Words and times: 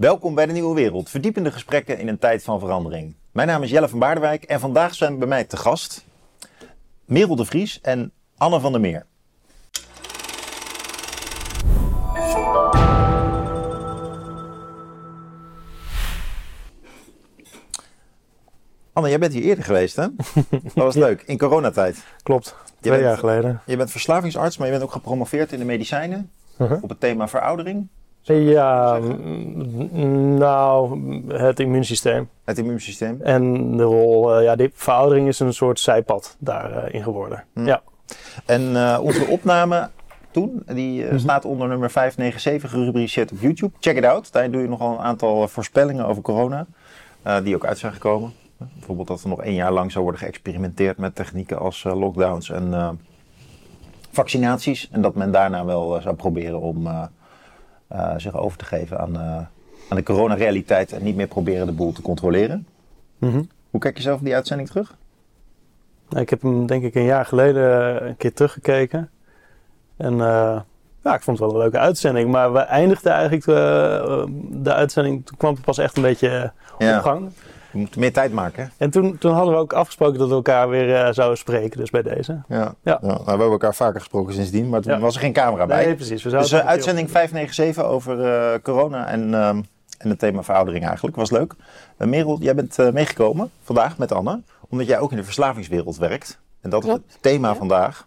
Welkom 0.00 0.34
bij 0.34 0.46
de 0.46 0.52
Nieuwe 0.52 0.74
Wereld, 0.74 1.10
verdiepende 1.10 1.52
gesprekken 1.52 1.98
in 1.98 2.08
een 2.08 2.18
tijd 2.18 2.42
van 2.42 2.60
verandering. 2.60 3.14
Mijn 3.32 3.48
naam 3.48 3.62
is 3.62 3.70
Jelle 3.70 3.88
van 3.88 3.98
Baardewijk 3.98 4.44
en 4.44 4.60
vandaag 4.60 4.94
zijn 4.94 5.18
bij 5.18 5.28
mij 5.28 5.44
te 5.44 5.56
gast 5.56 6.04
Merel 7.04 7.36
de 7.36 7.44
Vries 7.44 7.80
en 7.80 8.12
Anne 8.36 8.60
van 8.60 8.72
der 8.72 8.80
Meer. 8.80 9.06
Anne, 18.92 19.08
jij 19.08 19.18
bent 19.18 19.32
hier 19.32 19.42
eerder 19.42 19.64
geweest, 19.64 19.96
hè? 19.96 20.06
Dat 20.50 20.72
was 20.74 20.94
leuk, 20.94 21.22
in 21.22 21.38
coronatijd. 21.38 22.04
Klopt, 22.22 22.54
twee 22.80 22.92
bent- 22.92 23.04
jaar 23.04 23.18
geleden. 23.18 23.60
Je 23.66 23.76
bent 23.76 23.90
verslavingsarts, 23.90 24.56
maar 24.56 24.66
je 24.66 24.72
bent 24.72 24.84
ook 24.84 24.92
gepromoveerd 24.92 25.52
in 25.52 25.58
de 25.58 25.64
medicijnen 25.64 26.30
Mhm. 26.56 26.78
op 26.80 26.88
het 26.88 27.00
thema 27.00 27.28
veroudering, 27.28 27.88
Ja, 28.22 28.98
mm, 28.98 30.38
nou, 30.38 31.00
het 31.32 31.60
immuunsysteem. 31.60 32.28
het 32.44 32.58
immuunsysteem. 32.58 33.20
En 33.22 33.76
de 33.76 33.82
rol, 33.82 34.34
eh, 34.36 34.42
ja, 34.44 34.56
die 34.56 34.70
veroudering 34.74 35.28
is 35.28 35.40
een 35.40 35.54
soort 35.54 35.80
zijpad 35.80 36.36
daarin 36.38 36.92
in 36.92 37.02
geworden. 37.02 37.44
Hm. 37.54 37.66
Ja, 37.66 37.82
En 38.46 38.76
eh, 38.76 38.98
onze 39.02 39.26
opname 39.26 39.90
toen, 40.30 40.62
die 40.66 41.04
Mhm. 41.04 41.18
staat 41.18 41.44
onder 41.44 41.68
nummer 41.68 41.90
597 41.90 42.70
gerubriceerd 42.70 43.32
op 43.32 43.38
YouTube. 43.40 43.72
Check 43.80 43.96
it 43.96 44.04
out. 44.04 44.32
Daar 44.32 44.50
doe 44.50 44.62
je 44.62 44.68
nogal 44.68 44.92
een 44.92 44.98
aantal 45.04 45.48
voorspellingen 45.48 46.06
over 46.06 46.22
corona, 46.22 46.66
die 47.42 47.54
ook 47.54 47.64
uit 47.66 47.78
zijn 47.78 47.92
gekomen. 47.92 48.32
Bijvoorbeeld 48.74 49.08
dat 49.08 49.22
er 49.22 49.28
nog 49.28 49.42
één 49.42 49.54
jaar 49.54 49.72
lang 49.72 49.92
zou 49.92 50.04
worden 50.04 50.20
geëxperimenteerd 50.22 50.96
met 50.98 51.14
technieken 51.14 51.58
als 51.58 51.82
lockdowns 51.82 52.50
en 52.50 52.98
vaccinaties. 54.10 54.88
En 54.90 55.02
dat 55.02 55.14
men 55.14 55.30
daarna 55.30 55.64
wel 55.64 56.00
zou 56.00 56.14
proberen 56.14 56.60
om 56.60 56.88
eh, 57.90 58.00
eh, 58.00 58.14
zich 58.18 58.36
over 58.36 58.58
te 58.58 58.64
geven 58.64 58.98
aan, 58.98 59.14
eh, 59.16 59.36
aan 59.88 59.96
de 59.96 60.02
coronarealiteit 60.02 60.92
en 60.92 61.02
niet 61.02 61.16
meer 61.16 61.26
proberen 61.28 61.66
de 61.66 61.72
boel 61.72 61.92
te 61.92 62.02
controleren. 62.02 62.66
Mhm. 63.18 63.42
Hoe 63.70 63.80
kijk 63.80 63.96
je 63.96 64.02
zelf 64.02 64.20
die 64.20 64.34
uitzending 64.34 64.68
terug? 64.68 64.94
Nou, 66.08 66.22
ik 66.22 66.30
heb 66.30 66.42
hem 66.42 66.66
denk 66.66 66.82
ik 66.84 66.94
een 66.94 67.04
jaar 67.04 67.24
geleden 67.26 68.06
een 68.06 68.16
keer 68.16 68.32
teruggekeken. 68.32 69.10
En 69.96 70.12
eh, 70.12 70.60
ja, 71.04 71.14
ik 71.14 71.22
vond 71.22 71.38
het 71.38 71.46
wel 71.46 71.50
een 71.50 71.62
leuke 71.62 71.78
uitzending. 71.78 72.30
Maar 72.30 72.52
we 72.52 72.58
eindigden 72.58 73.12
eigenlijk 73.12 73.46
eh, 73.46 74.24
de 74.50 74.74
uitzending, 74.74 75.26
toen 75.26 75.36
kwam 75.36 75.54
het 75.54 75.64
pas 75.64 75.78
echt 75.78 75.96
een 75.96 76.02
beetje 76.02 76.52
Ja. 76.78 76.96
op 76.96 77.02
gang. 77.02 77.30
We 77.72 77.78
moeten 77.78 78.00
meer 78.00 78.12
tijd 78.12 78.32
maken. 78.32 78.62
hè? 78.64 78.68
En 78.84 78.90
toen, 78.90 79.18
toen 79.18 79.32
hadden 79.32 79.54
we 79.54 79.60
ook 79.60 79.72
afgesproken 79.72 80.18
dat 80.18 80.28
we 80.28 80.34
elkaar 80.34 80.68
weer 80.68 80.94
eh, 80.94 81.12
zouden 81.12 81.38
spreken, 81.38 81.78
dus 81.80 81.90
bij 81.90 82.02
deze. 82.02 82.42
Ja. 82.48 82.74
Ja. 82.82 82.98
Nou, 83.02 83.18
we 83.24 83.28
hebben 83.30 83.50
elkaar 83.50 83.74
vaker 83.74 84.00
gesproken 84.00 84.34
sindsdien, 84.34 84.68
maar 84.68 84.80
toen 84.80 84.92
Ja. 84.92 84.98
was 84.98 85.14
er 85.14 85.20
geen 85.20 85.32
camera 85.32 85.66
bij. 85.66 85.84
Nee, 85.84 85.94
precies. 85.94 86.22
We 86.22 86.30
zouden 86.30 86.40
dus 86.50 86.52
uh, 86.52 86.58
keer 86.58 86.68
uitzending 86.68 87.10
597 87.10 87.84
over 87.84 88.24
eh, 88.24 88.58
corona 88.62 89.06
en, 89.08 89.34
ehm, 89.34 89.62
en 89.98 90.08
het 90.08 90.18
thema 90.18 90.42
veroudering 90.42 90.86
eigenlijk. 90.86 91.16
Was 91.16 91.30
leuk. 91.30 91.52
Uh, 91.98 92.08
Merel, 92.08 92.38
jij 92.40 92.54
bent 92.54 92.78
eh, 92.78 92.90
meegekomen 92.90 93.50
vandaag 93.62 93.98
met 93.98 94.12
Anne, 94.12 94.40
omdat 94.68 94.86
jij 94.86 94.98
ook 94.98 95.10
in 95.10 95.16
de 95.16 95.24
verslavingswereld 95.24 95.96
werkt. 95.96 96.38
En 96.60 96.70
dat 96.70 96.84
is 96.84 96.90
het 96.92 97.02
thema 97.20 97.48
Ja. 97.48 97.54
vandaag. 97.54 98.06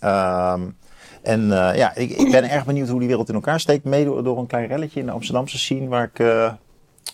Ehm, 0.00 0.60
en 1.22 1.40
eh, 1.52 1.76
ja, 1.76 1.94
ik, 1.94 2.10
ik 2.10 2.30
ben 2.30 2.50
erg 2.50 2.64
benieuwd 2.64 2.88
hoe 2.88 2.98
die 2.98 3.08
wereld 3.08 3.28
in 3.28 3.34
elkaar 3.34 3.60
steekt. 3.60 3.84
Mede 3.84 4.04
door, 4.04 4.24
door 4.24 4.38
een 4.38 4.46
klein 4.46 4.66
relletje 4.66 5.00
in 5.00 5.06
de 5.06 5.12
Amsterdamse 5.12 5.58
scene, 5.58 5.88
waar 5.88 6.04
ik 6.04 6.18
eh, 6.18 6.52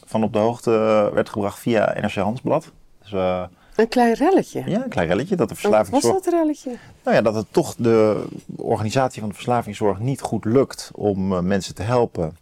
van 0.07 0.23
op 0.23 0.33
de 0.33 0.39
hoogte 0.39 0.71
werd 1.15 1.29
gebracht 1.29 1.59
via 1.59 1.95
NRC 2.01 2.15
Handelsblad. 2.15 2.73
Dus, 3.03 3.13
eh, 3.13 3.45
Een 3.77 3.89
klein 3.89 4.15
relletje. 4.15 4.63
ja, 4.67 4.83
een 4.85 4.89
klein 4.89 5.09
relletje 5.09 5.37
dat 5.37 5.49
de 5.49 5.55
Wat 5.55 5.63
was 5.63 5.73
verslavingszorg... 5.73 6.25
dat 6.25 6.33
relletje? 6.33 6.77
Nou 7.05 7.17
ja, 7.17 7.23
dat 7.23 7.35
het 7.35 7.47
toch 7.51 7.75
de 7.75 8.25
organisatie 8.57 9.21
van 9.21 9.29
de 9.29 9.35
verslavingszorg 9.35 9.99
niet 9.99 10.21
goed 10.21 10.45
lukt 10.45 10.91
om 10.95 11.33
eh, 11.33 11.41
mensen 11.41 11.75
te 11.75 11.83
helpen. 11.83 12.37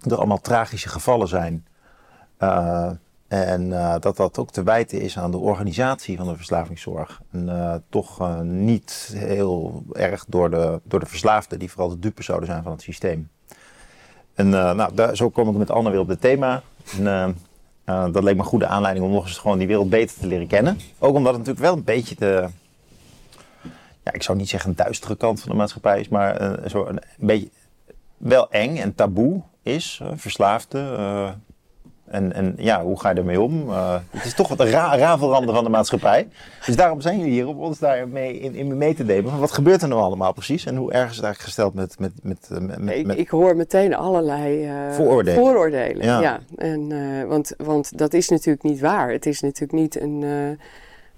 Er 0.00 0.16
allemaal 0.16 0.40
tragische 0.40 0.88
gevallen 0.88 1.28
zijn. 1.28 1.66
Eh, 2.36 2.90
en 3.28 3.68
dat 4.00 4.16
dat 4.16 4.38
ook 4.38 4.50
te 4.50 4.62
wijten 4.62 5.00
is 5.00 5.18
aan 5.18 5.30
de 5.30 5.38
organisatie 5.38 6.16
van 6.16 6.26
de 6.26 6.36
verslavingszorg. 6.36 7.20
En 7.32 7.84
toch 7.88 8.42
niet 8.42 9.14
heel 9.16 9.82
erg 9.92 10.24
door 10.28 10.50
de, 10.50 10.80
door 10.84 11.00
de 11.00 11.06
verslaafden, 11.06 11.58
die 11.58 11.70
vooral 11.70 11.88
de 11.88 11.98
dupe 11.98 12.22
zouden 12.22 12.48
zijn 12.48 12.62
van 12.62 12.72
het 12.72 12.82
systeem. 12.82 13.28
En 14.34 14.54
eh, 14.54 14.74
nou, 14.74 15.14
zo 15.14 15.30
kom 15.30 15.48
ik 15.48 15.56
met 15.56 15.70
Anne 15.70 15.90
weer 15.90 16.00
op 16.00 16.08
het 16.08 16.20
thema. 16.20 16.62
Eh, 17.04 17.28
eh, 17.84 18.12
dat 18.12 18.22
leek 18.22 18.34
me 18.34 18.40
een 18.40 18.46
goede 18.46 18.66
aanleiding 18.66 19.06
om 19.06 19.12
nog 19.12 19.26
eens 19.26 19.38
gewoon 19.38 19.58
die 19.58 19.66
wereld 19.66 19.90
beter 19.90 20.18
te 20.18 20.26
leren 20.26 20.46
kennen. 20.46 20.78
Ook 20.98 21.14
omdat 21.14 21.34
het 21.34 21.46
natuurlijk 21.46 21.66
wel 21.66 21.76
een 21.76 21.84
beetje 21.84 22.14
de, 22.14 22.48
ja, 24.04 24.12
ik 24.12 24.22
zou 24.22 24.38
niet 24.38 24.48
zeggen 24.48 24.70
een 24.70 24.76
duistere 24.76 25.16
kant 25.16 25.40
van 25.40 25.50
de 25.50 25.56
maatschappij 25.56 26.00
is, 26.00 26.08
maar 26.08 26.36
eh, 26.36 26.70
zo 26.70 26.86
een, 26.86 27.00
beetje 27.16 27.48
wel 28.16 28.50
eng 28.50 28.76
en 28.76 28.94
taboe 28.94 29.42
is. 29.62 30.00
verslaafden. 30.14 30.96
eh, 30.98 31.30
en, 32.14 32.32
en 32.32 32.54
ja, 32.56 32.82
hoe 32.82 33.00
ga 33.00 33.10
je 33.10 33.14
ermee 33.14 33.40
om? 33.40 33.70
Eh, 33.70 33.94
het 34.10 34.24
is 34.24 34.34
toch 34.34 34.48
wat 34.48 34.60
een 34.60 34.70
ra 34.70 34.96
rafelranden 34.96 35.54
van 35.54 35.64
de 35.64 35.70
maatschappij. 35.70 36.28
Dus 36.66 36.76
daarom 36.76 37.00
zijn 37.00 37.18
jullie 37.18 37.32
hier 37.32 37.48
om 37.48 37.58
ons 37.58 37.78
daarmee 37.78 38.40
in, 38.40 38.54
in 38.54 38.78
mee 38.78 38.94
te 38.94 39.04
nemen. 39.04 39.30
Van 39.30 39.40
wat 39.40 39.52
gebeurt 39.52 39.82
er 39.82 39.88
nou 39.88 40.00
allemaal 40.00 40.32
precies? 40.32 40.66
En 40.66 40.76
hoe 40.76 40.92
erg 40.92 41.10
is 41.10 41.16
het 41.16 41.24
eigenlijk 41.24 41.44
gesteld 41.54 41.74
met... 41.74 41.98
met, 41.98 42.12
met, 42.22 42.48
eh, 42.50 42.58
met, 42.78 43.06
met, 43.06 43.18
Ik, 43.18 43.28
hoor 43.28 43.56
meteen 43.56 43.94
allerlei 43.94 44.64
eh, 44.64 44.72
Vooroordelen. 44.90 45.40
vooroordelen, 45.40 46.04
Ja. 46.06 46.20
Ja. 46.20 46.40
En, 46.56 46.88
want, 47.28 47.54
want 47.56 47.98
dat 47.98 48.14
is 48.14 48.28
natuurlijk 48.28 48.64
niet 48.64 48.80
waar. 48.80 49.10
Het 49.10 49.26
is 49.26 49.40
natuurlijk 49.40 49.72
niet 49.72 50.00
een, 50.00 50.24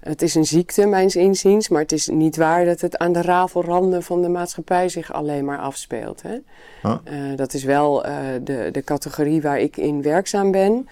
het 0.07 0.21
is 0.21 0.35
een 0.35 0.45
ziekte, 0.45 0.85
mijns 0.85 1.15
inziens. 1.15 1.69
Maar 1.69 1.81
het 1.81 1.91
is 1.91 2.07
niet 2.07 2.35
waar 2.35 2.65
dat 2.65 2.81
het 2.81 2.97
aan 2.97 3.13
de 3.13 3.21
rafelranden 3.21 4.03
van 4.03 4.21
de 4.21 4.29
maatschappij 4.29 4.89
zich 4.89 5.13
alleen 5.13 5.45
maar 5.45 5.59
afspeelt. 5.59 6.21
Hè? 6.21 6.37
Huh? 6.81 6.97
Eh, 7.03 7.37
dat 7.37 7.53
is 7.53 7.63
wel 7.63 8.05
eh, 8.05 8.15
de, 8.43 8.69
de 8.71 8.83
categorie 8.83 9.41
waar 9.41 9.59
ik 9.59 9.77
in 9.77 10.01
werkzaam 10.01 10.51
ben. 10.51 10.87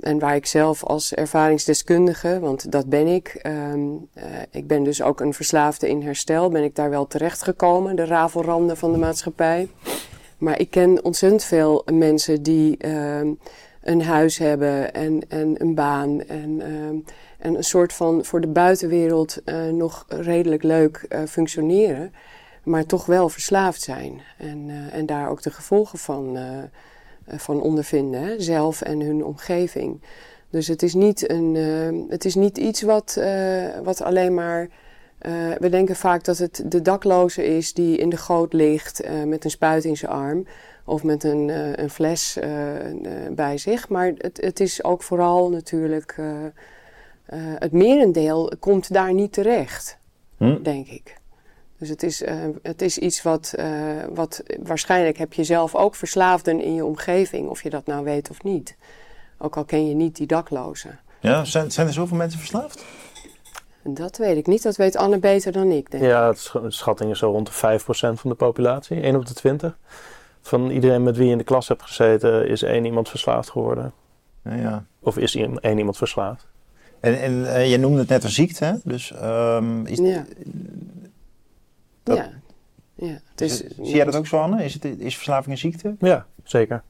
En 0.00 0.18
waar 0.18 0.34
ik 0.34 0.46
zelf 0.46 0.84
als 0.84 1.14
ervaringsdeskundige, 1.14 2.38
want 2.40 2.72
dat 2.72 2.86
ben 2.86 3.06
ik. 3.06 3.28
ehm, 3.42 3.80
eh, 4.12 4.24
ik 4.50 4.66
ben 4.66 4.82
dus 4.82 5.02
ook 5.02 5.20
een 5.20 5.34
verslaafde 5.34 5.88
in 5.88 6.02
herstel. 6.02 6.48
Ben 6.48 6.64
ik 6.64 6.74
daar 6.74 6.90
wel 6.90 7.06
terechtgekomen, 7.06 7.96
de 7.96 8.04
rafelranden 8.04 8.76
van 8.76 8.92
de 8.92 8.98
maatschappij. 8.98 9.68
Maar 10.38 10.58
ik 10.58 10.70
ken 10.70 11.04
ontzettend 11.04 11.44
veel 11.44 11.84
mensen 11.92 12.42
die 12.42 12.76
ehm, 12.76 13.32
een 13.82 14.02
huis 14.02 14.38
hebben 14.38 14.94
en, 14.94 15.20
en 15.28 15.54
een 15.58 15.74
baan. 15.74 16.22
En, 16.22 16.60
ehm, 16.60 16.96
en 17.40 17.54
een 17.54 17.64
soort 17.64 17.92
van 17.92 18.24
voor 18.24 18.40
de 18.40 18.48
buitenwereld 18.48 19.44
eh, 19.44 19.68
nog 19.68 20.04
redelijk 20.08 20.62
leuk 20.62 21.06
eh, 21.08 21.22
functioneren. 21.28 22.12
Maar 22.64 22.86
toch 22.86 23.06
wel 23.06 23.28
verslaafd 23.28 23.82
zijn. 23.82 24.20
En, 24.38 24.64
eh, 24.68 24.98
en 24.98 25.06
daar 25.06 25.30
ook 25.30 25.42
de 25.42 25.50
gevolgen 25.50 25.98
van, 25.98 26.38
van 27.26 27.60
ondervinden. 27.60 28.22
Hè? 28.22 28.40
Zelf 28.40 28.80
en 28.82 29.00
hun 29.00 29.24
omgeving. 29.24 30.00
Dus 30.50 30.66
het 30.66 30.82
is 30.82 30.94
niet, 30.94 31.30
een, 31.30 31.54
het 32.08 32.24
is 32.24 32.34
niet 32.34 32.58
iets 32.58 32.82
wat, 32.82 33.20
wat 33.82 34.02
alleen 34.02 34.34
maar. 34.34 34.68
we 35.58 35.68
denken 35.70 35.96
vaak 35.96 36.24
dat 36.24 36.38
het 36.38 36.62
de 36.66 36.82
dakloze 36.82 37.44
is 37.44 37.74
die 37.74 37.96
in 37.96 38.08
de 38.08 38.16
goot 38.16 38.52
ligt 38.52 39.02
met 39.26 39.44
een 39.44 39.50
spuit 39.50 39.84
in 39.84 39.96
zijn 39.96 40.12
arm. 40.12 40.46
Of 40.84 41.02
met 41.02 41.24
een, 41.24 41.48
een 41.82 41.90
fles 41.90 42.38
bij 43.30 43.58
zich. 43.58 43.88
Maar 43.88 44.12
het, 44.18 44.40
het 44.40 44.60
is 44.60 44.84
ook 44.84 45.02
vooral 45.02 45.50
natuurlijk. 45.50 46.16
Eh, 47.30 47.38
het 47.58 47.72
merendeel 47.72 48.52
komt 48.58 48.92
daar 48.92 49.12
niet 49.14 49.32
terecht, 49.32 49.98
Hm? 50.36 50.62
denk 50.62 50.86
ik. 50.86 51.18
Dus 51.78 51.88
het 51.88 52.02
is, 52.02 52.22
eh, 52.22 52.34
het 52.62 52.82
is 52.82 52.98
iets 52.98 53.22
wat, 53.22 53.52
eh, 53.56 53.68
wat 54.12 54.42
waarschijnlijk 54.62 55.18
heb 55.18 55.32
je 55.32 55.44
zelf 55.44 55.74
ook 55.74 55.94
verslaafden 55.94 56.60
in 56.62 56.74
je 56.74 56.84
omgeving, 56.84 57.48
of 57.48 57.62
je 57.62 57.70
dat 57.70 57.86
nou 57.86 58.04
weet 58.04 58.30
of 58.30 58.42
niet. 58.42 58.76
Ook 59.38 59.56
al 59.56 59.64
ken 59.64 59.88
je 59.88 59.94
niet 59.94 60.16
die 60.16 60.26
daklozen. 60.26 60.98
Ja, 61.20 61.44
zijn, 61.44 61.70
zijn 61.72 61.86
er 61.86 61.92
zoveel 61.92 62.16
mensen 62.16 62.38
verslaafd? 62.38 62.84
Dat 63.82 64.16
weet 64.16 64.36
ik 64.36 64.46
niet, 64.46 64.62
dat 64.62 64.76
weet 64.76 64.96
Anne 64.96 65.18
beter 65.18 65.52
dan 65.52 65.70
ik, 65.70 65.90
denk 65.90 66.02
ik. 66.02 66.08
Ja, 66.08 66.26
het 66.28 66.38
sch- 66.38 66.52
de 66.62 66.70
schatting 66.70 67.10
is 67.10 67.18
zo 67.18 67.30
rond 67.30 67.46
de 67.46 67.52
5% 67.52 68.20
van 68.20 68.30
de 68.30 68.36
populatie, 68.36 69.02
1 69.02 69.16
op 69.16 69.26
de 69.26 69.34
20. 69.34 69.78
Van 70.40 70.70
iedereen 70.70 71.02
met 71.02 71.16
wie 71.16 71.26
je 71.26 71.32
in 71.32 71.38
de 71.38 71.44
klas 71.44 71.68
hebt 71.68 71.82
gezeten, 71.82 72.48
is 72.48 72.62
één 72.62 72.84
iemand 72.84 73.08
verslaafd 73.08 73.50
geworden. 73.50 73.92
Ja, 74.44 74.54
ja. 74.54 74.84
Of 75.00 75.16
is 75.18 75.34
één 75.36 75.78
iemand 75.78 75.96
verslaafd. 75.96 76.46
En, 77.00 77.20
en 77.20 77.54
eh, 77.54 77.70
je 77.70 77.78
noemde 77.78 77.98
het 77.98 78.08
net 78.08 78.24
een 78.24 78.30
ziekte, 78.30 78.64
hè? 78.64 78.72
Dus 78.84 79.12
ehm, 79.12 79.86
is, 79.86 79.98
Ja. 79.98 80.24
Dat- 82.02 82.16
ja. 82.16 82.30
ja. 82.94 83.18
Het 83.30 83.40
is, 83.40 83.56
zie 83.82 83.94
jij 83.94 84.04
dat 84.04 84.16
ook 84.16 84.26
zo, 84.26 84.36
Anne? 84.38 84.64
Is, 84.64 84.74
het, 84.74 84.84
is 84.84 85.14
verslaving 85.14 85.50
een 85.54 85.58
ziekte? 85.60 85.94
Ja, 85.98 86.26
zeker. 86.44 86.82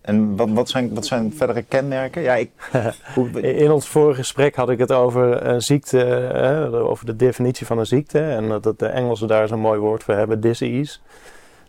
En 0.00 0.36
wat, 0.36 0.48
wat, 0.50 0.68
zijn, 0.68 0.94
wat 0.94 1.06
zijn 1.06 1.32
verdere 1.34 1.62
kenmerken? 1.62 2.22
Ja, 2.22 2.34
ik, 2.34 2.50
hoe- 3.14 3.40
In 3.40 3.70
ons 3.70 3.88
vorige 3.88 4.18
gesprek 4.18 4.54
had 4.56 4.70
ik 4.70 4.78
het 4.78 4.92
over 4.92 5.46
een 5.46 5.62
ziekte, 5.62 5.96
hè, 5.96 6.70
over 6.80 7.06
de 7.06 7.16
definitie 7.16 7.66
van 7.66 7.78
een 7.78 7.86
ziekte. 7.86 8.20
En 8.20 8.48
dat 8.60 8.78
de 8.78 8.86
Engelsen 8.86 9.28
daar 9.28 9.48
zo'n 9.48 9.60
mooi 9.60 9.78
woord 9.80 10.02
voor 10.04 10.14
hebben, 10.14 10.40
disease. 10.40 10.98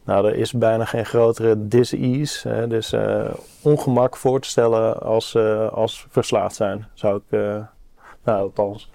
Nou, 0.09 0.27
er 0.27 0.35
is 0.35 0.51
bijna 0.51 0.85
geen 0.85 1.05
grotere 1.05 1.67
disease, 1.67 2.49
hè, 2.49 2.67
dus 2.67 2.93
eh, 2.93 3.25
ongemak 3.61 4.17
voor 4.17 4.39
te 4.39 4.47
stellen 4.47 5.01
als, 5.01 5.35
eh, 5.35 5.71
als 5.71 6.07
verslaafd 6.09 6.55
zijn, 6.55 6.87
zou 6.93 7.15
ik, 7.15 7.39
eh, 7.39 7.55
nou 8.23 8.41
althans. 8.41 8.91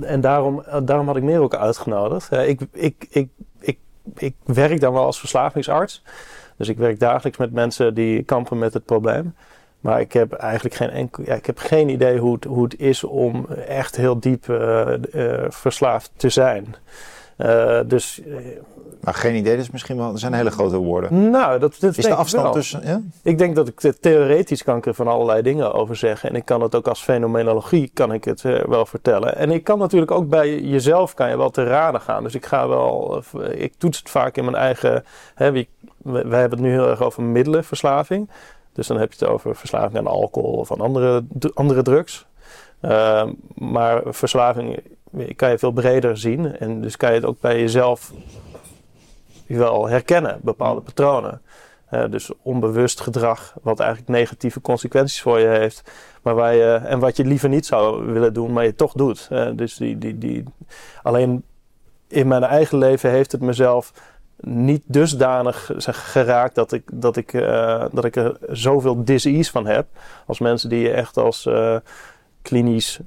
En 0.00 0.20
daarom, 0.20 0.64
daarom 0.82 1.06
had 1.06 1.16
ik 1.16 1.22
meer 1.22 1.40
ook 1.40 1.54
uitgenodigd. 1.54 2.32
Ik, 2.32 2.60
ik, 2.72 3.06
ik, 3.10 3.28
ik, 3.60 3.78
ik 4.16 4.34
werk 4.44 4.80
dan 4.80 4.92
wel 4.92 5.04
als 5.04 5.18
verslavingsarts. 5.18 6.02
Dus 6.56 6.68
ik 6.68 6.76
werk 6.76 7.00
dagelijks 7.00 7.38
met 7.38 7.52
mensen 7.52 7.94
die 7.94 8.22
kampen 8.22 8.58
met 8.58 8.74
het 8.74 8.84
probleem. 8.84 9.34
Maar 9.80 10.00
ik 10.00 10.12
heb 10.12 10.32
eigenlijk 10.32 10.74
geen, 10.74 11.10
ik 11.24 11.46
heb 11.46 11.58
geen 11.58 11.88
idee 11.88 12.18
hoe 12.18 12.34
het, 12.34 12.44
hoe 12.44 12.64
het 12.64 12.78
is 12.78 13.04
om 13.04 13.46
echt 13.66 13.96
heel 13.96 14.20
diep 14.20 14.48
uh, 14.48 14.94
verslaafd 15.48 16.10
te 16.16 16.28
zijn. 16.28 16.74
Uh, 17.38 17.80
dus, 17.86 18.20
maar 19.00 19.14
geen 19.14 19.34
idee, 19.34 19.56
dus 19.56 19.70
misschien 19.70 19.96
wel. 19.96 20.12
Er 20.12 20.18
zijn 20.18 20.32
hele 20.32 20.50
grote 20.50 20.76
woorden. 20.76 21.30
Nou, 21.30 21.58
dat, 21.58 21.76
dat 21.80 21.96
is 21.96 22.04
de 22.04 22.14
afstand 22.14 22.52
tussen. 22.52 22.86
Ja? 22.86 23.00
Ik 23.22 23.38
denk 23.38 23.56
dat 23.56 23.68
ik 23.68 23.80
de 23.80 23.98
theoretisch 23.98 24.62
kan 24.62 24.76
ik 24.76 24.86
er 24.86 24.94
van 24.94 25.08
allerlei 25.08 25.42
dingen 25.42 25.72
over 25.72 25.96
zeggen. 25.96 26.28
En 26.30 26.36
ik 26.36 26.44
kan 26.44 26.60
het 26.60 26.74
ook 26.74 26.88
als 26.88 27.02
fenomenologie 27.02 27.90
kan 27.94 28.12
ik 28.12 28.24
het 28.24 28.42
wel 28.66 28.86
vertellen. 28.86 29.36
En 29.36 29.50
ik 29.50 29.64
kan 29.64 29.78
natuurlijk 29.78 30.10
ook 30.10 30.28
bij 30.28 30.60
jezelf 30.60 31.14
kan 31.14 31.30
je 31.30 31.36
wel 31.36 31.50
te 31.50 31.64
raden 31.64 32.00
gaan. 32.00 32.22
Dus 32.22 32.34
ik 32.34 32.46
ga 32.46 32.68
wel. 32.68 33.22
Ik 33.50 33.74
toets 33.78 33.98
het 33.98 34.10
vaak 34.10 34.36
in 34.36 34.44
mijn 34.44 34.56
eigen. 34.56 35.04
Hè, 35.34 35.52
wij 35.52 36.40
hebben 36.40 36.50
het 36.50 36.60
nu 36.60 36.70
heel 36.70 36.88
erg 36.88 37.02
over 37.02 37.22
middelenverslaving. 37.22 38.30
Dus 38.72 38.86
dan 38.86 38.98
heb 38.98 39.12
je 39.12 39.24
het 39.24 39.34
over 39.34 39.56
verslaving 39.56 39.98
aan 39.98 40.06
alcohol 40.06 40.52
of 40.52 40.72
aan 40.72 40.80
andere, 40.80 41.24
andere 41.54 41.82
drugs. 41.82 42.26
Uh, 42.82 43.26
maar 43.54 44.02
verslaving 44.06 44.82
kan 45.36 45.50
je 45.50 45.58
veel 45.58 45.70
breder 45.70 46.18
zien. 46.18 46.56
En 46.56 46.80
dus 46.80 46.96
kan 46.96 47.08
je 47.08 47.14
het 47.14 47.24
ook 47.24 47.40
bij 47.40 47.60
jezelf 47.60 48.12
wel 49.46 49.88
herkennen, 49.88 50.38
bepaalde 50.42 50.80
patronen. 50.80 51.40
Uh, 51.90 52.04
dus 52.10 52.30
onbewust 52.42 53.00
gedrag, 53.00 53.54
wat 53.62 53.80
eigenlijk 53.80 54.10
negatieve 54.10 54.60
consequenties 54.60 55.22
voor 55.22 55.38
je 55.38 55.46
heeft. 55.46 55.90
Maar 56.22 56.34
waar 56.34 56.54
je, 56.54 56.74
en 56.74 56.98
wat 56.98 57.16
je 57.16 57.24
liever 57.24 57.48
niet 57.48 57.66
zou 57.66 58.12
willen 58.12 58.32
doen, 58.32 58.52
maar 58.52 58.64
je 58.64 58.74
toch 58.74 58.92
doet. 58.92 59.28
Uh, 59.32 59.48
dus 59.54 59.76
die, 59.76 59.98
die, 59.98 60.18
die, 60.18 60.44
alleen 61.02 61.44
in 62.08 62.28
mijn 62.28 62.42
eigen 62.42 62.78
leven 62.78 63.10
heeft 63.10 63.32
het 63.32 63.40
mezelf 63.40 63.92
niet 64.40 64.82
dusdanig 64.86 65.70
geraakt 65.76 66.54
dat 66.54 66.72
ik, 66.72 66.82
dat, 66.92 67.16
ik, 67.16 67.32
uh, 67.32 67.84
dat 67.92 68.04
ik 68.04 68.16
er 68.16 68.36
zoveel 68.50 69.04
disease 69.04 69.50
van 69.50 69.66
heb. 69.66 69.86
Als 70.26 70.38
mensen 70.38 70.68
die 70.68 70.80
je 70.80 70.90
echt 70.90 71.16
als 71.16 71.46
uh, 71.46 71.76
klinisch, 72.42 73.00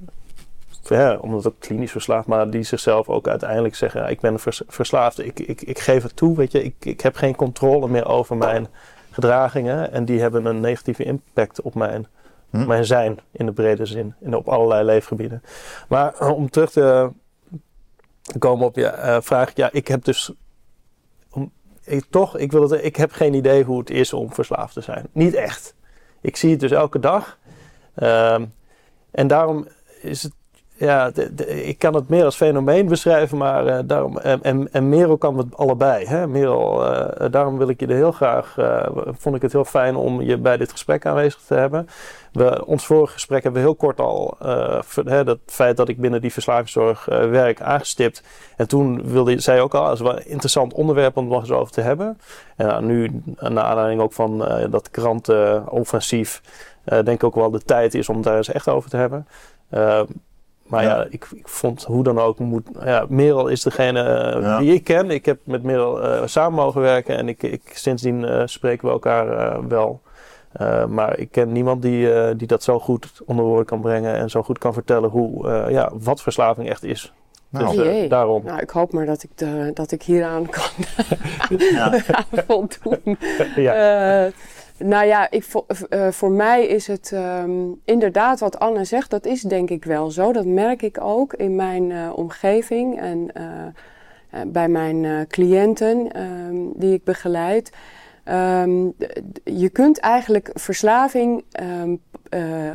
ja, 0.96 1.16
omdat 1.16 1.44
het 1.44 1.54
klinisch 1.58 1.90
verslaafd, 1.90 2.26
maar 2.26 2.50
die 2.50 2.62
zichzelf 2.62 3.08
ook 3.08 3.28
uiteindelijk 3.28 3.74
zeggen: 3.74 4.08
Ik 4.08 4.20
ben 4.20 4.38
vers, 4.38 4.62
verslaafd, 4.66 5.18
ik, 5.18 5.40
ik, 5.40 5.62
ik 5.62 5.78
geef 5.78 6.02
het 6.02 6.16
toe, 6.16 6.36
weet 6.36 6.52
je, 6.52 6.64
ik, 6.64 6.74
ik 6.78 7.00
heb 7.00 7.16
geen 7.16 7.36
controle 7.36 7.88
meer 7.88 8.06
over 8.06 8.36
mijn 8.36 8.66
gedragingen. 9.10 9.92
En 9.92 10.04
die 10.04 10.20
hebben 10.20 10.44
een 10.44 10.60
negatieve 10.60 11.04
impact 11.04 11.60
op 11.60 11.74
mijn, 11.74 12.06
hm. 12.50 12.66
mijn 12.66 12.84
zijn 12.84 13.18
in 13.30 13.46
de 13.46 13.52
brede 13.52 13.86
zin, 13.86 14.14
en 14.22 14.36
op 14.36 14.48
allerlei 14.48 14.84
leefgebieden. 14.84 15.42
Maar 15.88 16.30
om 16.30 16.50
terug 16.50 16.70
te 16.70 17.10
komen 18.38 18.66
op 18.66 18.76
je 18.76 18.92
uh, 18.96 19.16
vraag, 19.20 19.50
ja, 19.54 19.68
ik 19.72 19.88
heb 19.88 20.04
dus 20.04 20.32
ik, 21.88 22.04
toch, 22.10 22.36
ik, 22.38 22.52
wil 22.52 22.70
het, 22.70 22.84
ik 22.84 22.96
heb 22.96 23.12
geen 23.12 23.34
idee 23.34 23.64
hoe 23.64 23.78
het 23.78 23.90
is 23.90 24.12
om 24.12 24.32
verslaafd 24.32 24.74
te 24.74 24.80
zijn. 24.80 25.06
Niet 25.12 25.34
echt. 25.34 25.74
Ik 26.20 26.36
zie 26.36 26.50
het 26.50 26.60
dus 26.60 26.70
elke 26.70 26.98
dag. 26.98 27.38
Uh, 27.96 28.40
en 29.10 29.26
daarom 29.26 29.68
is 30.00 30.22
het 30.22 30.32
ja, 30.78 31.10
ik 31.46 31.78
kan 31.78 31.94
het 31.94 32.08
meer 32.08 32.24
als 32.24 32.36
fenomeen 32.36 32.86
beschrijven, 32.86 33.38
maar 33.38 33.66
uh, 33.66 33.78
daarom, 33.84 34.18
en, 34.18 34.72
en 34.72 34.88
Merel 34.88 35.16
kan 35.16 35.38
het 35.38 35.56
allebei. 35.56 36.06
Hè? 36.06 36.26
Merel, 36.26 36.84
uh, 36.84 37.30
daarom 37.30 37.58
wil 37.58 37.68
ik 37.68 37.80
je 37.80 37.86
er 37.86 37.94
heel 37.94 38.12
graag, 38.12 38.56
uh, 38.58 38.86
vond 39.18 39.36
ik 39.36 39.42
het 39.42 39.52
heel 39.52 39.64
fijn 39.64 39.96
om 39.96 40.22
je 40.22 40.38
bij 40.38 40.56
dit 40.56 40.70
gesprek 40.70 41.06
aanwezig 41.06 41.40
te 41.40 41.54
hebben. 41.54 41.88
We, 42.32 42.66
ons 42.66 42.86
vorige 42.86 43.12
gesprek 43.12 43.42
hebben 43.42 43.62
we 43.62 43.68
heel 43.68 43.76
kort 43.76 44.00
al, 44.00 44.36
hè, 45.04 45.24
dat 45.24 45.38
feit 45.46 45.76
dat 45.76 45.88
ik 45.88 46.00
binnen 46.00 46.20
die 46.20 46.32
verslavingszorg 46.32 47.04
werk, 47.04 47.60
aangestipt. 47.60 48.22
En 48.56 48.68
toen 48.68 49.12
wilde 49.12 49.40
zij 49.40 49.60
ook 49.60 49.74
al, 49.74 49.84
als 49.84 50.00
wel 50.00 50.16
een 50.16 50.28
interessant 50.28 50.72
onderwerp 50.72 51.16
om 51.16 51.22
het 51.24 51.32
nog 51.32 51.40
eens 51.40 51.50
over 51.50 51.72
te 51.72 51.80
hebben. 51.80 52.18
En 52.56 52.66
nou, 52.66 52.84
nu, 52.84 53.22
naar 53.38 53.64
aanleiding 53.64 54.00
ook 54.00 54.12
van 54.12 54.38
dat 54.70 54.90
krantenoffensief, 54.90 56.42
denk 56.84 57.08
ik 57.08 57.24
ook 57.24 57.34
wel 57.34 57.50
de 57.50 57.62
tijd 57.62 57.94
is 57.94 58.08
om 58.08 58.22
daar 58.22 58.36
eens 58.36 58.52
echt 58.52 58.68
over 58.68 58.90
te 58.90 58.96
hebben. 58.96 59.26
Maar 60.68 60.82
ja, 60.82 61.06
ik, 61.10 61.28
ik, 61.34 61.48
vond 61.48 61.84
hoe 61.84 62.02
dan 62.02 62.18
ook, 62.18 62.38
moet, 62.38 62.68
ja, 62.84 63.06
Merel 63.08 63.48
is 63.48 63.62
degene 63.62 64.02
eh, 64.02 64.58
die 64.58 64.74
ik 64.74 64.84
ken. 64.84 65.10
Ik 65.10 65.24
heb 65.24 65.38
met 65.44 65.62
Merel 65.62 66.04
uh, 66.04 66.22
samen 66.24 66.64
mogen 66.64 66.80
werken 66.80 67.16
en 67.16 67.28
ik, 67.28 67.42
ik, 67.42 67.62
sindsdien 67.72 68.22
uh, 68.22 68.42
spreken 68.44 68.86
we 68.86 68.92
elkaar 68.92 69.68
wel. 69.68 70.00
maar 70.88 71.18
ik 71.18 71.30
ken 71.30 71.52
niemand 71.52 71.82
die, 71.82 72.36
die 72.36 72.46
dat 72.46 72.62
zo 72.62 72.78
goed 72.78 73.22
onder 73.26 73.44
woorden 73.44 73.66
kan 73.66 73.80
brengen 73.80 74.14
en 74.14 74.30
zo 74.30 74.42
goed 74.42 74.58
kan 74.58 74.72
vertellen 74.72 75.10
hoe, 75.10 75.48
ja, 75.70 75.90
wat 75.94 76.22
verslaving 76.22 76.68
echt 76.68 76.84
is. 76.84 77.12
Nou, 77.50 77.76
dus, 77.76 78.08
daarom. 78.08 78.42
Nou, 78.44 78.60
ik 78.60 78.70
hoop 78.70 78.92
maar 78.92 79.06
dat 79.06 79.22
ik, 79.22 79.30
de, 79.34 79.70
dat 79.74 79.92
ik 79.92 80.02
hieraan 80.02 80.46
kan 80.48 80.70
ja. 81.58 82.00
voldoen. 82.46 83.18
ja. 83.56 84.30
Nou 84.78 85.06
ja, 85.06 85.30
ik, 85.30 85.44
uh, 85.90 86.08
voor 86.08 86.30
mij 86.30 86.66
is 86.66 86.86
het 86.86 87.10
um, 87.14 87.80
inderdaad 87.84 88.40
wat 88.40 88.58
Anne 88.58 88.84
zegt, 88.84 89.10
dat 89.10 89.26
is 89.26 89.42
denk 89.42 89.70
ik 89.70 89.84
wel 89.84 90.10
zo. 90.10 90.32
Dat 90.32 90.46
merk 90.46 90.82
ik 90.82 91.00
ook 91.00 91.34
in 91.34 91.56
mijn 91.56 91.90
uh, 91.90 92.12
omgeving 92.14 93.00
en 93.00 93.32
bij 94.46 94.68
mijn 94.68 95.26
cliënten 95.28 96.22
um, 96.22 96.72
die 96.74 96.92
ik 96.92 97.04
begeleid. 97.04 97.72
Um, 98.24 98.94
je 99.44 99.68
kunt 99.68 99.98
eigenlijk 99.98 100.50
verslaving 100.54 101.44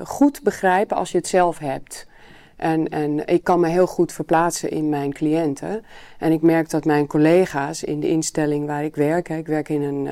goed 0.04 0.44
begrijpen 0.44 0.98
als 0.98 1.12
je 1.12 1.18
het 1.18 1.28
zelf 1.28 1.58
hebt. 1.60 2.08
En, 2.56 2.90
en 2.90 3.28
ik 3.28 3.44
kan 3.44 3.60
me 3.60 3.68
heel 3.68 3.88
goed 3.88 4.12
verplaatsen 4.12 4.70
in 4.70 4.90
mijn 4.90 5.14
cliënten. 5.14 5.84
En 6.20 6.32
ik 6.32 6.42
merk 6.42 6.70
dat 6.70 6.86
mijn 6.86 7.08
collega's 7.08 7.84
in 7.84 8.00
de 8.00 8.10
instelling 8.10 8.66
waar 8.66 8.84
ik 8.84 8.96
werk, 8.96 9.30
ik 9.30 9.48
werk 9.48 9.70
in 9.70 9.82
een 9.82 10.08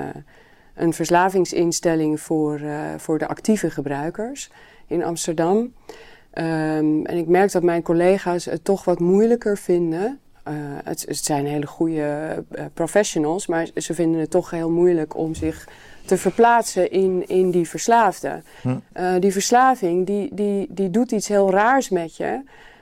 een 0.75 0.93
verslavingsinstelling 0.93 2.19
voor, 2.19 2.59
uh, 2.59 2.79
voor 2.97 3.17
de 3.17 3.27
actieve 3.27 3.69
gebruikers 3.69 4.49
in 4.87 5.03
Amsterdam. 5.03 5.57
Um, 5.57 7.05
en 7.05 7.17
ik 7.17 7.27
merk 7.27 7.51
dat 7.51 7.63
mijn 7.63 7.81
collega's 7.81 8.45
het 8.45 8.63
toch 8.63 8.85
wat 8.85 8.99
moeilijker 8.99 9.57
vinden. 9.57 10.19
Uh, 10.47 10.53
het, 10.83 11.05
het, 11.07 11.25
zijn 11.25 11.45
hele 11.45 11.67
goede 11.67 12.43
uh, 12.51 12.65
professionals, 12.73 13.47
maar 13.47 13.67
ze 13.75 13.93
vinden 13.93 14.21
het 14.21 14.29
toch 14.29 14.49
heel 14.49 14.69
moeilijk 14.69 15.15
om 15.17 15.35
zich 15.35 15.67
te 16.05 16.17
verplaatsen 16.17 16.91
in, 16.91 17.23
in 17.27 17.51
die 17.51 17.69
verslaafde. 17.69 18.41
Hm. 18.61 19.19
die 19.19 19.31
verslaving 19.31 20.05
die, 20.05 20.29
die, 20.33 20.67
die 20.69 20.89
doet 20.89 21.11
iets 21.11 21.27
heel 21.27 21.51
raars 21.51 21.89
met 21.89 22.17
je. 22.17 22.41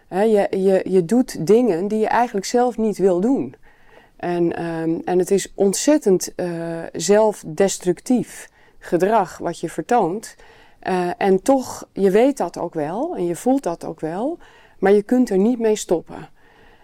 je, 0.09 0.47
je. 0.50 0.81
Je 0.86 1.06
doet 1.06 1.47
dingen 1.47 1.88
die 1.88 2.00
je 2.00 2.07
eigenlijk 2.07 2.45
zelf 2.45 2.77
niet 2.77 2.97
wil 2.97 3.19
doen. 3.19 3.56
En, 4.19 4.66
um, 4.66 5.01
en 5.06 5.19
het 5.19 5.31
is 5.31 5.51
ontzettend 5.56 6.33
uh, 6.36 6.83
zelfdestructief 6.94 8.50
gedrag 8.80 9.38
wat 9.38 9.60
je 9.60 9.69
vertoont. 9.69 10.36
Uh, 10.83 11.10
en 11.17 11.41
toch, 11.41 11.88
je 11.93 12.12
weet 12.12 12.38
dat 12.38 12.58
ook 12.58 12.74
wel 12.74 13.15
en 13.15 13.25
je 13.25 13.36
voelt 13.36 13.63
dat 13.63 13.86
ook 13.86 14.00
wel, 14.00 14.38
maar 14.79 14.91
je 14.91 15.03
kunt 15.03 15.29
er 15.29 15.38
niet 15.38 15.60
mee 15.60 15.75
stoppen. 15.75 16.29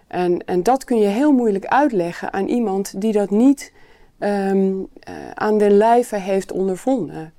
En, 0.07 0.45
en 0.45 0.63
dat 0.63 0.83
kun 0.83 0.97
je 0.97 1.07
heel 1.07 1.31
moeilijk 1.31 1.65
uitleggen 1.65 2.33
aan 2.33 2.47
iemand 2.47 3.01
die 3.01 3.11
dat 3.11 3.29
niet 3.29 3.73
um, 4.19 4.79
uh, 4.79 4.85
aan 5.33 5.57
de 5.57 5.69
lijve 5.69 6.17
heeft 6.17 6.51
ondervonden. 6.51 7.33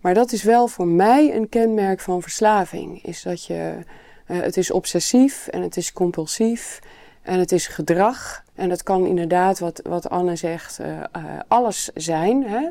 Maar 0.00 0.14
dat 0.14 0.32
is 0.32 0.42
wel 0.42 0.68
voor 0.68 0.86
mij 0.86 1.34
een 1.36 1.48
kenmerk 1.48 2.00
van 2.00 2.22
verslaving. 2.22 3.04
Is 3.04 3.22
dat 3.22 3.44
je, 3.44 3.78
het 4.24 4.56
is 4.56 4.70
obsessief 4.70 5.46
en 5.46 5.62
het 5.62 5.76
is 5.76 5.92
compulsief 5.92 6.80
en 7.22 7.38
het 7.38 7.52
is 7.52 7.66
gedrag. 7.66 8.44
En 8.58 8.68
dat 8.68 8.82
kan 8.82 9.06
inderdaad, 9.06 9.58
wat, 9.58 9.80
wat 9.84 10.10
Anne 10.10 10.36
zegt, 10.36 10.80
uh, 10.80 10.86
uh, 10.86 11.02
alles 11.48 11.90
zijn. 11.94 12.44
Hè? 12.46 12.68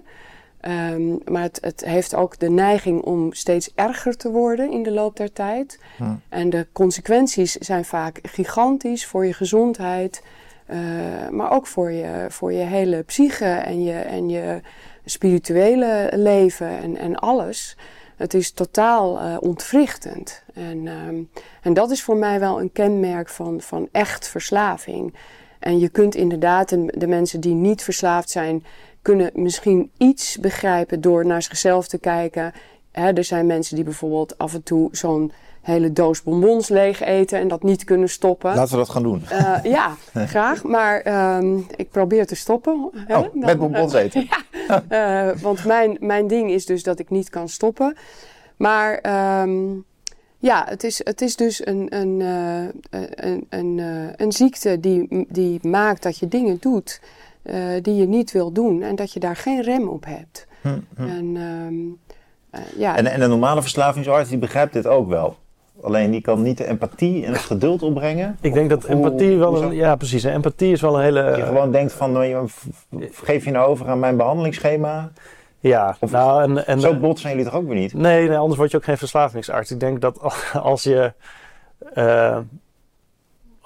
Um, 0.94 1.20
maar 1.26 1.42
het, 1.42 1.58
het, 1.62 1.86
heeft 1.86 2.16
ook 2.16 2.40
de 2.40 2.50
neiging 2.50 3.02
om 3.02 3.34
steeds 3.34 3.72
erger 3.76 4.18
te 4.18 4.32
worden 4.32 4.72
in 4.72 4.84
de 4.84 4.92
loop 4.92 5.18
der 5.18 5.34
tijd. 5.34 5.80
En 6.30 6.50
de 6.50 6.68
consequenties 6.72 7.54
zijn 7.54 7.86
vaak 7.86 8.20
gigantisch 8.24 9.06
voor 9.06 9.26
je 9.26 9.34
gezondheid, 9.34 10.24
uh, 10.70 10.78
maar 11.30 11.52
ook 11.52 11.68
voor 11.68 11.92
je, 11.92 12.26
voor 12.30 12.54
je 12.54 12.64
hele 12.64 13.04
psyche 13.04 13.46
en 13.46 13.84
je, 13.84 14.00
en 14.00 14.30
je 14.30 14.62
spirituele 15.06 16.10
leven 16.14 16.70
en, 16.70 16.98
en 16.98 17.16
alles. 17.16 17.78
Het 18.16 18.34
is 18.34 18.52
totaal 18.52 19.22
uh, 19.22 19.38
ontwrichtend. 19.40 20.44
En, 20.54 20.88
um, 20.88 21.30
en 21.62 21.74
dat 21.74 21.92
is 21.92 22.04
voor 22.04 22.18
mij 22.18 22.40
wel 22.40 22.60
een 22.60 22.72
kenmerk 22.72 23.30
van, 23.30 23.62
van 23.62 23.88
echt 23.92 24.28
verslaving. 24.28 25.14
En 25.60 25.80
je 25.80 25.90
kunt 25.90 26.16
inderdaad 26.16 26.70
de, 26.70 26.94
de 26.98 27.08
mensen 27.08 27.40
die 27.40 27.54
niet 27.54 27.84
verslaafd 27.84 28.30
zijn, 28.30 28.64
kunnen 29.02 29.32
misschien 29.34 29.92
iets 29.98 30.38
begrijpen 30.38 31.02
door 31.02 31.26
naar 31.26 31.42
zichzelf 31.42 31.88
te 31.88 31.98
kijken. 31.98 32.54
er 32.92 33.24
zijn 33.24 33.46
mensen 33.46 33.76
die 33.76 33.84
bijvoorbeeld 33.84 34.38
af 34.38 34.54
en 34.54 34.64
toe 34.64 34.90
zo'n 34.92 35.32
hele 35.68 35.94
doos 35.94 36.24
bonbons 36.24 36.68
leeg 36.70 37.02
eten 37.02 37.40
en 37.40 37.48
dat 37.48 37.64
niet 37.64 37.84
kunnen 37.84 38.10
stoppen. 38.10 38.56
Laten 38.56 38.72
we 38.72 38.78
dat 38.78 38.90
gaan 38.90 39.04
doen. 39.04 39.24
Uh, 39.32 39.58
ja, 39.64 39.96
graag. 40.34 40.64
Maar 40.64 41.36
um, 41.38 41.66
ik 41.76 41.90
probeer 41.90 42.26
te 42.26 42.36
stoppen. 42.36 42.90
Hè? 42.96 43.18
Oh, 43.18 43.22
Dan, 43.22 43.30
met 43.34 43.58
bonbons 43.58 43.94
uh, 43.94 44.02
eten. 44.02 44.28
ja, 44.68 45.30
uh, 45.30 45.42
want 45.42 45.66
mijn, 45.66 45.98
mijn 46.00 46.28
ding 46.28 46.52
is 46.52 46.66
dus 46.66 46.84
dat 46.84 47.00
ik 47.00 47.10
niet 47.10 47.30
kan 47.30 47.50
stoppen. 47.50 47.96
Maar 48.58 49.00
um, 49.42 49.86
ja, 50.38 50.66
het 50.70 50.84
is, 50.84 51.02
het 51.04 51.22
is 51.22 51.36
dus 51.36 51.66
een, 51.66 51.88
een, 51.90 52.20
een, 52.90 53.46
een, 53.50 53.80
een 54.16 54.32
ziekte 54.32 54.80
die, 54.80 55.26
die 55.30 55.60
maakt 55.68 56.04
dat 56.04 56.18
je 56.18 56.28
dingen 56.28 56.58
doet 56.60 57.00
eh, 57.48 57.60
die 57.82 57.96
je 57.96 58.08
niet 58.08 58.32
wil 58.32 58.52
doen 58.52 58.82
en 58.82 58.96
dat 58.96 59.14
je 59.14 59.20
daar 59.20 59.36
geen 59.36 59.62
rem 59.62 59.88
op 59.88 60.06
hebt. 60.06 60.48
Hm, 60.62 60.80
hm. 60.96 61.08
En, 61.08 61.36
ehm, 61.36 61.76
eh, 62.50 62.80
ja, 62.80 62.98
En, 62.98 63.06
en 63.06 63.20
de 63.20 63.28
normale 63.28 63.62
verslavingsarts 63.62 64.30
die 64.30 64.38
begrijpt 64.38 64.74
dit 64.74 64.88
ook 64.88 65.08
wel. 65.08 65.36
Alleen 65.82 66.12
die 66.12 66.22
kan 66.22 66.42
niet 66.42 66.58
de 66.58 66.66
empathie 66.66 67.26
en 67.26 67.32
het 67.32 67.42
geduld 67.42 67.84
opbrengen. 67.84 68.38
Ik 68.42 68.54
denk 68.54 68.70
dat 68.70 68.86
hoe- 68.86 68.96
empathie 68.96 69.38
wel 69.38 69.64
een... 69.64 69.76
Ja, 69.76 69.96
precies. 69.96 70.24
Empathie 70.24 70.72
is 70.72 70.82
wel 70.82 70.98
een 70.98 71.04
hele... 71.04 71.24
Dat 71.24 71.36
je 71.36 71.46
gewoon 71.46 71.72
denkt 71.72 71.94
van, 71.94 72.12
nou, 72.12 72.48
geef 73.12 73.46
je 73.46 73.52
nou 73.52 73.68
over 73.70 73.88
aan 73.88 74.00
mijn 74.00 74.18
behandelingsschema? 74.18 75.12
Ja, 75.60 75.98
Of- 76.00 76.12
nou 76.12 76.44
en... 76.44 76.68
en 76.68 76.80
Zo 76.80 76.96
bot 76.96 77.20
zijn 77.20 77.36
jullie 77.36 77.52
toch 77.52 77.60
ook 77.60 77.68
weer 77.68 77.76
niet? 77.78 77.94
Nee, 77.94 78.28
nee, 78.28 78.38
anders 78.38 78.58
word 78.58 78.72
je 78.72 78.78
ook 78.78 78.84
geen 78.84 78.98
verslavingsarts. 78.98 79.72
Ik 79.72 79.80
denk 79.80 80.02
dat 80.02 80.20
als 80.72 80.84
je, 80.84 81.14
eh, 81.94 82.38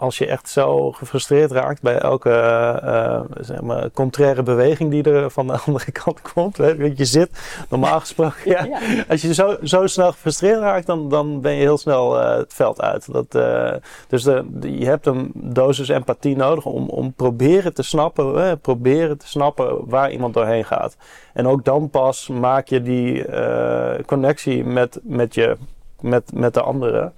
als 0.01 0.17
je 0.17 0.27
echt 0.27 0.49
zo 0.49 0.91
gefrustreerd 0.91 1.51
raakt 1.51 1.81
bij 1.81 1.97
elke 1.97 2.29
eh, 2.31 3.21
zeg 3.39 3.61
maar, 3.61 3.91
contraire 3.91 4.43
beweging 4.43 4.91
die 4.91 5.03
er 5.03 5.31
van 5.31 5.47
de 5.47 5.57
andere 5.65 5.91
kant 5.91 6.21
komt. 6.21 6.57
Want 6.57 6.97
je 6.97 7.05
zit, 7.05 7.29
normaal 7.69 7.99
gesproken, 7.99 8.51
ja, 8.51 8.63
ja. 8.73 8.79
als 9.09 9.21
je 9.21 9.33
zo, 9.33 9.57
zo 9.63 9.87
snel 9.87 10.11
gefrustreerd 10.11 10.59
raakt, 10.59 10.85
dan, 10.85 11.09
dan 11.09 11.41
ben 11.41 11.53
je 11.53 11.59
heel 11.59 11.77
snel 11.77 12.19
eh, 12.21 12.37
het 12.37 12.53
veld 12.53 12.81
uit. 12.81 13.11
Dat, 13.13 13.35
eh, 13.35 13.73
dus 14.07 14.23
de, 14.23 14.45
de- 14.49 14.77
je 14.77 14.85
hebt 14.85 15.05
een 15.05 15.31
dosis 15.35 15.89
empathie 15.89 16.35
nodig 16.35 16.65
om, 16.65 16.89
om 16.89 17.13
proberen 17.13 17.73
te 17.73 17.83
snappen, 17.83 18.59
proberen 18.59 19.17
te 19.17 19.27
snappen 19.27 19.89
waar 19.89 20.11
iemand 20.11 20.33
doorheen 20.33 20.65
gaat. 20.65 20.97
En 21.33 21.47
ook 21.47 21.65
dan 21.65 21.89
pas 21.89 22.27
maak 22.27 22.67
je 22.67 22.81
die 22.81 23.25
connectie 24.05 24.63
met, 24.65 24.99
met, 25.03 25.33
je, 25.35 25.57
met, 25.99 26.33
met 26.33 26.53
de 26.53 26.61
anderen. 26.61 27.13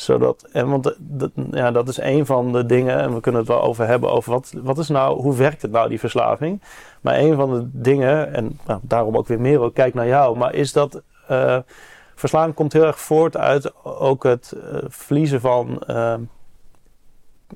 Zodat, 0.00 0.48
en 0.52 0.68
want 0.68 0.96
de- 0.98 1.30
ja, 1.50 1.70
dat 1.70 1.88
is 1.88 2.00
een 2.00 2.26
van 2.26 2.52
de 2.52 2.66
dingen, 2.66 2.98
en 2.98 3.14
we 3.14 3.20
kunnen 3.20 3.40
het 3.40 3.50
wel 3.50 3.62
over 3.62 3.86
hebben, 3.86 4.10
over 4.10 4.32
wat, 4.32 4.52
wat 4.62 4.78
is 4.78 4.88
nou, 4.88 5.20
hoe 5.20 5.36
werkt 5.36 5.62
het 5.62 5.70
nou, 5.70 5.88
die 5.88 5.98
verslaving? 5.98 6.62
Maar 7.00 7.18
een 7.18 7.34
van 7.34 7.50
de 7.54 7.68
dingen, 7.72 8.34
en 8.34 8.58
nou, 8.66 8.80
daarom 8.82 9.16
ook 9.16 9.26
weer 9.26 9.40
meer, 9.40 9.72
kijk 9.72 9.94
naar 9.94 10.06
jou, 10.06 10.38
maar 10.38 10.54
is 10.54 10.72
dat 10.72 11.02
eh, 11.28 11.58
verslaving 12.14 12.54
komt 12.54 12.72
heel 12.72 12.84
erg 12.84 13.00
voort 13.00 13.36
uit 13.36 13.84
ook 13.84 14.24
het 14.24 14.52
eh, 14.52 14.78
verliezen 14.88 15.40
van 15.40 15.82
eh, 15.82 16.14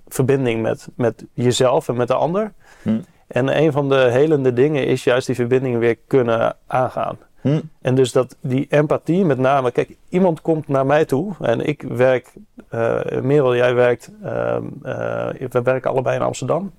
verbinding 0.08 0.62
met, 0.62 0.88
met 0.94 1.24
jezelf 1.32 1.88
en 1.88 1.96
met 1.96 2.08
de 2.08 2.14
ander. 2.14 2.52
Hm. 2.82 3.00
En 3.26 3.62
een 3.62 3.72
van 3.72 3.88
de 3.88 4.08
helende 4.10 4.52
dingen 4.52 4.86
is 4.86 5.04
juist 5.04 5.26
die 5.26 5.36
verbinding 5.36 5.78
weer 5.78 5.96
kunnen 6.06 6.56
aangaan. 6.66 7.18
Hm. 7.44 7.60
En 7.82 7.94
dus 7.94 8.12
dat 8.12 8.36
die 8.40 8.66
empathie, 8.68 9.24
met 9.24 9.38
name, 9.38 9.70
kijk, 9.70 9.96
iemand 10.08 10.40
komt 10.40 10.68
naar 10.68 10.86
mij 10.86 11.04
toe 11.04 11.34
en 11.40 11.60
ik 11.60 11.82
werk, 11.82 12.32
eh 12.68 13.20
Merel, 13.20 13.56
jij 13.56 13.74
werkt, 13.74 14.10
ehm, 14.22 14.64
eh, 14.82 15.48
we 15.48 15.62
werken 15.62 15.90
allebei 15.90 16.16
in 16.16 16.22
Amsterdam 16.22 16.72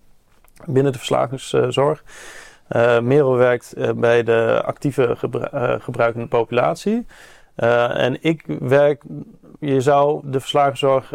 binnen 0.65 0.91
de 0.91 0.97
verslavingszorg. 0.97 2.03
Eh 2.67 2.99
Merel 2.99 3.35
werkt 3.35 3.73
bij 3.95 4.23
de 4.23 4.61
actieve 4.65 5.15
gebru- 5.15 5.79
gebruikende 5.79 6.27
populatie. 6.27 7.05
En 7.55 8.23
ik 8.23 8.43
werk, 8.59 9.03
je 9.59 9.81
zou 9.81 10.21
de 10.23 10.39
verslavingszorg 10.39 11.13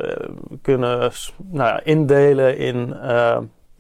kunnen 0.62 1.10
nou 1.50 1.68
ja, 1.68 1.80
indelen 1.84 2.58
in, 2.58 2.94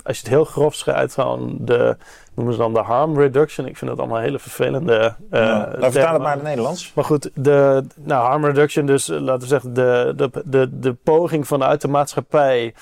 als 0.02 0.16
je 0.16 0.22
het 0.22 0.28
heel 0.28 0.44
grof 0.44 0.74
schrijft, 0.74 1.14
gewoon 1.14 1.56
de, 1.60 1.96
noemen 2.40 2.58
ze 2.58 2.60
dan 2.60 2.82
de 2.82 2.88
harm 2.88 3.18
reduction. 3.18 3.66
Ik 3.66 3.76
vind 3.76 3.90
dat 3.90 4.00
allemaal 4.00 4.20
hele 4.20 4.38
vervelende 4.38 5.14
eh 5.30 5.40
Ja. 5.40 5.76
Nou, 5.78 5.92
vertaal 5.92 6.12
het 6.12 6.22
maar 6.22 6.32
in 6.32 6.38
het 6.38 6.48
Nederlands. 6.48 6.92
Maar 6.94 7.04
goed, 7.04 7.30
de 7.34 7.84
nou, 7.94 8.26
harm 8.26 8.44
reduction, 8.44 8.86
dus 8.86 9.08
eh, 9.08 9.20
laten 9.20 9.40
we 9.40 9.46
zeggen, 9.46 9.72
de, 9.74 10.12
de, 10.16 10.30
de, 10.44 10.78
de 10.78 10.92
poging 10.92 11.46
vanuit 11.46 11.80
de 11.80 11.88
maatschappij 11.88 12.74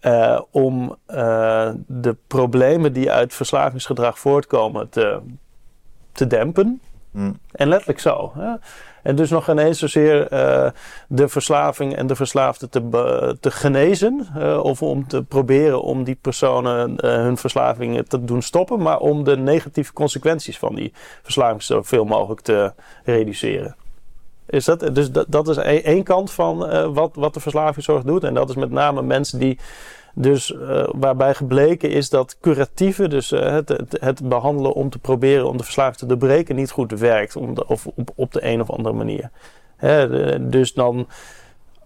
eh, 0.00 0.40
om 0.50 0.96
de 1.86 2.16
problemen 2.26 2.92
die 2.92 3.10
uit 3.10 3.34
verslavingsgedrag 3.34 4.18
voortkomen 4.18 4.88
te, 4.88 5.20
te 6.12 6.26
dempen. 6.26 6.80
Hm. 7.14 7.32
En 7.52 7.68
letterlijk 7.68 8.00
zo. 8.00 8.32
En 9.02 9.16
dus 9.16 9.30
nog 9.30 9.50
ineens 9.50 9.78
zozeer 9.78 10.28
eh, 10.28 10.70
de 11.08 11.28
verslaving 11.28 11.96
en 11.96 12.06
de 12.06 12.14
verslaafde 12.14 12.68
te, 12.68 13.36
te 13.40 13.50
genezen. 13.50 14.28
eh, 14.38 14.60
of 14.62 14.82
om 14.82 15.08
te 15.08 15.22
proberen 15.22 15.82
om 15.82 16.04
die 16.04 16.18
personen 16.20 16.96
eh, 16.96 17.10
hun 17.10 17.36
verslaving 17.36 18.08
te 18.08 18.24
doen 18.24 18.42
stoppen. 18.42 18.82
Maar 18.82 18.98
om 18.98 19.24
de 19.24 19.36
negatieve 19.36 19.92
consequenties 19.92 20.58
van 20.58 20.74
die 20.74 20.92
verslaving 21.22 21.62
zoveel 21.62 22.04
mogelijk 22.04 22.40
te 22.40 22.72
reduceren. 23.04 23.76
Is 24.46 24.64
dat, 24.64 24.94
dus 24.94 25.10
dat, 25.10 25.26
dat 25.28 25.48
is 25.48 25.56
één 25.56 25.84
één 25.84 26.02
kant 26.02 26.30
van 26.30 26.58
wat, 26.92 27.10
wat 27.14 27.34
de 27.34 27.40
verslavingszorg 27.40 28.02
doet. 28.02 28.24
En 28.24 28.34
dat 28.34 28.48
is 28.48 28.56
met 28.56 28.70
name 28.70 29.02
mensen 29.02 29.38
die 29.38 29.58
dus 30.14 30.56
eh, 30.56 30.88
waarbij 30.92 31.34
gebleken 31.34 31.90
is 31.90 32.10
dat 32.10 32.38
curatieve, 32.40 33.08
dus 33.08 33.32
eh, 33.32 33.52
het, 33.52 33.96
het, 34.00 34.28
behandelen 34.28 34.72
om 34.72 34.90
te 34.90 34.98
proberen 34.98 35.48
om 35.48 35.56
de 35.56 35.64
verslaving 35.64 35.96
te 35.96 36.06
doorbreken, 36.06 36.56
niet 36.56 36.70
goed 36.70 36.92
werkt. 36.92 37.36
Of 37.66 37.86
op, 37.86 38.10
op 38.14 38.32
de 38.32 38.44
een 38.44 38.60
of 38.60 38.70
andere 38.70 38.94
manier. 38.94 39.30
Hè, 39.76 40.48
dus 40.48 40.72
dan, 40.72 41.06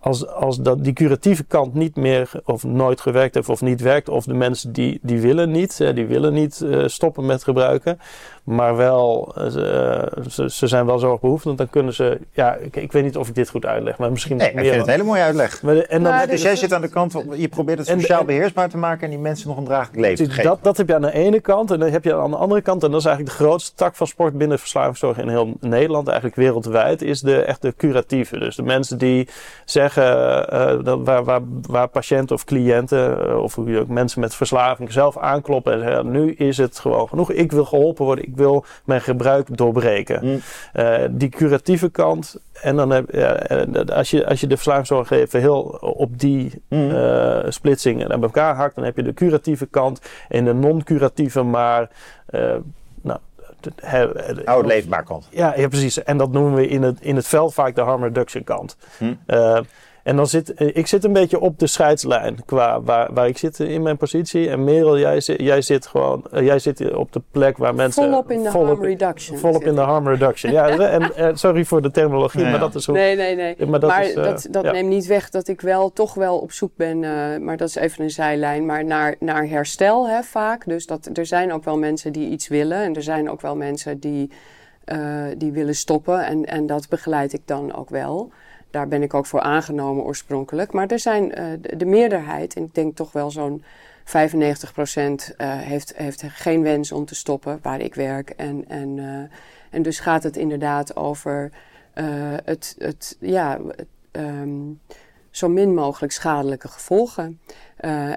als, 0.09 0.27
als 0.27 0.57
dat, 0.59 0.85
die 0.85 0.93
curatieve 0.93 1.45
kant 1.45 1.75
niet 1.75 1.97
meer 1.97 2.31
of 2.45 2.65
nooit 2.65 3.01
gewerkt 3.01 3.35
heeft 3.35 3.49
of 3.49 3.61
niet 3.61 3.81
werkt, 3.81 4.09
of 4.09 4.25
de 4.25 4.35
mensen 4.35 4.73
die, 4.73 4.99
die 5.03 5.21
willen 5.21 5.51
niet, 5.51 5.79
hè, 5.79 5.93
die 5.95 6.07
willen 6.07 6.33
niet 6.33 6.61
eh, 6.61 6.83
stoppen 6.87 7.27
met 7.27 7.45
gebruiken, 7.45 7.99
maar 8.45 8.77
wel, 8.77 9.33
eh, 9.37 9.45
ze, 9.51 10.11
ze, 10.29 10.51
ze 10.51 10.67
zijn 10.67 10.87
wel 10.87 10.99
zorgbehoevend, 10.99 11.59
dan 11.59 11.71
kunnen 11.71 11.95
ze, 11.95 12.19
ja, 12.33 12.55
ik, 12.55 12.77
ik 12.77 12.93
weet 12.93 13.03
niet 13.05 13.17
of 13.17 13.29
ik 13.29 13.35
dit 13.35 13.49
goed 13.49 13.67
uitleg, 13.67 13.99
maar 13.99 14.11
misschien 14.11 14.37
Nee, 14.37 14.49
ik 14.49 14.55
meer. 14.55 14.65
vind 14.65 14.77
het 14.77 14.87
een 14.87 14.93
hele 14.93 15.05
mooie 15.05 15.23
uitleg. 15.23 15.63
Maar 15.63 15.75
de- 15.75 15.87
en 15.87 16.03
dan 16.03 16.21
je 16.21 16.27
Dus 16.27 16.43
jij 16.43 16.57
zit 16.57 16.73
aan 16.73 16.81
de 16.81 16.89
kant, 16.89 17.13
van- 17.13 17.25
je 17.37 17.49
probeert 17.49 17.79
het 17.79 17.87
de- 17.87 17.93
sociaal 17.93 18.21
en- 18.21 18.27
beheersbaar 18.27 18.69
te 18.69 18.77
maken 18.77 19.03
en 19.05 19.11
die 19.11 19.19
mensen 19.19 19.49
nog 19.49 19.57
een 19.57 19.65
draaglijk 19.65 19.97
leven 20.01 20.25
te 20.25 20.31
geven. 20.31 20.51
dat, 20.51 20.59
dat 20.63 20.77
heb 20.77 20.89
je 20.89 20.95
aan 20.95 21.03
de 21.03 21.13
ene 21.13 21.41
kant. 21.41 21.71
En 21.71 21.79
dan 21.79 21.91
heb 21.91 22.05
je 22.05 22.15
aan 22.15 22.31
de 22.31 22.37
andere 22.37 22.61
kant, 22.63 22.83
en 22.85 22.91
dat 22.91 23.01
is 23.01 23.07
eigenlijk 23.07 23.37
de 23.39 23.45
grootste 23.45 23.75
tak 23.75 23.95
van 23.95 24.07
sport 24.07 24.31
binnen 24.31 24.57
de 24.57 24.63
verslavingszorg 24.63 25.19
in 25.19 25.29
heel 25.29 25.53
Nederland, 25.61 26.07
eigenlijk 26.07 26.37
wereldwijd, 26.37 27.03
is 27.03 27.21
de 27.21 27.41
echte 27.43 27.75
curatieve. 27.77 28.39
Dus 28.39 28.57
de 28.57 28.63
mensen 28.63 28.99
die 28.99 29.29
zeggen, 29.65 29.98
eh, 29.98 29.98
dat 30.85 30.99
waar, 31.05 31.25
waar, 31.25 31.41
waar 31.63 31.89
patiënten 31.89 32.37
of 32.37 32.45
cliënten, 32.45 33.29
eh, 33.29 33.43
of 33.43 33.55
hoe 33.55 33.71
je 33.71 33.79
ook 33.79 33.89
mensen 33.89 34.21
met 34.21 34.35
verslaving 34.35 34.93
zelf 34.93 35.19
aankloppen 35.19 35.73
en 35.73 35.79
zeggen, 35.79 36.11
nu 36.11 36.33
is 36.33 36.57
het 36.57 36.79
gewoon 36.79 37.09
genoeg. 37.09 37.33
Ik 37.33 37.53
wil 37.53 37.65
geholpen 37.65 38.05
worden, 38.05 38.25
ik 38.25 38.37
wil 38.37 38.65
mijn 38.85 39.01
gebruik 39.01 39.57
doorbreken. 39.57 40.43
Eh, 40.73 40.95
die 41.11 41.29
curatieve 41.29 41.91
kant. 41.91 42.37
En 42.63 42.77
dan 42.77 42.91
heb 42.91 43.15
ja, 43.15 43.35
eh, 43.35 43.97
als, 43.97 44.11
je, 44.11 44.27
als 44.27 44.41
je 44.41 44.47
de 44.47 44.55
verslavingszorg 44.55 45.11
even 45.11 45.41
heel 45.41 45.61
op 45.81 46.19
die 46.19 46.63
eh, 46.69 47.39
splitsingen 47.49 48.13
aan 48.13 48.23
elkaar 48.23 48.55
hakt, 48.55 48.75
dan 48.75 48.85
heb 48.85 48.97
je 48.97 49.03
de 49.03 49.15
curatieve 49.15 49.67
kant 49.67 50.01
en 50.29 50.45
de 50.45 50.55
non-curatieve, 50.55 51.43
maar. 51.43 51.91
eh, 52.27 52.55
nou, 53.01 53.19
het 54.45 54.67
leefbaar 54.67 55.05
kant. 55.05 55.29
ja, 55.31 55.55
ja, 55.57 55.69
precies. 55.69 56.03
En 56.03 56.17
dat 56.19 56.33
noemen 56.33 56.55
we 56.55 56.69
in 56.69 56.83
het, 56.83 57.01
in 57.01 57.17
het 57.17 57.27
veld 57.27 57.55
vaak 57.55 57.75
de 57.75 57.81
harm 57.81 58.03
reduction 58.03 58.45
kant. 58.45 58.77
Hm. 58.99 59.15
Eh, 59.27 59.59
en 60.09 60.17
dan 60.17 60.27
zit, 60.27 60.55
eh, 60.55 60.69
ik 60.73 60.87
zit 60.87 61.05
een 61.05 61.13
beetje 61.13 61.41
op 61.41 61.59
de 61.59 61.67
scheidslijn 61.67 62.45
qua 62.47 62.81
waar, 62.83 63.13
waar 63.15 63.29
ik 63.29 63.39
zit 63.39 63.59
in 63.61 63.83
mijn 63.83 63.97
positie. 63.97 64.49
En 64.51 64.65
Merel, 64.65 64.99
jij, 64.99 65.21
zit- 65.21 65.41
jij 65.41 65.63
zit 65.63 65.87
gewoon, 65.87 66.25
eh, 66.33 66.45
jij 66.45 66.59
zit 66.59 66.95
op 66.95 67.13
de 67.13 67.23
plek 67.31 67.57
waar 67.57 67.75
mensen 67.75 68.03
Volop 68.05 68.31
in 68.31 68.43
de 68.43 68.51
volop- 68.51 68.67
harm 68.67 68.83
reduction. 68.83 69.39
Volop 69.39 69.63
in 69.65 69.75
de 69.75 69.81
harm 69.81 70.09
reduction. 70.09 70.53
Ja, 70.53 70.69
en 70.69 71.15
eh, 71.15 71.29
sorry 71.35 71.65
voor 71.65 71.83
de 71.83 71.91
terminologie, 71.91 72.41
Ja, 72.41 72.45
ja. 72.47 72.51
maar 72.51 72.61
dat 72.61 72.75
is 72.75 72.87
hoe. 72.87 72.95
Nee, 72.97 73.17
nee, 73.17 73.35
nee. 73.37 73.55
Maar 73.59 73.69
Maar 73.69 73.81
dat 73.81 74.15
dat, 74.15 74.39
is, 74.39 74.43
dat, 74.51 74.65
ja. 74.65 74.73
neemt 74.73 74.89
niet 74.89 75.07
weg 75.07 75.31
dat 75.31 75.49
ik 75.49 75.61
wel 75.61 75.93
toch 75.93 76.15
wel 76.15 76.39
op 76.39 76.53
zoek 76.53 76.71
ben, 76.77 77.05
eh, 77.05 77.39
maar 77.41 77.57
dat 77.57 77.69
is 77.69 77.75
even 77.75 78.05
een 78.05 78.11
zijlijn, 78.11 78.67
maar 78.67 78.85
naar, 78.85 79.15
naar 79.21 79.47
herstel 79.49 80.09
hè, 80.09 80.23
vaak. 80.23 80.67
Dus 80.67 80.87
dat, 80.87 81.11
er 81.15 81.27
zijn 81.27 81.53
ook 81.53 81.65
wel 81.65 81.79
mensen 81.79 82.13
die 82.13 82.29
iets 82.31 82.49
willen 82.49 82.79
en 82.83 82.95
er 82.95 83.03
zijn 83.03 83.31
ook 83.31 83.41
wel 83.41 83.57
mensen 83.57 83.99
die, 83.99 84.31
eh, 84.85 84.99
die 85.37 85.53
willen 85.53 85.75
stoppen 85.75 86.27
en, 86.27 86.45
en 86.45 86.67
dat 86.67 86.89
begeleid 86.89 87.33
ik 87.33 87.43
dan 87.45 87.75
ook 87.75 87.91
wel. 87.91 88.31
Daar 88.71 88.89
ben 88.89 89.03
ik 89.03 89.15
ook 89.15 89.27
voor 89.27 89.41
aangenomen 89.41 90.05
oorspronkelijk. 90.05 90.73
Maar 90.73 90.87
er 90.87 90.99
zijn 90.99 91.35
eh, 91.35 91.47
de, 91.61 91.77
de 91.77 91.85
meerderheid, 91.85 92.55
en 92.55 92.65
ik 92.65 92.75
denk 92.75 92.97
toch 92.97 93.13
wel 93.13 93.31
zo'n 93.31 93.63
95% 93.63 93.65
eh 94.07 95.59
heeft, 95.61 95.97
heeft 95.97 96.23
geen 96.27 96.63
wens 96.63 96.93
om 96.93 97.05
te 97.05 97.15
stoppen 97.15 97.59
waar 97.63 97.81
ik 97.81 97.95
werk. 97.95 98.31
En, 98.31 98.65
en, 98.69 98.99
eh, 98.99 99.37
en 99.71 99.83
dus 99.83 99.99
gaat 100.01 100.23
het 100.23 100.37
inderdaad 100.37 100.97
over 100.97 101.51
het, 102.45 102.75
het, 102.79 103.17
ja, 103.21 103.59
ehm, 104.11 104.73
zo 105.31 105.49
min 105.49 105.75
mogelijk 105.75 106.13
schadelijke 106.13 106.69
gevolgen. 106.69 107.41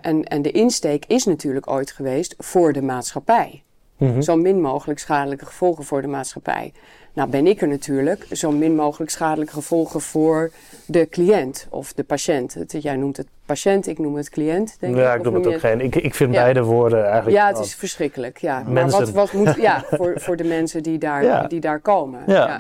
En, 0.02 0.24
en 0.24 0.42
de 0.42 0.52
insteek 0.52 1.06
is 1.06 1.26
natuurlijk 1.26 1.70
ooit 1.70 1.92
geweest 1.92 2.36
voor 2.38 2.74
de 2.74 2.82
maatschappij. 2.82 3.64
Mhm. 4.10 4.22
Zo 4.22 4.36
min 4.36 4.62
mogelijk 4.62 5.00
schadelijke 5.00 5.46
gevolgen 5.46 5.84
voor 5.84 6.02
de 6.02 6.08
maatschappij. 6.08 6.74
Nou 7.14 7.30
ben 7.30 7.48
ik 7.48 7.62
er 7.62 7.68
natuurlijk, 7.68 8.26
zo 8.32 8.52
min 8.52 8.76
mogelijk 8.76 9.12
schadelijke 9.12 9.54
gevolgen 9.54 10.02
voor 10.02 10.52
de 10.86 11.08
cliënt 11.10 11.68
of 11.70 11.94
de 11.94 12.04
patiënt. 12.04 12.54
Het, 12.54 12.76
jij 12.82 12.96
noemt 12.96 13.18
het 13.18 13.28
patiënt, 13.46 13.88
ik 13.88 14.00
noem 14.00 14.16
het 14.16 14.30
cliënt. 14.30 14.78
Denk 14.80 14.96
Ja, 14.96 15.12
ik. 15.12 15.18
ik 15.18 15.24
noem 15.26 15.34
het 15.34 15.48
ook 15.48 15.60
geen. 15.60 15.82
Ik, 15.82 15.96
ik 15.96 16.16
vind 16.16 16.34
Ja. 16.34 16.42
beide 16.42 16.64
woorden 16.64 17.04
eigenlijk. 17.06 17.38
Ja, 17.38 17.46
het 17.48 17.56
wel- 17.56 17.66
is 17.66 17.76
verschrikkelijk. 17.76 18.38
Ja. 18.38 18.60
Maar 18.64 18.72
Mensen. 18.74 19.00
wat, 19.00 19.10
wat 19.12 19.34
moet, 19.34 19.56
ja, 19.56 19.84
voor, 19.98 20.14
voor 20.20 20.36
de 20.36 20.44
mensen 20.44 20.84
die 20.84 20.98
daar, 20.98 21.24
Ja. 21.24 21.48
die 21.48 21.60
daar 21.60 21.80
komen. 21.80 22.20
Ja. 22.28 22.34
Ja. 22.34 22.60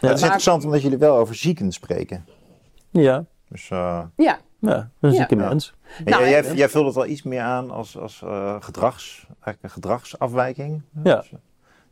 Maar 0.00 0.10
het 0.10 0.18
is 0.18 0.22
interessant 0.22 0.64
omdat 0.64 0.82
jullie 0.82 0.98
wel 0.98 1.16
over 1.16 1.34
zieken 1.34 1.72
spreken. 1.72 2.24
Ja. 2.90 3.24
Dus, 3.48 3.70
eh, 3.70 4.00
Ja, 4.16 4.38
Ja, 4.58 4.90
een 5.00 5.12
zieke 5.14 5.36
Ja. 5.36 5.48
mens. 5.48 5.74
En 5.98 6.04
Nou, 6.04 6.22
jij, 6.28 6.42
jij, 6.42 6.54
jij 6.54 6.68
vult 6.68 6.86
het 6.86 6.96
al 6.96 7.06
iets 7.06 7.22
meer 7.22 7.40
aan 7.40 7.70
als, 7.70 7.98
als 7.98 8.22
eh, 8.24 8.56
gedrags, 8.60 9.26
eigenlijk 9.44 9.62
een 9.62 9.70
gedragsafwijking. 9.82 10.82
Ja. 11.04 11.16
Dus, 11.16 11.30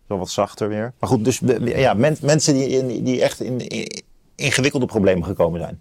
wel 0.07 0.19
wat 0.19 0.31
zachter 0.31 0.69
weer. 0.69 0.93
Maar 0.99 1.09
goed, 1.09 1.25
dus 1.25 1.41
ja, 1.65 1.95
men- 1.95 2.17
mensen 2.21 2.55
die, 2.55 2.69
in, 2.69 3.05
die 3.05 3.23
echt 3.23 3.41
in, 3.41 3.69
in 3.69 4.03
ingewikkelde 4.35 4.87
problemen 4.87 5.25
gekomen 5.25 5.61
zijn. 5.61 5.81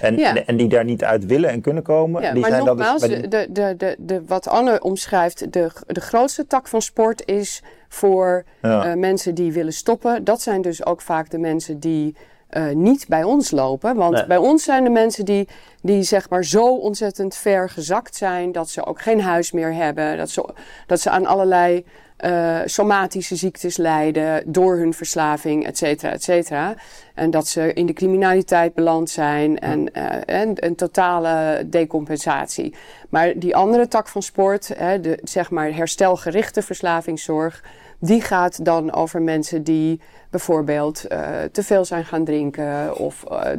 En, 0.00 0.16
Ja. 0.16 0.44
en, 0.44 0.56
die 0.56 0.68
daar 0.68 0.84
niet 0.84 1.04
uit 1.04 1.26
willen 1.26 1.50
en 1.50 1.60
kunnen 1.60 1.82
komen. 1.82 2.22
Ja, 2.22 2.32
die 2.32 2.40
maar 2.40 2.50
zijn 2.50 2.64
dus 2.64 2.74
nogmaals, 2.74 3.00
bij 3.06 3.20
die- 3.20 3.28
de, 3.28 3.46
de, 3.50 3.74
de, 3.76 3.96
de, 3.98 4.22
wat 4.26 4.48
Anne 4.48 4.82
omschrijft, 4.82 5.52
de, 5.52 5.70
de 5.86 6.00
grootste 6.00 6.46
tak 6.46 6.68
van 6.68 6.82
sport 6.82 7.26
is 7.26 7.62
voor 7.88 8.44
ja. 8.62 8.84
eh, 8.84 8.96
mensen 8.96 9.34
die 9.34 9.52
willen 9.52 9.72
stoppen. 9.72 10.24
Dat 10.24 10.42
zijn 10.42 10.62
dus 10.62 10.86
ook 10.86 11.00
vaak 11.00 11.30
de 11.30 11.38
mensen 11.38 11.78
die 11.80 12.16
eh, 12.48 12.68
niet 12.70 13.08
bij 13.08 13.22
ons 13.22 13.50
lopen. 13.50 13.96
Want 13.96 14.14
Nee. 14.14 14.26
bij 14.26 14.36
ons 14.36 14.64
zijn 14.64 14.84
de 14.84 14.90
mensen 14.90 15.24
die, 15.24 15.48
die 15.82 16.02
zeg 16.02 16.28
maar 16.30 16.44
zo 16.44 16.76
ontzettend 16.76 17.36
ver 17.36 17.70
gezakt 17.70 18.16
zijn 18.16 18.52
dat 18.52 18.70
ze 18.70 18.86
ook 18.86 19.00
geen 19.00 19.20
huis 19.20 19.52
meer 19.52 19.74
hebben. 19.74 20.16
Dat 20.16 20.30
ze, 20.30 20.54
dat 20.86 21.00
ze 21.00 21.10
aan 21.10 21.26
allerlei 21.26 21.84
eh, 22.16 22.60
somatische 22.64 23.36
ziektes 23.36 23.76
lijden 23.76 24.42
door 24.46 24.76
hun 24.76 24.94
verslaving, 24.94 25.66
et 25.66 25.78
cetera, 25.78 26.12
et 26.12 26.22
cetera. 26.22 26.74
En 27.14 27.30
dat 27.30 27.48
ze 27.48 27.72
in 27.72 27.86
de 27.86 27.92
criminaliteit 27.92 28.74
beland 28.74 29.10
zijn 29.10 29.58
en, 29.58 29.92
eh, 29.92 30.40
en 30.42 30.64
een 30.64 30.74
totale 30.74 31.62
decompensatie. 31.66 32.74
Maar 33.08 33.32
die 33.36 33.56
andere 33.56 33.88
tak 33.88 34.08
van 34.08 34.22
sport, 34.22 34.68
hè, 34.76 35.00
de 35.00 35.18
zeg 35.22 35.50
maar 35.50 35.74
herstelgerichte 35.74 36.62
verslavingszorg, 36.62 37.62
die 38.04 38.20
gaat 38.20 38.64
dan 38.64 38.92
over 38.92 39.22
mensen 39.22 39.62
die 39.62 40.00
bijvoorbeeld 40.30 41.04
eh, 41.04 41.28
te 41.52 41.62
veel 41.62 41.84
zijn 41.84 42.04
gaan 42.04 42.24
drinken 42.24 42.96
of 42.96 43.24
eh, 43.24 43.50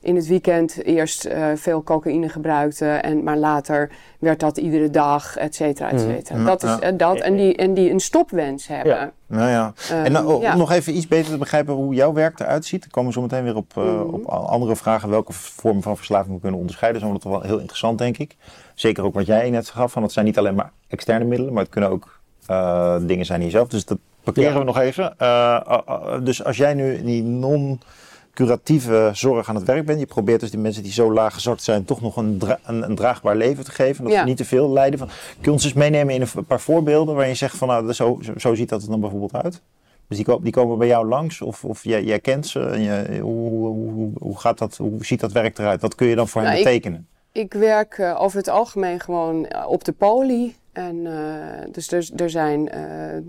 in 0.00 0.16
het 0.16 0.26
weekend 0.26 0.84
eerst 0.84 1.24
eh, 1.24 1.46
veel 1.54 1.82
cocaïne 1.82 2.28
gebruikten, 2.28 3.02
en, 3.02 3.22
maar 3.22 3.36
later 3.36 3.90
werd 4.18 4.40
dat 4.40 4.56
iedere 4.56 4.90
dag, 4.90 5.36
et 5.36 5.54
cetera, 5.54 5.90
et 5.90 6.00
cetera. 6.00 6.36
Mhm. 6.36 6.46
Dat 6.46 6.62
is 6.62 6.76
Ja. 6.80 6.90
dat. 6.90 7.20
En 7.20 7.36
die, 7.36 7.56
en 7.56 7.74
die 7.74 7.90
een 7.90 8.00
stopwens 8.00 8.66
hebben. 8.66 8.94
Ja. 8.94 9.10
Nou 9.26 9.50
ja. 9.50 9.72
En 10.04 10.26
om 10.26 10.40
ja. 10.40 10.56
nog 10.56 10.72
even 10.72 10.96
iets 10.96 11.08
beter 11.08 11.30
te 11.32 11.38
begrijpen 11.38 11.74
hoe 11.74 11.94
jouw 11.94 12.12
werk 12.12 12.40
eruit 12.40 12.64
ziet. 12.64 12.80
Dan 12.80 12.90
komen 12.90 13.08
we 13.08 13.14
zo 13.16 13.22
meteen 13.22 13.44
weer 13.44 13.56
op, 13.56 13.74
Mhm. 13.74 14.00
op 14.00 14.24
andere 14.26 14.76
vragen. 14.76 15.08
Welke 15.08 15.32
vormen 15.32 15.82
van 15.82 15.96
verslaving 15.96 16.34
we 16.34 16.40
kunnen 16.40 16.58
onderscheiden. 16.58 17.02
Dat 17.02 17.16
is 17.16 17.24
wel 17.24 17.42
heel 17.42 17.58
interessant, 17.58 17.98
denk 17.98 18.18
ik. 18.18 18.36
Zeker 18.74 19.04
ook 19.04 19.14
wat 19.14 19.26
jij 19.26 19.50
net 19.50 19.68
gaf. 19.68 19.92
Van 19.92 20.02
het 20.02 20.12
zijn 20.12 20.24
niet 20.24 20.38
alleen 20.38 20.54
maar 20.54 20.72
externe 20.88 21.24
middelen. 21.24 21.52
Maar 21.52 21.62
het 21.62 21.72
kunnen 21.72 21.90
ook 21.90 22.17
eh, 22.48 22.96
dingen 23.00 23.26
zijn 23.26 23.38
in 23.40 23.46
jezelf. 23.46 23.68
Dus 23.68 23.84
dat 23.84 23.98
parkeren 24.22 24.52
Ja. 24.52 24.58
we 24.58 24.64
nog 24.64 24.78
even. 24.78 25.18
Eh, 25.18 25.60
eh, 25.86 26.14
dus 26.22 26.44
als 26.44 26.56
jij 26.56 26.74
nu 26.74 26.94
in 26.94 27.04
die 27.04 27.22
non-curatieve 27.22 29.10
zorg 29.12 29.48
aan 29.48 29.54
het 29.54 29.64
werk 29.64 29.86
bent. 29.86 30.00
Je 30.00 30.06
probeert 30.06 30.40
dus 30.40 30.50
die 30.50 30.60
mensen 30.60 30.82
die 30.82 30.92
zo 30.92 31.12
laag 31.12 31.34
gezakt 31.34 31.62
zijn. 31.62 31.84
Toch 31.84 32.00
nog 32.00 32.16
een, 32.16 32.38
dra- 32.38 32.58
een, 32.64 32.82
een 32.82 32.94
draagbaar 32.94 33.36
leven 33.36 33.64
te 33.64 33.70
geven. 33.70 34.04
Dat 34.04 34.12
Ja. 34.12 34.18
ze 34.20 34.24
niet 34.26 34.36
te 34.36 34.44
veel 34.44 34.70
lijden. 34.70 34.98
Van, 34.98 35.08
kun 35.08 35.16
je 35.40 35.50
ons 35.50 35.64
eens 35.64 35.72
meenemen 35.72 36.14
in 36.14 36.20
een 36.34 36.44
paar 36.46 36.60
voorbeelden. 36.60 37.14
Waar 37.14 37.28
je 37.28 37.34
zegt 37.34 37.56
van 37.56 37.68
nou 37.68 37.92
zo, 37.92 38.20
zo, 38.36 38.54
ziet 38.54 38.68
dat 38.68 38.82
er 38.82 38.88
dan 38.88 39.00
bijvoorbeeld 39.00 39.34
uit. 39.42 39.60
Dus 40.08 40.16
die, 40.16 40.26
ko- 40.26 40.40
die 40.42 40.52
komen 40.52 40.78
bij 40.78 40.86
jou 40.88 41.08
langs 41.08 41.40
of, 41.40 41.64
of 41.64 41.84
jij, 41.84 42.02
jij 42.04 42.18
kent 42.20 42.46
ze. 42.46 42.60
En 42.60 42.80
je, 42.80 43.18
hoe, 43.20 43.48
hoe, 43.48 43.90
hoe, 43.92 44.10
hoe 44.18 44.38
gaat 44.38 44.58
dat, 44.58 44.76
hoe 44.76 45.04
ziet 45.04 45.20
dat 45.20 45.32
werk 45.32 45.58
eruit? 45.58 45.80
Wat 45.80 45.94
kun 45.94 46.06
je 46.06 46.14
dan 46.14 46.28
voor 46.28 46.40
hen 46.40 46.50
Nou, 46.50 46.62
ik- 46.62 46.66
betekenen? 46.68 47.06
Ik 47.32 47.52
werk 47.52 48.00
over 48.18 48.38
het 48.38 48.48
algemeen 48.48 49.00
gewoon 49.00 49.46
op 49.66 49.84
de 49.84 49.92
poli. 49.92 50.56
En, 50.78 51.06
eh, 51.06 51.72
dus 51.72 51.92
er, 51.92 52.08
er 52.16 52.30
zijn 52.30 52.68
eh, 52.68 53.16
eh, 53.16 53.22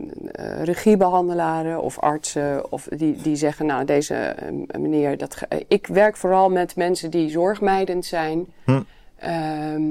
regiebehandelaren 0.63 1.81
of 1.81 1.99
artsen 1.99 2.71
of 2.71 2.87
die, 2.95 3.21
die 3.21 3.35
zeggen, 3.35 3.65
nou 3.65 3.85
deze 3.85 4.35
meneer, 4.79 5.17
dat 5.17 5.41
ik 5.67 5.87
werk 5.87 6.17
vooral 6.17 6.49
met 6.49 6.75
mensen 6.75 7.11
die 7.11 7.29
zorgmijdend 7.29 8.05
zijn. 8.05 8.45
Hm. 8.63 8.81
Ehm, 9.15 9.83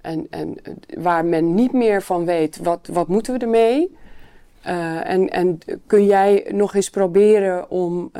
en, 0.00 0.26
en 0.30 0.58
waar 0.98 1.24
men 1.24 1.54
niet 1.54 1.72
meer 1.72 2.02
van 2.02 2.24
weet, 2.24 2.56
wat, 2.56 2.88
wat 2.92 3.08
moeten 3.08 3.34
we 3.34 3.38
ermee? 3.38 3.96
En, 5.02 5.28
en 5.30 5.58
kun 5.86 6.06
jij 6.06 6.46
nog 6.50 6.74
eens 6.74 6.90
proberen 6.90 7.70
om 7.70 8.10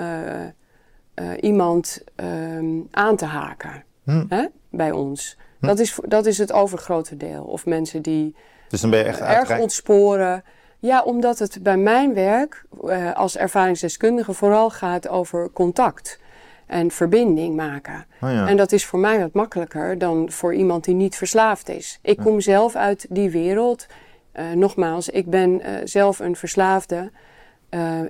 iemand 1.40 2.04
ehm, 2.14 2.80
aan 2.90 3.16
te 3.16 3.24
haken? 3.24 3.84
Hm. 4.04 4.24
hè, 4.28 4.46
bij 4.70 4.90
ons. 4.90 5.36
Hm. 5.62 5.68
Dat, 5.68 5.78
is, 5.78 5.98
dat 6.02 6.26
is 6.26 6.38
het 6.38 6.52
overgrote 6.52 7.16
deel. 7.16 7.42
Of 7.42 7.66
mensen 7.66 8.02
die 8.02 8.34
Dus 8.68 8.80
dan 8.80 8.90
ben 8.90 8.98
je 8.98 9.04
echt 9.04 9.20
erg 9.20 9.58
ontsporen. 9.58 10.44
Ja, 10.78 11.02
omdat 11.02 11.38
het 11.38 11.62
bij 11.62 11.76
mijn 11.76 12.14
werk 12.14 12.64
eh, 12.86 13.12
als 13.12 13.36
ervaringsdeskundige 13.36 14.32
vooral 14.32 14.70
gaat 14.70 15.08
over 15.08 15.50
contact 15.52 16.20
en 16.66 16.90
verbinding 16.90 17.56
maken. 17.56 18.06
Oh 18.20 18.30
ja. 18.30 18.48
En 18.48 18.56
dat 18.56 18.72
is 18.72 18.86
voor 18.86 18.98
mij 18.98 19.20
wat 19.20 19.32
makkelijker 19.32 19.98
dan 19.98 20.30
voor 20.30 20.54
iemand 20.54 20.84
die 20.84 20.94
niet 20.94 21.16
verslaafd 21.16 21.68
is. 21.68 21.98
Ik 22.02 22.16
kom 22.16 22.40
zelf 22.40 22.74
uit 22.74 23.06
die 23.08 23.30
wereld. 23.30 23.86
Eh, 24.32 24.50
nogmaals, 24.50 25.08
ik 25.08 25.30
ben 25.30 25.60
eh, 25.60 25.74
zelf 25.84 26.18
een 26.18 26.36
verslaafde. 26.36 27.10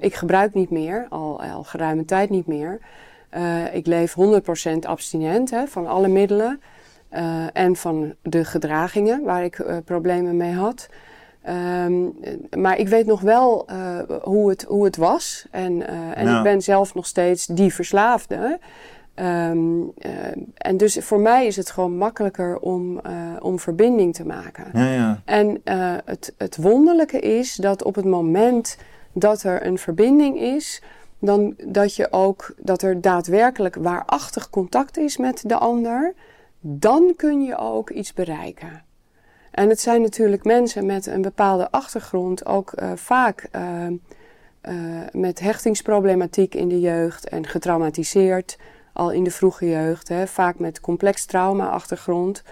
Ik 0.00 0.14
gebruik 0.14 0.54
niet 0.54 0.70
meer, 0.70 1.06
al, 1.08 1.42
al 1.42 1.64
geruime 1.64 2.04
tijd 2.04 2.30
niet 2.30 2.46
meer. 2.46 2.78
Ik 3.72 3.86
leef 3.86 4.14
100% 4.14 4.78
abstinent 4.80 5.50
hè, 5.50 5.66
van 5.66 5.86
alle 5.86 6.08
middelen. 6.08 6.60
Eh, 7.12 7.46
en 7.52 7.76
van 7.76 8.14
de 8.22 8.44
gedragingen 8.44 9.22
waar 9.22 9.44
ik 9.44 9.58
eh, 9.58 9.76
problemen 9.84 10.36
mee 10.36 10.52
had. 10.52 10.88
Ehm, 11.42 12.04
eh, 12.20 12.58
maar 12.58 12.78
ik 12.78 12.88
weet 12.88 13.06
nog 13.06 13.20
wel 13.20 13.66
eh, 13.66 13.98
hoe, 14.22 14.50
het, 14.50 14.62
hoe 14.62 14.84
het 14.84 14.96
was. 14.96 15.46
En, 15.50 15.86
en 16.16 16.36
ik 16.36 16.42
ben 16.42 16.62
zelf 16.62 16.94
nog 16.94 17.06
steeds 17.06 17.46
die 17.46 17.74
verslaafde. 17.74 18.58
Ehm, 19.14 19.80
eh, 19.98 20.12
en 20.54 20.76
dus 20.76 20.98
voor 21.00 21.20
mij 21.20 21.46
is 21.46 21.56
het 21.56 21.70
gewoon 21.70 21.96
makkelijker 21.96 22.58
om, 22.58 23.00
om 23.40 23.58
verbinding 23.58 24.14
te 24.14 24.26
maken. 24.26 24.64
Ja, 24.72 24.92
ja. 24.92 25.20
En 25.24 25.60
het, 26.04 26.34
het 26.38 26.56
wonderlijke 26.56 27.20
is 27.20 27.54
dat 27.54 27.84
op 27.84 27.94
het 27.94 28.04
moment 28.04 28.76
dat 29.12 29.42
er 29.42 29.66
een 29.66 29.78
verbinding 29.78 30.40
is, 30.40 30.82
dan 31.18 31.54
dat 31.66 31.96
je 31.96 32.08
ook 32.10 32.54
dat 32.58 32.82
er 32.82 33.00
daadwerkelijk 33.00 33.74
waarachtig 33.74 34.50
contact 34.50 34.98
is 34.98 35.16
met 35.16 35.42
de 35.46 35.56
ander, 35.56 36.14
dan 36.64 37.12
kun 37.16 37.42
je 37.42 37.56
ook 37.56 37.90
iets 37.90 38.12
bereiken. 38.12 38.84
En 39.50 39.68
het 39.68 39.80
zijn 39.80 40.02
natuurlijk 40.02 40.44
mensen 40.44 40.86
met 40.86 41.06
een 41.06 41.22
bepaalde 41.22 41.70
achtergrond, 41.70 42.46
ook 42.46 42.72
eh, 42.72 42.92
vaak 42.94 43.48
eh, 43.50 43.86
eh, 43.86 44.74
met 45.12 45.40
hechtingsproblematiek 45.40 46.54
in 46.54 46.68
de 46.68 46.80
jeugd 46.80 47.28
en 47.28 47.46
getraumatiseerd 47.46 48.58
al 48.92 49.10
in 49.10 49.24
de 49.24 49.30
vroege 49.30 49.68
jeugd, 49.68 50.08
hè, 50.08 50.26
vaak 50.26 50.58
met 50.58 50.80
complex 50.80 51.24
trauma-achtergrond, 51.24 52.42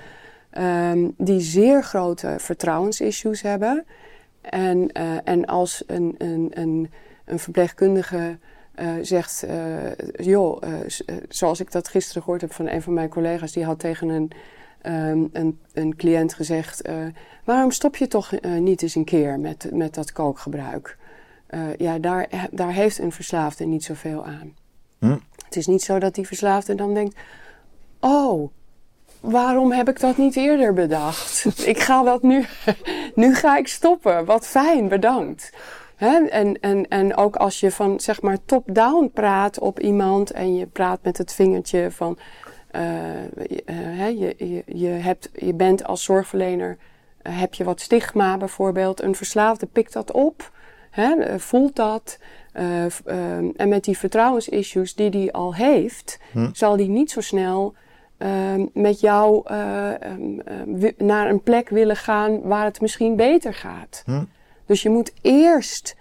ehm, 0.50 1.08
die 1.16 1.40
zeer 1.40 1.82
grote 1.82 2.34
vertrouwensissues 2.38 3.42
hebben. 3.42 3.84
En, 4.40 4.92
en 5.24 5.46
als 5.46 5.84
een, 5.86 6.14
een, 6.18 6.50
een, 6.54 6.90
een 7.24 7.38
verpleegkundige 7.38 8.38
eh, 8.74 8.92
zegt, 9.02 9.42
eh, 9.42 9.92
joh, 10.12 10.62
eh, 10.62 11.16
zoals 11.28 11.60
ik 11.60 11.72
dat 11.72 11.88
gisteren 11.88 12.22
gehoord 12.22 12.40
heb 12.40 12.52
van 12.52 12.68
een 12.68 12.82
van 12.82 12.94
mijn 12.94 13.08
collega's, 13.08 13.52
die 13.52 13.64
had 13.64 13.78
tegen 13.78 14.08
een, 14.08 14.30
ehm, 14.82 15.24
een, 15.32 15.58
een 15.72 15.96
cliënt 15.96 16.34
gezegd, 16.34 16.88
waarom 17.44 17.70
stop 17.70 17.96
je 17.96 18.06
toch 18.06 18.32
niet 18.58 18.82
eens 18.82 18.94
een 18.94 19.04
keer 19.04 19.40
met, 19.40 19.68
met 19.72 19.94
dat 19.94 20.12
kookgebruik? 20.12 20.98
Ja, 21.76 21.98
daar, 21.98 22.48
daar 22.50 22.72
heeft 22.72 22.98
een 22.98 23.12
verslaafde 23.12 23.64
niet 23.64 23.84
zoveel 23.84 24.24
aan. 24.24 24.54
Hm. 24.98 25.16
Het 25.44 25.56
is 25.56 25.66
niet 25.66 25.82
zo 25.82 25.98
dat 25.98 26.14
die 26.14 26.26
verslaafde 26.26 26.74
dan 26.74 26.94
denkt, 26.94 27.16
oh, 28.00 28.50
waarom 29.20 29.72
heb 29.72 29.88
ik 29.88 30.00
dat 30.00 30.16
niet 30.16 30.36
eerder 30.36 30.72
bedacht? 30.72 31.44
ik 31.74 31.80
ga 31.80 32.02
dat 32.02 32.22
nu, 32.22 32.46
nu 33.14 33.34
ga 33.34 33.56
ik 33.56 33.68
stoppen. 33.68 34.24
Wat 34.24 34.46
fijn, 34.46 34.88
bedankt. 34.88 35.52
Hè? 36.00 36.24
En, 36.26 36.60
en, 36.60 36.88
en 36.88 37.16
ook 37.16 37.36
als 37.36 37.60
je 37.60 37.70
van 37.70 38.00
zeg 38.00 38.22
maar 38.22 38.38
top-down 38.44 39.10
praat 39.14 39.58
op 39.58 39.80
iemand 39.80 40.30
en 40.30 40.56
je 40.56 40.66
praat 40.66 41.02
met 41.02 41.18
het 41.18 41.32
vingertje 41.32 41.90
van 41.90 42.18
eh, 42.70 42.82
je, 43.48 43.62
eh, 43.64 44.08
je, 44.08 44.34
je, 44.38 44.62
je, 44.66 44.88
hebt, 44.88 45.30
je 45.34 45.54
bent 45.54 45.84
als 45.84 46.04
zorgverlener, 46.04 46.76
eh, 47.22 47.38
heb 47.38 47.54
je 47.54 47.64
wat 47.64 47.80
stigma 47.80 48.36
bijvoorbeeld. 48.36 49.02
Een 49.02 49.14
verslaafde 49.14 49.66
pikt 49.66 49.92
dat 49.92 50.12
op, 50.12 50.50
hè, 50.90 51.38
voelt 51.38 51.76
dat. 51.76 52.18
en 53.56 53.68
met 53.68 53.84
die 53.84 53.98
vertrouwensissues 53.98 54.94
die 54.94 55.10
hij 55.10 55.32
al 55.32 55.54
heeft, 55.54 56.18
Hm. 56.32 56.48
zal 56.52 56.76
hij 56.76 56.86
niet 56.86 57.10
zo 57.10 57.20
snel 57.20 57.74
ehm, 58.18 58.66
met 58.72 59.00
jou 59.00 59.42
eh, 59.44 60.02
ehm, 60.02 60.92
naar 60.96 61.30
een 61.30 61.42
plek 61.42 61.68
willen 61.68 61.96
gaan 61.96 62.40
waar 62.42 62.64
het 62.64 62.80
misschien 62.80 63.16
beter 63.16 63.54
gaat. 63.54 64.02
Hm. 64.06 64.22
Dus 64.70 64.82
je 64.82 64.90
moet 64.90 65.12
eerst 65.22 65.96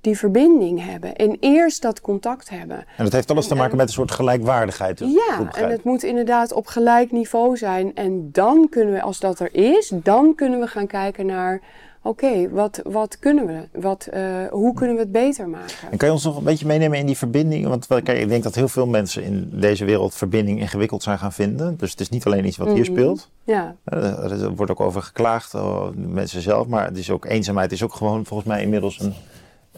die 0.00 0.18
verbinding 0.18 0.84
hebben 0.84 1.16
en 1.16 1.36
eerst 1.40 1.82
dat 1.82 2.00
contact 2.00 2.48
hebben. 2.48 2.76
En 2.96 3.04
dat 3.04 3.12
heeft 3.12 3.30
alles 3.30 3.46
te 3.46 3.54
maken 3.54 3.76
met 3.76 3.86
een 3.86 3.92
soort 3.92 4.10
gelijkwaardigheid. 4.10 4.98
dus 4.98 5.12
Ja, 5.12 5.52
en 5.52 5.70
het 5.70 5.84
moet 5.84 6.02
inderdaad 6.02 6.52
op 6.52 6.66
gelijk 6.66 7.12
niveau 7.12 7.56
zijn. 7.56 7.94
En 7.94 8.28
dan 8.32 8.68
kunnen 8.70 8.94
we, 8.94 9.02
als 9.02 9.20
dat 9.20 9.40
er 9.40 9.54
is, 9.54 9.92
dan 9.94 10.34
kunnen 10.34 10.60
we 10.60 10.66
gaan 10.66 10.86
kijken 10.86 11.26
naar... 11.26 11.60
oké, 12.06 12.48
wat, 12.50 12.80
wat 12.84 13.18
kunnen 13.18 13.46
we? 13.46 13.80
Wat, 13.80 14.08
uh, 14.14 14.46
hoe 14.50 14.74
kunnen 14.74 14.94
we 14.94 15.00
het 15.00 15.12
beter 15.12 15.48
maken? 15.48 15.90
En 15.90 15.96
kan 15.96 16.08
je 16.08 16.14
ons 16.14 16.24
nog 16.24 16.36
een 16.36 16.44
beetje 16.44 16.66
meenemen 16.66 16.98
in 16.98 17.06
die 17.06 17.16
verbinding? 17.16 17.66
Want 17.66 17.86
kijk, 17.86 18.08
ik 18.08 18.28
denk 18.28 18.42
dat 18.42 18.54
heel 18.54 18.68
veel 18.68 18.86
mensen 18.86 19.22
in 19.22 19.50
deze 19.52 19.84
wereld 19.84 20.14
verbinding 20.14 20.60
ingewikkeld 20.60 21.02
zijn 21.02 21.18
gaan 21.18 21.32
vinden. 21.32 21.76
Dus 21.76 21.90
het 21.90 22.00
is 22.00 22.08
niet 22.08 22.24
alleen 22.24 22.46
iets 22.46 22.56
wat 22.56 22.66
hier 22.66 22.76
mhm. 22.76 22.92
speelt. 22.92 23.30
Ja. 23.44 23.74
Uh, 23.86 24.42
er 24.42 24.54
wordt 24.54 24.72
ook 24.72 24.80
over 24.80 25.02
geklaagd, 25.02 25.52
door 25.52 25.92
mensen 25.96 26.40
zelf. 26.40 26.66
Maar 26.66 26.86
het 26.86 26.96
is 26.96 27.10
ook 27.10 27.24
eenzaamheid 27.24 27.72
is 27.72 27.82
ook 27.82 27.94
gewoon 27.94 28.26
volgens 28.26 28.48
mij 28.48 28.62
inmiddels 28.62 29.00
een 29.00 29.14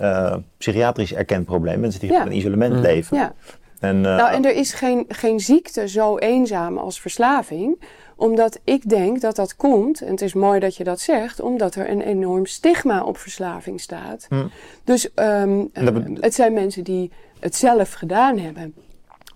uh, 0.00 0.36
psychiatrisch 0.58 1.14
erkend 1.14 1.44
probleem. 1.44 1.80
Mensen 1.80 2.00
die 2.00 2.12
ja. 2.12 2.24
in 2.24 2.36
isolement 2.36 2.72
mhm. 2.72 2.82
leven. 2.82 3.16
Ja. 3.16 3.32
En, 3.80 4.00
nou, 4.00 4.32
en 4.32 4.44
er 4.44 4.54
is 4.54 4.72
geen, 4.72 5.04
geen 5.08 5.40
ziekte 5.40 5.88
zo 5.88 6.18
eenzaam 6.18 6.78
als 6.78 7.00
verslaving 7.00 7.78
omdat 8.18 8.58
ik 8.64 8.88
denk 8.88 9.20
dat 9.20 9.36
dat 9.36 9.56
komt, 9.56 10.02
en 10.02 10.10
het 10.10 10.22
is 10.22 10.34
mooi 10.34 10.60
dat 10.60 10.76
je 10.76 10.84
dat 10.84 11.00
zegt, 11.00 11.40
omdat 11.40 11.74
er 11.74 11.90
een 11.90 12.00
enorm 12.00 12.46
stigma 12.46 13.04
op 13.04 13.16
verslaving 13.16 13.80
staat. 13.80 14.26
Hm. 14.28 14.46
Dus 14.84 15.08
um, 15.14 15.70
het 16.20 16.34
zijn 16.34 16.52
mensen 16.52 16.84
die 16.84 17.10
het 17.40 17.56
zelf 17.56 17.92
gedaan 17.92 18.38
hebben. 18.38 18.74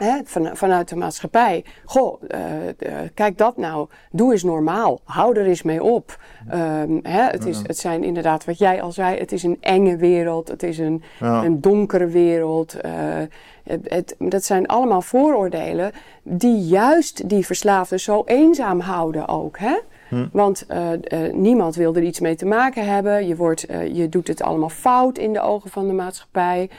Hè, 0.02 0.20
van, 0.24 0.56
vanuit 0.56 0.88
de 0.88 0.96
maatschappij. 0.96 1.64
Goh, 1.84 2.22
uh, 2.22 2.38
kijk 3.14 3.38
dat 3.38 3.56
nou. 3.56 3.88
Doe 4.10 4.32
eens 4.32 4.42
normaal. 4.42 5.00
Hou 5.04 5.38
er 5.38 5.46
eens 5.46 5.62
mee 5.62 5.82
op. 5.82 6.18
Um, 6.54 7.00
hè, 7.02 7.22
het, 7.22 7.46
is, 7.46 7.58
het 7.66 7.78
zijn 7.78 8.04
inderdaad, 8.04 8.44
wat 8.44 8.58
jij 8.58 8.82
al 8.82 8.92
zei, 8.92 9.18
het 9.18 9.32
is 9.32 9.42
een 9.42 9.58
enge 9.60 9.96
wereld. 9.96 10.48
Het 10.48 10.62
is 10.62 10.78
een, 10.78 11.02
een 11.20 11.60
donkere 11.60 12.06
wereld. 12.06 12.76
Uh, 12.84 12.92
het, 13.82 14.14
dat 14.18 14.44
zijn 14.44 14.66
allemaal 14.66 15.02
vooroordelen 15.02 15.92
die 16.22 16.58
juist 16.58 17.28
die 17.28 17.46
verslaafden 17.46 18.00
zo 18.00 18.22
eenzaam 18.26 18.80
houden 18.80 19.28
ook. 19.28 19.58
Hè? 19.58 19.78
Hm. 20.08 20.26
Want 20.32 20.66
uh, 20.70 20.90
uh, 20.92 21.32
niemand 21.32 21.74
wil 21.74 21.94
er 21.94 22.02
iets 22.02 22.20
mee 22.20 22.34
te 22.34 22.46
maken 22.46 22.86
hebben. 22.86 23.26
Je, 23.26 23.36
wordt, 23.36 23.70
uh, 23.70 23.94
je 23.94 24.08
doet 24.08 24.28
het 24.28 24.42
allemaal 24.42 24.68
fout 24.68 25.18
in 25.18 25.32
de 25.32 25.40
ogen 25.40 25.70
van 25.70 25.86
de 25.86 25.92
maatschappij. 25.92 26.70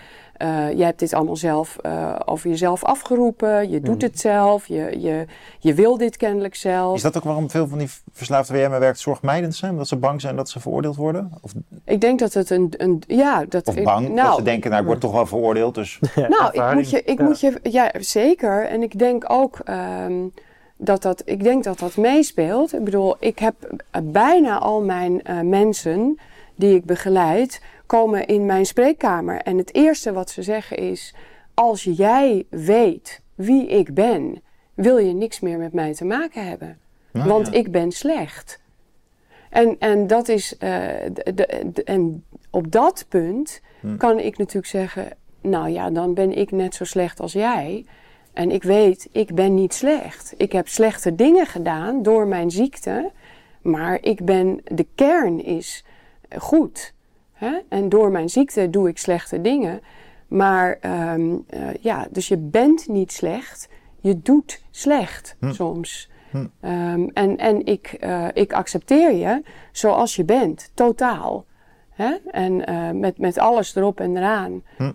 Uh, 0.44 0.74
je 0.78 0.84
hebt 0.84 1.00
dit 1.00 1.14
allemaal 1.14 1.36
zelf 1.36 1.78
uh, 1.86 2.16
over 2.26 2.50
jezelf 2.50 2.84
afgeroepen. 2.84 3.70
Je 3.70 3.80
doet 3.80 4.02
mm. 4.02 4.08
het 4.08 4.20
zelf. 4.20 4.68
Je, 4.68 5.00
je, 5.00 5.26
je 5.60 5.74
wil 5.74 5.98
dit 5.98 6.18
kennelijk 6.18 6.56
zelf. 6.56 6.96
Is 6.96 7.02
dat 7.02 7.18
ook 7.18 7.24
waarom 7.24 7.50
veel 7.50 7.68
van 7.68 7.78
die 7.78 7.90
verslaafden 8.12 8.56
waar 8.56 8.70
jij 8.70 8.80
werkt 8.80 9.00
zorgmijdend 9.00 9.56
zijn? 9.56 9.72
Omdat 9.72 9.88
ze 9.88 9.96
bang 9.96 10.22
zijn 10.22 10.36
dat 10.36 10.50
ze 10.50 10.60
veroordeeld 10.60 10.96
worden? 10.96 11.32
Of... 11.42 11.52
Ik 11.86 12.02
denk 12.02 12.20
dat 12.20 12.34
het 12.34 12.50
een... 12.50 12.74
een 12.78 13.04
ja, 13.08 13.46
dat, 13.50 13.68
of 13.68 13.82
bang, 13.84 14.08
nou, 14.08 14.28
dat 14.28 14.38
ze 14.38 14.44
denken, 14.44 14.70
nou 14.70 14.82
ik 14.82 14.88
word 14.88 15.00
toch 15.00 15.12
wel 15.12 15.26
veroordeeld. 15.26 15.76
Dus... 15.76 16.00
nou, 16.16 16.52
ik 16.52 16.74
moet 16.74 16.90
je... 16.90 17.04
Ik 17.04 17.18
ja. 17.18 17.24
moet 17.24 17.40
je 17.40 17.60
ja, 17.64 17.92
zeker. 18.00 18.68
En 18.68 18.82
ik 18.84 19.00
denk 19.00 19.24
ook... 19.28 19.60
Um, 19.70 20.34
dat 20.78 21.02
dat, 21.02 21.22
ik 21.26 21.44
denk 21.44 21.64
dat 21.64 21.80
dat 21.80 21.98
meespeelt. 21.98 22.74
Ik 22.74 22.84
bedoel, 22.84 23.16
ik 23.20 23.40
heb 23.40 23.56
bijna 24.04 24.60
al 24.60 24.82
mijn 24.82 25.22
uh, 25.30 25.40
mensen 25.40 26.20
die 26.56 26.76
ik 26.76 26.86
begeleid 26.86 27.62
komen 27.86 28.26
in 28.28 28.46
mijn 28.46 28.66
spreekkamer 28.66 29.42
en 29.42 29.58
het 29.58 29.74
eerste 29.74 30.14
wat 30.14 30.30
ze 30.30 30.44
zeggen 30.44 30.78
is: 30.78 31.16
Als 31.54 31.84
jij 31.84 32.46
weet 32.50 33.22
wie 33.36 33.68
ik 33.68 33.94
ben, 33.94 34.42
wil 34.74 34.98
je 34.98 35.14
niks 35.14 35.40
meer 35.40 35.58
met 35.58 35.74
mij 35.74 35.94
te 35.94 36.06
maken 36.06 36.48
hebben. 36.48 36.78
Nou 37.12 37.28
want 37.28 37.54
ik 37.54 37.72
ben 37.72 37.92
slecht. 37.92 38.62
En, 39.50 39.76
en, 39.80 40.08
dat 40.08 40.28
is, 40.28 40.54
uh, 40.54 40.60
de, 41.14 41.34
de, 41.74 41.84
en 41.84 42.24
op 42.50 42.72
dat 42.72 43.06
punt 43.10 43.62
hm. 43.80 43.98
kan 43.98 44.20
ik 44.20 44.38
natuurlijk 44.38 44.68
zeggen: 44.68 45.08
Nou 45.42 45.70
ja, 45.70 45.90
dan 45.90 46.14
ben 46.14 46.38
ik 46.38 46.52
net 46.52 46.76
zo 46.76 46.84
slecht 46.84 47.20
als 47.20 47.34
jij. 47.34 47.86
En 48.34 48.52
ik 48.52 48.64
weet, 48.64 49.10
ik 49.12 49.36
ben 49.36 49.54
niet 49.54 49.74
slecht. 49.74 50.34
Ik 50.38 50.52
heb 50.52 50.68
slechte 50.68 51.16
dingen 51.16 51.46
gedaan 51.46 52.04
door 52.04 52.28
mijn 52.28 52.52
ziekte. 52.52 53.12
Maar 53.62 53.98
ik 54.02 54.26
ben, 54.26 54.62
de 54.64 54.88
kern 54.96 55.44
is 55.44 55.86
goed. 56.38 56.94
Hè? 57.34 57.60
En 57.70 57.90
door 57.90 58.12
mijn 58.12 58.30
ziekte 58.30 58.70
doe 58.70 58.88
ik 58.88 58.98
slechte 58.98 59.42
dingen. 59.42 59.82
Maar 60.28 60.78
um, 61.14 61.46
uh, 61.54 61.68
ja, 61.80 62.08
dus 62.12 62.28
je 62.28 62.38
bent 62.38 62.88
niet 62.88 63.12
slecht. 63.12 63.70
Je 64.00 64.22
doet 64.22 64.64
slecht 64.72 65.36
hm. 65.40 65.52
soms. 65.52 66.12
Hm. 66.32 66.38
Um, 66.38 67.10
en 67.14 67.38
en 67.38 67.66
ik, 67.66 67.98
uh, 68.00 68.28
ik 68.34 68.54
accepteer 68.54 69.14
je 69.14 69.44
zoals 69.72 70.16
je 70.16 70.24
bent, 70.24 70.72
totaal. 70.74 71.46
Hè? 71.90 72.16
En 72.32 72.70
uh, 72.70 72.90
met, 72.90 73.18
met 73.18 73.38
alles 73.38 73.76
erop 73.76 74.00
en 74.00 74.18
eraan. 74.18 74.64
Hm. 74.78 74.92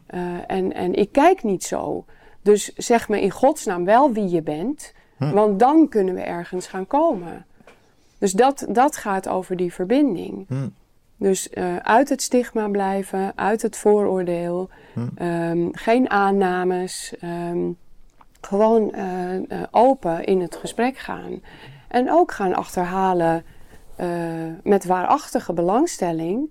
en, 0.47 0.73
en 0.73 0.95
ik 0.95 1.13
kijk 1.13 1.43
niet 1.43 1.65
zo. 1.65 2.05
Dus 2.43 2.73
zeg 2.75 3.09
me 3.09 3.21
in 3.21 3.31
godsnaam 3.31 3.85
wel 3.85 4.13
wie 4.13 4.29
je 4.29 4.43
bent. 4.43 4.93
Want 5.19 5.59
dan 5.59 5.89
kunnen 5.89 6.15
we 6.15 6.21
ergens 6.21 6.67
gaan 6.67 6.87
komen. 6.87 7.47
Dus 8.19 8.33
dat, 8.33 8.67
dat 8.69 8.97
gaat 8.97 9.29
over 9.29 9.57
die 9.57 9.73
verbinding. 9.73 10.47
Dus 11.19 11.49
uh, 11.55 11.77
uit 11.77 12.09
het 12.09 12.23
stigma 12.23 12.69
blijven, 12.69 13.33
uit 13.35 13.63
het 13.63 13.77
vooroordeel, 13.77 14.69
hm. 14.95 15.25
um, 15.25 15.69
geen 15.73 16.11
aannames, 16.11 17.15
um, 17.25 17.77
gewoon 18.41 18.93
uh, 18.95 19.35
uh, 19.35 19.63
open 19.71 20.25
in 20.25 20.41
het 20.41 20.57
gesprek 20.57 20.97
gaan. 20.97 21.43
En 21.89 22.11
ook 22.11 22.33
gaan 22.33 22.55
achterhalen 22.55 23.45
met 24.63 24.85
waarachtige 24.85 25.53
belangstelling, 25.53 26.51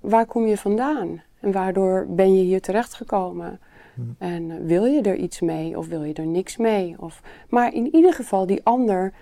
waar 0.00 0.26
kom 0.26 0.46
je 0.46 0.56
vandaan? 0.56 1.22
En 1.40 1.52
waardoor 1.52 2.06
ben 2.08 2.34
je 2.34 2.42
hier 2.42 2.60
terechtgekomen? 2.60 3.60
Hm. 3.94 4.00
En 4.18 4.66
wil 4.66 4.84
je 4.84 5.02
er 5.02 5.16
iets 5.16 5.40
mee 5.40 5.78
of 5.78 5.86
wil 5.86 6.02
je 6.02 6.14
er 6.14 6.26
niks 6.26 6.56
mee? 6.56 6.94
Of, 6.98 7.22
maar 7.48 7.72
in 7.72 7.94
ieder 7.94 8.12
geval 8.12 8.46
die 8.46 8.60
ander 8.64 9.12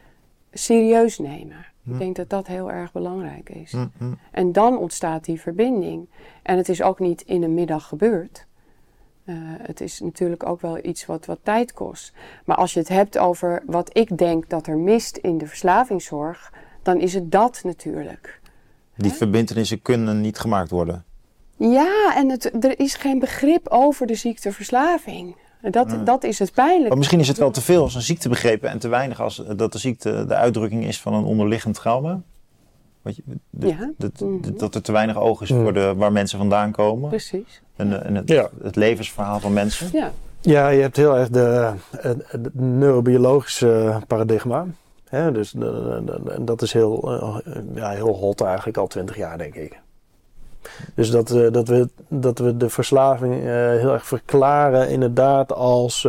serieus 0.53 1.19
nemen. 1.19 1.67
Ik 1.85 1.99
denk 1.99 2.17
dat 2.17 2.29
dat 2.29 2.47
heel 2.47 2.71
erg 2.71 2.93
belangrijk 2.93 3.49
is. 3.49 3.75
En 4.31 4.53
dan 4.53 4.79
ontstaat 4.79 5.25
die 5.25 5.41
verbinding. 5.41 6.09
En 6.43 6.57
het 6.57 6.69
is 6.69 6.83
ook 6.83 6.99
niet 6.99 7.23
in 7.23 7.43
een 7.43 7.55
middag 7.55 7.89
gebeurd. 7.89 8.47
Uh, 9.25 9.37
het 9.43 9.81
is 9.81 10.01
natuurlijk 10.01 10.47
ook 10.47 10.61
wel 10.61 10.85
iets 10.85 11.07
wat, 11.07 11.27
wat 11.27 11.39
tijd 11.43 11.73
kost. 11.73 12.13
Maar 12.45 12.57
als 12.57 12.73
je 12.73 12.79
het 12.79 12.89
hebt 12.89 13.19
over 13.19 13.63
wat 13.67 13.99
ik 13.99 14.19
denk 14.19 14.49
dat 14.49 14.67
er 14.67 14.79
mist 14.79 15.17
in 15.17 15.39
de 15.39 15.47
verslavingszorg, 15.47 16.53
dan 16.83 17.01
is 17.01 17.15
het 17.15 17.33
dat 17.33 17.61
natuurlijk. 17.65 18.41
Die 18.97 19.11
He? 19.11 19.17
verbindenissen 19.17 19.83
kunnen 19.83 20.21
niet 20.21 20.39
gemaakt 20.39 20.71
worden. 20.71 21.05
Ja, 21.57 22.17
en 22.17 22.29
het, 22.29 22.65
er 22.65 22.79
is 22.79 22.95
geen 22.95 23.19
begrip 23.19 23.69
over 23.69 24.07
de 24.07 24.15
ziekteverslaving. 24.15 25.37
Dat, 25.71 26.07
dat 26.07 26.25
is 26.25 26.39
het 26.39 26.53
pijnlijk. 26.53 26.89
Maar 26.89 26.99
misschien 26.99 27.21
is 27.21 27.29
het 27.29 27.39
wel 27.39 27.51
te 27.51 27.61
veel 27.61 27.83
als 27.83 27.95
een 27.95 28.03
ziekte 28.03 28.29
begrepen 28.29 28.71
en 28.71 28.79
te 28.79 28.89
weinig 28.89 29.21
als 29.21 29.43
dat 29.57 29.73
de 29.73 29.79
ziekte 29.79 30.25
de 30.27 30.35
uitdrukking 30.35 30.85
is 30.85 31.01
van 31.01 31.15
een 31.15 31.25
onderliggend 31.25 31.75
trauma. 31.75 32.21
Weet 33.03 33.17
je, 33.17 33.23
ja. 33.59 33.93
mhm. 33.99 34.57
dat 34.57 34.75
er 34.75 34.83
te 34.83 34.93
weinig 34.93 35.17
oog 35.17 35.43
is 35.43 35.49
voor 35.49 35.73
de, 35.73 35.95
waar 35.97 36.13
mensen 36.13 36.39
vandaan 36.39 36.73
komen. 36.73 37.09
Precies. 37.09 37.63
En, 37.77 38.05
en 38.05 38.15
het, 38.15 38.29
ja. 38.29 38.49
het, 38.63 38.77
levensverhaal 38.77 39.41
van 39.41 39.53
mensen. 39.53 39.89
Ja. 39.93 40.13
ja, 40.41 40.69
je 40.69 40.81
hebt 40.81 40.97
heel 40.97 41.17
erg 41.17 41.29
de, 41.29 41.73
het, 41.97 42.55
neurobiologische 42.55 44.01
paradigma. 44.07 44.67
Hè? 45.09 45.33
Dus 45.33 45.55
dat 46.41 46.63
is 46.63 46.73
heel, 46.73 47.13
eh, 47.13 47.57
ja, 47.75 47.91
heel 47.91 48.17
hot 48.17 48.41
eigenlijk 48.41 48.77
al 48.77 48.87
twintig 48.87 49.17
jaar, 49.17 49.39
denk 49.39 49.55
ik. 49.55 49.81
Dus 50.95 51.11
dat, 51.11 51.29
dat, 51.53 51.69
we, 51.69 51.89
dat 52.09 52.39
we 52.39 52.57
de 52.57 52.69
verslaving 52.69 53.35
uh, 53.35 53.45
heel 53.53 53.93
erg 53.93 54.07
verklaren 54.07 54.89
inderdaad 54.89 55.53
als... 55.53 56.09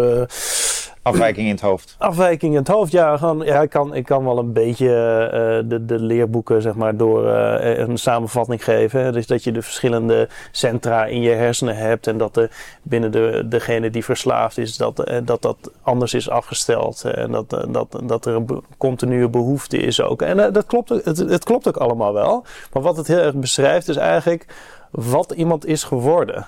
Afwijking 1.04 1.48
in 1.48 1.54
het 1.54 1.62
hoofd. 1.62 1.96
Afwijking 1.98 2.52
in 2.52 2.60
het 2.60 2.68
hoofd, 2.68 2.92
ja. 2.92 3.18
Gewoon, 3.18 3.46
ja 3.46 3.62
ik, 3.62 3.70
kan, 3.70 3.96
ik 3.96 4.06
kan 4.06 4.24
wel 4.24 4.38
een 4.38 4.54
beetje 4.54 4.86
uh, 4.86 5.70
de, 5.70 5.86
de 5.86 6.00
leerboeken 6.00 6.62
zeg 6.62 6.76
maar, 6.76 6.98
door 6.98 7.26
uh, 7.26 7.78
een 7.78 7.98
samenvatting 7.98 8.64
geven. 8.64 9.14
Dus 9.14 9.28
dat 9.28 9.44
je 9.44 9.52
de 9.52 9.62
verschillende 9.62 10.30
centra 10.52 11.06
in 11.06 11.22
je 11.22 11.30
hersenen 11.30 11.76
hebt. 11.76 12.08
En 12.08 12.18
dat 12.18 12.38
er 12.38 12.52
binnen 12.82 13.12
de, 13.12 13.46
degene 13.46 13.90
die 13.90 14.04
verslaafd 14.04 14.58
is, 14.58 14.78
dat, 14.78 15.10
uh, 15.10 15.18
dat 15.24 15.42
dat 15.42 15.72
anders 15.82 16.14
is 16.14 16.30
afgesteld. 16.30 17.04
En 17.04 17.32
dat, 17.32 17.50
dat, 17.50 18.00
dat 18.04 18.26
er 18.26 18.36
een 18.36 18.64
continue 18.78 19.30
behoefte 19.30 19.78
is 19.78 20.02
ook. 20.02 20.22
En 20.22 20.54
dat 20.54 20.66
klopt, 20.66 20.90
het, 20.90 21.18
het 21.18 21.44
klopt 21.44 21.68
ook 21.68 21.78
allemaal 21.78 22.14
wel. 22.14 22.46
Maar 22.74 22.84
wat 22.84 22.98
het 22.98 23.08
heel 23.08 23.18
erg 23.18 23.36
beschrijft 23.36 23.90
is 23.90 23.96
eigenlijk 23.96 24.46
wat 24.92 25.32
iemand 25.32 25.66
is 25.66 25.84
geworden. 25.84 26.48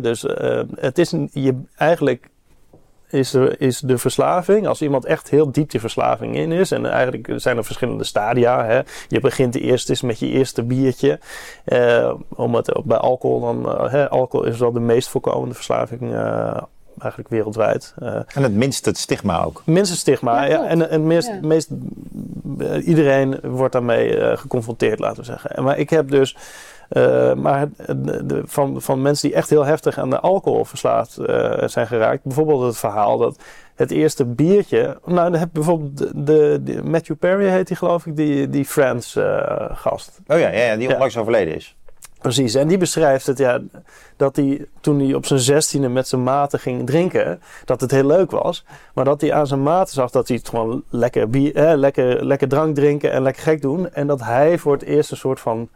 Dus 0.00 0.26
het 0.74 0.98
is 0.98 1.14
je, 1.32 1.62
eigenlijk 1.76 2.32
is, 3.14 3.34
er, 3.34 3.60
is 3.60 3.80
de 3.80 3.98
verslaving. 3.98 4.66
Als 4.66 4.82
iemand 4.82 5.04
echt 5.04 5.30
heel 5.30 5.52
diep 5.52 5.70
die 5.70 5.80
verslaving 5.80 6.36
in 6.36 6.52
is. 6.52 6.70
En 6.70 6.86
eigenlijk 6.86 7.32
zijn 7.36 7.56
er 7.56 7.64
verschillende 7.64 8.04
stadia. 8.04 8.64
Hè. 8.64 8.80
Je 9.08 9.20
begint 9.20 9.56
eerst 9.56 9.88
eens 9.88 10.02
met 10.02 10.18
je 10.18 10.28
eerste 10.28 10.62
biertje. 10.62 11.18
Eh, 11.64 12.14
omdat 12.28 12.82
bij 12.84 12.96
alcohol 12.96 13.40
dan. 13.40 13.88
Hè, 13.90 14.10
alcohol 14.10 14.46
is 14.46 14.58
wel 14.58 14.72
de 14.72 14.80
meest 14.80 15.08
voorkomende 15.08 15.54
verslaving. 15.54 16.02
Uh, 16.02 16.56
eigenlijk 16.98 17.30
wereldwijd. 17.30 17.94
Uh, 18.02 18.08
en 18.08 18.42
het 18.42 18.54
minste 18.54 18.88
het 18.88 18.98
stigma 18.98 19.42
ook. 19.42 19.62
Minste 19.64 19.96
stigma, 19.96 20.44
ja. 20.44 20.64
En, 20.66 20.90
en 20.90 21.06
meest, 21.06 21.28
ja. 21.28 21.38
meest, 21.42 21.70
iedereen 22.84 23.40
wordt 23.42 23.72
daarmee 23.72 24.36
geconfronteerd, 24.36 24.98
laten 24.98 25.16
we 25.16 25.24
zeggen. 25.24 25.62
Maar 25.62 25.78
ik 25.78 25.90
heb 25.90 26.10
dus 26.10 26.36
maar 27.36 27.68
de, 27.96 28.42
van, 28.44 28.82
van 28.82 29.02
mensen 29.02 29.28
die 29.28 29.36
echt 29.36 29.50
heel 29.50 29.64
heftig 29.64 29.98
aan 29.98 30.10
de 30.10 30.20
alcohol 30.20 30.64
verslaafd 30.64 31.12
zijn 31.64 31.86
geraakt. 31.86 32.22
Bijvoorbeeld 32.22 32.62
het 32.62 32.76
verhaal 32.76 33.18
dat 33.18 33.38
het 33.74 33.90
eerste 33.90 34.24
biertje. 34.24 34.98
Nou, 35.04 35.30
dan 35.30 35.40
heb 35.40 35.48
bijvoorbeeld 35.52 36.26
de, 36.26 36.60
de, 36.62 36.82
Matthew 36.82 37.16
Perry 37.16 37.48
heet 37.48 37.68
hij 37.68 37.76
geloof 37.76 38.06
ik, 38.06 38.16
die, 38.16 38.48
die 38.48 38.64
Friends 38.64 39.18
gast. 39.72 40.20
Oh 40.26 40.38
ja, 40.38 40.48
ja, 40.48 40.76
die 40.76 40.92
onlangs 40.92 41.16
overleden 41.16 41.54
is. 41.54 41.76
Precies, 42.24 42.54
en 42.54 42.68
die 42.68 42.78
beschrijft 42.78 43.26
het 43.26 43.38
ja, 43.38 43.60
dat 44.16 44.36
hij 44.36 44.66
toen 44.80 45.00
hij 45.00 45.14
op 45.14 45.26
zijn 45.26 45.40
zestiende 45.40 45.88
met 45.88 46.08
zijn 46.08 46.22
maten 46.22 46.58
ging 46.58 46.86
drinken, 46.86 47.40
dat 47.64 47.80
het 47.80 47.90
heel 47.90 48.06
leuk 48.06 48.30
was. 48.30 48.64
Maar 48.94 49.04
dat 49.04 49.20
hij 49.20 49.32
aan 49.32 49.46
zijn 49.46 49.62
maten 49.62 49.94
zag 49.94 50.10
dat 50.10 50.28
hij 50.28 50.36
het 50.36 50.48
gewoon 50.48 50.84
lekker, 50.88 51.30
bier, 51.30 51.54
eh, 51.54 51.76
lekker, 51.76 52.24
lekker 52.26 52.48
drank 52.48 52.74
drinken 52.74 53.12
en 53.12 53.22
lekker 53.22 53.42
gek 53.42 53.62
doen. 53.62 53.92
En 53.92 54.06
dat 54.06 54.20
hij 54.20 54.58
voor 54.58 54.72
het 54.72 54.82
eerst 54.82 55.10
een 55.10 55.16
soort 55.16 55.40
van 55.40 55.68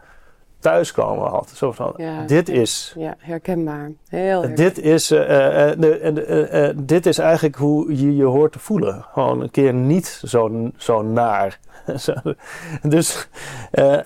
thuiskomen 0.61 1.29
had. 1.29 1.53
Zo 1.55 1.73
van, 1.73 1.95
ja, 1.97 2.25
dit 2.27 2.49
is... 2.49 2.95
Ja, 2.97 3.15
herkenbaar. 3.19 3.93
Heel 4.09 4.43
herkenbaar. 4.43 4.57
Dit 4.57 4.79
is, 4.79 5.13
uh, 5.13 5.73
uh, 5.77 6.71
dit 6.77 7.07
is 7.07 7.19
eigenlijk 7.19 7.57
hoe 7.57 7.97
je 7.97 8.17
je 8.17 8.25
hoort 8.25 8.53
te 8.53 8.59
voelen. 8.59 9.05
Gewoon 9.13 9.41
een 9.41 9.51
keer 9.51 9.75
niet 9.75 10.07
zo, 10.25 10.71
zo 10.77 11.03
naar. 11.03 11.59
dus, 12.83 13.29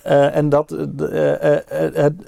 en 0.02 0.48
dat, 0.48 0.70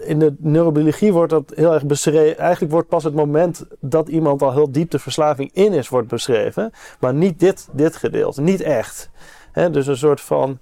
in 0.05 0.19
de 0.19 0.35
neurobiologie 0.39 1.13
wordt 1.13 1.31
dat 1.31 1.53
heel 1.55 1.73
erg 1.73 1.87
beschreven. 1.87 2.39
Eigenlijk 2.39 2.73
wordt 2.73 2.89
pas 2.89 3.05
het 3.05 3.15
moment 3.15 3.65
dat 3.81 4.09
iemand 4.09 4.43
al 4.43 4.53
heel 4.53 4.73
diep 4.73 4.91
de 4.91 4.99
verslaving 4.99 5.51
in 5.53 5.73
is, 5.73 5.89
wordt 5.89 6.09
beschreven. 6.09 6.71
Maar 7.01 7.15
niet 7.15 7.41
dit, 7.41 7.69
dit 7.73 7.97
gedeelte, 7.97 8.41
niet 8.41 8.61
echt. 8.61 9.11
dus 9.53 9.87
een 9.87 9.97
soort 9.97 10.21
van 10.21 10.59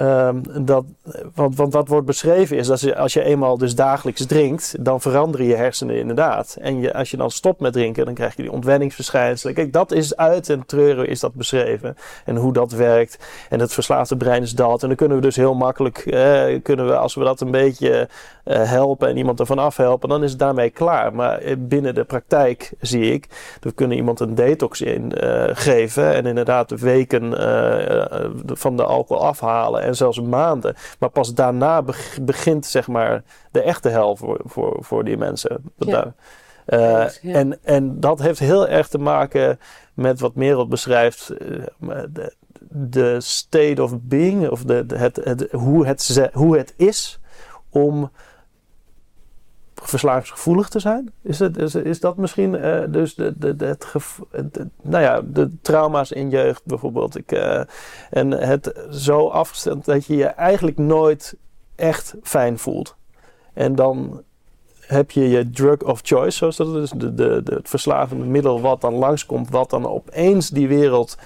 Um, 0.00 0.42
dat, 0.64 0.84
want, 1.34 1.72
wat 1.72 1.88
wordt 1.88 2.06
beschreven 2.06 2.56
is 2.56 2.66
dat 2.66 2.96
als 2.96 3.12
je 3.12 3.22
eenmaal 3.22 3.58
dus 3.58 3.74
dagelijks 3.74 4.26
drinkt, 4.26 4.74
dan 4.84 5.00
veranderen 5.00 5.46
je 5.46 5.54
hersenen 5.54 5.98
inderdaad. 5.98 6.56
En 6.60 6.80
je, 6.80 6.94
als 6.94 7.10
je 7.10 7.16
dan 7.16 7.30
stopt 7.30 7.60
met 7.60 7.72
drinken, 7.72 8.04
dan 8.04 8.14
krijg 8.14 8.36
je 8.36 8.42
die 8.42 8.52
ontwenningsverschijnselen. 8.52 9.54
Kijk, 9.54 9.72
dat 9.72 9.92
is 9.92 10.16
uit 10.16 10.48
en 10.48 10.66
treuren 10.66 11.08
is 11.08 11.20
dat 11.20 11.34
beschreven. 11.34 11.96
En 12.24 12.36
hoe 12.36 12.52
dat 12.52 12.72
werkt. 12.72 13.18
En 13.48 13.60
het 13.60 13.72
verslaafde 13.72 14.16
brein 14.16 14.42
is 14.42 14.52
dat. 14.52 14.82
En 14.82 14.88
dan 14.88 14.96
kunnen 14.96 15.16
we 15.16 15.22
dus 15.22 15.36
heel 15.36 15.54
makkelijk, 15.54 15.98
eh, 15.98 16.44
kunnen 16.62 16.86
we, 16.86 16.96
als 16.96 17.14
we 17.14 17.24
dat 17.24 17.40
een 17.40 17.50
beetje 17.50 18.08
helpen 18.52 19.08
en 19.08 19.16
iemand 19.16 19.40
ervan 19.40 19.58
afhelpen, 19.58 20.08
dan 20.08 20.22
is 20.22 20.30
het 20.30 20.38
daarmee 20.38 20.70
klaar. 20.70 21.14
Maar 21.14 21.38
eh, 21.38 21.56
binnen 21.58 21.94
de 21.94 22.04
praktijk 22.04 22.72
zie 22.80 23.12
ik, 23.12 23.56
we 23.60 23.72
kunnen 23.72 23.96
iemand 23.96 24.20
een 24.20 24.34
detox 24.34 24.80
in 24.80 25.12
uh, 25.24 25.44
geven. 25.52 26.14
En 26.14 26.26
inderdaad 26.26 26.70
weken 26.70 27.32
van 28.44 28.76
de 28.76 28.84
alcohol 28.84 29.24
afhalen 29.24 29.82
en 29.82 29.96
zelfs 29.96 30.20
maanden. 30.20 30.74
Maar 30.98 31.10
pas 31.10 31.34
daarna 31.34 31.84
begint 32.20 32.66
zeg 32.66 32.86
maar 32.86 33.22
de 33.50 33.62
echte 33.62 33.88
hel 33.88 34.16
voor, 34.16 34.40
voor, 34.44 34.76
voor 34.80 35.04
die 35.04 35.16
mensen. 35.16 35.72
Ja. 35.76 36.14
Uh, 36.66 37.34
en, 37.34 37.58
en 37.62 38.00
dat 38.00 38.18
heeft 38.18 38.38
heel 38.38 38.68
erg 38.68 38.88
te 38.88 38.98
maken 38.98 39.58
met 39.94 40.20
wat 40.20 40.34
Merel 40.34 40.68
beschrijft. 40.68 41.32
De, 42.12 42.34
de, 42.68 43.20
state 43.20 43.82
of 43.82 44.00
being, 44.00 44.48
of 44.48 44.62
de, 44.62 44.84
het, 44.94 45.20
het, 45.24 45.48
hoe, 45.50 45.86
het, 45.86 46.30
hoe 46.32 46.56
het 46.56 46.74
is 46.76 47.20
om 47.70 48.10
verslavingsgevoelig 49.88 50.68
te 50.68 50.78
zijn? 50.78 51.12
Is, 51.22 51.38
het, 51.38 51.74
is, 51.74 52.00
dat 52.00 52.16
misschien 52.16 52.54
uh, 52.54 52.82
dus 52.88 53.14
de, 53.14 53.38
de, 53.38 53.56
het 53.58 54.66
nou 54.82 55.02
ja, 55.02 55.20
de 55.24 55.50
trauma's 55.62 56.10
in 56.10 56.30
jeugd 56.30 56.64
bijvoorbeeld? 56.64 57.16
Ik, 57.16 57.32
uh, 57.32 57.60
en 58.10 58.30
het 58.30 58.72
zo 58.90 59.28
afgesteld 59.28 59.84
dat 59.84 60.06
je 60.06 60.16
je 60.16 60.26
eigenlijk 60.26 60.78
nooit 60.78 61.36
echt 61.74 62.14
fijn 62.22 62.58
voelt. 62.58 62.96
En 63.52 63.74
dan 63.74 64.22
heb 64.80 65.10
je 65.10 65.28
je 65.28 65.50
drug 65.50 65.82
of 65.82 66.00
choice, 66.02 66.36
zoals 66.36 66.56
dat 66.56 66.76
is, 66.76 66.90
de, 66.90 67.14
de, 67.14 67.42
het 67.44 67.68
verslavende 67.68 68.24
middel 68.24 68.60
wat 68.60 68.80
dan 68.80 68.94
langskomt, 68.94 69.50
wat 69.50 69.70
dan 69.70 69.88
opeens 69.88 70.50
die 70.50 70.68
wereld 70.68 71.16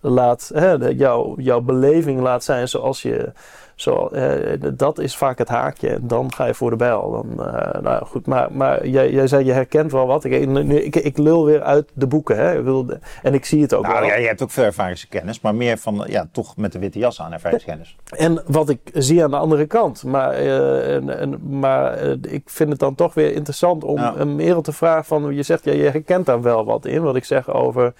laat, 0.00 0.50
hè, 0.54 0.72
jou, 0.72 1.42
jouw 1.42 1.60
beleving 1.60 2.20
laat 2.20 2.44
zijn 2.44 2.68
zoals 2.68 3.02
je 3.02 3.32
zo, 3.74 4.06
eh, 4.06 4.60
dat 4.74 4.98
is 4.98 5.16
vaak 5.16 5.38
het 5.38 5.48
haakje. 5.48 5.88
En 5.88 6.06
dan 6.06 6.32
ga 6.32 6.44
je 6.44 6.54
voor 6.54 6.70
de 6.70 6.76
bijl. 6.76 7.10
Dan, 7.10 7.46
uh, 7.46 7.82
nou 7.82 8.04
goed, 8.04 8.26
maar, 8.26 8.52
maar 8.52 8.86
jij, 8.86 9.10
jij 9.10 9.26
zei 9.26 9.44
je 9.44 9.52
herkent 9.52 9.92
wel 9.92 10.06
wat. 10.06 10.24
Ik, 10.24 10.32
ik, 10.68 10.96
ik 10.96 11.18
lul 11.18 11.44
weer 11.44 11.62
uit 11.62 11.90
de 11.94 12.06
boeken. 12.06 12.36
Hè. 12.36 12.58
Ik 12.58 12.64
wil 12.64 12.86
en 13.22 13.34
ik 13.34 13.44
zie 13.44 13.62
het 13.62 13.74
ook 13.74 13.82
nou, 13.86 14.00
wel. 14.00 14.08
Ja, 14.08 14.16
je 14.16 14.26
hebt 14.26 14.42
ook 14.42 14.50
veel 14.50 14.64
ervaringskennis. 14.64 15.40
Maar 15.40 15.54
meer 15.54 15.78
van, 15.78 16.04
ja, 16.08 16.28
toch 16.32 16.56
met 16.56 16.72
de 16.72 16.78
witte 16.78 16.98
jas 16.98 17.20
aan 17.20 17.32
ervaringskennis. 17.32 17.96
En 18.08 18.42
wat 18.46 18.68
ik 18.68 18.80
zie 18.92 19.24
aan 19.24 19.30
de 19.30 19.36
andere 19.36 19.66
kant. 19.66 20.04
Maar, 20.04 20.42
uh, 20.42 20.94
en, 20.94 21.18
en, 21.18 21.58
maar 21.58 21.98
ik 22.28 22.42
vind 22.44 22.70
het 22.70 22.78
dan 22.78 22.94
toch 22.94 23.14
weer 23.14 23.32
interessant 23.32 23.84
om 23.84 23.98
een 23.98 24.36
merel 24.36 24.62
te 24.62 24.72
vragen 24.72 25.04
van... 25.04 25.34
Je 25.34 25.42
zegt, 25.42 25.64
ja, 25.64 25.72
je 25.72 25.90
herkent 25.90 26.26
daar 26.26 26.42
wel 26.42 26.64
wat 26.64 26.86
in. 26.86 27.02
Wat 27.02 27.16
ik 27.16 27.24
zeg 27.24 27.52
over... 27.52 27.92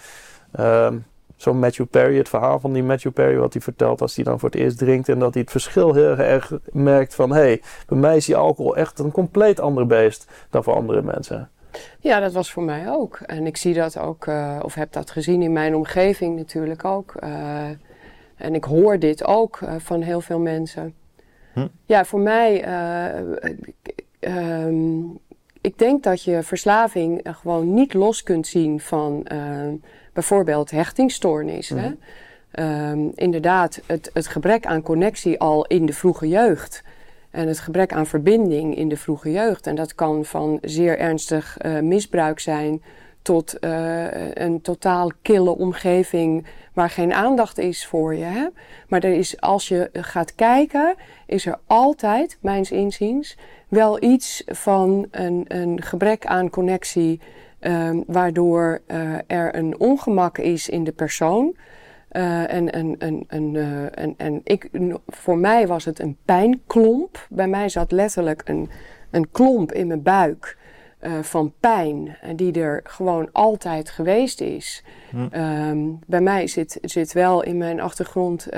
Ehm, 0.53 0.97
zo'n 1.37 1.59
Matthew 1.59 1.87
Perry, 1.91 2.17
het 2.17 2.29
verhaal 2.29 2.61
van 2.61 2.73
die 2.73 2.83
Matthew 2.83 3.13
Perry, 3.13 3.37
wat 3.37 3.53
hij 3.53 3.63
vertelt 3.63 4.01
als 4.01 4.17
hij 4.17 4.25
dan 4.25 4.39
voor 4.39 4.51
het 4.51 4.59
eerst 4.59 4.79
drinkt. 4.79 5.09
En 5.09 5.19
dat 5.19 5.33
hij 5.33 5.43
het 5.43 5.51
verschil 5.51 5.95
heel 5.95 6.17
erg 6.17 6.53
merkt 6.73 7.15
van, 7.15 7.31
hé, 7.31 7.37
hey, 7.37 7.63
bij 7.87 7.99
mij 7.99 8.17
is 8.17 8.27
die 8.27 8.37
alcohol 8.37 8.77
echt 8.77 8.99
een 8.99 9.13
compleet 9.13 9.61
ander 9.61 9.87
beest 9.87 10.27
dan 10.51 10.65
voor 10.65 10.75
andere 10.75 11.03
mensen. 11.03 11.49
Ja, 12.01 12.21
dat 12.21 12.33
was 12.33 12.53
voor 12.53 12.63
mij 12.63 12.91
ook. 12.91 13.17
En 13.17 13.47
ik 13.47 13.57
zie 13.57 13.75
dat 13.75 13.99
ook, 13.99 14.27
uh, 14.27 14.59
of 14.63 14.75
heb 14.75 14.93
dat 14.93 15.11
gezien 15.11 15.43
in 15.43 15.53
mijn 15.53 15.75
omgeving 15.75 16.37
natuurlijk 16.37 16.85
ook. 16.85 17.15
Uh, 17.25 17.69
en 18.37 18.55
ik 18.55 18.65
hoor 18.65 18.99
dit 18.99 19.25
ook 19.25 19.61
uh, 19.61 19.75
van 19.79 20.03
heel 20.03 20.21
veel 20.21 20.39
mensen. 20.39 20.95
Hm? 21.53 21.67
Ja, 21.85 22.05
voor 22.05 22.21
mij, 22.21 22.65
um, 24.21 25.19
ik 25.61 25.79
denk 25.79 26.03
dat 26.03 26.23
je 26.23 26.43
verslaving 26.43 27.21
gewoon 27.41 27.75
niet 27.75 27.95
los 27.95 28.23
kunt 28.23 28.47
zien 28.47 28.81
van 28.81 29.27
bijvoorbeeld 30.15 30.71
hechtingstoornis. 30.71 31.69
hè? 31.69 31.77
Mhm. 31.77 31.93
Ehm, 32.51 33.09
inderdaad, 33.15 33.81
het, 33.87 34.11
het 34.13 34.27
gebrek 34.27 34.67
aan 34.67 34.83
connectie 34.83 35.41
al 35.41 35.67
in 35.67 35.87
de 35.87 35.93
vroege 35.93 36.29
jeugd. 36.29 36.83
En 37.31 37.49
het 37.49 37.59
gebrek 37.59 37.93
aan 37.93 38.07
verbinding 38.07 38.77
in 38.77 38.89
de 38.89 38.97
vroege 38.97 39.31
jeugd. 39.31 39.67
En 39.67 39.75
dat 39.75 39.95
kan 39.95 40.25
van 40.25 40.59
zeer 40.63 40.99
ernstig 40.99 41.57
uh, 41.63 41.81
misbruik 41.81 42.41
zijn 42.41 42.83
tot 43.23 43.57
uh, 43.61 44.35
een 44.35 44.61
totaal 44.61 45.11
kille 45.23 45.57
omgeving 45.57 46.47
waar 46.73 46.91
geen 46.91 47.13
aandacht 47.13 47.59
is 47.59 47.87
voor 47.87 48.15
je. 48.15 48.25
Hè? 48.25 48.47
Maar 48.89 49.05
er 49.05 49.13
is, 49.13 49.41
als 49.41 49.69
je 49.69 49.91
gaat 49.93 50.35
kijken, 50.35 50.95
is 51.27 51.47
er 51.47 51.59
altijd, 51.67 52.39
mijns 52.41 52.71
inziens, 52.71 53.37
wel 53.69 54.03
iets 54.03 54.43
van 54.47 55.07
een, 55.11 55.45
een 55.49 55.83
gebrek 55.83 56.27
aan 56.27 56.51
connectie 56.51 57.21
Ehm, 57.65 58.01
waardoor 58.07 58.81
uh, 58.87 59.15
er 59.27 59.55
een 59.57 59.81
ongemak 59.81 60.39
is 60.39 60.69
in 60.69 60.85
de 60.85 60.93
persoon. 60.93 61.57
Uh, 62.13 62.53
en, 62.53 62.73
en, 62.73 62.99
en, 62.99 63.25
en, 63.29 63.55
uh, 63.55 63.99
en, 63.99 64.15
en 64.17 64.41
ik, 64.45 64.69
voor 65.07 65.39
mij 65.39 65.67
was 65.67 65.85
het 65.85 66.01
een 66.01 66.17
pijnklomp. 66.25 67.27
Bij 67.31 67.49
mij 67.49 67.69
zat 67.69 67.93
letterlijk 67.93 68.43
een, 68.45 68.71
een 69.11 69.31
klomp 69.31 69.73
in 69.73 69.87
mijn 69.87 70.03
buik 70.03 70.59
van 71.21 71.53
pijn, 71.61 72.17
die 72.37 72.53
er 72.53 72.81
gewoon 72.85 73.29
altijd 73.33 73.91
geweest 73.91 74.41
is. 74.41 74.85
Hm. 75.11 75.41
Um, 75.41 75.99
bij 76.07 76.21
mij 76.21 76.47
zit, 76.47 76.79
zit 76.83 77.13
wel 77.13 77.43
in 77.43 77.57
mijn 77.57 77.81
achtergrond 77.81 78.49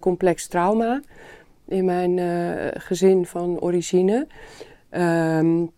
complex 0.00 0.46
trauma. 0.46 1.00
In 1.68 1.84
mijn 1.84 2.18
gezin 2.80 3.26
van 3.26 3.60
origine. 3.60 4.26
Um, 4.90 5.72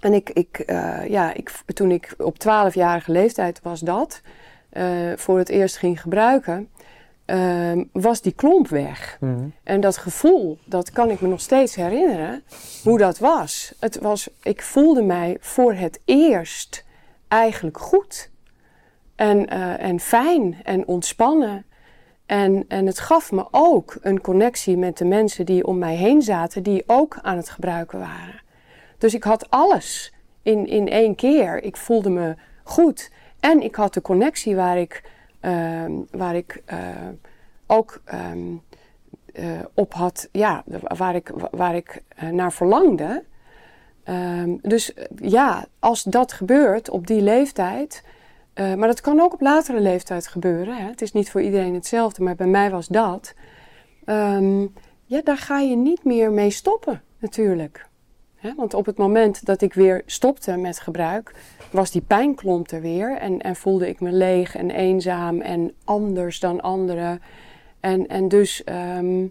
en 0.00 0.14
ik, 0.14 0.30
ik, 0.30 0.62
uh, 0.66 1.08
ja, 1.08 1.34
ik, 1.34 1.52
toen 1.66 1.90
ik 1.90 2.14
op 2.18 2.34
12-jarige 2.34 3.12
leeftijd 3.12 3.60
was 3.62 3.80
dat, 3.80 4.20
uh, 4.72 5.12
voor 5.16 5.38
het 5.38 5.48
eerst 5.48 5.76
ging 5.76 6.00
gebruiken, 6.00 6.68
uh, 7.26 7.84
was 7.92 8.20
die 8.20 8.32
klomp 8.32 8.68
weg. 8.68 9.16
Mm. 9.20 9.52
En 9.62 9.80
dat 9.80 9.96
gevoel, 9.96 10.58
dat 10.64 10.90
kan 10.90 11.10
ik 11.10 11.20
me 11.20 11.28
nog 11.28 11.40
steeds 11.40 11.74
herinneren, 11.74 12.42
hoe 12.82 12.98
dat 12.98 13.18
was. 13.18 13.74
Het 13.80 13.98
was. 13.98 14.28
Ik 14.42 14.62
voelde 14.62 15.02
mij 15.02 15.36
voor 15.40 15.74
het 15.74 16.00
eerst 16.04 16.84
eigenlijk 17.28 17.78
goed. 17.78 18.30
En, 19.16 19.54
uh, 19.54 19.82
en 19.82 20.00
fijn 20.00 20.56
en 20.62 20.86
ontspannen. 20.86 21.64
En, 22.26 22.64
en 22.68 22.86
het 22.86 22.98
gaf 22.98 23.32
me 23.32 23.46
ook 23.50 23.98
een 24.02 24.20
connectie 24.20 24.76
met 24.76 24.98
de 24.98 25.04
mensen 25.04 25.46
die 25.46 25.66
om 25.66 25.78
mij 25.78 25.94
heen 25.94 26.22
zaten, 26.22 26.62
die 26.62 26.82
ook 26.86 27.18
aan 27.22 27.36
het 27.36 27.50
gebruiken 27.50 27.98
waren. 27.98 28.40
Dus 29.00 29.14
ik 29.14 29.24
had 29.24 29.50
alles 29.50 30.12
in, 30.42 30.66
in 30.66 30.88
één 30.88 31.14
keer. 31.14 31.62
Ik 31.62 31.76
voelde 31.76 32.10
me 32.10 32.34
goed. 32.62 33.10
En 33.40 33.62
ik 33.62 33.74
had 33.74 33.94
de 33.94 34.00
connectie 34.00 34.56
waar 34.56 34.78
ik, 34.78 35.02
uh, 35.42 35.84
waar 36.10 36.36
ik 36.36 36.62
uh, 36.72 36.78
ook 37.66 38.02
um, 38.14 38.62
uh, 39.32 39.60
op 39.74 39.94
had, 39.94 40.28
ja, 40.32 40.64
waar 40.96 41.14
ik, 41.14 41.32
waar 41.50 41.74
ik 41.74 42.02
eh, 42.08 42.28
naar 42.28 42.52
verlangde. 42.52 43.24
Um, 44.08 44.58
dus 44.62 44.92
ja, 45.16 45.66
als 45.78 46.02
dat 46.02 46.32
gebeurt 46.32 46.90
op 46.90 47.06
die 47.06 47.20
leeftijd, 47.20 48.04
maar 48.54 48.88
dat 48.88 49.00
kan 49.00 49.20
ook 49.20 49.32
op 49.32 49.40
latere 49.40 49.80
leeftijd 49.80 50.26
gebeuren. 50.26 50.76
Hè? 50.76 50.88
Het 50.88 51.02
is 51.02 51.12
niet 51.12 51.30
voor 51.30 51.42
iedereen 51.42 51.74
hetzelfde, 51.74 52.22
maar 52.22 52.34
bij 52.34 52.46
mij 52.46 52.70
was 52.70 52.86
dat. 52.86 53.34
Ja, 55.04 55.22
daar 55.24 55.36
ga 55.36 55.58
je 55.58 55.76
niet 55.76 56.04
meer 56.04 56.32
mee 56.32 56.50
stoppen 56.50 57.02
natuurlijk. 57.18 57.88
Want 58.56 58.74
op 58.74 58.86
het 58.86 58.96
moment 58.96 59.46
dat 59.46 59.62
ik 59.62 59.74
weer 59.74 60.02
stopte 60.06 60.56
met 60.56 60.80
gebruik, 60.80 61.34
was 61.70 61.90
die 61.90 62.02
pijnklomp 62.02 62.70
er 62.70 62.80
weer. 62.80 63.16
En, 63.16 63.40
en 63.40 63.56
voelde 63.56 63.88
ik 63.88 64.00
me 64.00 64.12
leeg 64.12 64.56
en 64.56 64.70
eenzaam 64.70 65.40
en 65.40 65.72
anders 65.84 66.40
dan 66.40 66.60
anderen. 66.60 67.22
En, 67.80 68.06
en 68.06 68.28
dus 68.28 68.64
ehm, 68.64 69.26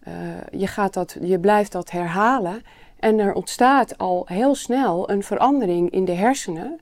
eh, 0.00 0.12
je, 0.50 0.66
gaat 0.66 0.94
dat, 0.94 1.16
je 1.20 1.38
blijft 1.38 1.72
dat 1.72 1.90
herhalen. 1.90 2.62
En 2.98 3.18
er 3.18 3.32
ontstaat 3.32 3.98
al 3.98 4.24
heel 4.26 4.54
snel 4.54 5.10
een 5.10 5.22
verandering 5.22 5.90
in 5.90 6.04
de 6.04 6.14
hersenen. 6.14 6.80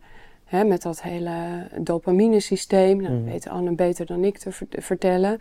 Met 0.67 0.83
dat 0.83 1.03
hele 1.03 1.67
dopamine-systeem. 1.81 3.03
Dat 3.03 3.11
mm. 3.11 3.25
weet 3.25 3.49
Anne 3.49 3.73
beter 3.73 4.07
dan 4.07 4.25
ik 4.25 4.39
te, 4.39 4.51
vertellen. 4.71 5.39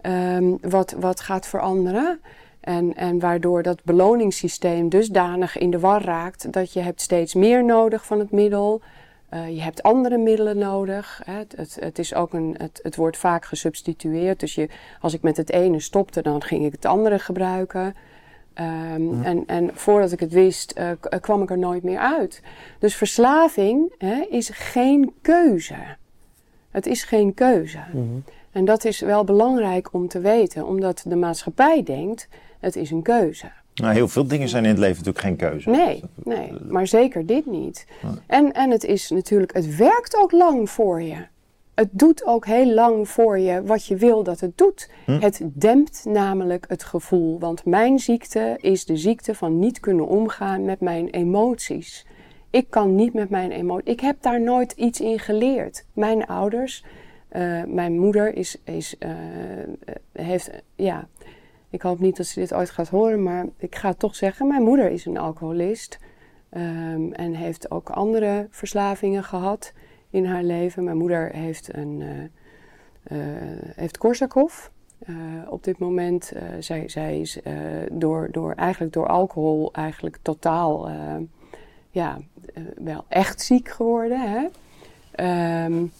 Ehm, 0.00 0.56
wat, 0.60 0.94
wat 0.98 1.20
gaat 1.20 1.46
veranderen. 1.46 2.20
En, 2.68 2.96
en 2.96 3.18
waardoor 3.18 3.62
dat 3.62 3.84
beloningssysteem 3.84 4.88
dusdanig 4.88 5.58
in 5.58 5.70
de 5.70 5.78
war 5.78 6.02
raakt 6.02 6.52
dat 6.52 6.72
je 6.72 6.80
hebt 6.80 7.00
steeds 7.00 7.34
meer 7.34 7.64
nodig 7.64 8.06
van 8.06 8.18
het 8.18 8.30
middel. 8.30 8.80
Uh, 9.34 9.48
je 9.48 9.60
hebt 9.60 9.82
andere 9.82 10.18
middelen 10.18 10.58
nodig. 10.58 11.20
Hè. 11.24 11.32
Het, 11.32 11.54
het, 11.56 11.76
het, 11.80 11.98
is 11.98 12.14
ook 12.14 12.32
een, 12.32 12.54
het, 12.58 12.80
het 12.82 12.96
wordt 12.96 13.16
vaak 13.16 13.44
gesubstitueerd. 13.44 14.40
Dus 14.40 14.54
je, 14.54 14.68
als 15.00 15.14
ik 15.14 15.22
met 15.22 15.36
het 15.36 15.50
ene 15.50 15.80
stopte, 15.80 16.22
dan 16.22 16.42
ging 16.42 16.64
ik 16.64 16.72
het 16.72 16.84
andere 16.84 17.18
gebruiken. 17.18 17.84
Um, 17.84 19.22
en, 19.22 19.42
en 19.46 19.70
voordat 19.74 20.12
ik 20.12 20.20
het 20.20 20.32
wist, 20.32 20.78
uh, 20.78 20.90
kwam 21.20 21.42
ik 21.42 21.50
er 21.50 21.58
nooit 21.58 21.82
meer 21.82 21.98
uit. 21.98 22.42
Dus 22.78 22.94
verslaving 22.94 23.94
hè, 23.98 24.26
is 24.30 24.48
geen 24.48 25.12
keuze. 25.22 25.96
Het 26.70 26.86
is 26.86 27.04
geen 27.04 27.34
keuze. 27.34 27.80
Mm 27.92 28.24
En 28.52 28.64
dat 28.64 28.84
is 28.84 29.00
wel 29.00 29.24
belangrijk 29.24 29.92
om 29.92 30.08
te 30.08 30.20
weten, 30.20 30.66
omdat 30.66 31.04
de 31.06 31.16
maatschappij 31.16 31.82
denkt: 31.82 32.28
het 32.60 32.76
is 32.76 32.90
een 32.90 33.02
keuze. 33.02 33.50
Nou, 33.74 33.94
heel 33.94 34.08
veel 34.08 34.26
dingen 34.26 34.48
zijn 34.48 34.64
in 34.64 34.70
het 34.70 34.78
leven 34.78 34.96
natuurlijk 34.96 35.24
geen 35.24 35.36
keuze. 35.36 35.70
Nee, 35.70 36.04
nee 36.24 36.52
maar 36.68 36.86
zeker 36.86 37.26
dit 37.26 37.46
niet. 37.46 37.86
En, 38.26 38.52
en 38.52 38.70
het 38.70 38.84
is 38.84 39.10
natuurlijk, 39.10 39.54
het 39.54 39.76
werkt 39.76 40.16
ook 40.16 40.32
lang 40.32 40.70
voor 40.70 41.02
je. 41.02 41.26
Het 41.74 41.88
doet 41.90 42.26
ook 42.26 42.46
heel 42.46 42.74
lang 42.74 43.08
voor 43.08 43.38
je 43.38 43.62
wat 43.62 43.86
je 43.86 43.96
wil 43.96 44.22
dat 44.22 44.40
het 44.40 44.58
doet. 44.58 44.90
Hm? 45.04 45.20
Het 45.20 45.40
dempt 45.44 46.04
namelijk 46.04 46.64
het 46.68 46.84
gevoel. 46.84 47.38
Want 47.38 47.64
mijn 47.64 47.98
ziekte 47.98 48.56
is 48.60 48.84
de 48.84 48.96
ziekte 48.96 49.34
van 49.34 49.58
niet 49.58 49.80
kunnen 49.80 50.06
omgaan 50.06 50.64
met 50.64 50.80
mijn 50.80 51.08
emoties. 51.08 52.06
Ik 52.50 52.66
kan 52.70 52.94
niet 52.94 53.12
met 53.12 53.30
mijn 53.30 53.50
emoties. 53.50 53.92
Ik 53.92 54.00
heb 54.00 54.16
daar 54.20 54.40
nooit 54.40 54.72
iets 54.72 55.00
in 55.00 55.18
geleerd. 55.18 55.84
Mijn 55.92 56.26
ouders, 56.26 56.84
uh, 57.32 57.62
mijn 57.64 57.98
moeder 57.98 58.36
is, 58.36 58.56
is, 58.64 58.94
uh, 58.98 59.10
heeft, 60.12 60.50
ja, 60.74 61.08
ik 61.70 61.82
hoop 61.82 61.98
niet 61.98 62.16
dat 62.16 62.26
ze 62.26 62.40
dit 62.40 62.54
ooit 62.54 62.70
gaat 62.70 62.88
horen, 62.88 63.22
maar 63.22 63.46
ik 63.56 63.76
ga 63.76 63.92
toch 63.92 64.14
zeggen. 64.14 64.46
Mijn 64.46 64.62
moeder 64.62 64.90
is 64.90 65.06
een 65.06 65.18
alcoholist 65.18 65.98
um, 66.50 67.12
en 67.12 67.34
heeft 67.34 67.70
ook 67.70 67.90
andere 67.90 68.46
verslavingen 68.50 69.24
gehad 69.24 69.72
in 70.10 70.24
haar 70.24 70.42
leven. 70.42 70.84
Mijn 70.84 70.96
moeder 70.96 71.30
heeft, 71.32 71.74
een, 71.76 72.00
uh, 72.00 73.18
heeft 73.74 73.98
Korsakoff. 73.98 74.70
Uh, 75.06 75.16
op 75.48 75.64
dit 75.64 75.78
moment, 75.78 76.32
zij, 76.58 76.88
zij 76.88 77.20
is 77.20 77.38
door, 77.92 78.28
door, 78.30 78.52
eigenlijk 78.52 78.92
door 78.92 79.06
alcohol 79.06 79.72
eigenlijk 79.72 80.18
totaal 80.22 80.88
ja, 81.90 82.18
wel 82.76 83.04
echt 83.08 83.42
ziek 83.42 83.68
geworden. 83.68 84.20
Hè? 84.20 84.44
Um, 85.64 85.92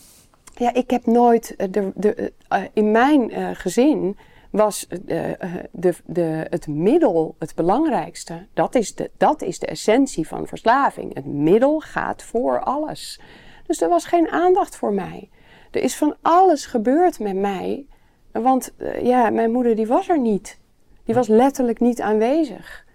ja, 0.55 0.75
ik 0.75 0.91
heb 0.91 1.07
nooit 1.07 1.55
de, 1.71 1.93
de, 1.95 2.33
in 2.73 2.91
mijn 2.91 3.57
gezin 3.57 4.17
was 4.51 4.87
de, 4.89 5.37
de, 5.73 5.95
de, 6.05 6.47
het 6.51 6.67
middel 6.67 7.35
het 7.39 7.55
belangrijkste. 7.55 8.47
Dat 8.55 8.75
is, 8.75 8.95
de, 8.95 9.11
dat 9.17 9.43
is 9.43 9.59
de 9.59 9.67
essentie 9.67 10.29
van 10.29 10.47
verslaving. 10.47 11.15
Het 11.15 11.27
middel 11.27 11.81
gaat 11.81 12.23
voor 12.23 12.61
alles. 12.61 13.21
Dus 13.67 13.81
er 13.81 13.89
was 13.89 14.05
geen 14.05 14.29
aandacht 14.29 14.77
voor 14.77 14.93
mij. 14.93 15.29
Er 15.71 15.83
is 15.83 15.97
van 15.97 16.15
alles 16.23 16.67
gebeurd 16.67 17.19
met 17.19 17.37
mij. 17.37 17.87
Want 18.33 18.73
uh, 18.79 19.03
ja, 19.03 19.31
mijn 19.31 19.51
moeder 19.51 19.77
die 19.77 19.87
was 19.87 20.09
er 20.09 20.21
niet. 20.21 20.59
Die 21.05 21.15
was 21.15 21.29
letterlijk 21.29 21.81
niet 21.81 22.01
aanwezig. 22.01 22.87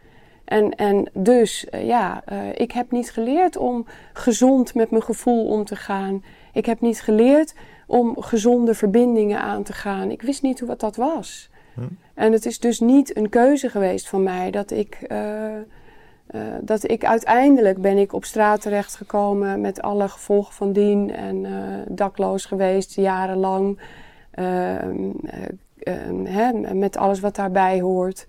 En, 0.45 0.75
en 0.75 1.09
dus, 1.13 1.67
ja, 1.71 2.23
ik 2.53 2.71
heb 2.71 2.91
niet 2.91 3.11
geleerd 3.11 3.57
om 3.57 3.85
gezond 4.13 4.75
met 4.75 4.89
mijn 4.89 5.03
gevoel 5.03 5.47
om 5.47 5.65
te 5.65 5.75
gaan. 5.75 6.23
Ik 6.53 6.65
heb 6.65 6.81
niet 6.81 7.01
geleerd 7.01 7.53
om 7.93 8.21
gezonde 8.21 8.73
verbindingen 8.73 9.41
aan 9.41 9.63
te 9.63 9.73
gaan. 9.73 10.11
Ik 10.11 10.21
wist 10.21 10.41
niet 10.41 10.59
hoe 10.59 10.67
wat 10.67 10.79
dat 10.79 10.95
was. 10.95 11.49
Hm. 11.73 11.81
En 12.13 12.31
het 12.31 12.45
is 12.45 12.59
dus 12.59 12.79
niet 12.79 13.17
een 13.17 13.29
keuze 13.29 13.69
geweest 13.69 14.09
van 14.09 14.23
mij 14.23 14.51
dat 14.51 14.71
ik 14.71 14.97
uh, 15.11 16.41
dat 16.61 16.89
ik 16.89 17.05
uiteindelijk 17.05 17.81
ben 17.81 17.97
ik 17.97 18.13
op 18.13 18.25
straat 18.25 18.61
terechtgekomen 18.61 19.61
met 19.61 19.81
alle 19.81 20.07
gevolgen 20.07 20.53
van 20.53 20.71
dien 20.73 21.11
en 21.11 21.43
uh, 21.43 21.51
dakloos 21.87 22.45
geweest 22.45 22.95
jarenlang. 22.95 23.79
Ehm, 24.31 25.09
ehm, 25.79 26.25
hè, 26.25 26.73
met 26.73 26.97
alles 26.97 27.19
wat 27.19 27.35
daarbij 27.35 27.81
hoort. 27.81 28.25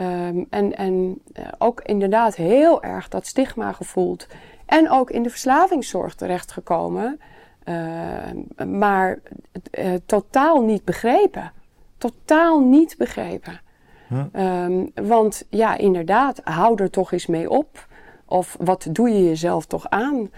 Um, 0.00 0.46
en 0.50 0.76
en 0.76 1.22
ook 1.58 1.80
inderdaad 1.80 2.36
heel 2.36 2.82
erg 2.82 3.08
dat 3.08 3.26
stigma 3.26 3.72
gevoeld. 3.72 4.26
En 4.66 4.90
ook 4.90 5.10
in 5.10 5.22
de 5.22 5.30
verslavingszorg 5.30 6.14
terechtgekomen. 6.14 7.20
Maar 8.66 9.18
totaal 10.06 10.62
niet 10.62 10.84
begrepen. 10.84 11.52
Totaal 11.98 12.60
niet 12.60 12.94
begrepen. 12.98 13.60
Hm. 14.08 14.86
want 14.94 15.46
ja, 15.50 15.76
inderdaad, 15.76 16.40
hou 16.44 16.82
er 16.82 16.90
toch 16.90 17.12
eens 17.12 17.26
mee 17.26 17.50
op. 17.50 17.88
Of 18.26 18.56
wat 18.60 18.86
doe 18.90 19.08
je 19.08 19.24
jezelf 19.24 19.66
toch 19.66 19.88
aan? 19.88 20.30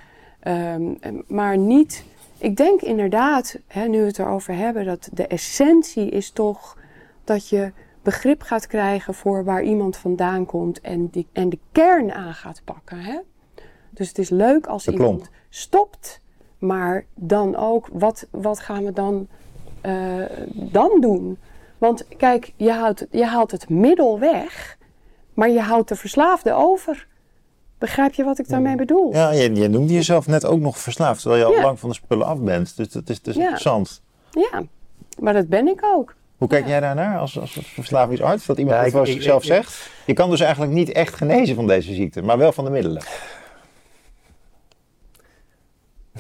Um, 0.49 0.99
maar 1.27 1.59
niet. 1.59 2.05
Ik 2.39 2.57
denk 2.57 2.81
inderdaad, 2.81 3.59
hè, 3.67 3.87
nu 3.87 4.01
we 4.01 4.07
het 4.07 4.19
erover 4.19 4.55
hebben, 4.55 4.85
dat 4.85 5.09
de 5.13 5.27
essentie 5.27 6.11
is 6.11 6.31
toch 6.31 6.79
dat 7.25 7.49
je 7.49 7.73
begrip 8.03 8.43
gaat 8.43 8.67
krijgen 8.67 9.15
voor 9.15 9.45
waar 9.45 9.63
iemand 9.63 9.97
vandaan 9.97 10.47
komt 10.47 10.81
en, 10.81 11.09
die, 11.09 11.27
en 11.33 11.49
de 11.49 11.59
kern 11.73 12.13
aan 12.13 12.35
gaat 12.35 12.63
pakken. 12.65 12.99
Hè? 12.99 13.19
Dus 13.91 14.09
het 14.09 14.19
is 14.19 14.31
leuk 14.31 14.67
als 14.67 14.89
iemand 14.89 15.31
stopt, 15.49 16.21
maar 16.63 17.05
dan 17.15 17.57
ook, 17.57 17.89
wat, 17.93 18.27
wat 18.31 18.61
gaan 18.61 18.85
we 18.85 18.93
dan, 18.93 19.29
uh, 19.83 20.25
dan 20.53 21.01
doen? 21.01 21.39
Want 21.79 22.05
kijk, 22.17 22.53
je 22.57 22.73
haalt, 22.73 23.07
je 23.11 23.25
haalt 23.25 23.51
het 23.51 23.69
middel 23.69 24.19
weg, 24.19 24.79
maar 25.35 25.51
je 25.51 25.61
houdt 25.61 25.89
de 25.89 25.97
verslaafde 25.97 26.53
over. 26.53 27.07
Begrijp 27.79 28.15
je 28.15 28.25
wat 28.25 28.39
ik 28.39 28.49
daarmee 28.49 28.77
bedoel? 28.77 29.13
Ja, 29.13 29.31
je, 29.31 29.55
je 29.55 29.69
noemde 29.69 29.93
jezelf 29.93 30.27
net 30.27 30.45
ook 30.45 30.61
nog 30.61 30.79
verslaafd, 30.79 31.21
terwijl 31.21 31.49
je 31.49 31.57
al 31.57 31.63
lang 31.63 31.79
van 31.79 31.89
de 31.89 31.95
spullen 31.95 32.27
af 32.27 32.39
bent. 32.39 32.77
Dus 32.77 32.89
dat 32.89 33.09
is, 33.09 33.23
dat 33.23 33.35
is 33.35 33.41
interessant. 33.41 34.03
Ja, 34.31 34.63
maar 35.19 35.33
dat 35.33 35.49
ben 35.49 35.69
ik 35.69 35.85
ook. 35.85 36.15
Hoe 36.37 36.49
kijk 36.49 36.67
jij 36.67 36.81
daarnaar 36.81 37.19
als, 37.19 37.41
als 37.41 37.59
verslavingsarts? 37.63 38.47
Dat 38.47 38.59
iemand 38.59 38.87
ja, 38.87 38.99
dat 38.99 39.07
zichzelf 39.07 39.45
zegt? 39.45 39.91
Je 40.07 40.13
kan 40.13 40.31
dus 40.31 40.41
eigenlijk 40.41 40.73
niet 40.73 40.93
echt 40.93 41.15
genezen 41.15 41.55
van 41.55 41.67
deze 41.67 41.95
ziekte, 41.95 42.23
maar 42.23 42.39
wel 42.39 42.53
van 42.53 42.65
de 42.65 42.71
middelen. 42.71 43.03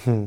Hm. 0.03 0.27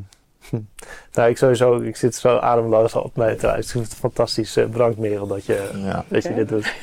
nou, 1.13 1.29
ik 1.29 1.37
sowieso, 1.37 1.79
ik 1.81 1.95
zit 1.95 2.15
zo 2.15 2.37
ademloos 2.37 2.95
op 2.95 3.15
mij 3.15 3.35
te 3.35 3.47
Het 3.47 3.65
is 3.65 3.73
een 3.73 3.85
fantastisch 3.85 4.57
uh, 4.57 4.89
Merel 4.97 5.27
dat 5.27 5.45
je, 5.45 5.69
ja. 5.75 6.05
dat 6.07 6.23
je 6.23 6.33
dit 6.33 6.49
doet. 6.49 6.73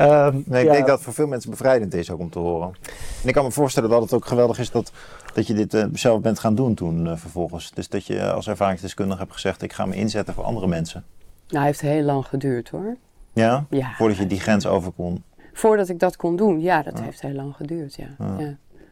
um, 0.00 0.44
nee, 0.46 0.64
ik 0.64 0.70
denk 0.70 0.86
dat 0.86 0.94
het 0.94 1.02
voor 1.02 1.14
veel 1.14 1.26
mensen 1.26 1.50
bevrijdend 1.50 1.94
is 1.94 2.10
ook 2.10 2.20
om 2.20 2.30
te 2.30 2.38
horen. 2.38 2.74
En 3.22 3.28
ik 3.28 3.34
kan 3.34 3.44
me 3.44 3.50
voorstellen 3.50 3.90
dat 3.90 4.02
het 4.02 4.12
ook 4.12 4.26
geweldig 4.26 4.58
is 4.58 4.70
dat, 4.70 4.92
dat 5.34 5.46
je 5.46 5.54
dit 5.54 5.74
uh, 5.74 5.84
zelf 5.92 6.20
bent 6.20 6.38
gaan 6.38 6.54
doen 6.54 6.74
toen 6.74 7.06
uh, 7.06 7.16
vervolgens. 7.16 7.70
Dus 7.74 7.88
dat 7.88 8.06
je 8.06 8.32
als 8.32 8.48
ervaringsdeskundige 8.48 9.20
hebt 9.20 9.32
gezegd, 9.32 9.62
ik 9.62 9.72
ga 9.72 9.86
me 9.86 9.94
inzetten 9.94 10.34
voor 10.34 10.44
andere 10.44 10.66
mensen. 10.66 11.04
Nou, 11.48 11.64
heeft 11.64 11.80
heel 11.80 12.02
lang 12.02 12.26
geduurd 12.26 12.68
hoor. 12.68 12.96
Ja? 13.32 13.66
ja 13.70 13.94
Voordat 13.96 14.16
je 14.16 14.26
die 14.26 14.40
grens 14.40 14.66
over 14.66 14.92
kon? 14.92 15.22
Voordat 15.52 15.88
ik 15.88 15.98
dat 15.98 16.16
kon 16.16 16.36
doen, 16.36 16.60
ja, 16.60 16.82
dat 16.82 17.00
heeft 17.00 17.20
heel 17.20 17.32
lang 17.32 17.56
geduurd, 17.56 17.94
ja. 17.94 18.08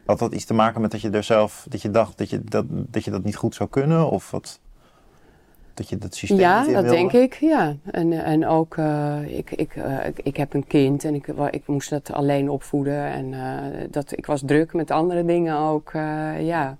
Had 0.05 0.19
dat 0.19 0.33
iets 0.33 0.45
te 0.45 0.53
maken 0.53 0.81
met 0.81 0.91
dat 0.91 1.01
je 1.01 1.09
er 1.09 1.23
zelf, 1.23 1.65
dat 1.69 1.81
je 1.81 1.91
dacht 1.91 2.17
dat 2.17 2.29
je 2.29 2.43
dat, 2.43 2.65
dat, 2.69 3.03
je 3.03 3.11
dat 3.11 3.23
niet 3.23 3.35
goed 3.35 3.55
zou 3.55 3.69
kunnen? 3.69 4.09
Of 4.09 4.31
wat, 4.31 4.59
dat 5.73 5.89
je 5.89 5.97
dat 5.97 6.15
systeem 6.15 6.39
Ja, 6.39 6.65
dat 6.65 6.89
denk 6.89 7.11
ik, 7.11 7.33
ja. 7.33 7.75
En, 7.91 8.11
en 8.11 8.47
ook, 8.47 8.77
uh, 8.77 9.37
ik, 9.37 9.51
ik, 9.51 9.75
uh, 9.75 10.05
ik, 10.05 10.19
ik, 10.19 10.37
heb 10.37 10.53
een 10.53 10.67
kind 10.67 11.03
en 11.03 11.15
ik, 11.15 11.27
ik 11.49 11.67
moest 11.67 11.89
dat 11.89 12.11
alleen 12.11 12.49
opvoeden. 12.49 13.05
En 13.05 13.31
uh, 13.31 13.83
dat, 13.91 14.17
ik 14.17 14.25
was 14.25 14.41
druk 14.45 14.73
met 14.73 14.91
andere 14.91 15.25
dingen 15.25 15.57
ook, 15.57 15.91
ja. 16.39 16.77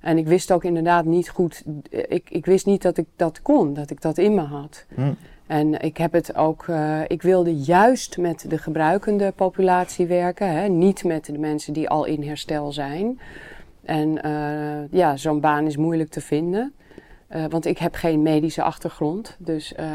En 0.00 0.18
ik 0.18 0.26
wist 0.26 0.52
ook 0.52 0.64
inderdaad 0.64 1.04
niet 1.04 1.28
goed, 1.28 1.64
ik, 1.90 2.30
ik 2.30 2.46
wist 2.46 2.66
niet 2.66 2.82
dat 2.82 2.96
ik 2.96 3.06
dat 3.16 3.42
kon, 3.42 3.74
dat 3.74 3.90
ik 3.90 4.00
dat 4.00 4.18
in 4.18 4.34
me 4.34 4.40
had. 4.40 4.84
Hm. 4.94 5.12
En 5.52 5.80
ik 5.80 5.96
heb 5.96 6.12
het 6.12 6.36
ook, 6.36 6.66
uh, 6.66 7.00
ik 7.06 7.22
wilde 7.22 7.56
juist 7.56 8.16
met 8.18 8.44
de 8.48 8.58
gebruikende 8.58 9.32
populatie 9.36 10.06
werken, 10.06 10.52
hè, 10.52 10.68
niet 10.68 11.04
met 11.04 11.24
de 11.24 11.38
mensen 11.38 11.72
die 11.72 11.88
al 11.88 12.04
in 12.04 12.22
herstel 12.22 12.72
zijn. 12.72 13.20
En 13.84 14.26
uh, 14.26 14.98
ja, 14.98 15.16
zo'n 15.16 15.40
baan 15.40 15.66
is 15.66 15.76
moeilijk 15.76 16.10
te 16.10 16.20
vinden. 16.20 16.72
Uh, 17.30 17.44
want 17.48 17.66
ik 17.66 17.78
heb 17.78 17.94
geen 17.94 18.22
medische 18.22 18.62
achtergrond. 18.62 19.36
Dus, 19.38 19.72
uh, 19.80 19.86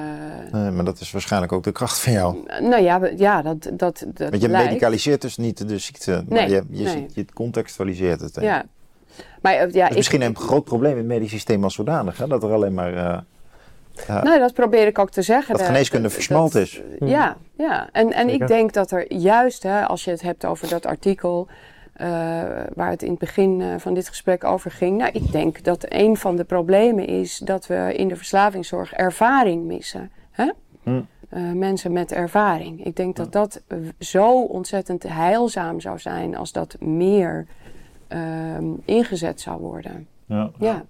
nee, 0.51 0.71
maar 0.71 0.85
dat 0.85 0.99
is 0.99 1.11
waarschijnlijk 1.11 1.51
ook 1.51 1.63
de 1.63 1.71
kracht 1.71 1.99
van 1.99 2.13
jou. 2.13 2.37
Nou 2.61 2.83
ja, 2.83 3.09
ja 3.15 3.41
dat, 3.41 3.63
dat, 3.73 4.05
dat 4.13 4.29
Want 4.29 4.41
je 4.41 4.47
medicaliseert 4.47 5.21
dus 5.21 5.37
niet 5.37 5.67
de 5.67 5.77
ziekte, 5.77 6.11
nee, 6.11 6.25
maar 6.27 6.49
je, 6.49 6.63
je, 6.69 6.83
nee. 6.83 7.05
je 7.13 7.25
contextualiseert 7.33 8.19
het. 8.19 8.37
Ja. 8.41 8.65
Maar, 9.41 9.71
ja, 9.71 9.89
is 9.89 9.95
misschien 9.95 10.21
een 10.21 10.35
groot 10.35 10.63
probleem 10.63 10.91
in 10.91 10.97
het 10.97 11.07
medisch 11.07 11.29
systeem 11.29 11.63
als 11.63 11.73
zodanig. 11.73 12.17
Hè? 12.17 12.27
Dat 12.27 12.43
er 12.43 12.51
alleen 12.51 12.73
maar... 12.73 13.23
Ja, 14.07 14.23
nou, 14.23 14.39
dat 14.39 14.53
probeer 14.53 14.87
ik 14.87 14.99
ook 14.99 15.09
te 15.09 15.21
zeggen. 15.21 15.57
Dat 15.57 15.65
geneeskunde 15.65 16.09
versmalt 16.09 16.55
is. 16.55 16.81
Ja, 16.99 17.37
ja. 17.57 17.89
en, 17.91 18.13
en 18.13 18.29
ik 18.29 18.47
denk 18.47 18.73
dat 18.73 18.91
er 18.91 19.13
juist, 19.13 19.63
hè, 19.63 19.85
als 19.85 20.03
je 20.03 20.11
het 20.11 20.21
hebt 20.21 20.45
over 20.45 20.69
dat 20.69 20.85
artikel... 20.85 21.47
Uh, 22.01 22.07
waar 22.73 22.89
het 22.89 23.03
in 23.03 23.09
het 23.09 23.19
begin 23.19 23.59
uh, 23.59 23.75
van 23.77 23.93
dit 23.93 24.07
gesprek 24.07 24.43
over 24.43 24.71
ging. 24.71 24.97
Nou, 24.97 25.11
ik 25.13 25.31
denk 25.31 25.63
dat 25.63 25.85
een 25.89 26.17
van 26.17 26.35
de 26.35 26.43
problemen 26.43 27.07
is 27.07 27.37
dat 27.37 27.67
we 27.67 27.93
in 27.95 28.07
de 28.07 28.15
verslavingszorg 28.15 28.93
ervaring 28.93 29.65
missen. 29.65 30.11
Hè? 30.31 30.51
Hm. 30.83 31.01
Uh, 31.33 31.51
mensen 31.51 31.91
met 31.91 32.11
ervaring. 32.11 32.85
Ik 32.85 32.95
denk 32.95 33.15
dat 33.15 33.31
dat 33.31 33.61
zo 33.99 34.41
ontzettend 34.41 35.03
heilzaam 35.03 35.79
zou 35.79 35.99
zijn 35.99 36.35
als 36.35 36.51
dat 36.51 36.75
meer 36.79 37.47
ehm, 38.07 38.65
ingezet 38.85 39.41
zou 39.41 39.59
worden. 39.59 40.07
Ja. 40.25 40.51
ja. 40.59 40.67
Ja, 40.67 40.85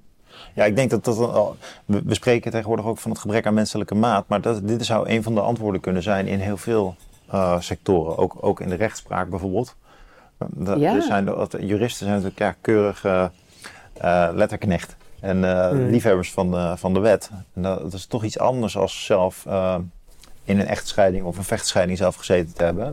ik 0.53 0.75
denk 0.75 0.89
dat 0.89 1.05
dat. 1.05 1.55
We 1.85 2.13
spreken 2.13 2.51
tegenwoordig 2.51 2.85
ook 2.85 2.97
van 2.97 3.11
het 3.11 3.19
gebrek 3.19 3.45
aan 3.45 3.53
menselijke 3.53 3.95
maat. 3.95 4.27
Maar 4.27 4.41
dat, 4.41 4.67
dit 4.67 4.85
zou 4.85 5.09
een 5.09 5.23
van 5.23 5.35
de 5.35 5.41
antwoorden 5.41 5.81
kunnen 5.81 6.03
zijn 6.03 6.27
in 6.27 6.39
heel 6.39 6.57
veel 6.57 6.95
sectoren. 7.59 8.17
Ook, 8.17 8.35
ook 8.39 8.59
in 8.59 8.69
de 8.69 8.75
rechtspraak 8.75 9.29
bijvoorbeeld. 9.29 9.75
De, 10.37 10.79
ja. 10.79 11.01
zijn 11.01 11.25
de, 11.25 11.47
juristen 11.59 12.05
zijn 12.05 12.21
natuurlijk 12.21 12.39
ja, 12.39 12.55
keurige 12.61 13.31
uh, 14.03 14.29
letterknecht 14.33 14.95
en 15.19 15.37
uh, 15.37 15.69
liefhebbers 15.71 16.31
van 16.31 16.51
de, 16.51 16.73
van 16.77 16.93
de 16.93 16.99
wet. 16.99 17.29
En 17.53 17.61
dat, 17.61 17.93
is 17.93 18.05
toch 18.05 18.23
iets 18.23 18.39
anders 18.39 18.77
als 18.77 19.05
zelf 19.05 19.45
in 20.43 20.59
een 20.59 20.67
echtscheiding 20.67 21.25
of 21.25 21.37
een 21.37 21.43
vechtscheiding 21.43 21.97
zelf 21.97 22.15
gezeten 22.15 22.53
te 22.53 22.63
hebben. 22.63 22.85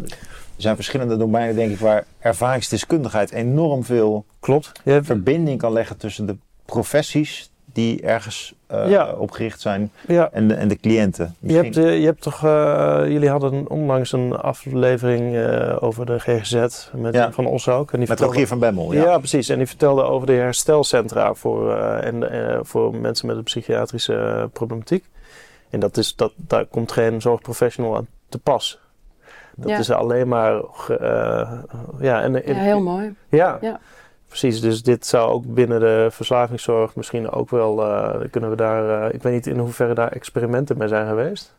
Er 0.57 0.63
zijn 0.63 0.75
verschillende 0.75 1.17
domeinen, 1.17 1.55
denk 1.55 1.73
ik, 1.73 1.79
waar 1.79 2.05
ervaringsdeskundigheid 2.19 3.33
enorm 3.33 3.85
veel 3.85 4.25
Klopt. 4.41 4.73
verbinding 4.85 5.59
kan 5.59 5.73
leggen 5.73 5.97
tussen 5.97 6.27
de 6.27 6.37
professies 6.65 7.51
die 7.75 8.03
ergens 8.03 8.55
uh, 8.73 8.91
ja. 8.91 9.12
opgericht 9.12 9.61
zijn 9.61 9.93
en, 10.07 10.49
de, 10.49 10.55
en 10.55 10.69
de 10.69 10.77
cliënten. 10.77 11.35
Je 11.41 11.55
hebt, 11.55 11.77
uh, 11.77 11.99
je 11.99 12.05
hebt 12.05 12.23
toch, 12.23 12.45
uh, 12.45 13.03
jullie 13.07 13.29
hadden 13.29 13.71
onlangs 13.71 14.12
een 14.12 14.37
aflevering 14.37 15.47
over 15.81 16.07
de 16.07 16.19
GGZ 16.19 16.91
met 16.93 17.15
ja. 17.15 17.33
Van 17.33 17.47
Os 17.47 17.69
ook. 17.69 17.93
En 17.93 17.99
die 17.99 18.09
met 18.09 18.21
Rogier 18.21 18.47
van 18.47 18.59
Bemmel, 18.59 18.93
ja. 18.93 19.03
ja. 19.03 19.19
precies. 19.19 19.49
En 19.49 19.59
die 19.59 19.67
vertelde 19.67 20.03
over 20.03 20.27
de 20.27 20.33
herstelcentra 20.33 21.35
voor, 21.35 21.77
en, 21.77 22.25
voor 22.62 22.95
mensen 22.95 23.27
met 23.27 23.37
een 23.37 23.43
psychiatrische 23.43 24.49
problematiek. 24.53 25.05
En 25.71 25.81
dat 25.81 25.97
is, 25.97 26.17
dat, 26.17 26.33
daar 26.37 26.65
komt 26.65 26.93
geen 26.93 27.21
zorgprofessional 27.21 27.97
aan 27.97 28.07
te 28.29 28.39
pas. 28.39 28.79
Dat 29.57 29.79
is 29.79 29.91
alleen 29.91 30.29
maar... 30.29 30.62
ja, 31.99 32.23
en, 32.23 32.33
ja, 32.33 32.55
heel 32.55 32.83
mooi. 32.83 33.15
ja. 33.29 33.59
Precies, 34.35 34.61
dus 34.61 34.82
dit 34.82 35.07
zou 35.07 35.30
ook 35.30 35.55
binnen 35.55 35.80
de 35.80 36.09
verslavingszorg 36.11 36.97
misschien 36.97 37.30
ook 37.30 37.51
wel, 37.51 37.80
uh, 37.80 38.14
kunnen 38.30 38.51
we 38.51 38.57
daar, 38.57 39.07
uh, 39.09 39.14
ik 39.14 39.22
weet 39.22 39.32
niet 39.32 39.47
in 39.47 39.59
hoeverre 39.59 39.95
daar 39.95 40.12
experimenten 40.12 40.78
mee 40.78 40.89
zijn 40.89 41.07
geweest. 41.09 41.55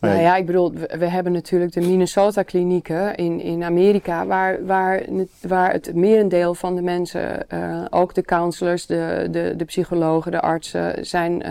Nou 0.00 0.20
ja, 0.20 0.36
ik 0.36 0.46
bedoel, 0.46 0.72
we, 0.72 1.06
hebben 1.06 1.32
natuurlijk 1.32 1.72
de 1.72 1.80
Minnesota-klinieken 1.80 3.14
in, 3.14 3.40
in 3.40 3.62
Amerika, 3.62 4.26
waar, 4.26 4.66
waar, 4.66 5.02
waar 5.40 5.72
het 5.72 5.94
merendeel 5.94 6.54
van 6.54 6.74
de 6.74 6.82
mensen, 6.82 7.46
uh, 7.54 7.84
ook 7.90 8.14
de 8.14 8.22
counselors, 8.22 8.86
de, 8.86 9.28
de, 9.30 9.54
de 9.56 9.64
psychologen, 9.64 10.32
de 10.32 10.40
artsen, 10.40 11.06
zijn 11.06 11.44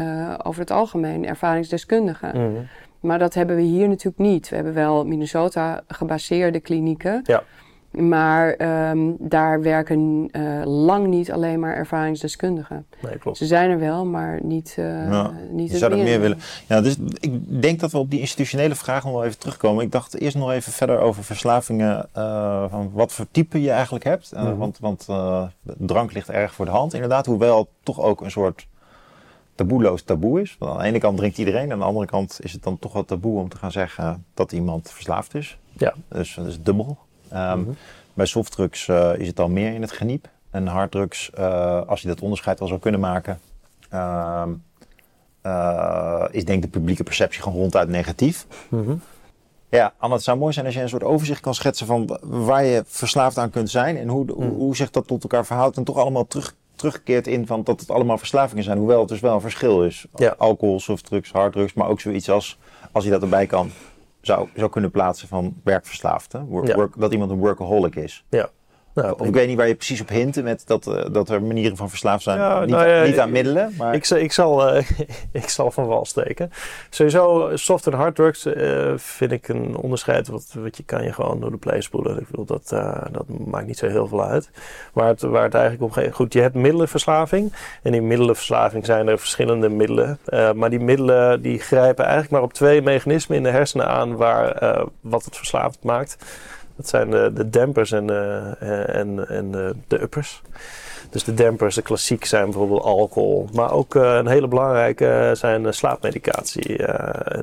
over 0.43 0.61
het 0.61 0.71
algemeen 0.71 1.25
ervaringsdeskundigen. 1.27 2.31
Mm 2.33 2.67
Maar 2.99 3.19
dat 3.19 3.33
hebben 3.33 3.55
we 3.55 3.61
hier 3.61 3.87
natuurlijk 3.87 4.17
niet. 4.17 4.49
We 4.49 4.55
hebben 4.55 4.73
wel 4.73 5.05
Minnesota-gebaseerde 5.05 6.59
klinieken. 6.59 7.21
Ja. 7.23 7.43
Maar 7.91 8.55
um, 8.89 9.15
daar 9.19 9.61
werken 9.61 10.29
uh, 10.31 10.61
lang 10.65 11.07
niet 11.07 11.31
alleen 11.31 11.59
maar 11.59 11.75
ervaringsdeskundigen. 11.75 12.85
Nee, 13.01 13.17
klopt. 13.17 13.37
Ze 13.37 13.45
zijn 13.45 13.69
er 13.69 13.79
wel, 13.79 14.05
maar 14.05 14.39
niet, 14.43 14.75
uh, 14.79 14.85
ja, 15.09 15.31
niet 15.51 15.71
je 15.71 15.77
zou 15.77 15.91
dat 15.91 16.03
meer 16.03 16.19
willen. 16.19 16.37
Ja, 16.67 16.81
dus 16.81 16.95
ik 17.19 17.61
denk 17.61 17.79
dat 17.79 17.91
we 17.91 17.97
op 17.97 18.09
die 18.09 18.19
institutionele 18.19 18.75
vraag 18.75 19.03
nog 19.03 19.13
wel 19.13 19.23
even 19.23 19.39
terugkomen. 19.39 19.83
Ik 19.83 19.91
dacht 19.91 20.19
eerst 20.19 20.35
nog 20.35 20.51
even 20.51 20.71
verder 20.71 20.99
over 20.99 21.23
verslavingen. 21.23 22.09
Uh, 22.17 22.65
van 22.69 22.91
wat 22.93 23.11
voor 23.11 23.25
type 23.31 23.61
je 23.61 23.71
eigenlijk 23.71 24.03
hebt. 24.03 24.31
Mm 24.35 24.45
-hmm. 24.45 24.57
Want, 24.57 24.79
want 24.79 25.07
drank 25.77 26.13
ligt 26.13 26.29
erg 26.29 26.53
voor 26.53 26.65
de 26.65 26.71
hand, 26.71 26.93
inderdaad. 26.93 27.25
Hoewel 27.25 27.57
het 27.57 27.67
toch 27.83 27.99
ook 27.99 28.21
een 28.21 28.31
soort 28.31 28.67
taboeloos 29.55 30.01
taboe 30.01 30.41
is. 30.41 30.55
Want 30.59 30.71
aan 30.71 30.77
de 30.77 30.83
ene 30.83 30.99
kant 30.99 31.17
drinkt 31.17 31.37
iedereen. 31.37 31.71
Aan 31.71 31.79
de 31.79 31.85
andere 31.85 32.05
kant 32.05 32.39
is 32.41 32.51
het 32.53 32.63
dan 32.63 32.79
toch 32.79 32.93
wat 32.93 33.07
taboe 33.07 33.39
om 33.39 33.49
te 33.49 33.57
gaan 33.57 33.71
zeggen 33.71 34.25
dat 34.33 34.51
iemand 34.51 34.91
verslaafd 34.91 35.35
is. 35.35 35.57
Ja. 35.77 35.93
Dus 36.07 36.35
dat 36.35 36.45
is 36.45 36.61
dubbel. 36.61 36.97
Um. 37.33 37.77
Bij 38.13 38.25
softdrugs 38.25 38.87
uh, 38.87 39.17
is 39.17 39.27
het 39.27 39.39
al 39.39 39.49
meer 39.49 39.73
in 39.73 39.81
het 39.81 39.91
geniep. 39.91 40.27
En 40.49 40.67
harddrugs, 40.67 41.31
uh, 41.39 41.81
als 41.87 42.01
je 42.01 42.07
dat 42.07 42.21
onderscheid 42.21 42.59
wel 42.59 42.67
zou 42.67 42.79
kunnen 42.79 42.99
maken, 42.99 43.39
uh, 43.93 44.45
is 46.31 46.45
denk 46.45 46.63
ik 46.63 46.71
de 46.71 46.79
publieke 46.79 47.03
perceptie 47.03 47.41
gewoon 47.41 47.57
ronduit 47.59 47.89
negatief. 47.89 48.45
Mm-hmm. 48.69 49.01
Ja, 49.69 49.93
Anna, 49.97 50.15
het 50.15 50.23
zou 50.23 50.37
mooi 50.37 50.53
zijn 50.53 50.65
als 50.65 50.75
je 50.75 50.81
een 50.81 50.89
soort 50.89 51.03
overzicht 51.03 51.41
kan 51.41 51.53
schetsen 51.53 51.85
van 51.85 52.19
waar 52.23 52.63
je 52.63 52.83
verslaafd 52.85 53.37
aan 53.37 53.49
kunt 53.49 53.69
zijn 53.69 53.97
en 53.97 54.07
hoe, 54.07 54.25
mm. 54.25 54.49
hoe 54.49 54.75
zich 54.75 54.89
dat 54.89 55.07
tot 55.07 55.23
elkaar 55.23 55.45
verhoudt 55.45 55.77
en 55.77 55.83
toch 55.83 55.97
allemaal 55.97 56.27
terug, 56.27 56.55
teruggekeerd 56.75 57.27
in 57.27 57.47
van 57.47 57.63
dat 57.63 57.79
het 57.79 57.91
allemaal 57.91 58.17
verslavingen 58.17 58.63
zijn, 58.63 58.77
hoewel 58.77 58.99
het 58.99 59.09
dus 59.09 59.19
wel 59.19 59.33
een 59.33 59.41
verschil 59.41 59.83
is. 59.83 60.05
Ja. 60.15 60.35
Alcohol, 60.37 60.79
softdrugs, 60.79 61.31
harddrugs, 61.31 61.73
maar 61.73 61.87
ook 61.87 61.99
zoiets 61.99 62.29
als, 62.29 62.57
als 62.91 63.03
je 63.03 63.09
dat 63.09 63.21
erbij 63.21 63.45
kan, 63.45 63.71
zou, 64.35 64.49
zou 64.55 64.69
kunnen 64.69 64.91
plaatsen 64.91 65.27
van 65.27 65.55
werkverslaafde. 65.63 66.45
Work, 66.45 66.99
dat 66.99 67.11
iemand 67.13 67.31
een 67.31 67.37
workaholic 67.37 67.95
is. 67.95 68.25
Ja. 68.29 68.49
Nou, 69.01 69.15
of 69.17 69.27
ik, 69.27 69.33
weet 69.33 69.47
niet 69.47 69.57
waar 69.57 69.67
je 69.67 69.75
precies 69.75 70.01
op 70.01 70.09
hinten 70.09 70.43
met 70.43 70.63
dat, 70.65 70.87
uh, 70.87 71.05
dat 71.11 71.29
er 71.29 71.41
manieren 71.41 71.77
van 71.77 71.89
verslaafd 71.89 72.23
zijn. 72.23 72.39
Ja, 72.39 72.59
niet, 72.59 72.69
nou 72.69 72.87
ja, 72.87 73.03
niet, 73.03 73.19
aan 73.19 73.31
middelen. 73.31 73.73
Maar... 73.77 73.93
Ik, 73.93 74.09
ik, 74.09 74.31
zal, 74.31 74.75
uh, 74.75 74.89
ik 75.31 75.49
zal 75.49 75.71
van 75.71 75.85
wal 75.85 76.05
steken. 76.05 76.51
Sowieso, 76.89 77.51
soft 77.53 77.87
en 77.87 77.93
hard 77.93 78.15
drugs 78.15 78.45
uh, 78.45 78.93
vind 78.95 79.31
ik 79.31 79.47
een 79.47 79.75
onderscheid. 79.75 80.27
Wat, 80.27 80.55
wat 80.59 80.77
je 80.77 80.83
kan 80.83 81.03
je 81.03 81.13
gewoon 81.13 81.39
door 81.39 81.51
de 81.51 81.57
play 81.57 81.81
spoelen. 81.81 82.19
Ik 82.19 82.27
bedoel, 82.29 82.45
dat, 82.45 82.69
dat 83.11 83.25
maakt 83.27 83.67
niet 83.67 83.77
zo 83.77 83.87
heel 83.87 84.07
veel 84.07 84.23
uit. 84.23 84.49
Waar 84.93 85.07
het, 85.07 85.21
waar 85.21 85.43
het 85.43 85.53
eigenlijk 85.53 85.83
om 85.83 85.91
gaat. 85.91 86.13
Goed, 86.13 86.33
je 86.33 86.41
hebt 86.41 86.55
middelenverslaving. 86.55 87.53
En 87.83 87.93
in 87.93 88.07
middelenverslaving 88.07 88.85
zijn 88.85 89.07
er 89.07 89.19
verschillende 89.19 89.69
middelen. 89.69 90.19
maar 90.55 90.69
die 90.69 90.79
middelen 90.79 91.41
die 91.41 91.59
grijpen 91.59 92.03
eigenlijk 92.03 92.33
maar 92.33 92.41
op 92.41 92.53
twee 92.53 92.81
mechanismen 92.81 93.37
in 93.37 93.43
de 93.43 93.49
hersenen 93.49 93.87
aan. 93.87 94.15
Waar, 94.15 94.83
wat 95.01 95.25
het 95.25 95.37
verslaafd 95.37 95.83
maakt. 95.83 96.17
Dat 96.79 96.89
zijn 96.89 97.09
de, 97.09 97.31
de 97.33 97.49
dempers 97.49 97.91
en, 97.91 98.11
uh, 98.11 98.95
en, 98.95 99.27
en 99.27 99.51
de, 99.51 99.75
de 99.87 100.01
uppers. 100.01 100.41
Dus 101.09 101.23
de 101.23 101.33
dempers, 101.33 101.75
de 101.75 101.81
klassiek 101.81 102.25
zijn 102.25 102.43
bijvoorbeeld 102.43 102.81
alcohol. 102.81 103.49
Maar 103.53 103.71
ook 103.71 103.95
uh, 103.95 104.15
een 104.15 104.27
hele 104.27 104.47
belangrijke 104.47 105.31
zijn 105.33 105.73
slaapmedicatie. 105.73 106.77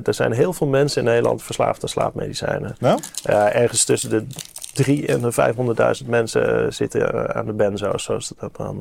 Er 0.03 0.13
zijn 0.13 0.31
heel 0.31 0.53
veel 0.53 0.67
mensen 0.67 1.01
in 1.01 1.07
Nederland 1.07 1.43
verslaafd 1.43 1.83
aan 1.83 1.89
slaapmedicijnen. 1.89 2.75
Nou? 2.79 2.99
ergens 3.23 3.85
tussen 3.85 4.09
de 4.09 4.25
3 4.73 5.07
en 5.07 5.21
de 5.21 5.97
500.000 6.01 6.09
mensen 6.09 6.73
zitten 6.73 7.35
aan 7.35 7.45
de 7.45 7.53
benzo's, 7.53 8.03
zoals 8.03 8.33
dat 8.39 8.55
dan 8.55 8.79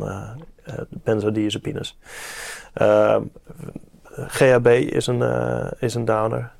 de 0.64 0.86
benzodiazepines. 0.88 1.98
GHB 4.26 4.66
is 4.66 5.06
een, 5.06 5.22
is 5.78 5.94
een 5.94 6.04
downer. 6.04 6.54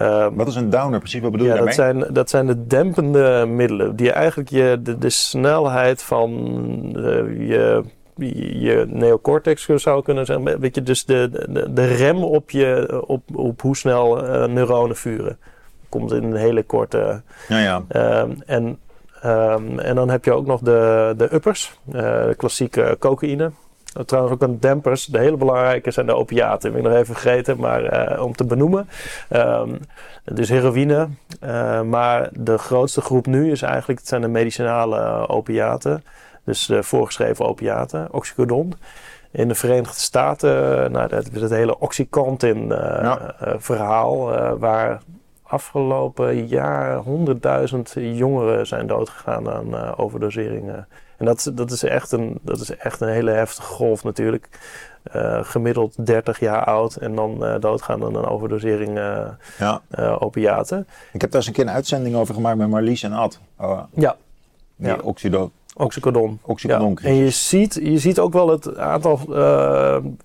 Um, 0.00 0.34
Wat 0.34 0.46
is 0.46 0.54
een 0.54 0.70
downer 0.70 0.98
precies? 0.98 1.20
Wat 1.20 1.30
bedoel 1.30 1.46
ja, 1.46 1.52
je 1.52 1.58
daarmee? 1.58 1.76
Dat 1.76 2.02
zijn, 2.02 2.14
dat 2.14 2.30
zijn 2.30 2.46
de 2.46 2.66
dempende 2.66 3.46
middelen. 3.48 3.96
Die 3.96 4.12
eigenlijk 4.12 4.50
je, 4.50 4.80
de, 4.82 4.98
de 4.98 5.10
snelheid 5.10 6.02
van 6.02 6.30
uh, 6.96 7.48
je, 7.48 7.84
je 8.60 8.86
neocortex 8.88 9.64
zou 9.64 10.02
kunnen 10.02 10.26
zeggen. 10.26 10.60
Weet 10.60 10.74
je, 10.74 10.82
dus 10.82 11.04
de, 11.04 11.46
de, 11.48 11.72
de 11.72 11.86
rem 11.86 12.24
op, 12.24 12.50
je, 12.50 13.02
op, 13.06 13.22
op 13.34 13.60
hoe 13.60 13.76
snel 13.76 14.24
uh, 14.24 14.44
neuronen 14.44 14.96
vuren. 14.96 15.38
Komt 15.88 16.12
in 16.12 16.22
een 16.22 16.34
hele 16.34 16.62
korte... 16.62 17.22
Ja, 17.48 17.58
ja. 17.58 17.82
Um, 18.22 18.42
en, 18.46 18.78
um, 19.24 19.78
en 19.78 19.94
dan 19.94 20.10
heb 20.10 20.24
je 20.24 20.32
ook 20.32 20.46
nog 20.46 20.60
de, 20.60 21.14
de 21.16 21.34
uppers. 21.34 21.78
Uh, 21.86 21.92
de 22.26 22.34
klassieke 22.36 22.96
cocaïne. 22.98 23.50
Trouwens 24.06 24.34
ook 24.34 24.42
een 24.42 24.60
dempers. 24.60 25.06
De 25.06 25.18
hele 25.18 25.36
belangrijke 25.36 25.90
zijn 25.90 26.06
de 26.06 26.14
opiaten. 26.14 26.68
Ik 26.68 26.82
ben 26.82 26.90
nog 26.90 27.00
even 27.00 27.14
vergeten, 27.14 27.58
maar 27.58 28.12
uh, 28.12 28.22
om 28.22 28.34
te 28.34 28.44
benoemen. 28.44 28.88
Um, 29.30 29.80
dus 30.24 30.48
heroïne. 30.48 31.08
Uh, 31.44 31.82
maar 31.82 32.28
de 32.32 32.58
grootste 32.58 33.00
groep 33.00 33.26
nu 33.26 33.50
is 33.50 33.62
eigenlijk, 33.62 33.98
het 33.98 34.08
zijn 34.08 34.20
de 34.20 34.28
medicinale 34.28 35.28
opiaten. 35.28 36.04
Dus 36.44 36.66
de 36.66 36.82
voorgeschreven 36.82 37.44
opiaten, 37.44 38.08
oxycodon. 38.10 38.74
In 39.30 39.48
de 39.48 39.54
Verenigde 39.54 40.00
Staten, 40.00 40.92
nou, 40.92 41.08
dat 41.08 41.28
is 41.32 41.40
het 41.40 41.50
hele 41.50 41.78
Oxycontin 41.78 42.62
uh, 42.62 43.16
ja. 43.68 44.56
waar 44.58 45.00
afgelopen 45.42 46.46
jaar 46.46 46.96
honderdduizend 46.96 47.94
jongeren 47.96 48.66
zijn 48.66 48.86
doodgegaan 48.86 49.50
aan 49.50 49.96
overdoseringen 49.96 50.88
En 51.18 51.24
dat, 51.24 51.50
dat, 51.54 51.70
is 51.70 51.82
echt 51.82 52.12
een, 52.12 52.38
dat 52.42 52.60
is 52.60 52.76
echt 52.76 53.00
een 53.00 53.08
hele 53.08 53.30
heftige 53.30 53.66
golf 53.66 54.04
natuurlijk. 54.04 54.48
Uh, 55.14 55.44
gemiddeld 55.44 56.06
30 56.06 56.40
jaar 56.40 56.64
oud 56.64 56.96
en 56.96 57.14
dan 57.14 57.44
uh, 57.44 57.60
doodgaan 57.60 58.04
aan 58.04 58.14
een 58.14 58.24
overdosering 58.24 58.98
uh, 58.98 59.26
ja. 59.58 59.82
opiaten. 60.18 60.86
Ik 61.12 61.20
heb 61.20 61.30
daar 61.30 61.40
eens 61.40 61.46
een 61.46 61.52
keer 61.52 61.64
een 61.64 61.70
uitzending 61.70 62.16
over 62.16 62.34
gemaakt 62.34 62.56
met 62.56 62.68
Marlies 62.68 63.02
en 63.02 63.12
Ad. 63.12 63.40
Oh, 63.58 63.82
ja. 63.94 64.16
Die 64.76 64.88
ja. 64.88 64.96
oxido 65.02 65.50
Oxycodon. 65.76 66.38
Oxycodon 66.42 66.98
ja. 67.02 67.08
En 67.08 67.14
je 67.14 67.30
ziet, 67.30 67.74
je 67.82 67.98
ziet 67.98 68.18
ook 68.18 68.32
wel 68.32 68.48
het 68.48 68.76
aantal, 68.76 69.20
uh, 69.28 69.36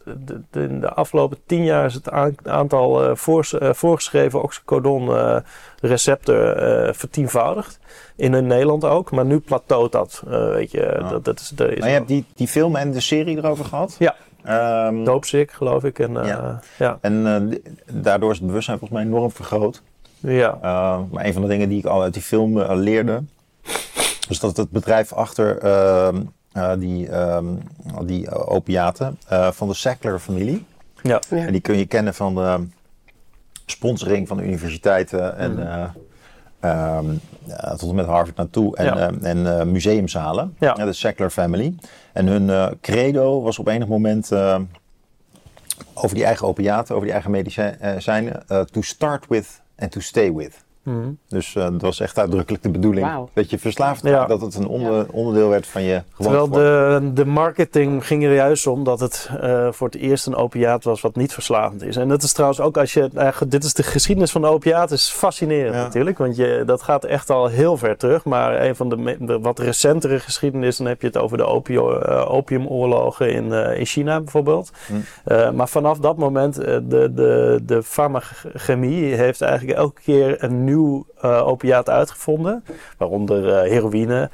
de, 0.04 0.42
de, 0.50 0.62
in 0.62 0.80
de 0.80 0.94
afgelopen 0.94 1.38
tien 1.46 1.64
jaar 1.64 1.86
is 1.86 1.94
het 1.94 2.10
aantal 2.44 3.10
uh, 3.10 3.16
voor, 3.16 3.50
uh, 3.60 3.74
voorgeschreven 3.74 4.42
oxycodon 4.42 5.10
recepten 5.82 6.96
vertienvoudigd. 6.96 7.80
In 8.16 8.48
Nederland 8.48 8.84
ook, 8.84 9.12
maar 9.12 9.26
nu 9.26 9.40
plateaut 9.40 9.92
dat. 9.92 10.24
weet 10.28 10.72
je, 10.72 10.98
ja. 11.02 11.10
dat, 11.10 11.26
dat 11.26 11.40
is, 11.40 11.50
dat 11.50 11.70
is 11.70 11.80
maar 11.80 11.88
je 11.88 11.94
hebt 11.94 12.08
die, 12.08 12.26
die 12.36 12.48
film 12.48 12.76
en 12.76 12.92
de 12.92 13.00
serie 13.00 13.38
erover 13.38 13.66
gehad? 13.66 13.96
Ja. 14.00 14.16
Um, 14.88 15.04
Doopsick, 15.04 15.52
geloof 15.52 15.84
ik. 15.84 16.00
En, 16.00 16.14
ja. 16.14 16.60
ja. 16.78 16.98
en 17.02 17.62
daardoor 17.92 18.32
is 18.32 18.38
het 18.38 18.48
bewustzijn 18.48 18.78
volgens 18.78 19.00
mij 19.00 19.10
enorm 19.10 19.32
vergroot. 19.32 19.82
Ja. 20.20 20.58
maar 21.12 21.26
een 21.26 21.34
van 21.34 21.42
de 21.42 21.48
dingen 21.48 21.70
die 21.70 21.80
ik 21.80 21.86
al 21.86 22.02
uit 22.02 22.14
die 22.14 22.22
film 22.22 22.62
leerde 22.62 23.24
dus 24.30 24.40
dat 24.40 24.58
het 24.58 24.70
bedrijf 24.70 25.14
achter 25.14 25.64
uh, 25.64 26.20
uh, 26.54 26.74
die, 26.78 27.08
uh, 27.08 27.38
die 28.06 28.48
opiaten 28.48 29.20
uh, 29.32 29.52
van 29.52 29.68
de 29.68 29.74
Sackler-familie. 29.74 30.66
Ja. 31.04 31.22
ja. 31.30 31.46
En 31.46 31.52
die 31.52 31.62
kun 31.62 31.78
je 31.78 31.86
kennen 31.86 32.14
van 32.14 32.36
de 32.36 32.68
sponsoring 33.66 34.28
van 34.28 34.38
de 34.38 34.44
universiteiten 34.44 35.38
en 35.38 35.54
mm. 36.62 37.20
tot 37.78 37.90
en 37.90 37.96
met 37.96 38.06
Harvard 38.06 38.36
naartoe 38.36 38.76
en, 38.76 38.86
ja. 38.86 39.12
en 39.22 39.72
museumzalen. 39.72 40.56
Ja. 40.60 40.74
de 40.74 40.94
Sackler 40.94 41.30
family. 41.30 41.76
En 42.14 42.28
hun 42.28 42.78
credo 42.82 43.42
was 43.42 43.60
op 43.60 43.68
enig 43.68 43.88
moment 43.88 44.32
over 45.94 46.16
die 46.16 46.26
eigen 46.26 46.48
opiaten, 46.48 46.96
over 46.96 47.06
die 47.06 47.14
eigen 47.14 47.32
medicijnen, 47.32 48.46
to 48.72 48.82
start 48.82 49.28
with 49.28 49.62
and 49.78 49.92
to 49.92 50.00
stay 50.00 50.34
with. 50.34 50.68
Mm. 50.84 51.18
Dus 51.28 51.56
uh, 51.56 51.64
dat 51.64 51.82
was 51.82 52.00
echt 52.00 52.20
uitdrukkelijk 52.20 52.64
de 52.64 52.70
bedoeling 52.70 53.14
wow. 53.14 53.28
dat 53.34 53.50
je 53.50 53.60
verslaafd 53.60 54.04
ja. 54.04 54.26
dat 54.26 54.42
het 54.42 54.56
een 54.56 54.68
onder, 54.68 54.94
ja. 54.94 55.06
onderdeel 55.12 55.50
werd 55.50 55.68
van 55.68 55.82
je 55.82 56.04
Terwijl 56.18 56.50
de, 56.50 57.12
de 57.14 57.26
marketing 57.26 58.08
ging 58.08 58.24
er 58.24 58.34
juist 58.34 58.68
om 58.68 58.84
dat 58.84 59.00
het 59.00 59.30
uh, 59.44 59.68
voor 59.72 59.88
het 59.88 59.96
eerst 59.96 60.26
een 60.26 60.36
opiaat 60.36 60.84
was 60.84 61.02
wat 61.02 61.16
niet 61.16 61.34
verslavend 61.34 61.84
is. 61.84 61.96
En 61.96 62.08
dat 62.08 62.24
is 62.24 62.34
trouwens 62.34 62.62
ook 62.62 62.78
als 62.78 62.94
je, 62.94 63.10
uh, 63.16 63.42
dit 63.48 63.64
is 63.64 63.74
de 63.74 63.84
geschiedenis 63.84 64.32
van 64.32 64.42
de 64.42 64.48
opiaat, 64.48 64.92
is 64.92 65.10
fascinerend 65.10 65.76
ja. 65.76 65.84
natuurlijk. 65.84 66.18
Want 66.18 66.36
je, 66.36 66.64
dat 66.66 66.82
gaat 66.82 67.04
echt 67.04 67.30
al 67.30 67.48
heel 67.48 67.78
ver 67.78 67.98
terug. 67.98 68.26
Maar 68.26 68.62
een 68.62 68.76
van 68.76 68.90
de, 68.90 69.18
de 69.20 69.40
wat 69.40 69.60
recentere 69.60 70.20
geschiedenis, 70.20 70.78
dan 70.78 70.88
heb 70.88 71.02
je 71.02 71.08
het 71.08 71.18
over 71.18 71.38
de 71.38 71.46
opio, 71.46 72.00
opiumoorlogen 72.24 73.34
in, 73.34 73.52
in 73.52 73.86
China 73.86 74.20
bijvoorbeeld. 74.20 74.72
Mm. 74.88 75.56
maar 75.56 75.70
vanaf 75.70 75.98
dat 75.98 76.18
moment, 76.18 76.56
de, 76.56 77.12
de, 77.14 77.60
de 77.64 77.84
farmachemie 77.84 79.14
heeft 79.14 79.42
eigenlijk 79.42 79.78
elke 79.78 80.02
keer 80.02 80.44
een 80.44 80.64
nieuw 80.70 81.06
uh, 81.26 81.48
opiaat 81.48 81.90
uitgevonden. 81.90 82.64
Waaronder 82.98 83.44
uh, 83.46 83.72
heroïne, 83.72 84.30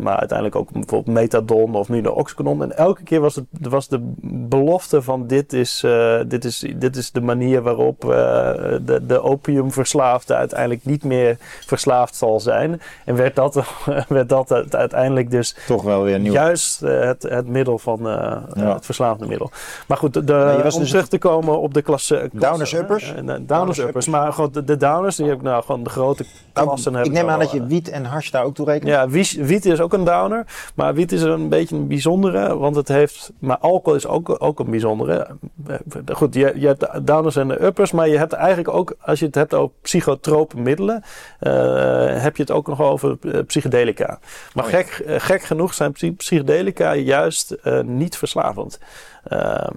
maar 0.00 0.16
uiteindelijk 0.16 0.56
ook 0.56 0.70
bijvoorbeeld 0.70 1.16
methadon 1.16 1.74
of 1.74 1.88
nu 1.88 2.00
de 2.00 2.14
oxycodon. 2.14 2.62
En 2.62 2.76
elke 2.76 3.02
keer 3.02 3.20
was, 3.20 3.34
het, 3.34 3.44
was 3.60 3.88
de 3.88 4.12
belofte 4.48 5.02
van 5.02 5.26
dit 5.26 5.52
is, 5.52 5.84
dit 6.26 6.44
is, 6.44 6.64
dit 6.76 6.96
is 6.96 7.10
de 7.10 7.20
manier 7.20 7.62
waarop 7.62 8.00
de, 8.00 9.00
de 9.06 9.22
opiumverslaafde 9.22 10.34
uiteindelijk 10.34 10.84
niet 10.84 11.04
meer 11.04 11.36
verslaafd 11.66 12.14
zal 12.14 12.40
zijn. 12.40 12.80
En 13.04 13.16
werd 13.16 13.36
dat, 13.36 13.64
werd 14.08 14.28
dat 14.28 14.74
uiteindelijk 14.74 15.30
dus 15.30 15.56
toch 15.66 15.82
wel 15.82 16.02
weer 16.02 16.18
nieuw. 16.18 16.32
juist 16.32 16.80
het, 16.80 17.22
het 17.22 17.48
middel 17.48 17.78
van 17.78 17.98
ja. 18.02 18.74
het 18.74 18.84
verslavende 18.84 19.26
middel. 19.26 19.50
Maar 19.86 19.96
goed, 19.96 20.14
de, 20.14 20.24
de, 20.24 20.60
om 20.72 20.80
dus 20.80 20.88
terug 20.88 21.08
te 21.08 21.18
komen 21.18 21.60
op 21.60 21.74
de 21.74 21.82
klasse... 21.82 22.30
Downers-uppers? 22.32 23.14
Downers-uppers, 23.40 24.06
maar 24.06 24.32
goed, 24.32 24.54
de, 24.54 24.64
de 24.64 24.76
downers 24.76 25.16
die 25.16 25.26
heb 25.26 25.36
ik 25.36 25.42
nou 25.42 25.64
gewoon 25.64 25.82
de 25.82 25.90
grote 25.90 26.24
klassen. 26.52 26.92
Nou, 26.92 27.04
ik 27.04 27.12
neem 27.12 27.28
aan 27.28 27.38
dat 27.38 27.50
je 27.50 27.66
wiet 27.66 27.88
en 27.88 28.04
hash 28.04 28.30
daar 28.30 28.44
ook 28.44 28.54
toe 28.54 28.66
rekent. 28.66 28.90
Ja, 28.90 29.08
wiet 29.08 29.27
is 29.36 29.80
ook 29.80 29.92
een 29.92 30.04
downer. 30.04 30.46
Maar 30.74 30.94
wiet 30.94 31.12
is 31.12 31.22
een 31.22 31.48
beetje 31.48 31.76
een 31.76 31.88
bijzondere. 31.88 32.56
Want 32.56 32.76
het 32.76 32.88
heeft... 32.88 33.32
Maar 33.38 33.58
alcohol 33.58 33.98
is 33.98 34.06
ook, 34.06 34.42
ook 34.42 34.58
een 34.58 34.70
bijzondere. 34.70 35.26
Goed, 36.12 36.34
je, 36.34 36.52
je 36.56 36.66
hebt 36.66 36.80
de 36.80 37.04
downers 37.04 37.36
en 37.36 37.48
de 37.48 37.64
uppers. 37.64 37.92
Maar 37.92 38.08
je 38.08 38.18
hebt 38.18 38.32
eigenlijk 38.32 38.68
ook... 38.68 38.94
Als 39.00 39.18
je 39.18 39.26
het 39.26 39.34
hebt 39.34 39.54
over 39.54 39.74
psychotrope 39.82 40.60
middelen... 40.60 41.02
Uh, 41.40 42.22
heb 42.22 42.36
je 42.36 42.42
het 42.42 42.50
ook 42.50 42.66
nog 42.66 42.80
over 42.80 43.16
uh, 43.20 43.40
psychedelica. 43.46 44.18
Maar 44.54 44.64
oh, 44.64 44.70
ja. 44.70 44.76
gek, 44.76 45.04
uh, 45.06 45.14
gek 45.18 45.42
genoeg 45.42 45.74
zijn 45.74 45.92
psychedelica 45.92 46.94
juist 46.94 47.56
niet 47.82 48.16
verslavend. 48.16 48.78
Ehm, 49.24 49.72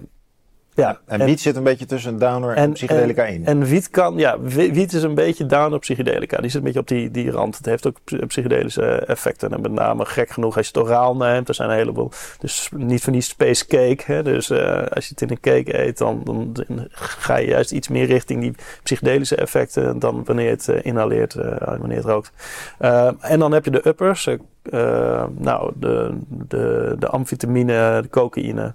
ja, 0.74 0.98
en, 1.06 1.20
en 1.20 1.26
wiet 1.26 1.40
zit 1.40 1.56
een 1.56 1.62
beetje 1.62 1.86
tussen 1.86 2.18
downer 2.18 2.50
en, 2.50 2.56
en 2.56 2.72
psychedelica 2.72 3.24
in. 3.24 3.46
En 3.46 3.64
wiet 3.64 3.90
kan, 3.90 4.16
ja, 4.16 4.40
wiet 4.40 4.92
is 4.92 5.02
een 5.02 5.14
beetje 5.14 5.46
downer 5.46 5.78
psychedelica. 5.78 6.36
Die 6.36 6.50
zit 6.50 6.58
een 6.58 6.64
beetje 6.64 6.80
op 6.80 6.88
die, 6.88 7.10
die 7.10 7.30
rand. 7.30 7.56
Het 7.56 7.66
heeft 7.66 7.86
ook 7.86 7.98
psychedelische 8.26 8.84
effecten. 8.84 9.52
En 9.52 9.60
met 9.60 9.72
name 9.72 10.04
gek 10.04 10.30
genoeg 10.30 10.56
als 10.56 10.68
je 10.68 10.78
het 10.78 10.88
oraal 10.88 11.16
neemt. 11.16 11.48
Er 11.48 11.54
zijn 11.54 11.70
een 11.70 11.76
heleboel, 11.76 12.10
dus 12.38 12.68
niet 12.76 13.02
van 13.02 13.12
die 13.12 13.22
space 13.22 13.66
cake. 13.66 14.02
Hè. 14.04 14.22
Dus 14.22 14.50
uh, 14.50 14.86
als 14.90 15.04
je 15.04 15.10
het 15.10 15.20
in 15.20 15.30
een 15.30 15.40
cake 15.40 15.78
eet, 15.78 15.98
dan, 15.98 16.20
dan, 16.24 16.52
dan, 16.52 16.86
ga 16.90 17.36
je 17.36 17.46
juist 17.46 17.72
iets 17.72 17.88
meer 17.88 18.06
richting 18.06 18.40
die 18.40 18.54
psychedelische 18.82 19.36
effecten. 19.36 19.98
Dan 19.98 20.24
wanneer 20.24 20.44
je 20.44 20.50
het 20.50 20.68
uh, 20.68 20.76
inhaleert, 20.82 21.34
uh, 21.34 21.56
wanneer 21.78 21.96
het 21.96 22.06
rookt. 22.06 22.32
en 23.20 23.38
dan 23.38 23.52
heb 23.52 23.64
je 23.64 23.70
de 23.70 23.88
uppers. 23.88 24.28
nou, 25.38 25.72
de, 25.74 26.18
de, 26.28 26.96
de 26.98 27.08
amfetamine, 27.08 27.98
de 28.02 28.08
cocaïne. 28.10 28.74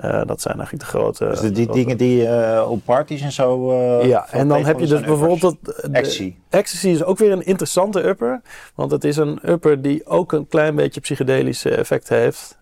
Uh, 0.00 0.22
dat 0.24 0.40
zijn 0.40 0.56
eigenlijk 0.56 0.84
de 0.84 0.98
grote. 0.98 1.24
Dus 1.24 1.40
de, 1.40 1.50
die 1.50 1.64
grote... 1.64 1.78
dingen 1.78 1.96
die 1.96 2.22
uh, 2.22 2.66
op 2.68 2.80
parties 2.84 3.20
en 3.20 3.32
zo. 3.32 3.70
Uh, 3.70 4.08
ja, 4.08 4.26
en 4.30 4.48
dan 4.48 4.64
heb 4.64 4.78
je 4.78 4.86
dus 4.86 5.00
bijvoorbeeld. 5.00 5.56
Ecstasy. 5.92 6.34
Ecstasy 6.50 6.88
is 6.88 7.04
ook 7.04 7.18
weer 7.18 7.32
een 7.32 7.46
interessante 7.46 8.06
upper. 8.06 8.40
Want 8.74 8.90
het 8.90 9.04
is 9.04 9.16
een 9.16 9.38
upper 9.44 9.82
die 9.82 10.06
ook 10.06 10.32
een 10.32 10.48
klein 10.48 10.74
beetje 10.74 11.00
psychedelische 11.00 11.70
effect 11.70 12.08
heeft. 12.08 12.58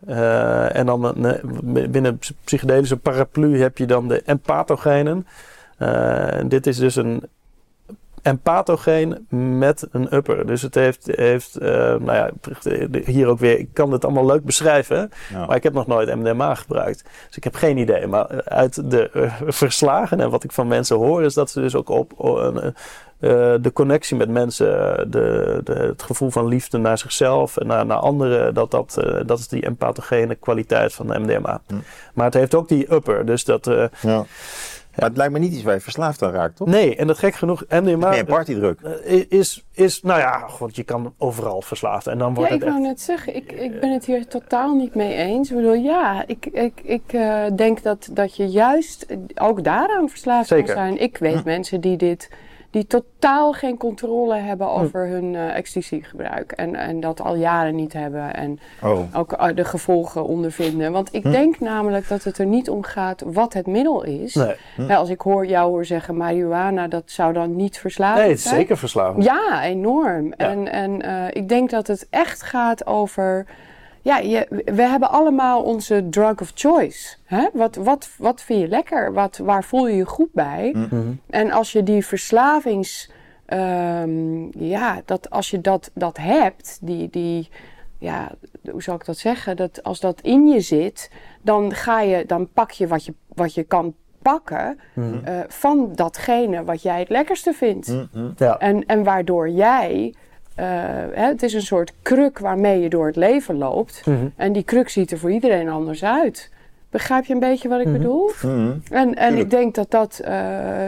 en 0.73 0.87
dan 0.87 1.27
binnen 1.91 2.19
psychedelische 2.45 2.97
paraplu 2.97 3.61
heb 3.61 3.79
je 3.79 3.87
dan 3.87 4.09
de 4.09 4.23
empathogenen. 4.25 5.27
dit 6.49 6.67
is 6.67 6.77
dus 6.77 6.97
een 6.97 7.23
en 8.23 8.41
pathogeen 8.41 9.27
met 9.59 9.87
een 9.91 10.15
upper. 10.15 10.47
Dus 10.47 10.63
het 10.63 10.75
heeft, 10.75 11.07
heeft 11.07 11.63
uh, 11.63 11.69
nou 11.69 12.13
ja, 12.13 12.31
hier 13.05 13.27
ook 13.27 13.39
weer, 13.39 13.59
ik 13.59 13.69
kan 13.73 13.93
het 13.93 14.05
allemaal 14.05 14.27
leuk 14.27 14.45
beschrijven, 14.45 15.11
ja. 15.31 15.47
maar 15.47 15.57
ik 15.57 15.63
heb 15.63 15.73
nog 15.73 15.87
nooit 15.87 16.15
MDMA 16.15 16.55
gebruikt. 16.55 17.05
Dus 17.27 17.37
ik 17.37 17.45
heb 17.45 17.55
geen 17.55 17.79
idee. 17.79 18.07
Maar 18.07 18.45
uit 18.45 18.91
de 18.91 19.11
uh, 19.15 19.33
verslagen 19.47 20.21
en 20.21 20.31
wat 20.31 20.45
ik 20.45 20.53
van 20.53 20.67
mensen 20.67 20.97
hoor, 20.97 21.23
is 21.23 21.35
dat 21.35 21.51
ze 21.51 21.61
dus 21.61 21.75
ook 21.75 21.89
op 21.89 22.13
uh, 22.19 23.55
de 23.61 23.71
connectie 23.73 24.17
met 24.17 24.29
mensen, 24.29 24.71
de, 25.11 25.61
de, 25.65 25.73
het 25.73 26.03
gevoel 26.03 26.31
van 26.31 26.47
liefde 26.47 26.79
naar 26.79 26.99
zichzelf 26.99 27.57
en 27.57 27.67
naar, 27.67 27.87
naar 27.87 27.99
anderen, 27.99 28.55
dat, 28.55 28.71
dat, 28.71 29.03
dat 29.27 29.39
is 29.39 29.49
die 29.49 29.67
empathogene 29.67 30.35
kwaliteit 30.35 30.93
van 30.93 31.07
de 31.07 31.19
MDMA. 31.19 31.61
Hm. 31.67 31.75
Maar 32.15 32.25
het 32.25 32.35
heeft 32.35 32.55
ook 32.55 32.69
die 32.69 32.93
upper, 32.93 33.27
dus 33.27 33.45
dat... 33.45 33.71
ja. 34.01 34.25
Maar 34.97 35.09
het 35.09 35.17
lijkt 35.17 35.33
me 35.33 35.39
niet 35.39 35.53
iets 35.53 35.63
waar 35.63 35.75
je 35.75 35.81
verslaafd 35.81 36.23
aan 36.23 36.33
raakt, 36.33 36.57
toch? 36.57 36.69
Nee, 36.69 36.97
en 36.97 37.07
dat 37.07 37.19
gek 37.19 37.35
genoeg... 37.35 37.65
MDMA 37.69 38.11
meer 38.11 38.25
partydruk. 38.25 38.81
Is, 39.29 39.65
is, 39.73 40.03
nou 40.03 40.21
ja, 40.21 40.39
god, 40.39 40.77
je 40.77 40.83
kan 40.83 41.15
overal 41.19 41.63
verslaafd. 41.63 42.07
En 42.07 42.19
dan 42.19 42.35
wordt 42.35 42.51
ja, 42.51 42.57
het 42.57 42.65
ik 42.65 42.71
wou 42.71 42.83
net 42.83 43.01
zeggen, 43.01 43.37
ik, 43.37 43.53
ik 43.53 43.81
ben 43.81 43.93
het 43.93 44.05
hier 44.05 44.27
totaal 44.27 44.75
niet 44.75 44.95
mee 44.95 45.15
eens. 45.15 45.51
Ik 45.51 45.57
bedoel, 45.57 45.75
ja, 45.75 46.25
ik, 46.27 46.47
ik, 46.47 46.81
ik 46.83 47.13
uh, 47.13 47.45
denk 47.57 47.83
dat, 47.83 48.09
dat 48.13 48.37
je 48.37 48.47
juist 48.47 49.07
ook 49.35 49.65
daaraan 49.65 50.09
verslaafd 50.09 50.49
Zeker. 50.49 50.65
kan 50.65 50.75
zijn. 50.75 51.01
Ik 51.01 51.19
weet 51.19 51.41
hm. 51.41 51.45
mensen 51.45 51.81
die 51.81 51.97
dit 51.97 52.31
die 52.73 52.87
totaal 52.87 53.53
geen 53.53 53.77
controle 53.77 54.35
hebben 54.35 54.69
over 54.71 55.07
hm. 55.07 55.13
hun 55.13 55.35
uh, 55.35 55.57
ecstasy-gebruik. 55.57 56.53
En, 56.53 56.75
en 56.75 57.01
dat 57.01 57.21
al 57.21 57.37
jaren 57.37 57.75
niet 57.75 57.93
hebben. 57.93 58.35
En 58.35 58.61
oh. 58.83 59.17
ook 59.17 59.33
uh, 59.33 59.47
de 59.55 59.65
gevolgen 59.65 60.25
ondervinden. 60.25 60.93
Want 60.93 61.15
ik 61.15 61.23
hm. 61.23 61.31
denk 61.31 61.61
namelijk 61.61 62.09
dat 62.09 62.25
het 62.25 62.39
er 62.39 62.47
niet 62.47 62.71
om 62.71 62.83
gaat 62.83 63.23
wat 63.27 63.53
het 63.53 63.67
middel 63.67 64.03
is. 64.03 64.35
Nee. 64.35 64.55
Hm. 64.75 64.83
Ja, 64.89 64.97
als 64.97 65.09
ik 65.09 65.21
hoor 65.21 65.47
jou 65.47 65.71
hoor 65.71 65.85
zeggen 65.85 66.17
marihuana, 66.17 66.89
dat 66.89 67.03
zou 67.07 67.33
dan 67.33 67.57
niet 67.57 67.79
verslavend 67.79 68.17
zijn. 68.17 68.29
Nee, 68.29 68.37
het 68.37 68.47
is 68.47 68.59
zeker 68.59 68.77
verslavend. 68.79 69.25
Ja, 69.25 69.63
enorm. 69.65 70.27
Ja. 70.27 70.49
En, 70.49 70.73
en 70.73 71.07
uh, 71.07 71.25
ik 71.31 71.49
denk 71.49 71.71
dat 71.71 71.87
het 71.87 72.07
echt 72.11 72.43
gaat 72.43 72.87
over 72.87 73.47
ja, 74.03 74.19
je, 74.19 74.63
we 74.65 74.83
hebben 74.83 75.11
allemaal 75.11 75.63
onze 75.63 76.07
drug 76.11 76.41
of 76.41 76.53
choice. 76.55 77.17
Hè? 77.25 77.49
Wat, 77.53 77.77
wat, 77.77 78.11
wat 78.19 78.43
vind 78.43 78.61
je 78.61 78.69
lekker? 78.69 79.13
Wat, 79.13 79.37
waar 79.37 79.65
voel 79.65 79.89
je 79.89 79.97
je 79.97 80.07
goed 80.07 80.33
bij? 80.33 80.71
Mm 80.77 80.87
-hmm. 80.89 81.21
En 81.31 81.51
als 81.51 81.73
je 81.73 81.83
die 81.83 82.07
verslavings... 82.07 83.11
Um, 83.47 84.51
ja, 84.59 85.03
dat 85.05 85.31
als 85.31 85.51
je 85.51 85.61
dat, 85.61 85.91
dat 85.95 86.17
hebt, 86.17 86.79
die, 86.83 87.11
die... 87.11 87.49
Ja, 87.99 88.31
hoe 88.71 88.83
zou 88.83 88.97
ik 88.97 89.05
dat 89.05 89.19
zeggen? 89.19 89.57
Dat 89.57 89.83
als 89.83 90.01
dat 90.01 90.21
in 90.21 90.47
je 90.49 90.61
zit, 90.61 91.11
dan, 91.43 91.73
ga 91.75 92.01
je, 92.01 92.27
dan 92.27 92.49
pak 92.53 92.71
je 92.71 92.87
wat 92.87 93.05
je, 93.05 93.15
wat 93.35 93.55
je 93.55 93.63
kan 93.63 93.95
pakken 94.23 94.79
Mhm. 94.95 95.07
mm 95.07 95.13
-hmm. 95.13 95.35
uh, 95.35 95.41
van 95.49 95.93
datgene 95.95 96.65
wat 96.65 96.83
jij 96.83 96.99
het 96.99 97.09
lekkerste 97.09 97.53
vindt. 97.53 97.89
Mm 97.89 98.09
-hmm. 98.13 98.33
Ja. 98.37 98.59
En, 98.59 98.87
en 98.87 99.05
waardoor 99.05 99.49
jij 99.49 100.15
eh, 100.55 100.67
hè, 101.13 101.27
het 101.27 101.43
is 101.43 101.55
een 101.55 101.63
soort 101.63 101.93
kruk 102.03 102.39
waarmee 102.39 102.81
je 102.81 102.89
door 102.89 103.07
het 103.07 103.17
leven 103.17 103.59
loopt. 103.59 104.03
Mhm. 104.07 104.27
En 104.37 104.53
die 104.53 104.63
kruk 104.63 104.89
ziet 104.89 105.11
er 105.11 105.19
voor 105.19 105.31
iedereen 105.31 105.69
anders 105.69 106.05
uit. 106.05 106.51
Begrijp 106.91 107.25
je 107.25 107.35
een 107.35 107.41
beetje 107.41 107.69
wat 107.69 107.81
ik 107.81 107.87
Mhm. 107.87 107.97
bedoel? 107.97 108.31
Mhm. 108.43 108.73
En, 108.91 109.15
en 109.15 109.37
ik 109.37 109.51
denk 109.51 109.75
dat 109.75 109.91
dat, 109.91 110.19
eh, 110.25 110.87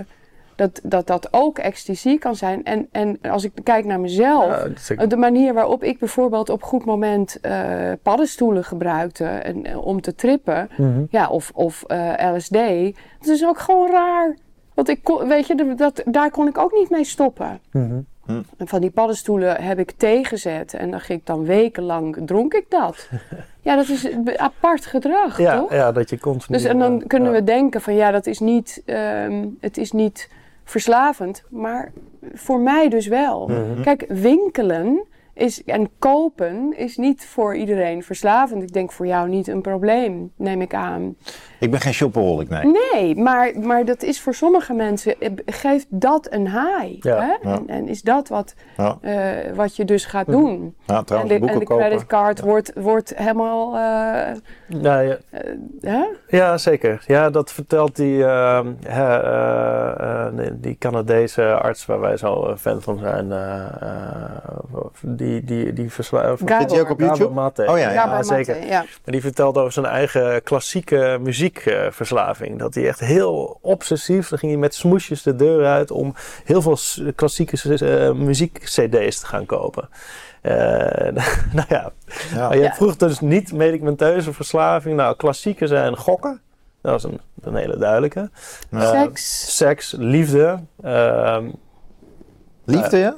dat, 0.57 0.81
dat 0.83 1.07
dat 1.07 1.29
ook 1.31 1.59
ecstasy 1.59 2.19
kan 2.19 2.37
zijn. 2.37 2.65
En, 2.65 2.89
en 2.93 3.19
als 3.31 3.45
ik 3.45 3.53
kijk 3.63 3.85
naar 3.85 4.01
mezelf, 4.01 4.67
Ja, 4.97 5.07
de 5.07 5.17
manier 5.17 5.55
waarop 5.55 5.83
ik 5.85 5.99
bijvoorbeeld 5.99 6.49
op 6.51 6.63
goed 6.63 6.85
moment 6.85 7.39
eh, 7.41 7.93
paddenstoelen 8.03 8.65
gebruikte 8.65 9.25
en, 9.25 9.77
om 9.79 10.01
te 10.01 10.15
trippen, 10.15 10.69
ja, 11.11 11.29
of, 11.29 11.51
of 11.55 11.83
eh, 11.87 12.13
LSD, 12.35 12.53
dat 13.21 13.29
is 13.29 13.45
ook 13.47 13.59
gewoon 13.59 13.91
raar. 13.91 14.37
Want 14.75 14.89
ik 14.89 15.01
kon, 15.03 15.29
weet 15.29 15.47
je, 15.47 15.55
dat- 15.55 15.79
dat, 15.79 16.03
daar 16.05 16.31
kon 16.31 16.49
ik 16.49 16.59
ook 16.59 16.73
niet 16.73 16.91
mee 16.91 17.05
stoppen. 17.05 17.61
Mhm. 18.27 18.41
En 18.57 18.69
van 18.69 18.81
die 18.81 18.91
paddenstoelen 18.91 19.63
heb 19.63 19.79
ik 19.79 19.91
tegenzet 19.91 20.75
en 20.75 20.91
dan 20.91 21.01
ging 21.01 21.19
ik 21.19 21.27
dan 21.27 21.45
wekenlang, 21.45 22.17
dronk 22.27 22.55
ik 22.55 22.67
dat. 22.69 23.09
ja, 23.61 23.77
dat 23.77 23.89
is 23.89 24.09
apart 24.37 24.87
gedrag, 24.87 25.39
Ja, 25.39 25.59
toch? 25.59 25.73
ja, 25.73 25.93
dat 25.93 26.11
je 26.11 26.19
continu... 26.19 26.59
Dus 26.59 26.67
en 26.67 26.79
dan 26.79 27.07
kunnen 27.07 27.33
ja. 27.33 27.39
we 27.39 27.45
denken 27.45 27.81
van 27.81 27.95
ja, 27.95 28.11
dat 28.11 28.27
is 28.27 28.39
niet, 28.39 28.83
ehm, 28.85 29.47
het 29.61 29.79
is 29.79 29.93
niet 29.93 30.29
verslavend, 30.65 31.43
maar 31.51 31.93
voor 32.33 32.61
mij 32.61 32.89
dus 32.89 33.07
wel. 33.07 33.49
Mhm. 33.49 33.83
Kijk, 33.83 34.05
winkelen 34.09 35.05
is, 35.35 35.65
en 35.65 35.91
kopen 35.99 36.77
is 36.77 36.97
niet 36.97 37.25
voor 37.25 37.57
iedereen 37.57 38.03
verslavend. 38.03 38.63
Ik 38.63 38.73
denk 38.73 38.93
voor 38.93 39.07
jou 39.07 39.29
niet 39.29 39.49
een 39.49 39.63
probleem, 39.63 40.33
neem 40.37 40.61
ik 40.61 40.75
aan. 40.75 41.17
Ik 41.65 41.71
ben 41.71 41.81
geen 41.81 41.95
shopaholic, 41.95 42.49
nee. 42.49 42.73
Nee, 42.93 43.17
maar, 43.17 43.53
maar 43.61 43.85
dat 43.85 44.03
is 44.03 44.21
voor 44.21 44.35
sommige 44.35 44.73
mensen, 44.73 45.21
eh, 45.21 45.31
geeft 45.47 45.87
dat 45.89 46.27
een 46.31 46.47
high. 46.49 46.97
Ja, 47.01 47.17
hè? 47.21 47.49
ja. 47.51 47.55
En, 47.57 47.65
en 47.67 47.89
is 47.89 48.03
dat 48.03 48.29
wat, 48.29 48.55
Ja, 48.77 48.99
eh, 49.01 49.53
wat 49.55 49.77
je 49.77 49.85
dus 49.85 50.05
gaat 50.05 50.27
doen. 50.27 50.75
ja 50.87 50.97
En 50.97 51.05
trouwens, 51.05 51.33
de, 51.41 51.47
en 51.49 51.59
de 51.59 51.65
creditcard 51.65 52.41
wordt, 52.41 52.73
wordt 52.75 53.13
helemaal, 53.17 53.75
eh, 53.75 53.81
Ja, 54.69 54.99
ja, 55.01 55.17
hè? 55.81 56.05
ja, 56.29 56.59
zeker. 56.59 57.03
Ja, 57.07 57.31
dat 57.31 57.53
vertelt 57.53 57.97
die, 57.97 58.25
ehm, 58.25 58.73
hè, 58.87 59.19
eh, 59.23 60.27
eh, 60.27 60.53
die- 60.55 60.77
Canadese 60.79 61.55
arts 61.55 61.87
waar 61.87 62.01
wij 62.01 62.17
zo 62.17 62.55
fan 62.59 62.83
van 62.83 62.99
zijn. 62.99 63.33
eh, 63.33 63.65
eh, 63.81 64.85
die, 65.01 65.45
die, 65.45 65.73
die 65.73 65.91
versla- 65.93 66.23
Gabor. 66.37 66.57
Zit 66.61 66.69
die 66.69 66.81
ook 66.81 66.91
op 66.91 67.01
YouTube? 67.01 67.35
Mate. 67.35 67.67
Oh 67.71 67.79
ja, 67.79 67.91
ja. 67.91 68.23
Zeker. 68.23 68.67
ja. 68.67 68.85
En 69.05 69.13
die 69.13 69.21
vertelt 69.21 69.59
over 69.59 69.73
zijn 69.73 69.87
eigen 69.87 70.43
klassieke 70.43 71.19
muziekverslaving. 71.55 72.59
dat 72.59 72.75
hij 72.75 72.87
echt 72.89 73.01
heel 73.01 73.59
obsessief, 73.63 74.29
dan 74.29 74.39
ging 74.39 74.53
hij 74.53 74.61
met 74.61 74.75
smoesjes 74.75 75.23
de 75.23 75.37
deur 75.37 75.67
uit 75.67 75.91
om 75.91 76.15
heel 76.45 76.63
veel 76.63 76.79
klassieke 77.15 77.77
eh, 77.87 78.13
muziek-cd's 78.13 79.21
te 79.21 79.27
gaan 79.27 79.47
kopen. 79.47 79.89
Eh, 80.41 80.55
nou 81.57 81.67
ja, 81.69 81.93
Ja. 82.35 82.49
maar 82.49 82.57
je 82.57 82.63
Ja. 82.63 82.73
vroeg 82.75 82.97
dus 82.97 83.21
niet 83.21 83.53
medicamenteuze 83.53 84.33
verslaving. 84.33 84.97
Nou, 84.97 85.17
klassieke 85.17 85.67
zijn 85.67 85.97
gokken. 85.97 86.41
Dat 86.81 86.99
is 86.99 87.03
een, 87.03 87.21
een 87.43 87.55
hele 87.55 87.77
duidelijke. 87.79 88.31
Ja. 88.71 88.81
Eh, 88.93 89.01
Seks. 89.03 89.57
Seks, 89.57 89.95
liefde. 89.99 90.59
ehm, 90.83 91.49
Liefde, 92.67 92.97
ja? 92.99 93.17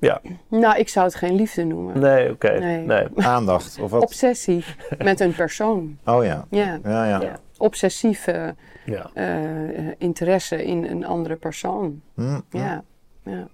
ja, 0.00 0.20
Nou, 0.48 0.78
ik 0.78 0.88
zou 0.88 1.06
het 1.06 1.14
geen 1.14 1.34
liefde 1.34 1.64
noemen. 1.64 1.98
nee, 2.00 2.30
oké. 2.30 2.58
Nee. 2.58 2.78
nee. 2.86 3.06
Aandacht, 3.16 3.78
of 3.80 3.90
wat? 3.90 4.02
Obsessie 4.02 4.64
met 4.98 5.20
een 5.20 5.34
persoon. 5.34 5.98
Oh 6.04 6.24
ja. 6.24 6.44
Ja. 6.50 6.78
Ja, 6.84 7.04
ja. 7.06 7.20
ja. 7.20 7.36
Obsessieve 7.62 8.54
Ja. 8.84 9.10
eh, 9.14 9.78
eh, 9.78 9.94
interesse 9.98 10.64
in 10.64 10.84
een 10.84 11.06
andere 11.06 11.36
persoon. 11.36 12.02
Hm. 12.14 12.40
Ja. 12.50 12.84
ja. 13.24 13.48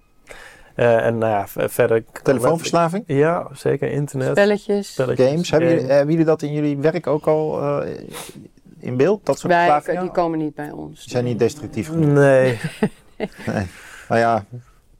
Eh, 0.75 1.05
en 1.05 1.17
nou 1.17 1.31
ja, 1.31 1.67
verder... 1.69 2.03
Telefoonverslaving? 2.23 3.03
Ja, 3.07 3.47
zeker. 3.53 3.91
Internet. 3.91 4.29
Spelletjes. 4.29 4.91
spelletjes, 4.91 5.27
Games? 5.27 5.49
Hebben 5.49 5.67
jullie, 5.69 5.81
games. 5.83 5.95
hebben 5.97 6.11
jullie 6.13 6.27
dat 6.27 6.41
in 6.41 6.53
jullie 6.53 6.77
werk 6.77 7.07
ook 7.07 7.25
al 7.27 7.61
eh, 7.81 7.89
in 8.79 8.97
beeld? 8.97 9.25
Dat 9.25 9.39
soort 9.39 9.53
Wij, 9.53 9.63
verslavingen? 9.65 10.01
die 10.01 10.11
komen 10.11 10.39
niet 10.39 10.55
bij 10.55 10.71
ons. 10.71 10.99
Die 11.01 11.09
zijn 11.11 11.23
niet 11.25 11.39
destructief 11.39 11.87
genoeg. 11.87 12.13
Nee. 12.13 12.59
Nou 14.09 14.21
ja, 14.21 14.45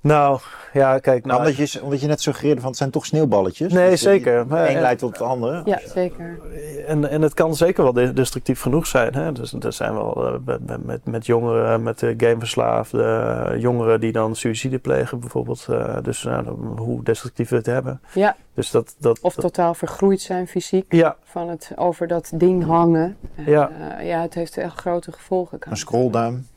Nou, 0.02 0.40
ja, 0.74 1.00
kijk. 1.00 1.26
Nou, 1.26 1.40
omdat, 1.40 1.56
je, 1.72 1.80
omdat 1.84 2.02
je 2.02 2.08
net 2.08 2.22
suggereerde 2.22 2.60
van 2.62 2.70
het 2.70 2.78
zijn 2.78 2.90
toch 2.90 3.06
sneeuwballetjes. 3.06 3.74
Nee, 3.74 3.90
Dus, 3.90 4.04
eh, 4.06 4.12
zeker. 4.12 4.48
Maar- 4.48 4.70
Eén 4.70 4.82
leidt 4.82 5.00
tot 5.00 5.10
het 5.12 5.22
andere. 5.22 5.62
Ja, 5.66 5.80
zeker. 5.86 6.40
En, 6.88 7.10
en 7.10 7.22
het 7.22 7.34
kan 7.34 7.56
zeker 7.56 7.84
wel 7.84 7.94
de- 7.94 8.14
destructief 8.14 8.62
genoeg 8.62 8.88
zijn. 8.88 9.14
Hè? 9.16 9.32
Dus 9.32 9.54
er 9.60 9.74
zijn 9.74 9.94
wel 9.94 10.40
eh, 10.48 10.56
met- 10.86 11.06
met, 11.06 11.26
jongeren, 11.26 11.84
met 11.84 12.02
uh, 12.02 12.14
gameverslaafde, 12.18 13.04
eh, 13.04 13.62
jongeren 13.62 14.00
die 14.00 14.12
dan 14.12 14.36
suïcide 14.36 14.78
plegen 14.80 15.20
bijvoorbeeld. 15.20 15.66
Eh, 15.70 15.98
dus 16.02 16.24
nou, 16.24 16.48
hoe 16.78 17.04
destructief 17.04 17.50
we 17.50 17.56
het 17.56 17.66
hebben. 17.66 18.02
Ja, 18.14 18.36
Dus 18.54 18.72
dat, 18.72 18.96
dat, 19.00 19.20
of 19.22 19.34
dat- 19.34 19.44
totaal 19.44 19.74
vergroeid 19.74 20.22
zijn 20.22 20.48
fysiek. 20.48 20.94
ja, 20.94 21.16
Van 21.24 21.50
het 21.50 21.72
over 21.76 22.08
dat 22.08 22.32
ding 22.36 22.66
hangen. 22.66 23.18
Ja. 23.46 23.72
Eh, 23.98 24.08
ja, 24.08 24.22
het 24.22 24.34
heeft 24.34 24.58
echt 24.58 24.76
grote 24.80 25.12
gevolgen. 25.12 25.58
Een 25.70 25.78
scrollduim. 25.78 26.48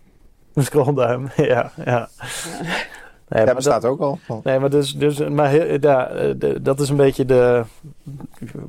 een 0.55 0.65
scrollduim. 0.65 1.29
ja, 1.37 1.71
ja. 1.85 2.09
Nee, 3.33 3.41
Ja, 3.41 3.47
maar 3.47 3.55
bestaat 3.55 3.85
ook 3.85 4.01
al. 4.01 4.19
Nee, 4.43 4.59
maar, 4.59 4.71
dus, 4.71 4.93
dus, 4.95 5.29
maar 5.29 5.49
heel, 5.49 5.77
ja, 5.81 6.09
eh, 6.09 6.35
dat 6.61 6.81
is 6.81 6.89
een 6.89 6.97
beetje 6.97 7.25
de. 7.25 7.63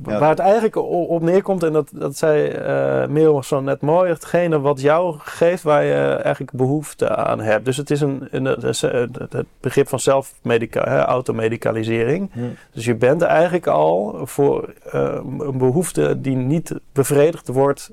Ja. 0.06 0.18
Waar 0.18 0.28
het 0.28 0.38
eigenlijk 0.38 0.76
op 0.76 1.22
neerkomt, 1.22 1.62
en 1.62 1.72
dat, 1.72 1.88
dat 1.92 2.16
zei 2.16 2.46
eh 2.48 3.06
Merel 3.08 3.42
zo 3.42 3.60
net 3.60 3.80
mooi, 3.80 4.10
hetgene 4.12 4.60
wat 4.60 4.80
jou 4.80 5.14
geeft 5.18 5.62
waar 5.62 5.84
je 5.84 5.94
eigenlijk 6.14 6.52
behoefte 6.52 7.16
aan 7.16 7.40
hebt. 7.40 7.64
Dus 7.64 7.76
het 7.76 7.90
is 7.90 8.00
een, 8.00 8.28
een, 8.30 8.46
een- 8.46 9.14
het 9.28 9.46
begrip 9.60 9.88
van 9.88 10.00
zelfmedica, 10.00 11.04
automedicalisering. 11.04 12.30
Hm. 12.32 12.40
Dus 12.72 12.84
je 12.84 12.94
bent 12.94 13.22
eigenlijk 13.22 13.66
al 13.66 14.20
voor 14.22 14.72
eh, 14.92 15.18
een 15.38 15.58
behoefte 15.58 16.20
die 16.20 16.36
niet 16.36 16.74
bevredigd 16.92 17.48
wordt. 17.48 17.90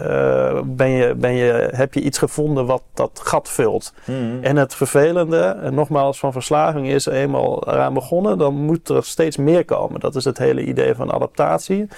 Eh, 0.00 0.60
ben 0.64 0.90
je, 0.90 1.14
ben 1.14 1.32
je, 1.32 1.68
heb 1.72 1.94
je 1.94 2.00
iets 2.00 2.18
gevonden 2.18 2.66
wat 2.66 2.82
dat 2.94 3.20
gat 3.22 3.48
vult? 3.48 3.92
Hm. 4.04 4.12
En 4.40 4.56
het 4.56 4.74
vervelende, 4.74 5.40
en 5.62 5.74
nogmaals 5.74 6.18
van 6.18 6.32
verslaving, 6.32 6.88
is 6.88 7.06
eenmaal 7.06 7.68
eraan 7.68 7.94
begonnen, 7.94 8.38
dan 8.38 8.54
moet 8.54 8.88
er 8.88 9.04
steeds 9.04 9.36
meer 9.36 9.64
komen. 9.64 10.00
Dat 10.00 10.14
is 10.14 10.24
het 10.24 10.38
hele 10.38 10.64
idee 10.64 10.94
van 10.94 11.12
adaptatie. 11.12 11.88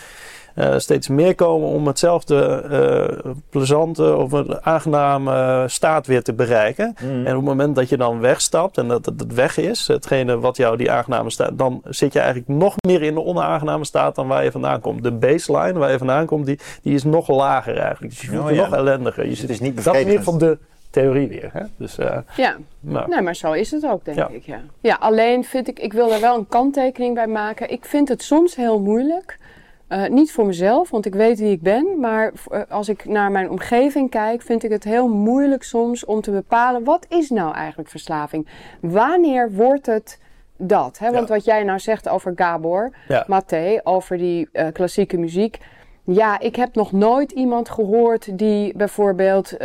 Eh, 0.57 0.79
steeds 0.79 1.09
meer 1.09 1.35
komen 1.35 1.69
om 1.69 1.87
hetzelfde 1.87 2.45
eh, 3.25 3.31
plezante 3.51 4.17
of 4.17 4.33
een 4.33 4.65
aangename 4.65 5.65
staat 5.69 6.07
weer 6.07 6.23
te 6.23 6.33
bereiken. 6.35 6.95
Hm. 6.99 7.05
En 7.07 7.21
op 7.31 7.37
het 7.37 7.45
moment 7.45 7.75
dat 7.77 7.89
je 7.89 7.97
dan 7.97 8.21
wegstapt 8.21 8.79
en 8.79 8.89
dat 8.89 9.07
het 9.07 9.21
het 9.21 9.35
weg 9.35 9.57
is, 9.59 9.87
hetgene 9.89 10.39
wat 10.39 10.57
jou 10.57 10.77
die 10.77 10.91
aangename 10.91 11.31
staat, 11.31 11.59
dan 11.59 11.83
zit 11.85 12.13
je 12.13 12.19
eigenlijk 12.19 12.49
nog 12.49 12.75
meer 12.87 13.03
in 13.03 13.15
de 13.15 13.25
onaangename 13.25 13.85
staat 13.85 14.15
dan 14.15 14.27
waar 14.29 14.45
je 14.45 14.51
vandaan 14.51 14.81
komt. 14.81 15.03
De 15.03 15.13
baseline 15.13 15.79
waar 15.79 15.91
je 15.91 15.99
vandaan 15.99 16.27
komt, 16.27 16.47
die, 16.47 16.59
die 16.83 16.95
is 16.95 17.05
nog 17.05 17.29
lager 17.29 17.79
eigenlijk. 17.79 18.13
Dus 18.13 18.23
je 18.23 18.29
voelt 18.29 18.43
Oh, 18.43 18.49
je 18.51 18.55
ja. 18.57 18.65
nog 18.69 18.75
ellendiger. 18.79 19.23
Je 19.23 19.29
Dus 19.29 19.39
zit, 19.39 19.49
het 19.49 19.61
is 19.61 19.67
niet 19.67 19.85
dat 19.85 19.95
is 19.95 20.01
in 20.01 20.07
ieder 20.07 20.23
geval 20.25 20.39
de 20.39 20.59
theorie 20.91 21.29
weer. 21.29 21.51
Hè? 21.53 21.63
Dus, 21.77 21.99
eh, 21.99 22.17
Ja, 22.37 22.57
nou. 22.81 23.09
nee, 23.09 23.21
maar 23.23 23.37
zo 23.37 23.53
is 23.53 23.71
het 23.71 23.87
ook, 23.87 24.05
denk 24.05 24.17
Ja. 24.17 24.29
ik. 24.29 24.43
Ja. 24.45 24.61
ja, 24.81 24.97
alleen 25.01 25.45
vind 25.45 25.69
ik, 25.69 25.79
ik 25.79 25.93
wil 25.93 26.09
daar 26.09 26.21
wel 26.21 26.37
een 26.37 26.49
kanttekening 26.49 27.15
bij 27.15 27.27
maken. 27.27 27.71
Ik 27.71 27.85
vind 27.85 28.09
het 28.09 28.23
soms 28.23 28.57
heel 28.57 28.81
moeilijk. 28.81 29.39
Eh, 29.89 30.07
niet 30.07 30.33
voor 30.33 30.47
mezelf, 30.47 30.91
want 30.91 31.07
ik 31.07 31.15
weet 31.15 31.39
wie 31.39 31.51
ik 31.51 31.63
ben. 31.63 32.01
Maar 32.01 32.33
eh, 32.51 32.61
als 32.69 32.89
ik 32.89 33.05
naar 33.05 33.31
mijn 33.31 33.51
omgeving 33.51 34.11
kijk, 34.11 34.43
vind 34.43 34.65
ik 34.65 34.71
het 34.71 34.85
heel 34.85 35.09
moeilijk 35.09 35.63
soms 35.63 36.05
om 36.05 36.21
te 36.21 36.31
bepalen: 36.31 36.85
wat 36.85 37.07
is 37.09 37.31
nou 37.31 37.55
eigenlijk 37.55 37.89
verslaving? 37.89 38.47
Wanneer 38.81 39.53
wordt 39.53 39.87
het 39.87 40.21
dat? 40.57 40.99
Hè? 40.99 41.11
Want 41.13 41.29
Ja. 41.29 41.35
wat 41.35 41.45
jij 41.45 41.63
nou 41.63 41.79
zegt 41.79 42.09
over 42.09 42.33
Gabor, 42.37 42.91
Ja. 43.09 43.25
Maté, 43.27 43.81
over 43.85 44.19
die 44.19 44.49
eh, 44.53 44.67
klassieke 44.73 45.19
muziek. 45.19 45.59
Ja, 46.05 46.39
ik 46.41 46.57
heb 46.57 46.75
nog 46.75 46.93
nooit 46.93 47.33
iemand 47.33 47.71
gehoord 47.71 48.39
die 48.39 48.77
bijvoorbeeld 48.77 49.57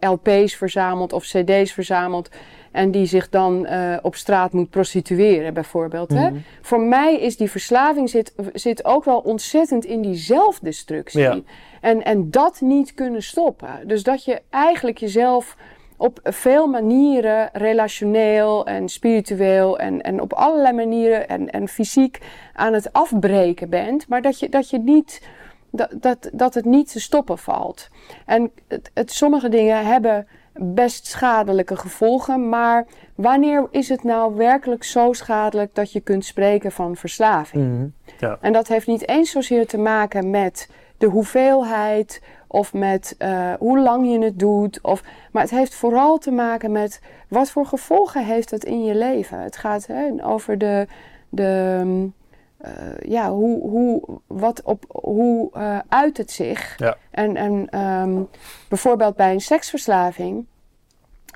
LP's 0.00 0.56
verzamelt 0.56 1.12
of 1.12 1.24
CD's 1.24 1.72
verzamelt. 1.72 2.28
En 2.76 2.90
die 2.90 3.06
zich 3.06 3.28
dan 3.28 3.66
eh, 3.66 3.96
op 4.02 4.14
straat 4.14 4.52
moet 4.52 4.70
prostitueren, 4.70 5.54
bijvoorbeeld. 5.54 6.10
hè? 6.10 6.30
Mhm. 6.30 6.38
Voor 6.60 6.80
mij 6.80 7.20
is 7.20 7.36
die 7.36 7.50
verslaving 7.50 8.10
zit, 8.10 8.34
zit 8.52 8.84
ook 8.84 9.04
wel 9.04 9.18
ontzettend 9.18 9.84
in 9.84 10.00
die 10.00 10.14
zelfdestructie. 10.14 11.20
Ja. 11.20 11.40
En, 11.80 12.04
en 12.04 12.30
dat 12.30 12.60
niet 12.60 12.94
kunnen 12.94 13.22
stoppen. 13.22 13.68
Dus 13.84 14.02
dat 14.02 14.24
je 14.24 14.42
eigenlijk 14.50 14.98
jezelf 14.98 15.56
op 15.96 16.20
veel 16.22 16.66
manieren, 16.66 17.48
relationeel 17.52 18.66
en 18.66 18.88
spiritueel 18.88 19.78
en, 19.78 20.02
en 20.02 20.20
op 20.20 20.32
allerlei 20.32 20.74
manieren 20.74 21.28
en, 21.28 21.50
en 21.50 21.68
fysiek 21.68 22.18
aan 22.52 22.72
het 22.72 22.92
afbreken 22.92 23.70
bent. 23.70 24.08
Maar 24.08 24.22
dat 24.22 24.38
je, 24.38 24.48
dat 24.48 24.70
je 24.70 24.78
niet, 24.78 25.28
dat, 25.70 25.90
dat, 26.00 26.30
dat 26.32 26.54
het 26.54 26.64
niet 26.64 26.92
te 26.92 27.00
stoppen 27.00 27.38
valt. 27.38 27.88
En 28.26 28.50
het, 28.68 28.90
het, 28.94 29.12
sommige 29.12 29.48
dingen 29.48 29.86
hebben 29.86 30.26
best 30.58 31.06
schadelijke 31.06 31.76
gevolgen, 31.76 32.48
maar 32.48 32.86
wanneer 33.14 33.66
is 33.70 33.88
het 33.88 34.02
nou 34.02 34.34
werkelijk 34.34 34.84
zo 34.84 35.12
schadelijk 35.12 35.74
dat 35.74 35.92
je 35.92 36.00
kunt 36.00 36.24
spreken 36.24 36.72
van 36.72 36.96
verslaving? 36.96 37.64
Mhm. 37.64 37.86
Ja. 38.18 38.38
En 38.40 38.52
dat 38.52 38.68
heeft 38.68 38.86
niet 38.86 39.08
eens 39.08 39.30
zozeer 39.30 39.66
te 39.66 39.78
maken 39.78 40.30
met 40.30 40.68
de 40.98 41.06
hoeveelheid 41.06 42.22
of 42.46 42.72
met 42.72 43.14
uh, 43.18 43.52
hoe 43.58 43.78
lang 43.80 44.12
je 44.12 44.24
het 44.24 44.38
doet. 44.38 44.78
Of, 44.82 45.02
maar 45.32 45.42
het 45.42 45.50
heeft 45.50 45.74
vooral 45.74 46.18
te 46.18 46.30
maken 46.30 46.72
met 46.72 47.00
wat 47.28 47.50
voor 47.50 47.66
gevolgen 47.66 48.24
heeft 48.24 48.50
het 48.50 48.64
in 48.64 48.84
je 48.84 48.94
leven. 48.94 49.40
Het 49.40 49.56
gaat 49.56 49.86
hè, 49.86 50.12
over 50.22 50.58
de, 50.58 50.86
de 51.28 52.10
uh, 52.64 52.70
ja, 52.98 53.30
hoe, 53.30 53.68
hoe, 53.68 54.02
wat 54.26 54.62
op, 54.62 54.84
hoe 54.88 55.50
uh, 55.56 55.78
uit 55.88 56.16
het 56.16 56.30
zich. 56.30 56.78
Ja. 56.78 56.96
En, 57.10 57.36
en 57.36 57.80
um, 57.82 58.28
bijvoorbeeld 58.68 59.16
bij 59.16 59.32
een 59.32 59.40
seksverslaving. 59.40 60.46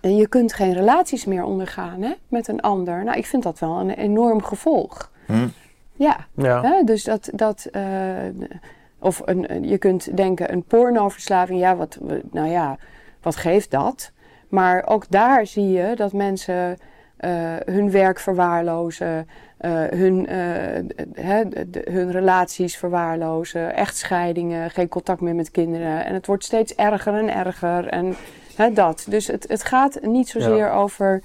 En 0.00 0.16
je 0.16 0.28
kunt 0.28 0.52
geen 0.52 0.72
relaties 0.72 1.24
meer 1.24 1.44
ondergaan 1.44 2.02
hè, 2.02 2.12
met 2.28 2.48
een 2.48 2.60
ander. 2.60 3.04
Nou, 3.04 3.18
ik 3.18 3.26
vind 3.26 3.42
dat 3.42 3.58
wel 3.58 3.80
een 3.80 3.90
enorm 3.90 4.42
gevolg. 4.42 5.10
Hm. 5.26 5.48
Ja, 5.92 6.26
Ja. 6.34 6.62
Hè, 6.62 6.82
dus 6.84 7.04
dat, 7.04 7.30
dat 7.34 7.68
uh, 7.72 7.82
of 8.98 9.22
een, 9.24 9.68
je 9.68 9.78
kunt 9.78 10.16
denken 10.16 10.52
een 10.52 10.62
pornoverslaving, 10.62 11.60
ja, 11.60 11.76
wat, 11.76 11.98
nou 12.30 12.48
ja, 12.48 12.76
wat 13.22 13.36
geeft 13.36 13.70
dat? 13.70 14.12
Maar 14.48 14.86
ook 14.86 15.10
daar 15.10 15.46
zie 15.46 15.68
je 15.68 15.96
dat 15.96 16.12
mensen 16.12 16.78
uh, 17.20 17.56
hun 17.64 17.90
werk 17.90 18.18
verwaarlozen, 18.18 19.16
uh, 19.16 19.20
hun, 19.68 20.26
he, 21.14 21.48
de, 21.48 21.86
hun 21.90 22.10
relaties 22.12 22.76
verwaarlozen, 22.76 23.74
echtscheidingen, 23.74 24.70
geen 24.70 24.88
contact 24.88 25.20
meer 25.20 25.34
met 25.34 25.50
kinderen. 25.50 26.04
En 26.04 26.14
het 26.14 26.26
wordt 26.26 26.44
steeds 26.44 26.74
erger 26.74 27.14
en 27.14 27.34
erger 27.34 27.86
en 27.86 28.14
he, 28.56 28.72
dat. 28.72 29.06
Dus 29.08 29.26
het, 29.26 29.44
het 29.48 29.64
gaat 29.64 29.98
niet 30.02 30.28
zozeer 30.28 30.56
Ja. 30.56 30.72
over... 30.72 31.22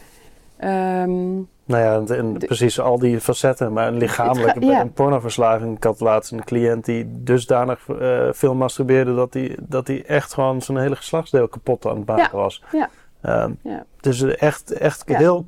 Um, 0.63 1.47
Nou 1.65 1.83
ja, 1.83 1.95
en, 1.95 2.17
en 2.17 2.33
De- 2.39 2.45
precies 2.45 2.79
al 2.79 2.99
die 2.99 3.19
facetten. 3.21 3.73
Maar 3.73 3.87
een 3.87 3.97
lichamelijke 3.97 4.59
ga- 4.61 4.71
ja. 4.71 4.81
een 4.81 4.93
pornoverslaving. 4.93 5.75
Ik 5.77 5.83
had 5.83 5.99
laatst 5.99 6.31
een 6.31 6.43
cliënt 6.43 6.85
die 6.85 7.05
dusdanig 7.23 7.89
eh, 7.89 8.27
veel 8.31 8.55
masturbeerde... 8.55 9.15
dat 9.15 9.33
hij 9.33 9.57
dat 9.61 9.85
die 9.85 10.03
echt 10.03 10.33
gewoon 10.33 10.61
zijn 10.61 10.77
hele 10.77 10.95
geslachtsdeel 10.95 11.47
kapot 11.47 11.85
aan 11.85 11.97
het 11.97 12.05
maken 12.05 12.37
was. 12.37 12.63
ja. 12.71 12.89
Ehm, 13.21 13.51
Ja. 13.61 13.85
Dus 14.01 14.21
echt, 14.23 14.71
echt 14.71 15.03
heel 15.05 15.45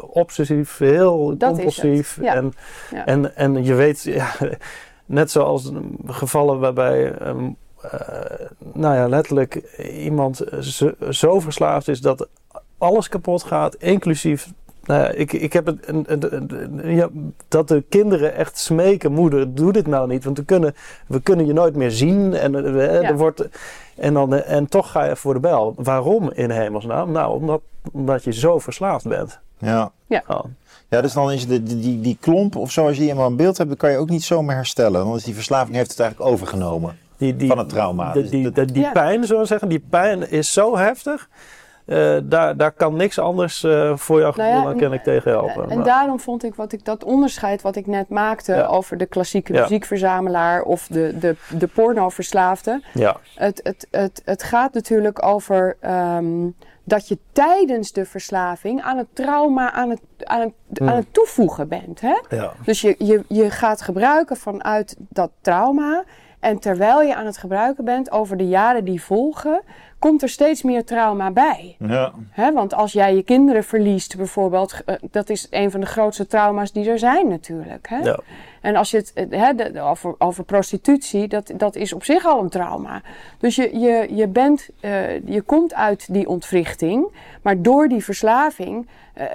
obsessief, 0.00 0.78
heel 0.78 1.36
Dat 1.38 1.52
compulsief. 1.52 2.18
ja. 2.20 2.34
En, 2.34 2.52
Ja. 2.90 3.06
en, 3.06 3.36
en 3.36 3.64
je 3.64 3.74
weet, 3.74 4.02
ja, 4.02 4.32
net 5.06 5.30
zoals 5.30 5.70
gevallen 6.06 6.58
waarbij... 6.60 7.12
ehm, 7.12 7.48
eh, 7.82 8.46
nou 8.72 8.94
ja, 8.94 9.08
letterlijk 9.08 9.54
iemand 9.92 10.44
zo, 10.60 10.92
zo 11.10 11.40
verslaafd 11.40 11.88
is 11.88 12.00
dat 12.00 12.28
alles 12.78 13.08
kapot 13.08 13.42
gaat, 13.42 13.74
inclusief 13.74 14.52
nou 14.86 15.00
ja, 15.02 15.08
ik, 15.08 15.32
ik 15.32 15.52
heb 15.52 15.66
het, 15.66 15.88
een- 15.88 16.04
een- 16.08 16.34
een- 16.34 16.78
een- 16.84 16.94
ja, 16.94 17.08
dat 17.48 17.68
de 17.68 17.84
kinderen 17.88 18.34
echt 18.34 18.58
smeken, 18.58 19.12
moeder, 19.12 19.54
doe 19.54 19.72
dit 19.72 19.86
nou 19.86 20.08
niet, 20.08 20.24
want 20.24 20.38
we 20.38 20.44
kunnen, 20.44 20.74
we 21.06 21.20
kunnen 21.20 21.46
je 21.46 21.52
nooit 21.52 21.76
meer 21.76 21.90
zien 21.90 22.34
en, 22.34 22.54
eh, 22.54 22.62
we- 22.72 22.82
Ja. 22.82 23.02
er 23.02 23.16
wordt, 23.16 23.48
en, 23.96 24.14
dan, 24.14 24.34
eh, 24.34 24.56
en 24.56 24.66
toch 24.68 24.90
ga 24.90 25.04
je 25.04 25.16
voor 25.16 25.34
de 25.34 25.40
bel. 25.40 25.74
Waarom 25.76 26.30
in 26.32 26.50
hemelsnaam? 26.50 27.10
Nou, 27.12 27.34
omdat, 27.40 27.60
omdat 27.92 28.24
je 28.24 28.32
zo 28.32 28.58
verslaafd 28.58 29.08
bent. 29.08 29.38
Ja. 29.58 29.92
Gewoon. 30.08 30.54
Ja, 30.88 31.00
dus 31.00 31.12
dan 31.12 31.32
is 31.32 31.46
de, 31.46 31.62
die, 31.62 31.78
die, 31.80 32.00
die 32.00 32.16
klomp 32.20 32.56
of 32.56 32.70
zo, 32.70 32.86
als 32.86 32.94
je 32.96 33.00
die 33.02 33.10
eenmaal 33.10 33.28
in 33.28 33.36
beeld 33.36 33.56
hebt, 33.56 33.68
dan 33.68 33.78
kan 33.78 33.90
je 33.90 33.96
ook 33.96 34.08
niet 34.10 34.24
zomaar 34.24 34.56
herstellen. 34.56 35.04
Dan 35.04 35.14
is 35.16 35.24
die 35.24 35.34
verslaving 35.34 35.76
heeft 35.76 35.90
het 35.90 36.00
eigenlijk 36.00 36.30
overgenomen 36.30 36.98
Die, 37.16 37.36
die, 37.36 37.48
van 37.48 37.58
het 37.58 37.68
trauma. 37.68 38.12
de- 38.12 38.20
Dus 38.20 38.30
die, 38.30 38.50
die 38.52 38.82
Ja. 38.82 38.90
pijn, 38.92 39.24
zullen 39.24 39.42
we 39.42 39.48
zeggen, 39.48 39.68
die 39.68 39.82
pijn 39.90 40.30
is 40.30 40.52
zo 40.52 40.76
heftig. 40.76 41.28
Eh, 41.86 42.16
daar, 42.24 42.56
daar 42.56 42.72
kan 42.72 42.96
niks 42.96 43.18
anders 43.18 43.64
eh, 43.64 43.96
voor 43.96 44.20
jouw 44.20 44.32
Nou 44.36 44.50
ja, 44.50 44.62
dan 44.62 44.76
kan 44.78 44.92
ik 44.92 45.02
tegen 45.02 45.30
helpen. 45.30 45.64
En, 45.64 45.70
en 45.70 45.82
daarom 45.82 46.20
vond 46.20 46.44
ik 46.44 46.54
wat 46.54 46.72
ik 46.72 46.84
dat 46.84 47.04
onderscheid 47.04 47.62
wat 47.62 47.76
ik 47.76 47.86
net 47.86 48.08
maakte 48.08 48.54
Ja. 48.54 48.66
over 48.66 48.96
de 48.96 49.06
klassieke 49.06 49.52
Ja. 49.52 49.60
muziekverzamelaar 49.60 50.62
of 50.62 50.86
de, 50.86 51.18
de, 51.18 51.36
de 51.58 51.66
pornoverslaafde. 51.66 52.82
ja, 52.94 53.16
Het, 53.34 53.60
het, 53.62 53.86
het, 53.90 54.22
het 54.24 54.42
gaat 54.42 54.74
natuurlijk 54.74 55.24
over 55.26 55.76
ehm, 55.80 56.48
dat 56.84 57.08
je 57.08 57.18
tijdens 57.32 57.92
de 57.92 58.04
verslaving 58.04 58.82
aan 58.82 58.96
het 58.98 59.06
trauma 59.12 59.72
aan 59.72 59.90
het, 59.90 60.00
aan 60.24 60.40
het, 60.40 60.52
Hmm. 60.78 60.88
aan 60.88 60.96
het 60.96 61.12
toevoegen 61.14 61.68
bent. 61.68 62.00
Hè? 62.00 62.14
ja, 62.28 62.52
Dus 62.64 62.80
je, 62.80 62.94
je, 62.98 63.24
je 63.28 63.50
gaat 63.50 63.80
gebruiken 63.82 64.36
vanuit 64.36 64.96
dat 64.98 65.30
trauma. 65.40 66.04
En 66.40 66.58
terwijl 66.58 67.02
je 67.02 67.14
aan 67.14 67.26
het 67.26 67.36
gebruiken 67.38 67.84
bent 67.84 68.10
over 68.10 68.36
de 68.36 68.48
jaren 68.48 68.84
die 68.84 69.02
volgen, 69.02 69.60
komt 69.98 70.22
er 70.22 70.28
steeds 70.28 70.62
meer 70.62 70.84
trauma 70.84 71.30
bij. 71.30 71.76
ja. 71.78 72.12
Hè, 72.30 72.52
want 72.52 72.74
als 72.74 72.92
jij 72.92 73.14
je 73.14 73.22
kinderen 73.22 73.64
verliest, 73.64 74.16
bijvoorbeeld, 74.16 74.74
eh, 74.84 74.94
dat 75.10 75.30
is 75.30 75.46
een 75.50 75.70
van 75.70 75.80
de 75.80 75.86
grootste 75.86 76.26
trauma's 76.26 76.72
die 76.72 76.90
er 76.90 76.98
zijn 76.98 77.28
natuurlijk. 77.28 77.88
Hè? 77.88 77.98
ja. 77.98 78.18
En 78.60 78.76
als 78.76 78.90
je 78.90 78.96
het 78.96 79.12
eh, 79.12 79.40
hè, 79.40 79.54
de- 79.54 79.80
over, 79.80 80.14
over 80.18 80.44
prostitutie, 80.44 81.28
dat, 81.28 81.52
dat 81.56 81.76
is 81.76 81.92
op 81.92 82.04
zich 82.04 82.26
al 82.26 82.42
een 82.42 82.48
trauma. 82.48 83.02
Dus 83.38 83.56
je, 83.56 83.78
je, 83.78 84.06
je, 84.14 84.26
bent, 84.28 84.68
eh, 84.80 85.26
je 85.26 85.42
komt 85.42 85.74
uit 85.74 86.12
die 86.12 86.28
ontwrichting, 86.28 87.06
maar 87.42 87.62
door 87.62 87.88
die 87.88 88.04
verslaving 88.04 88.86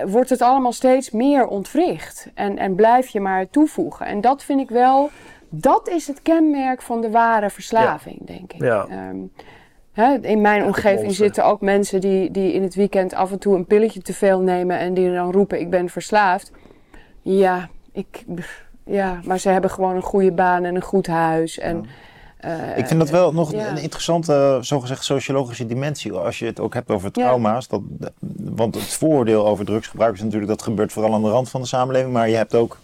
wordt 0.06 0.30
het 0.30 0.42
allemaal 0.42 0.72
steeds 0.72 1.12
meer 1.12 1.48
ontwricht. 1.48 2.28
En, 2.34 2.58
en 2.58 2.76
blijf 2.76 3.08
je 3.08 3.20
maar 3.20 3.50
toevoegen. 3.50 4.06
En 4.06 4.22
dat 4.22 4.44
vind 4.44 4.60
ik 4.60 4.70
wel, 4.70 5.10
dat 5.54 5.90
is 5.90 6.08
het 6.08 6.22
kenmerk 6.22 6.82
van 6.82 7.02
de 7.02 7.10
ware 7.10 7.50
verslaving, 7.50 8.28
denk 8.28 8.54
ik. 8.54 8.62
Ja. 8.62 8.86
Ehm, 8.90 9.18
hè, 9.92 10.18
in 10.22 10.42
mijn 10.42 10.64
omgeving 10.64 11.14
zitten 11.14 11.46
ook 11.46 11.62
mensen 11.62 12.02
die, 12.02 12.32
die 12.32 12.54
in 12.54 12.62
het 12.64 12.76
weekend 12.76 13.14
af 13.14 13.32
en 13.32 13.40
toe 13.40 13.56
een 13.56 13.66
pilletje 13.66 14.02
te 14.02 14.14
veel 14.14 14.40
nemen 14.40 14.80
en 14.80 14.94
die 14.94 15.14
dan 15.14 15.32
roepen: 15.32 15.60
Ik 15.60 15.70
ben 15.70 15.90
verslaafd. 15.90 16.52
Ja, 17.22 17.70
ik, 17.92 18.26
ja, 18.86 19.20
maar 19.26 19.38
ze 19.40 19.50
hebben 19.50 19.70
gewoon 19.70 19.96
een 19.96 20.02
goede 20.02 20.32
baan 20.32 20.64
en 20.64 20.76
een 20.76 20.82
goed 20.82 21.08
huis. 21.08 21.60
En, 21.60 21.86
eh, 22.38 22.78
Ik 22.78 22.88
vind 22.88 23.00
dat 23.00 23.10
wel 23.10 23.34
nog 23.34 23.52
ja. 23.52 23.70
een 23.70 23.78
interessante, 23.78 24.58
zogezegd 24.62 25.04
sociologische 25.04 25.66
dimensie. 25.66 26.12
Als 26.14 26.40
je 26.40 26.46
het 26.46 26.60
ook 26.60 26.74
hebt 26.74 26.90
over 26.90 27.10
Ja. 27.14 27.24
trauma's. 27.24 27.68
Dat, 27.68 27.82
want 28.40 28.76
het 28.76 28.84
vooroordeel 28.84 29.48
over 29.48 29.66
drugsgebruik 29.66 30.14
is 30.14 30.22
natuurlijk, 30.22 30.52
dat 30.52 30.62
gebeurt 30.62 30.92
vooral 30.92 31.14
aan 31.14 31.24
de 31.24 31.30
rand 31.30 31.50
van 31.50 31.62
de 31.62 31.68
samenleving. 31.68 32.14
Maar 32.14 32.30
je 32.30 32.36
hebt 32.36 32.56
ook, 32.56 32.78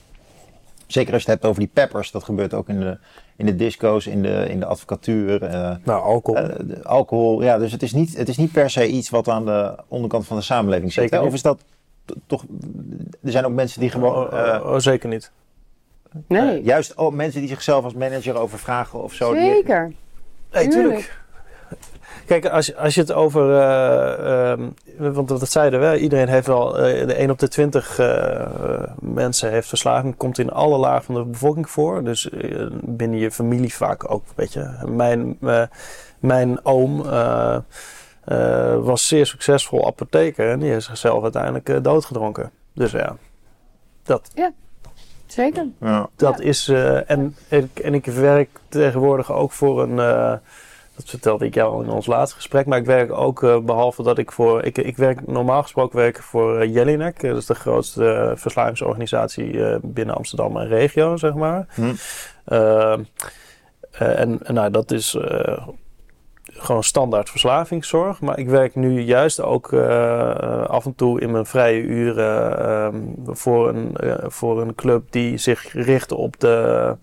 zeker 0.87 1.13
als 1.13 1.23
je 1.23 1.29
het 1.31 1.39
hebt 1.39 1.51
over 1.51 1.59
die 1.65 1.71
peppers, 1.73 2.11
dat 2.11 2.23
gebeurt 2.23 2.53
ook 2.53 2.69
in 2.69 2.79
de, 2.79 2.97
in 3.35 3.45
de 3.45 3.55
disco's, 3.55 4.07
in 4.07 4.21
de, 4.21 4.45
in 4.49 4.59
de 4.59 4.65
advocatuur. 4.65 5.43
eh, 5.43 5.75
Nou, 5.83 6.03
alcohol. 6.03 6.41
eh, 6.41 6.85
alcohol, 6.85 7.41
ja, 7.43 7.57
dus 7.57 7.71
het 7.71 7.83
is, 7.83 7.93
niet, 7.93 8.17
het 8.17 8.29
is 8.29 8.37
niet 8.37 8.51
per 8.51 8.69
se 8.69 8.87
iets 8.87 9.09
wat 9.09 9.27
aan 9.29 9.45
de 9.45 9.75
onderkant 9.87 10.27
van 10.27 10.37
de 10.37 10.43
samenleving 10.43 10.93
zit. 10.93 11.03
Zeker 11.03 11.19
hè? 11.19 11.25
Of 11.27 11.33
is 11.33 11.41
dat 11.41 11.63
toch, 12.25 12.43
er 13.23 13.31
zijn 13.31 13.45
ook 13.45 13.51
mensen 13.53 13.79
die 13.79 13.89
gewoon, 13.89 14.15
oh, 14.33 14.39
eh, 14.53 14.61
oh, 14.63 14.71
oh, 14.71 14.79
zeker 14.79 15.09
niet. 15.09 15.31
nee, 16.27 16.63
juist 16.63 16.95
oh, 16.95 17.13
mensen 17.13 17.39
die 17.39 17.49
zichzelf 17.49 17.83
als 17.83 17.93
manager 17.93 18.35
overvragen 18.37 19.03
of 19.03 19.13
zo. 19.13 19.33
die- 19.33 19.41
zeker. 19.41 19.93
Nee, 20.53 20.67
Tuurlijk. 20.67 20.73
tuurlijk. 20.73 21.21
Kijk, 22.27 22.45
als, 22.45 22.65
je- 22.65 22.75
als 22.77 22.95
je 22.95 23.01
het 23.01 23.11
over. 23.11 23.51
eh, 23.59 24.51
ehm, 24.51 24.61
want 24.97 25.27
dat 25.27 25.49
zeiden 25.49 25.91
we, 25.91 25.99
iedereen 25.99 26.27
heeft 26.27 26.47
wel. 26.47 26.77
eh, 26.77 27.07
de 27.07 27.13
1 27.13 27.29
op 27.29 27.39
de 27.39 27.47
20 27.47 27.99
eh, 27.99 28.47
mensen 28.99 29.51
heeft 29.51 29.67
verslaving. 29.67 30.17
Komt 30.17 30.37
in 30.39 30.51
alle 30.51 30.77
lagen 30.77 31.03
van 31.03 31.15
de 31.15 31.23
bevolking 31.23 31.69
voor. 31.69 32.03
Dus 32.03 32.29
binnen 32.81 33.19
je 33.19 33.31
familie 33.31 33.73
vaak 33.73 34.11
ook. 34.11 34.23
Weet 34.35 34.53
je, 34.53 34.69
mijn, 34.85 35.37
eh, 35.41 35.61
mijn 36.19 36.65
oom. 36.65 37.05
eh, 37.05 37.57
eh, 38.25 38.77
was 38.83 39.07
zeer 39.07 39.25
succesvol 39.25 39.85
apotheker 39.87 40.49
en 40.51 40.59
die 40.59 40.71
heeft 40.71 40.85
zichzelf 40.85 41.23
uiteindelijk 41.23 41.69
eh, 41.69 41.77
doodgedronken. 41.81 42.51
Dus 42.73 42.91
ja, 42.91 43.15
dat, 44.03 44.31
Zeker. 45.25 45.65
Ja. 45.79 46.09
dat 46.15 46.37
Ja. 46.37 46.43
is. 46.43 46.67
eh, 46.67 47.09
en, 47.11 47.35
ik- 47.49 47.79
en 47.79 47.93
ik 47.93 48.05
werk 48.05 48.49
tegenwoordig 48.69 49.31
ook 49.31 49.51
voor 49.51 49.81
een. 49.83 49.99
Eh, 50.97 51.03
dat 51.03 51.09
vertelde 51.09 51.45
ik 51.45 51.53
jou 51.53 51.73
al 51.73 51.81
in 51.81 51.89
ons 51.89 52.05
laatste 52.05 52.35
gesprek. 52.35 52.65
Maar 52.65 52.77
ik 52.77 52.85
werk 52.85 53.11
ook, 53.11 53.43
eh, 53.43 53.59
behalve 53.59 54.03
dat 54.03 54.17
ik 54.17 54.31
voor. 54.31 54.63
Ik, 54.63 54.77
ik 54.77 54.97
werk 54.97 55.27
normaal 55.27 55.61
gesproken 55.61 55.97
werk 55.97 56.23
voor 56.23 56.59
eh, 56.59 56.73
Jelinek. 56.73 57.21
Dat 57.21 57.37
is 57.37 57.45
de 57.45 57.55
grootste 57.55 58.13
eh, 58.13 58.31
verslavingsorganisatie 58.35 59.65
eh, 59.65 59.77
binnen 59.81 60.15
Amsterdam 60.15 60.57
en 60.57 60.67
regio, 60.67 61.17
zeg 61.17 61.33
maar. 61.33 61.67
Hm. 61.73 61.93
Eh, 62.45 62.93
eh, 63.91 64.19
en 64.19 64.39
nou, 64.47 64.71
dat 64.71 64.91
is 64.91 65.15
eh, 65.15 65.67
gewoon 66.57 66.83
standaard 66.83 67.29
verslavingszorg. 67.29 68.21
Maar 68.21 68.39
ik 68.39 68.49
werk 68.49 68.75
nu 68.75 69.01
juist 69.01 69.41
ook 69.41 69.73
eh, 69.73 70.29
eh, 70.29 70.65
af 70.65 70.85
en 70.85 70.95
toe 70.95 71.21
in 71.21 71.31
mijn 71.31 71.45
vrije 71.45 71.81
uren 71.81 72.59
ehm, 72.59 73.01
voor, 73.25 73.69
een, 73.69 73.95
eh, 73.95 74.15
voor 74.27 74.61
een 74.61 74.75
club 74.75 75.11
die 75.11 75.37
zich 75.37 75.73
richt 75.73 76.11
op 76.11 76.39
de, 76.39 76.95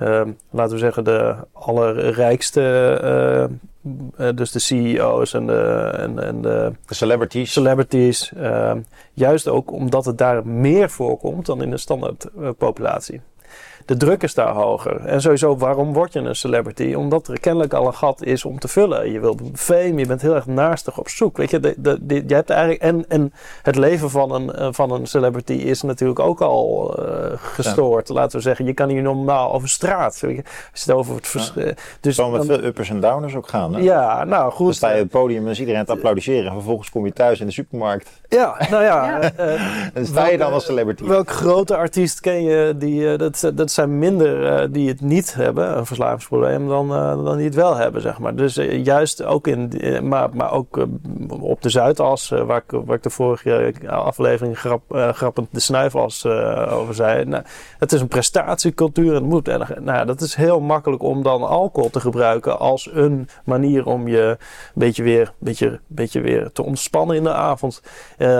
ehm, 0.00 0.30
laten 0.50 0.72
we 0.72 0.78
zeggen, 0.78 1.04
de 1.04 1.34
allerrijkste. 1.52 2.60
eh, 3.02 3.42
eh, 4.28 4.36
dus 4.36 4.50
de 4.52 4.58
CEO's 4.58 5.34
en 5.34 5.46
de, 5.46 5.92
en, 5.96 6.24
en 6.26 6.42
de 6.42 6.72
De 6.86 6.94
celebrities. 6.94 7.52
celebrities. 7.52 8.32
ehm, 8.32 8.80
juist 9.12 9.48
ook 9.48 9.72
omdat 9.72 10.04
het 10.04 10.18
daar 10.18 10.46
meer 10.46 10.90
voorkomt 10.90 11.46
dan 11.46 11.62
in 11.62 11.70
de 11.70 11.78
standaard 11.78 12.24
eh, 12.40 12.48
populatie. 12.58 13.20
De 13.84 13.96
druk 13.96 14.22
is 14.22 14.34
daar 14.34 14.54
hoger. 14.54 15.04
En 15.04 15.20
sowieso, 15.20 15.56
waarom 15.56 15.92
word 15.92 16.12
je 16.12 16.18
een 16.18 16.36
celebrity? 16.36 16.94
Omdat 16.94 17.28
er 17.28 17.40
kennelijk 17.40 17.72
al 17.72 17.86
een 17.86 17.94
gat 17.94 18.24
is 18.24 18.44
om 18.44 18.58
te 18.58 18.68
vullen. 18.68 19.12
Je 19.12 19.20
wilt 19.20 19.40
fame, 19.54 19.94
je 19.94 20.06
bent 20.06 20.22
heel 20.22 20.34
erg 20.34 20.46
naastig 20.46 20.98
op 20.98 21.08
zoek. 21.08 21.36
Weet 21.36 21.50
je, 21.50 21.60
de, 21.60 21.74
de, 21.78 22.24
je 22.26 22.34
hebt 22.34 22.50
eigenlijk. 22.50 22.82
En, 22.82 23.04
en 23.08 23.32
het 23.62 23.76
leven 23.76 24.10
van 24.10 24.32
een, 24.34 24.52
eh, 24.52 24.68
van 24.70 24.92
een 24.92 25.06
celebrity 25.06 25.52
is 25.52 25.82
natuurlijk 25.82 26.18
ook 26.18 26.40
al 26.40 26.96
uh, 26.98 27.06
gestoord. 27.34 28.08
Laten 28.08 28.36
we 28.36 28.42
zeggen, 28.42 28.64
je 28.64 28.72
kan 28.72 28.88
hier 28.88 29.02
normaal 29.02 29.52
over 29.52 29.68
straat. 29.68 30.20
Weet 30.20 30.36
je, 30.36 30.42
als 30.72 30.84
het 30.84 30.94
over 30.94 31.14
het 31.14 31.52
ja. 31.54 31.72
dus 32.00 32.16
dan 32.16 32.30
met 32.30 32.46
veel 32.46 32.64
uppers 32.64 32.90
en 32.90 33.00
downers 33.00 33.34
ook 33.34 33.48
gaan. 33.48 33.74
Hè? 33.74 33.80
Ja, 33.80 34.24
nou 34.24 34.52
goed. 34.52 34.66
Dan 34.66 34.74
sta 34.74 34.88
je 34.88 34.94
op 34.94 35.00
het 35.00 35.10
podium 35.10 35.44
en 35.44 35.50
is 35.50 35.60
iedereen 35.60 35.84
te 35.84 35.92
applaudisseren. 35.92 36.46
En 36.46 36.52
vervolgens 36.52 36.90
kom 36.90 37.04
je 37.04 37.12
thuis 37.12 37.40
in 37.40 37.46
de 37.46 37.52
supermarkt. 37.52 38.10
Ja, 38.28 38.66
nou 38.70 38.84
ja. 38.84 39.20
ja. 39.20 39.28
Uh, 39.40 39.60
en 39.94 40.06
sta 40.06 40.28
je 40.28 40.38
dan 40.38 40.52
als 40.52 40.64
celebrity. 40.64 41.04
Welk 41.04 41.30
grote 41.30 41.76
artiest 41.76 42.20
ken 42.20 42.42
je 42.42 42.74
die. 42.76 43.16
dat, 43.16 43.50
dat 43.54 43.69
zijn 43.70 43.98
minder 43.98 44.72
die 44.72 44.88
het 44.88 45.00
niet 45.00 45.34
hebben, 45.34 45.76
een 45.76 45.86
verslavingsprobleem, 45.86 46.68
dan, 46.68 46.88
dan 47.24 47.36
die 47.36 47.46
het 47.46 47.54
wel 47.54 47.76
hebben, 47.76 48.00
zeg 48.00 48.18
maar. 48.18 48.34
Dus 48.34 48.54
juist 48.82 49.24
ook 49.24 49.46
in. 49.46 49.72
maar, 50.02 50.28
maar 50.32 50.52
ook 50.52 50.86
op 51.40 51.62
de 51.62 51.68
Zuidas, 51.68 52.28
waar, 52.28 52.62
ik, 52.66 52.80
waar 52.84 52.96
ik 52.96 53.02
de 53.02 53.10
vorige 53.10 53.74
aflevering 53.86 54.58
grap, 54.58 54.82
grappend 55.12 55.48
de 55.50 55.60
snuifas 55.60 56.26
over 56.68 56.94
zei. 56.94 57.24
Nou, 57.24 57.42
het 57.78 57.92
is 57.92 58.00
een 58.00 58.08
prestatiecultuur 58.08 59.08
en 59.08 59.14
het 59.14 59.24
moet. 59.24 59.48
En, 59.48 59.66
nou, 59.80 60.06
dat 60.06 60.20
is 60.20 60.34
heel 60.34 60.60
makkelijk 60.60 61.02
om 61.02 61.22
dan 61.22 61.42
alcohol 61.42 61.90
te 61.90 62.00
gebruiken 62.00 62.58
als 62.58 62.90
een 62.92 63.28
manier 63.44 63.86
om 63.86 64.08
je 64.08 64.22
een 64.28 64.38
beetje 64.74 65.02
weer, 65.02 65.32
beetje, 65.38 65.80
beetje 65.86 66.20
weer 66.20 66.52
te 66.52 66.64
ontspannen 66.64 67.16
in 67.16 67.22
de 67.22 67.32
avond. 67.32 67.82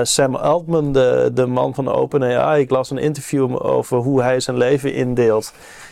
Sam 0.03 0.35
Altman, 0.35 0.93
de, 0.93 1.31
de 1.35 1.47
man 1.47 1.75
van 1.75 1.89
OpenAI, 1.89 2.61
ik 2.61 2.71
las 2.71 2.91
een 2.91 2.99
interview 2.99 3.67
over 3.67 3.99
hoe 3.99 4.23
hij 4.23 4.41
zijn 4.41 4.57
leven 4.57 4.95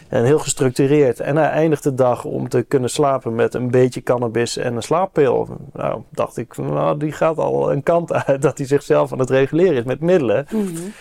En 0.09 0.25
heel 0.25 0.39
gestructureerd. 0.39 1.21
En 1.21 1.37
hij 1.37 1.49
eindigt 1.49 1.83
de 1.83 1.95
dag 1.95 2.25
om 2.25 2.49
te 2.49 2.63
kunnen 2.63 2.91
slapen 2.91 3.35
met 3.35 3.55
een 3.55 3.71
beetje 3.71 4.03
cannabis 4.03 4.57
en 4.57 4.77
een 4.77 4.83
slaappil. 4.83 5.49
Nou, 5.73 6.03
dacht 6.11 6.37
ik, 6.37 6.57
nou, 6.57 6.99
die 6.99 7.13
gaat 7.13 7.39
al 7.39 7.73
een 7.73 7.83
kant 7.83 8.13
uit 8.27 8.43
dat 8.43 8.59
hij 8.59 8.67
zichzelf 8.67 9.13
aan 9.13 9.19
het 9.19 9.31
reguleren 9.31 9.77
is 9.77 9.85
met 9.85 10.01
middelen. 10.01 10.47
Mm 10.51 10.93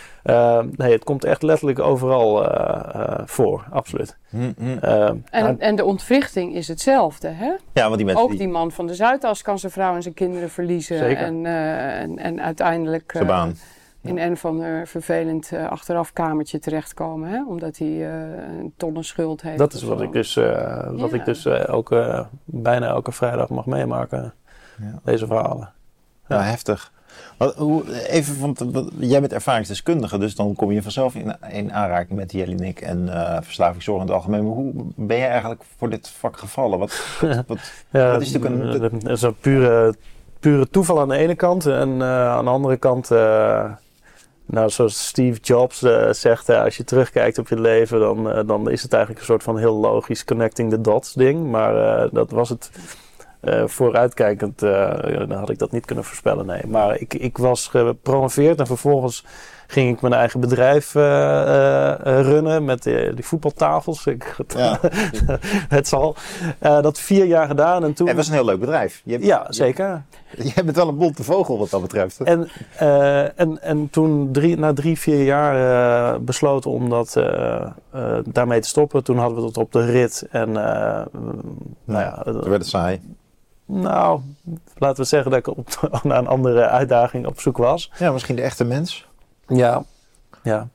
nee, 0.76 0.92
het 0.92 1.04
komt 1.04 1.24
echt 1.24 1.42
letterlijk 1.42 1.78
overal 1.78 2.42
uh, 2.42 2.80
uh, 2.96 3.18
voor, 3.24 3.64
absoluut. 3.70 4.16
Mm 4.30 4.54
-hmm. 4.58 4.78
en, 5.30 5.60
en, 5.60 5.76
de 5.76 5.84
ontwrichting 5.84 6.54
is 6.54 6.68
hetzelfde, 6.68 7.28
hè? 7.28 7.52
Ja, 7.72 7.84
want 7.84 7.96
die 7.96 8.04
mensen 8.04 8.24
Ook 8.24 8.38
die... 8.38 8.48
man 8.48 8.72
van 8.72 8.86
de 8.86 8.94
Zuidas 8.94 9.42
kan 9.42 9.58
zijn 9.58 9.72
vrouw 9.72 9.94
en 9.94 10.02
zijn 10.02 10.14
kinderen 10.14 10.50
verliezen. 10.50 10.98
Zeker. 10.98 11.16
En, 11.16 11.46
en, 11.46 12.18
en 12.18 12.42
uiteindelijk... 12.42 13.10
Zijn 13.14 13.26
baan 13.26 13.54
in 14.02 14.18
een 14.18 14.36
van 14.36 14.60
een 14.60 14.86
vervelend 14.86 15.50
uh, 15.52 15.68
achteraf 15.68 16.12
kamertje 16.12 16.58
terechtkomen. 16.58 17.28
Hè? 17.28 17.44
Omdat 17.44 17.78
hij 17.78 17.88
uh, 17.88 18.58
een 18.58 18.72
tonnen 18.76 19.04
schuld 19.04 19.42
heeft. 19.42 19.58
Dat 19.58 19.72
is 19.72 19.82
wat 19.82 20.00
ik 20.00 20.12
dus, 20.12 20.36
uh, 20.36 20.90
wat 20.90 21.12
ik 21.12 21.24
dus 21.24 21.46
elke, 21.46 22.26
bijna 22.44 22.86
elke 22.86 23.12
vrijdag 23.12 23.48
mag 23.48 23.66
meemaken. 23.66 24.34
Ja. 24.80 25.00
Deze 25.04 25.26
verhalen. 25.26 25.72
Ja, 26.28 26.36
ja 26.36 26.42
heftig. 26.42 26.92
Wat, 27.36 27.54
hoe, 27.54 28.08
even, 28.08 28.40
want 28.40 28.64
jij 28.98 29.20
bent 29.20 29.32
ervaringsdeskundige, 29.32 30.18
dus 30.18 30.34
dan 30.34 30.54
kom 30.54 30.72
je 30.72 30.82
vanzelf 30.82 31.14
in, 31.14 31.36
in 31.50 31.72
aanraking 31.72 32.18
met 32.18 32.32
Jelinek 32.32 32.80
en 32.80 33.08
verslavingszorg 33.42 34.00
in 34.00 34.06
het 34.06 34.14
algemeen. 34.14 34.44
Maar 34.44 34.54
hoe 34.54 34.72
ben 34.94 35.18
jij 35.18 35.28
eigenlijk 35.28 35.62
voor 35.76 35.90
dit 35.90 36.08
vak 36.08 36.38
gevallen? 36.38 36.78
Wat, 36.78 37.18
wat, 37.20 37.44
wat, 37.46 37.58
ja, 37.90 38.10
wat 38.10 38.22
is 38.22 38.32
natuurlijk 38.32 38.82
een... 38.92 38.98
Dat 38.98 39.16
is 39.16 39.22
een 39.22 39.36
pure, 39.40 39.94
pure 40.40 40.68
toeval 40.68 41.00
aan 41.00 41.08
de 41.08 41.16
ene 41.16 41.34
kant 41.34 41.66
en 41.66 42.02
aan 42.02 42.44
de 42.44 42.50
andere 42.50 42.76
kant 42.76 43.10
nou, 44.50 44.70
zoals 44.70 45.06
Steve 45.06 45.40
Jobs 45.40 45.82
uh, 45.82 46.12
zegt, 46.12 46.48
als 46.48 46.76
je 46.76 46.84
terugkijkt 46.84 47.38
op 47.38 47.48
je 47.48 47.60
leven, 47.60 48.00
dan, 48.00 48.28
uh, 48.28 48.40
dan 48.46 48.70
is 48.70 48.82
het 48.82 48.92
eigenlijk 48.92 49.20
een 49.20 49.28
soort 49.28 49.42
van 49.42 49.58
heel 49.58 49.74
logisch 49.74 50.24
connecting 50.24 50.70
the 50.70 50.80
dots 50.80 51.12
ding. 51.12 51.50
Maar 51.50 52.04
uh, 52.04 52.12
dat 52.12 52.30
was 52.30 52.48
het 52.48 52.70
vooruitkijkend, 53.64 54.58
dan 54.58 55.32
had 55.32 55.50
ik 55.50 55.58
dat 55.58 55.72
niet 55.72 55.84
kunnen 55.84 56.04
voorspellen, 56.04 56.46
nee. 56.46 56.66
Maar 56.66 57.00
ik, 57.00 57.14
ik 57.14 57.38
was 57.38 57.66
gepromoveerd 57.68 58.58
en 58.58 58.66
vervolgens 58.66 59.24
ging 59.70 59.94
ik 59.94 60.00
mijn 60.00 60.12
eigen 60.12 60.40
bedrijf 60.40 60.94
uh, 60.94 61.02
uh, 61.02 61.94
runnen 62.02 62.64
met 62.64 62.82
die, 62.82 63.14
die 63.14 63.24
voetbaltafels. 63.24 64.06
Ik, 64.06 64.36
ja. 64.56 64.78
het 65.68 65.88
zal. 65.88 66.16
Dat 66.58 67.00
vier 67.00 67.24
jaar 67.24 67.46
gedaan 67.46 67.84
en 67.84 67.92
toen... 67.92 68.06
Het 68.06 68.16
was 68.16 68.28
een 68.28 68.34
heel 68.34 68.44
leuk 68.44 68.60
bedrijf. 68.60 69.00
Je 69.04 69.12
hebt, 69.12 69.24
ja, 69.24 69.46
zeker. 69.48 70.02
Je, 70.36 70.52
je 70.54 70.64
bent 70.64 70.76
wel 70.76 70.88
een 70.88 70.96
bonte 70.96 71.24
vogel 71.24 71.58
wat 71.58 71.70
dat 71.70 71.80
betreft. 71.80 72.20
En, 72.20 72.48
en, 73.36 73.62
en 73.62 73.90
toen 73.90 74.28
drie, 74.32 74.58
na 74.58 74.72
drie, 74.72 74.98
vier 74.98 75.24
jaar 75.24 76.22
besloten 76.22 76.70
om 76.70 76.90
dat 76.90 77.12
daarmee 78.24 78.60
te 78.60 78.68
stoppen. 78.68 79.04
Toen 79.04 79.18
hadden 79.18 79.40
we 79.40 79.46
het 79.46 79.56
op 79.56 79.72
de 79.72 79.84
rit 79.84 80.26
en 80.30 80.52
nou 80.52 81.08
ja... 81.84 82.22
Toen 82.22 82.34
werd 82.34 82.52
het 82.52 82.66
saai. 82.66 83.00
Nou, 83.64 84.20
laten 84.74 85.02
we 85.02 85.08
zeggen 85.08 85.30
dat 85.30 85.38
ik 85.38 85.46
op, 85.46 85.88
naar 86.02 86.18
een 86.18 86.26
andere 86.26 86.68
uitdaging 86.68 87.26
op 87.26 87.40
zoek 87.40 87.56
was. 87.56 87.92
Ja, 87.98 88.12
misschien 88.12 88.36
de 88.36 88.42
echte 88.42 88.64
mens. 88.64 89.07
Ja, 89.48 89.82
ja. 90.42 90.68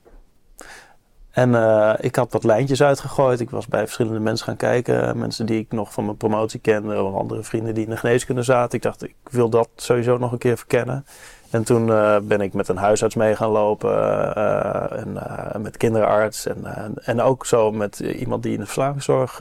En 1.30 1.50
uh, 1.50 1.94
ik 2.00 2.16
had 2.16 2.32
wat 2.32 2.44
lijntjes 2.44 2.82
uitgegooid. 2.82 3.40
Ik 3.40 3.50
was 3.50 3.66
bij 3.66 3.80
verschillende 3.80 4.20
mensen 4.20 4.46
gaan 4.46 4.56
kijken. 4.56 5.18
Mensen 5.18 5.46
die 5.46 5.58
ik 5.58 5.72
nog 5.72 5.92
van 5.92 6.04
mijn 6.04 6.16
promotie 6.16 6.60
kende. 6.60 7.02
Of 7.02 7.14
andere 7.14 7.42
vrienden 7.42 7.74
die 7.74 7.84
in 7.84 7.90
de 7.90 7.96
geneeskunde 7.96 8.42
zaten. 8.42 8.76
Ik 8.76 8.82
dacht, 8.82 9.02
ik 9.04 9.14
wil 9.30 9.48
dat 9.48 9.68
sowieso 9.76 10.18
nog 10.18 10.32
een 10.32 10.38
keer 10.38 10.56
verkennen. 10.56 11.06
En 11.50 11.64
toen 11.64 11.86
uh, 11.86 12.16
ben 12.22 12.40
ik 12.40 12.52
met 12.52 12.68
een 12.68 12.76
huisarts 12.76 13.14
mee 13.14 13.36
gaan 13.36 13.50
lopen. 13.50 13.90
Uh, 13.90 15.04
en 15.54 15.62
met 15.62 15.76
kinderarts. 15.76 16.46
En, 16.46 16.64
en 17.04 17.20
ook 17.20 17.46
zo 17.46 17.72
met 17.72 17.98
iemand 17.98 18.42
die 18.42 18.52
in 18.52 18.58
de 18.58 18.64
verslavingszorg 18.64 19.38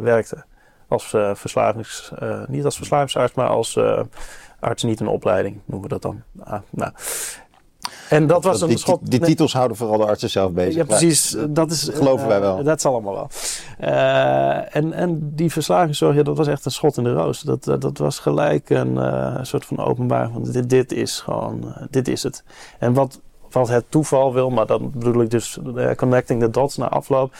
werkte. 0.00 0.44
Als 0.88 1.16
verslavings... 1.34 2.12
niet 2.46 2.64
als 2.64 2.76
verslavingsarts, 2.76 3.34
maar 3.34 3.48
als 3.48 3.78
arts 4.60 4.82
niet 4.82 5.00
een 5.00 5.08
opleiding. 5.08 5.60
Noemen 5.64 5.88
we 5.88 5.94
dat 5.94 6.02
dan. 6.02 6.22
Ah, 6.44 6.60
nou. 6.70 6.92
En 8.08 8.26
dat 8.26 8.44
was 8.44 8.60
een 8.60 8.68
die, 8.68 8.78
schot. 8.78 9.10
Die 9.10 9.20
titels 9.20 9.52
houden 9.52 9.76
vooral 9.76 9.98
de 9.98 10.06
artsen 10.06 10.30
zelf 10.30 10.52
bezig. 10.52 10.74
Ja, 10.74 10.84
precies. 10.84 11.36
Dat 11.48 11.70
is, 11.70 11.90
geloven 11.92 12.28
wij 12.28 12.40
wel. 12.40 12.58
Uh, 12.58 12.64
dat 12.64 12.78
is 12.78 12.86
allemaal 12.86 13.14
wel. 13.14 13.28
Uh, 13.80 14.76
en, 14.76 14.92
en 14.92 15.32
die 15.34 15.52
verslavingszorg, 15.52 16.16
ja, 16.16 16.22
dat 16.22 16.36
was 16.36 16.46
echt 16.46 16.64
een 16.64 16.70
schot 16.70 16.96
in 16.96 17.04
de 17.04 17.12
roos. 17.12 17.40
Dat, 17.40 17.64
dat, 17.64 17.80
dat 17.80 17.98
was 17.98 18.18
gelijk 18.18 18.70
een 18.70 19.46
soort 19.46 19.64
van 19.64 19.78
openbaar 19.78 20.30
van 20.30 20.42
dit, 20.42 20.70
dit 20.70 20.92
is 20.92 21.20
gewoon, 21.20 21.74
dit 21.90 22.08
is 22.08 22.22
het. 22.22 22.44
En 22.78 22.92
wat, 22.92 23.20
wat 23.50 23.68
het 23.68 23.84
toeval 23.88 24.32
wil, 24.32 24.50
maar 24.50 24.66
dan 24.66 24.90
bedoel 24.94 25.22
ik 25.22 25.30
dus 25.30 25.58
connecting 25.96 26.40
the 26.40 26.50
dots 26.50 26.76
na 26.76 26.88
afloop. 26.88 27.34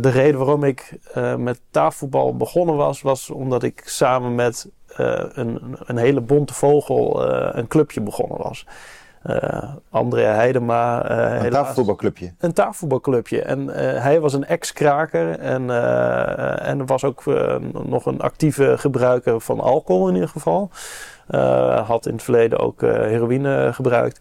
de 0.00 0.10
reden 0.10 0.38
waarom 0.38 0.64
ik 0.64 0.98
met 1.38 1.60
tafelvoetbal 1.70 2.36
begonnen 2.36 2.76
was, 2.76 3.02
was 3.02 3.30
omdat 3.30 3.62
ik 3.62 3.82
samen 3.84 4.34
met 4.34 4.68
een, 4.96 5.76
een 5.84 5.96
hele 5.96 6.20
bonte 6.20 6.54
vogel 6.54 7.28
een 7.56 7.66
clubje 7.66 8.00
begonnen 8.00 8.38
was. 8.38 8.66
Uh, 9.28 9.62
André 9.90 10.22
Heidema. 10.22 11.10
Uh, 11.10 11.44
een 11.44 11.50
tafelvoetbalclubje. 11.50 12.32
Een 12.38 12.52
tafelvoetbalclubje. 12.52 13.42
En 13.42 13.60
uh, 13.60 13.74
hij 13.76 14.20
was 14.20 14.32
een 14.32 14.44
ex-kraker 14.44 15.38
en, 15.38 15.70
en 16.60 16.86
was 16.86 17.04
ook 17.04 17.24
nog 17.84 18.06
een 18.06 18.20
actieve 18.20 18.78
gebruiker 18.78 19.40
van 19.40 19.60
alcohol 19.60 20.08
in 20.08 20.14
ieder 20.14 20.28
geval. 20.28 20.70
had 21.84 22.06
in 22.06 22.12
het 22.12 22.22
verleden 22.22 22.58
ook 22.58 22.80
heroïne 22.80 23.70
gebruikt. 23.72 24.20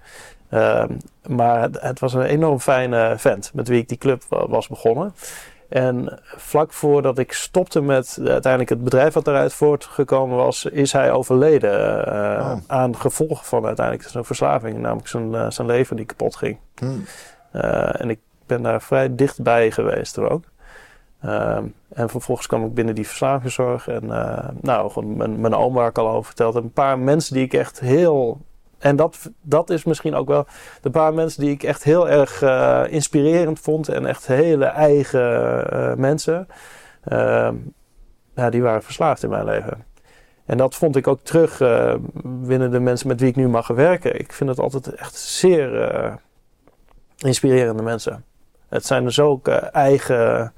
maar 1.28 1.62
het, 1.62 1.82
het, 1.82 2.00
was 2.00 2.14
een 2.14 2.22
enorm 2.22 2.60
fijne 2.60 3.14
vent 3.18 3.52
met 3.54 3.68
wie 3.68 3.82
ik 3.82 3.90
die 3.90 3.98
club 3.98 4.24
was 4.30 4.68
begonnen. 4.68 5.14
En 5.70 6.20
vlak 6.24 6.74
voordat 6.74 7.18
ik 7.18 7.34
stopte 7.34 7.82
met 7.82 8.18
uiteindelijk 8.26 8.70
het 8.70 8.84
bedrijf 8.84 9.14
wat 9.14 9.28
eruit 9.28 9.54
voortgekomen 9.54 10.38
was, 10.38 10.66
is 10.66 10.92
hij 10.92 11.12
overleden 11.12 12.08
uh, 12.08 12.14
oh. 12.14 12.58
aan 12.68 12.96
gevolgen 12.96 13.46
van 13.46 13.66
uiteindelijk 13.66 14.10
zijn 14.10 14.26
verslaving, 14.26 14.78
namelijk 14.78 15.08
zijn, 15.08 15.32
uh, 15.32 15.50
zijn 15.50 15.68
leven 15.68 15.96
die 15.96 16.06
kapot 16.06 16.36
ging. 16.36 16.58
Hmm. 16.76 17.04
Uh, 17.54 18.02
en 18.02 18.10
ik 18.10 18.20
ben 18.46 18.62
daar 18.62 18.82
vrij 18.82 19.16
dichtbij 19.16 19.72
geweest 19.72 20.18
er 20.18 20.30
ook. 20.30 20.44
Ehm, 21.22 21.64
en 21.94 22.10
vervolgens 22.10 22.48
kwam 22.48 22.66
ik 22.66 22.74
binnen 22.74 22.96
die 22.96 23.08
verslavingszorg 23.08 23.88
en 23.88 24.06
nou, 24.62 24.92
gewoon 24.92 25.18
mijn, 25.18 25.40
mijn 25.40 25.56
oom 25.56 25.74
waar 25.74 25.90
ik 25.90 25.98
al 25.98 26.10
over 26.10 26.26
vertelde, 26.26 26.60
een 26.60 26.72
paar 26.72 27.00
mensen 27.00 27.34
die 27.34 27.44
ik 27.44 27.54
echt 27.54 27.80
heel 27.80 28.42
en 28.80 28.96
dat, 28.96 29.32
dat 29.42 29.70
is 29.70 29.84
misschien 29.84 30.16
ook 30.16 30.28
wel 30.28 30.46
de 30.82 30.90
paar 30.90 31.14
mensen 31.14 31.42
die 31.42 31.52
ik 31.52 31.64
echt 31.64 31.84
heel 31.84 32.10
erg 32.10 32.42
uh, 32.42 32.84
inspirerend 32.90 33.60
vond. 33.60 33.90
En 33.90 34.06
echt 34.06 34.28
hele 34.28 34.66
eigen 34.66 35.68
uh, 35.74 35.94
mensen. 35.94 36.48
Uh, 37.12 37.50
ja, 38.36 38.50
die 38.50 38.62
waren 38.62 38.84
verslaafd 38.84 39.24
in 39.24 39.30
mijn 39.30 39.46
leven. 39.46 39.86
En 40.46 40.58
dat 40.58 40.76
vond 40.76 40.96
ik 40.96 41.08
ook 41.08 41.20
terug 41.24 41.58
binnen 42.24 42.72
de 42.72 42.80
mensen 42.80 43.08
met 43.08 43.20
wie 43.20 43.30
ik 43.30 43.36
nu 43.36 43.48
mag 43.48 43.68
werken. 43.68 44.20
Ik 44.20 44.34
vind 44.34 44.50
het 44.50 44.60
altijd 44.60 44.88
echt 44.88 45.16
zeer 45.16 46.20
inspirerende 47.18 47.84
mensen. 47.84 48.26
Het 48.70 48.86
zijn 48.86 49.04
dus 49.04 49.20
ook 49.20 49.48
eigen. 49.48 50.54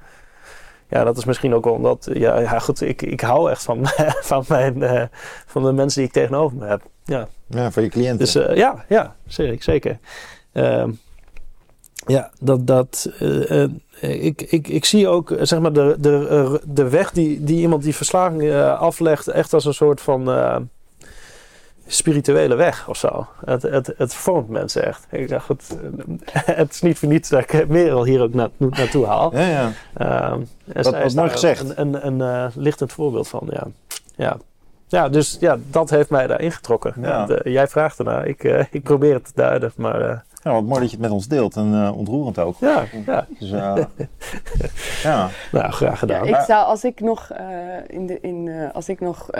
Ja, 0.88 1.04
dat 1.04 1.16
is 1.16 1.24
misschien 1.24 1.54
ook 1.54 1.66
omdat. 1.66 2.08
Ja, 2.12 2.38
ja 2.38 2.58
goed, 2.58 2.80
ik, 2.80 3.02
ik 3.02 3.20
hou 3.20 3.50
echt 3.50 3.62
van, 3.62 3.86
van, 4.30 4.44
mijn, 4.48 5.10
van 5.46 5.62
de 5.62 5.72
mensen 5.72 5.98
die 5.98 6.08
ik 6.08 6.14
tegenover 6.14 6.56
me 6.56 6.66
heb. 6.66 6.82
Ja. 7.10 7.28
Ja, 7.46 7.70
voor 7.70 7.82
je 7.82 7.88
cliënten. 7.88 8.18
Dus 8.18 8.36
uh, 8.36 8.56
ja, 8.56 8.84
ja, 8.88 9.16
zeker. 9.26 9.62
zeker. 9.62 9.98
Uh, 10.52 10.84
ja, 12.06 12.30
dat, 12.40 12.66
dat, 12.66 13.10
uh, 13.20 13.68
ik, 14.00 14.42
ik, 14.42 14.68
ik 14.68 14.84
zie 14.84 15.08
ook 15.08 15.34
zeg 15.40 15.60
maar, 15.60 15.72
de, 15.72 15.96
de, 15.98 16.60
de 16.64 16.88
weg 16.88 17.10
die, 17.12 17.44
die 17.44 17.60
iemand 17.60 17.82
die 17.82 17.94
verslaving 17.94 18.54
aflegt, 18.62 19.28
echt 19.28 19.52
als 19.52 19.64
een 19.64 19.74
soort 19.74 20.00
van 20.00 20.28
spirituele 21.86 22.54
weg 22.54 22.88
of 22.88 22.96
zo. 22.96 23.26
Het, 23.44 23.62
het, 23.62 23.94
het 23.96 24.14
vormt 24.14 24.48
mensen 24.48 24.86
echt. 24.86 25.06
Ik 25.10 25.28
zeg, 25.28 25.46
het, 25.46 25.76
het 26.32 26.70
is 26.70 26.80
niet 26.80 26.98
voor 26.98 27.08
niets 27.08 27.28
dat 27.28 27.40
ik 27.40 27.68
Merel 27.68 28.04
hier 28.04 28.22
ook 28.22 28.34
na, 28.34 28.50
naartoe 28.56 29.06
haal. 29.06 29.36
Ja, 29.36 29.48
ja. 29.48 29.72
Uh, 30.00 30.36
wat, 30.82 31.02
wat 31.02 31.14
mooi 31.14 31.30
gezegd. 31.30 31.76
Een, 31.76 32.06
een, 32.06 32.06
een 32.06 32.18
uh, 32.18 32.46
lichtend 32.54 32.92
voorbeeld 32.92 33.28
van, 33.28 33.48
ja. 33.50 33.66
ja. 34.16 34.36
Ja, 34.90 35.08
dus 35.08 35.36
ja, 35.40 35.58
dat 35.70 35.90
heeft 35.90 36.10
mij 36.10 36.26
daar 36.26 36.40
ingetrokken. 36.40 36.94
Ja. 37.02 37.26
De, 37.26 37.40
jij 37.44 37.68
vraagt 37.68 37.98
ernaar, 37.98 38.26
ik, 38.26 38.44
uh, 38.44 38.64
ik 38.70 38.82
probeer 38.82 39.14
het 39.14 39.24
te 39.24 39.32
duiden, 39.34 39.72
maar... 39.76 40.24
Ja, 40.42 40.52
wat 40.52 40.64
mooi 40.64 40.80
dat 40.80 40.90
je 40.90 40.96
het 40.96 41.04
met 41.04 41.10
ons 41.10 41.28
deelt 41.28 41.56
en 41.56 41.72
uh, 41.72 41.96
ontroerend 41.96 42.38
ook. 42.38 42.56
Ja, 42.60 42.84
ja. 43.06 43.26
Dus, 43.38 43.50
uh, 43.50 43.76
ja. 45.02 45.30
Nou, 45.52 45.72
graag 45.72 45.98
gedaan. 45.98 46.26
Ja, 46.26 46.38
ik 46.38 46.44
zou, 46.44 46.64
als 46.66 46.84
ik 46.84 47.00
nog, 47.00 47.30
uh, 47.32 47.38
in 47.86 48.06
de, 48.06 48.18
in, 48.20 48.70
als 48.72 48.88
ik 48.88 49.00
nog 49.00 49.30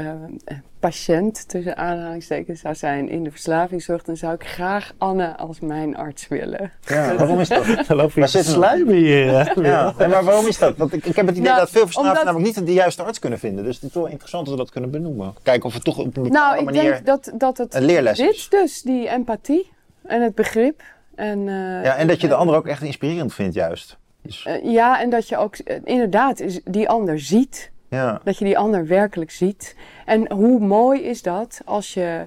patiënt 0.81 1.49
tussen 1.49 1.77
aanhalingstekens 1.77 2.61
zou 2.61 2.75
zijn 2.75 3.09
in 3.09 3.25
de 3.25 3.31
verslavingszorg, 3.31 4.03
dan 4.03 4.17
zou 4.17 4.35
ik 4.35 4.45
graag 4.45 4.93
Anne 4.99 5.37
als 5.37 5.61
mijn 5.61 5.97
arts 5.97 6.29
willen. 6.29 6.73
Ja, 6.87 7.15
waarom 7.17 7.41
is 7.41 7.49
dat? 7.49 7.89
loop 7.89 8.13
je 8.13 8.27
slijmen 8.27 8.95
hier. 8.95 9.63
ja, 9.63 9.95
maar 9.99 10.25
waarom 10.25 10.47
is 10.47 10.59
dat? 10.59 10.77
Want 10.77 10.93
ik, 10.93 11.05
ik 11.05 11.17
heb 11.17 11.27
het 11.27 11.37
idee 11.37 11.49
nou, 11.49 11.61
dat 11.61 11.71
veel 11.71 11.85
verslaafden 11.85 12.13
omdat... 12.13 12.35
namelijk 12.35 12.57
niet 12.57 12.67
de 12.67 12.73
juiste 12.73 13.03
arts 13.03 13.19
kunnen 13.19 13.39
vinden. 13.39 13.65
Dus 13.65 13.75
het 13.75 13.85
is 13.85 13.95
wel 13.95 14.07
interessant 14.07 14.45
dat 14.47 14.55
we 14.55 14.61
dat 14.61 14.71
kunnen 14.71 14.91
benoemen. 14.91 15.35
Kijken 15.43 15.65
of 15.65 15.75
we 15.75 15.81
toch 15.81 15.99
op 15.99 16.05
een 16.05 16.11
bepaalde 16.11 16.39
nou, 16.39 16.59
ik 16.59 16.65
manier 16.65 16.83
denk 16.83 17.07
dat, 17.07 17.33
dat 17.35 17.59
het 17.59 17.75
een 17.75 17.83
leerles 17.85 18.19
dit 18.19 18.35
is. 18.35 18.49
dus, 18.49 18.83
die 18.83 19.09
empathie 19.09 19.71
en 20.03 20.23
het 20.23 20.35
begrip. 20.35 20.83
En, 21.15 21.39
uh, 21.39 21.85
ja, 21.85 21.97
en 21.97 22.07
dat 22.07 22.21
je 22.21 22.29
de 22.29 22.35
ander 22.35 22.57
ook 22.57 22.67
echt 22.67 22.83
inspirerend 22.83 23.35
vindt, 23.35 23.55
juist. 23.55 23.99
Dus... 24.23 24.47
Uh, 24.49 24.73
ja, 24.73 25.01
en 25.01 25.11
dat 25.11 25.29
je 25.29 25.37
ook 25.37 25.57
inderdaad 25.85 26.61
die 26.65 26.89
ander 26.89 27.21
ziet. 27.21 27.71
Ja. 27.89 28.21
Dat 28.25 28.39
je 28.39 28.45
die 28.45 28.59
ander 28.59 28.87
werkelijk 28.87 29.31
ziet. 29.31 29.77
En 30.07 30.33
hoe 30.33 30.61
mooi 30.61 31.03
is 31.03 31.23
dat 31.23 31.61
als 31.65 31.95
je 31.95 32.27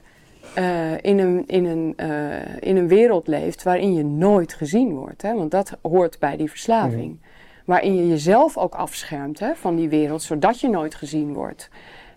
in, 1.02 1.20
een, 1.20 1.44
in, 1.48 1.66
een, 1.66 1.96
in 2.60 2.78
een 2.78 2.88
wereld 2.88 3.28
leeft 3.28 3.64
waarin 3.64 3.94
je 3.94 4.04
nooit 4.04 4.54
gezien 4.54 4.94
wordt. 4.94 5.22
Hè? 5.22 5.34
Want 5.34 5.52
dat 5.52 5.78
hoort 5.82 6.20
bij 6.20 6.38
die 6.38 6.50
verslaving. 6.50 7.08
Mm. 7.08 7.20
Waarin 7.66 7.96
je 7.96 8.08
jezelf 8.08 8.58
ook 8.58 8.76
afschermt 8.76 9.40
hè, 9.40 9.56
van 9.56 9.76
die 9.76 9.90
wereld, 9.90 10.22
zodat 10.22 10.60
je 10.60 10.70
nooit 10.70 10.96
gezien 10.96 11.34
wordt. 11.34 11.70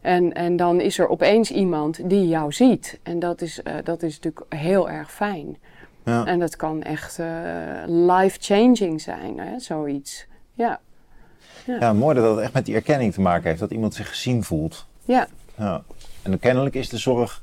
En, 0.07 0.33
en 0.33 0.57
dan 0.57 0.81
is 0.81 0.99
er 0.99 1.09
opeens 1.09 1.51
iemand 1.51 2.11
die 2.11 2.29
jou 2.29 2.53
ziet. 2.53 2.99
En 3.03 3.19
dat 3.19 3.41
is, 3.41 3.61
dat 3.85 4.03
is 4.03 4.15
natuurlijk 4.15 4.55
heel 4.55 4.91
erg 4.91 5.13
fijn. 5.13 5.57
Ja. 6.05 6.27
En 6.27 6.39
dat 6.39 6.57
kan 6.57 6.83
echt 6.83 7.19
uh, 7.19 7.27
life-changing 7.87 9.01
zijn, 9.01 9.39
hè, 9.39 9.59
zoiets. 9.59 10.27
Ja. 10.55 10.81
ja. 11.65 11.77
Ja. 11.81 11.93
mooi 11.93 12.15
dat 12.15 12.25
dat 12.25 12.39
echt 12.39 12.53
met 12.53 12.65
die 12.65 12.75
erkenning 12.75 13.13
te 13.13 13.21
maken 13.21 13.49
heeft. 13.49 13.61
Dat 13.61 13.71
iemand 13.71 13.95
zich 13.95 14.09
gezien 14.09 14.45
voelt. 14.45 14.87
Ja. 15.05 15.27
ja. 15.57 15.83
En 16.23 16.39
kennelijk 16.39 16.75
is 16.75 16.89
de 16.89 16.99
zorg 16.99 17.43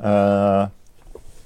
uh, 0.00 0.66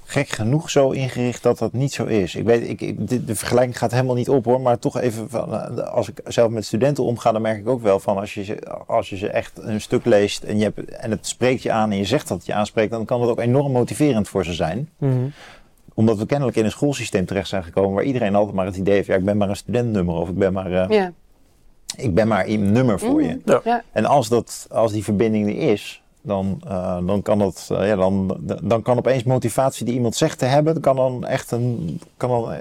gek 0.09 0.29
genoeg 0.29 0.69
zo 0.69 0.89
ingericht 0.89 1.43
dat 1.43 1.57
dat 1.57 1.73
niet 1.73 1.93
zo 1.93 2.05
is. 2.05 2.35
Ik 2.35 2.45
weet, 2.45 2.69
ik, 2.69 2.81
ik 2.81 3.07
de, 3.07 3.25
de, 3.25 3.35
vergelijking 3.35 3.77
gaat 3.77 3.91
helemaal 3.91 4.15
niet 4.15 4.29
op 4.29 4.45
hoor. 4.45 4.61
Maar 4.61 4.79
toch 4.79 4.99
even, 4.99 5.29
van, 5.29 5.53
uh, 5.53 5.77
als 5.77 6.09
ik 6.09 6.21
zelf 6.27 6.51
met 6.51 6.65
studenten 6.65 7.03
omga, 7.03 7.31
dan 7.31 7.41
merk 7.41 7.57
ik 7.57 7.67
ook 7.67 7.81
wel 7.81 7.99
van 7.99 8.17
als 8.17 8.33
je 8.33 8.43
ze, 8.43 8.59
als 8.87 9.09
je 9.09 9.17
ze 9.17 9.29
echt 9.29 9.59
een 9.61 9.81
stuk 9.81 10.05
leest 10.05 10.43
en, 10.43 10.57
je 10.57 10.63
hebt, 10.63 10.85
en 10.89 11.11
het 11.11 11.27
spreekt 11.27 11.63
je 11.63 11.71
aan 11.71 11.91
en 11.91 11.97
je 11.97 12.05
zegt 12.05 12.27
dat 12.27 12.37
het 12.37 12.45
je 12.45 12.53
aanspreekt, 12.53 12.91
dan 12.91 13.05
kan 13.05 13.21
dat 13.21 13.29
ook 13.29 13.39
enorm 13.39 13.71
motiverend 13.71 14.29
voor 14.29 14.45
ze 14.45 14.53
zijn. 14.53 14.89
Mm 14.97 15.09
-hmm 15.09 15.31
omdat 15.99 16.17
we 16.17 16.25
kennelijk 16.25 16.57
in 16.57 16.65
een 16.65 16.71
schoolsysteem 16.71 17.25
terecht 17.25 17.47
zijn 17.47 17.63
gekomen 17.63 17.93
waar 17.93 18.03
iedereen 18.03 18.35
altijd 18.35 18.55
maar 18.55 18.65
het 18.65 18.75
idee 18.75 18.93
heeft, 18.93 19.07
ja, 19.07 19.15
ik 19.15 19.25
ben 19.25 19.37
maar 19.37 19.49
een 19.49 19.55
studentnummer 19.55 20.15
of 20.15 20.29
ik 20.29 20.37
ben 20.37 20.53
maar, 20.53 20.71
uh, 20.71 20.85
ja. 20.89 21.11
ik 21.95 22.13
ben 22.13 22.27
maar 22.27 22.47
een 22.47 22.71
nummer 22.71 22.99
voor 22.99 23.23
je. 23.23 23.33
Mm, 23.33 23.41
ja. 23.45 23.61
Ja. 23.63 23.83
En 23.91 24.05
als, 24.05 24.29
dat, 24.29 24.67
als 24.71 24.91
die 24.91 25.03
verbinding 25.03 25.47
er 25.47 25.71
is, 25.71 26.03
dan, 26.21 26.61
uh, 26.67 26.97
dan, 27.05 27.21
kan 27.21 27.39
dat, 27.39 27.69
uh, 27.71 27.87
ja, 27.87 27.95
dan, 27.95 28.37
dan 28.63 28.81
kan 28.81 28.97
opeens 28.97 29.23
motivatie 29.23 29.85
die 29.85 29.93
iemand 29.93 30.15
zegt 30.15 30.39
te 30.39 30.45
hebben, 30.45 30.81
kan 30.81 30.95
dan 30.95 31.25
echt, 31.25 31.51
een, 31.51 32.01
kan 32.17 32.29
dan, 32.29 32.53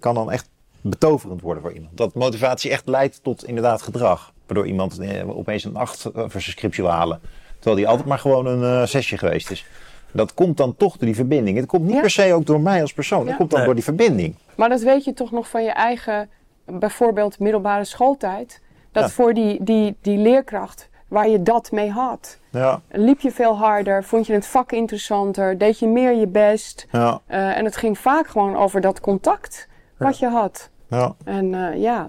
kan 0.00 0.14
dan 0.14 0.30
echt 0.30 0.48
betoverend 0.80 1.40
worden 1.40 1.62
voor 1.62 1.72
iemand. 1.72 1.96
Dat 1.96 2.14
motivatie 2.14 2.70
echt 2.70 2.88
leidt 2.88 3.22
tot 3.22 3.44
inderdaad 3.44 3.82
gedrag. 3.82 4.32
Waardoor 4.46 4.66
iemand 4.66 5.00
opeens 5.26 5.64
een 5.64 5.76
8 5.76 6.00
voor 6.02 6.30
zijn 6.30 6.42
scriptie 6.42 6.82
wil 6.84 6.92
halen. 6.92 7.20
Terwijl 7.54 7.76
die 7.76 7.88
altijd 7.88 8.08
maar 8.08 8.18
gewoon 8.18 8.46
een 8.46 8.88
zesje 8.88 9.18
geweest 9.18 9.50
is. 9.50 9.66
Dat 10.12 10.34
komt 10.34 10.56
dan 10.56 10.76
toch 10.76 10.96
door 10.96 11.06
die 11.06 11.14
verbinding. 11.14 11.56
Het 11.56 11.66
komt 11.66 11.84
niet 11.84 11.94
Ja. 11.94 12.00
per 12.00 12.10
se 12.10 12.32
ook 12.34 12.46
door 12.46 12.60
mij 12.60 12.80
als 12.80 12.92
persoon. 12.92 13.22
Ja. 13.22 13.26
Het 13.28 13.36
komt 13.36 13.48
dan 13.50 13.58
Nee. 13.58 13.66
door 13.66 13.74
die 13.76 13.84
verbinding. 13.84 14.34
Maar 14.54 14.68
dat 14.68 14.80
weet 14.82 15.04
je 15.04 15.12
toch 15.14 15.30
nog 15.30 15.48
van 15.48 15.64
je 15.64 15.70
eigen, 15.72 16.28
bijvoorbeeld 16.64 17.38
middelbare 17.38 17.84
schooltijd. 17.84 18.60
Dat 18.92 19.02
Ja. 19.04 19.08
voor 19.10 19.34
die, 19.34 19.64
die, 19.64 19.96
die 20.00 20.18
leerkracht 20.18 20.88
waar 21.12 21.28
je 21.28 21.42
dat 21.42 21.72
mee 21.72 21.90
had. 21.90 22.38
Ja, 22.50 22.80
Liep 22.90 23.20
je 23.20 23.30
veel 23.30 23.56
harder, 23.56 24.04
vond 24.04 24.26
je 24.26 24.32
het 24.32 24.46
vak 24.46 24.72
interessanter, 24.72 25.58
deed 25.58 25.78
je 25.78 25.88
meer 25.88 26.14
je 26.14 26.26
best. 26.26 26.86
ja, 26.92 27.20
Eh, 27.26 27.56
en 27.56 27.64
het 27.64 27.76
ging 27.76 27.98
vaak 27.98 28.26
gewoon 28.26 28.56
over 28.56 28.80
dat 28.80 29.00
contact 29.00 29.68
wat 29.96 30.18
je 30.18 30.28
had. 30.28 30.70
ja. 30.86 31.14
En 31.24 31.54
eh, 31.54 31.80
ja, 31.80 32.08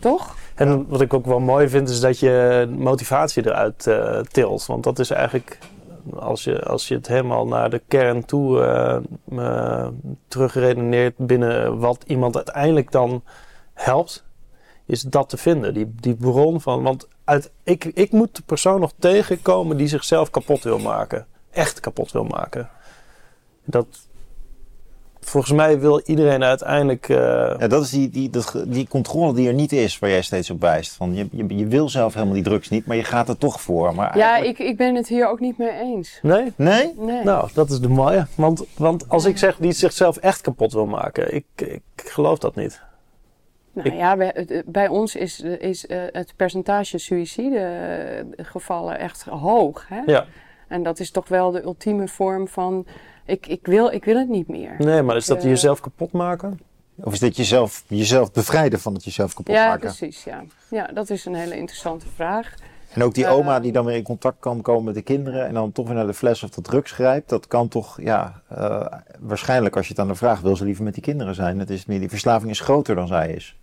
toch? 0.00 0.36
En 0.54 0.88
wat 0.88 1.00
ik 1.00 1.14
ook 1.14 1.26
wel 1.26 1.40
mooi 1.40 1.68
vind, 1.68 1.88
is 1.88 2.00
dat 2.00 2.18
je 2.18 2.66
motivatie 2.78 3.46
eruit 3.46 3.86
eh, 3.86 4.18
tilt. 4.18 4.66
Want 4.66 4.84
dat 4.84 4.98
is 4.98 5.10
eigenlijk, 5.10 5.58
als 6.14 6.44
je, 6.44 6.62
als 6.62 6.88
je 6.88 6.94
het 6.94 7.06
helemaal 7.06 7.46
naar 7.46 7.70
de 7.70 7.82
kern 7.88 8.24
toe 8.24 9.02
terugredeneert 10.28 11.16
binnen 11.16 11.78
wat 11.78 12.04
iemand 12.06 12.36
uiteindelijk 12.36 12.90
dan 12.90 13.22
helpt, 13.74 14.24
is 14.86 15.00
dat 15.00 15.28
te 15.28 15.36
vinden. 15.36 15.74
Die, 15.74 15.94
die 16.00 16.14
bron 16.14 16.60
van, 16.60 16.82
want 16.82 17.08
uit, 17.24 17.50
ik, 17.62 17.84
ik 17.84 18.12
moet 18.12 18.36
de 18.36 18.42
persoon 18.46 18.80
nog 18.80 18.92
tegenkomen 18.98 19.76
die 19.76 19.86
zichzelf 19.88 20.30
kapot 20.30 20.62
wil 20.62 20.78
maken. 20.78 21.26
Echt 21.50 21.80
kapot 21.80 22.12
wil 22.12 22.24
maken. 22.24 22.68
Dat, 23.64 23.86
volgens 25.20 25.52
mij 25.52 25.80
wil 25.80 26.00
iedereen 26.04 26.44
uiteindelijk... 26.44 27.08
eh, 27.08 27.16
ja 27.58 27.66
dat 27.68 27.82
is 27.82 27.90
die, 27.90 28.10
die, 28.10 28.30
dat, 28.30 28.62
die 28.66 28.88
controle 28.88 29.34
die 29.34 29.48
er 29.48 29.54
niet 29.54 29.72
is, 29.72 29.98
waar 29.98 30.10
jij 30.10 30.22
steeds 30.22 30.50
op 30.50 30.60
wijst. 30.60 30.92
Van 30.92 31.14
je, 31.14 31.28
je, 31.30 31.56
je 31.56 31.66
wil 31.66 31.88
zelf 31.88 32.14
helemaal 32.14 32.34
die 32.34 32.42
drugs 32.42 32.68
niet, 32.68 32.86
maar 32.86 32.96
je 32.96 33.04
gaat 33.04 33.28
er 33.28 33.38
toch 33.38 33.60
voor. 33.60 33.94
Maar 33.94 34.16
Ja, 34.18 34.30
eigenlijk- 34.30 34.58
ik, 34.58 34.66
ik 34.68 34.76
ben 34.76 34.94
het 34.94 35.08
hier 35.08 35.28
ook 35.28 35.40
niet 35.40 35.58
mee 35.58 35.72
eens. 35.80 36.18
nee? 36.22 36.52
Nee? 36.56 36.94
Nee. 36.98 37.24
Nou, 37.24 37.48
dat 37.54 37.70
is 37.70 37.80
de 37.80 37.88
mooie. 37.88 38.26
Want, 38.34 38.62
want 38.76 39.08
als 39.08 39.24
ik 39.24 39.38
zeg 39.38 39.56
die 39.56 39.72
zichzelf 39.72 40.16
echt 40.16 40.40
kapot 40.40 40.72
wil 40.72 40.86
maken, 40.86 41.34
ik, 41.34 41.44
ik 41.56 41.82
geloof 41.96 42.38
dat 42.38 42.54
niet. 42.56 42.80
Nou 43.72 43.88
Ik- 43.88 43.94
ja, 43.94 44.16
bij, 44.16 44.30
het- 44.34 44.62
bij 44.66 44.88
ons 44.88 45.16
is, 45.16 45.40
is 45.40 45.86
eh, 45.86 46.00
het 46.12 46.32
percentage 46.36 46.98
suïcidegevallen 46.98 48.98
echt 48.98 49.22
hoog. 49.22 49.84
Hè? 49.88 50.00
Ja, 50.06 50.24
En 50.68 50.82
dat 50.82 50.98
is 51.00 51.10
toch 51.10 51.28
wel 51.28 51.50
de 51.50 51.62
ultieme 51.62 52.08
vorm 52.08 52.48
van, 52.48 52.86
ik, 53.26 53.46
ik, 53.46 53.66
wil, 53.66 53.92
ik 53.92 54.04
wil 54.04 54.16
het 54.18 54.28
niet 54.28 54.48
meer. 54.48 54.74
nee, 54.78 55.02
maar 55.02 55.16
is 55.16 55.26
dat 55.26 55.38
Eh, 55.38 55.44
jezelf 55.44 55.80
kapot 55.80 56.12
maken? 56.12 56.60
Of 56.96 57.12
is 57.12 57.18
dit 57.18 57.36
jezelf, 57.36 57.84
jezelf 57.86 58.32
bevrijden 58.32 58.80
van 58.80 58.94
het 58.94 59.04
jezelf 59.04 59.34
kapot 59.34 59.54
ja, 59.54 59.66
maken? 59.66 59.80
precies. 59.80 60.24
Ja. 60.24 60.42
ja, 60.70 60.86
dat 60.86 61.10
is 61.10 61.24
een 61.24 61.34
hele 61.34 61.56
interessante 61.56 62.06
vraag. 62.14 62.54
En 62.92 63.02
ook 63.02 63.14
die 63.14 63.24
Eh, 63.26 63.32
oma 63.32 63.60
die 63.60 63.72
dan 63.72 63.84
weer 63.84 63.96
in 63.96 64.02
contact 64.02 64.36
kan 64.40 64.60
komen 64.62 64.84
met 64.84 64.94
de 64.94 65.02
kinderen 65.02 65.46
en 65.46 65.54
dan 65.54 65.72
toch 65.72 65.86
weer 65.86 65.94
naar 65.94 66.06
de 66.06 66.14
fles 66.14 66.42
of 66.42 66.50
de 66.50 66.60
drugs 66.60 66.90
grijpt. 66.92 67.28
Dat 67.28 67.46
kan 67.46 67.68
toch, 67.68 68.00
ja, 68.00 68.42
eh, 68.48 68.86
waarschijnlijk 69.20 69.76
als 69.76 69.86
je 69.86 69.92
het 69.92 70.02
aan 70.02 70.08
de 70.08 70.14
vraag 70.14 70.40
wil 70.40 70.56
ze 70.56 70.64
liever 70.64 70.84
met 70.84 70.94
die 70.94 71.02
kinderen 71.02 71.34
zijn. 71.34 71.58
Het 71.58 71.70
is 71.70 71.86
meer, 71.86 72.00
die 72.00 72.08
verslaving 72.08 72.50
is 72.50 72.60
groter 72.60 72.94
dan 72.94 73.06
zij 73.06 73.30
is. 73.32 73.56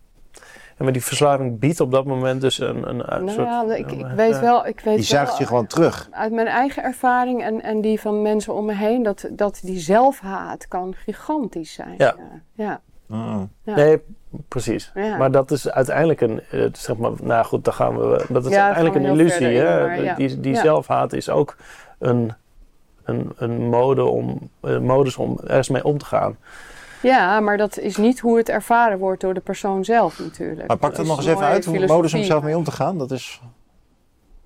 En 0.80 0.86
maar 0.86 0.93
die 0.93 1.03
verslaving 1.03 1.59
biedt 1.59 1.80
op 1.80 1.91
dat 1.91 2.05
moment 2.05 2.41
dus 2.41 2.59
een, 2.59 2.89
een, 2.89 3.13
een 3.15 3.23
Nou 3.25 3.30
soort... 3.30 3.47
ja, 3.47 3.73
ik, 3.75 3.91
ik 3.91 4.01
eh, 4.01 4.13
weet 4.13 4.34
ja. 4.34 4.41
wel, 4.41 4.65
ik 4.67 4.80
weet 4.80 4.95
Die 4.95 5.03
zuigt 5.05 5.30
wel, 5.30 5.39
je 5.39 5.45
gewoon 5.45 5.67
terug. 5.67 6.07
uit 6.11 6.32
mijn 6.32 6.47
eigen 6.47 6.84
ervaring 6.84 7.43
en, 7.43 7.61
en 7.61 7.82
die 7.82 7.99
van 7.99 8.21
mensen 8.21 8.53
om 8.53 8.65
me 8.65 8.73
heen, 8.73 9.03
dat, 9.03 9.27
dat 9.32 9.59
die 9.63 9.80
zelfhaat 9.80 10.67
kan 10.67 10.93
gigantisch 10.97 11.73
zijn. 11.73 11.93
Ja. 11.97 12.15
ja. 12.53 12.82
Ja. 13.07 13.47
Nee, 13.75 14.01
precies. 14.47 14.91
Ja. 14.95 15.17
Maar 15.17 15.32
dat 15.32 15.51
is 15.51 15.69
uiteindelijk 15.69 16.21
een, 16.21 16.41
eh, 16.51 16.65
zeg 16.71 16.97
maar, 16.97 17.11
nou 17.21 17.45
goed, 17.45 17.63
dan 17.65 17.73
gaan 17.73 17.97
we, 17.97 18.25
dat 18.30 18.45
is 18.45 18.51
Ja, 18.51 18.65
uiteindelijk 18.65 19.05
een 19.05 19.11
illusie. 19.11 19.51
in, 19.51 19.65
hè? 19.65 19.86
maar 19.86 20.03
ja. 20.03 20.15
Die, 20.15 20.39
die 20.39 20.53
Ja. 20.53 20.61
zelfhaat 20.61 21.13
is 21.13 21.30
ook 21.30 21.55
een, 21.99 22.34
een, 23.03 23.32
een 23.36 23.69
mode 23.69 24.03
om, 24.03 24.49
een 24.61 24.84
modus 24.86 25.17
om 25.17 25.39
ergens 25.47 25.69
mee 25.69 25.84
om 25.84 25.97
te 25.97 26.05
gaan. 26.05 26.38
Ja, 27.02 27.39
maar 27.39 27.58
dat 27.58 27.78
is 27.78 27.97
niet 27.97 28.20
hoe 28.20 28.38
het 28.38 28.50
ervaren 28.50 28.97
wordt 29.00 29.22
door 29.22 29.34
de 29.34 29.39
persoon 29.39 29.86
zelf 29.86 30.20
natuurlijk. 30.20 30.68
Maar 30.68 30.78
pak 30.78 30.95
dat 30.95 31.06
nog 31.06 31.18
eens 31.18 31.26
een 31.26 31.34
even 31.34 31.45
uit, 31.45 31.66
hoe 31.66 31.86
modus 31.86 32.14
om 32.14 32.24
zelf 32.24 32.43
mee 32.43 32.58
om 32.58 32.64
te 32.64 32.72
gaan. 32.72 32.97
Dat 32.97 33.12
is, 33.12 33.41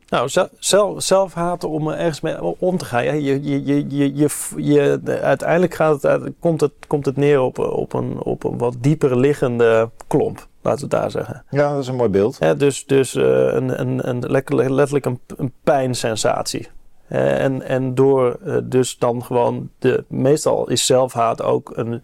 Nou, 0.10 0.30
zelf, 0.60 0.94
zelf, 0.98 1.36
om 1.66 1.88
er 1.88 1.98
ergens 1.98 2.22
mee 2.22 2.42
om 2.60 2.78
te 2.78 2.86
gaan. 2.86 3.04
Ja, 3.04 3.12
je, 3.12 3.44
je, 3.44 3.64
je, 3.66 3.86
je, 3.90 4.16
je, 4.16 4.28
je- 4.56 5.00
de- 5.04 5.20
uiteindelijk 5.20 5.74
gaat 5.74 6.02
het, 6.02 6.32
komt, 6.40 6.62
het, 6.62 6.72
komt 6.88 7.06
het 7.06 7.16
neer 7.18 7.42
op, 7.42 7.60
op, 7.60 7.94
een, 7.94 8.22
op 8.24 8.44
een 8.44 8.58
wat 8.58 8.76
dieper 8.80 9.18
liggende 9.18 9.90
klomp, 10.08 10.48
laten 10.62 10.90
we 10.90 10.96
het 10.96 11.02
daar 11.02 11.12
zeggen. 11.12 11.44
ja, 11.50 11.72
dat 11.72 11.82
is 11.82 11.88
een 11.88 11.96
mooi 11.96 12.10
beeld. 12.10 12.40
Hè, 12.40 12.56
dus 12.58 12.86
dus 12.86 13.16
eh, 13.16 13.24
een, 13.54 13.80
een, 13.80 14.10
een, 14.10 14.20
lekker- 14.20 14.72
letterlijk 14.74 15.06
een, 15.06 15.20
een 15.38 15.54
pijnsensatie. 15.64 16.68
Eh, 17.08 17.44
en, 17.44 17.62
en 17.62 17.96
door 17.96 18.38
eh, 18.46 18.58
dus 18.64 18.98
dan 18.98 19.24
gewoon 19.24 19.70
de. 19.80 20.04
Meestal 20.08 20.70
is 20.70 20.86
zelfhaat 20.86 21.42
ook 21.42 21.72
een, 21.78 22.04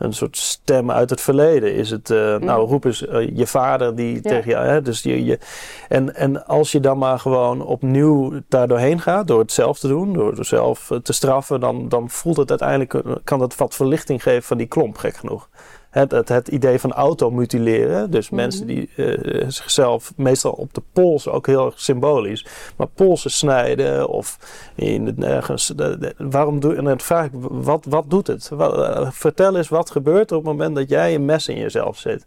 een 0.00 0.12
soort 0.12 0.36
stem 0.36 0.90
uit 0.90 1.10
het 1.10 1.20
verleden? 1.20 1.74
Is 1.74 1.90
het, 1.90 2.10
uh, 2.10 2.36
nou 2.36 2.66
roep 2.66 2.84
eens 2.84 3.02
uh, 3.02 3.36
je 3.36 3.46
vader 3.46 3.96
die 3.96 4.20
tegen 4.20 4.50
jou, 4.50 4.66
hè? 4.66 4.82
Dus 4.82 5.02
je, 5.02 5.24
je, 5.24 5.38
en, 5.88 6.14
en 6.14 6.46
als 6.46 6.72
je 6.72 6.80
dan 6.80 6.98
maar 6.98 7.18
gewoon 7.18 7.64
opnieuw 7.64 8.32
daar 8.48 8.68
doorheen 8.68 9.00
gaat, 9.00 9.26
door 9.26 9.38
het 9.38 9.52
zelf 9.52 9.78
te 9.78 9.88
doen, 9.88 10.12
door 10.12 10.32
het 10.36 10.46
zelf 10.46 10.90
te 11.02 11.12
straffen, 11.12 11.60
dan, 11.60 11.88
dan 11.88 12.10
voelt 12.10 12.36
het 12.36 12.50
uiteindelijk, 12.50 13.20
kan 13.24 13.38
dat 13.38 13.56
wat 13.56 13.74
verlichting 13.74 14.22
geven 14.22 14.42
van 14.42 14.58
die 14.58 14.66
klomp, 14.66 14.96
gek 14.96 15.16
genoeg 15.16 15.48
het, 15.90 16.10
het, 16.10 16.28
het 16.28 16.48
idee 16.48 16.78
van 16.78 16.92
automutileren. 16.92 18.10
Dus 18.10 18.26
mhm. 18.26 18.36
mensen 18.36 18.66
die 18.66 18.90
uh, 18.96 19.44
zichzelf 19.48 20.12
meestal 20.16 20.52
op 20.52 20.74
de 20.74 20.82
pols, 20.92 21.28
ook 21.28 21.46
heel 21.46 21.66
erg 21.66 21.80
symbolisch, 21.80 22.46
maar 22.76 22.86
polsen 22.86 23.30
snijden 23.30 24.08
of 24.08 24.38
in 24.74 25.14
nergens. 25.16 25.72
waarom 26.16 26.60
doe 26.60 26.76
En 26.76 26.84
dan 26.84 27.00
vraag 27.00 27.24
ik, 27.24 27.32
wat, 27.34 27.84
wat 27.88 28.10
doet 28.10 28.26
het? 28.26 28.50
Eh, 28.58 29.10
vertel 29.10 29.56
eens 29.56 29.68
wat 29.68 29.90
gebeurt 29.90 30.30
er 30.30 30.36
op 30.36 30.44
het 30.44 30.52
moment 30.52 30.74
dat 30.74 30.88
jij 30.88 31.14
een 31.14 31.24
mes 31.24 31.48
in 31.48 31.58
jezelf 31.58 31.98
zit. 31.98 32.24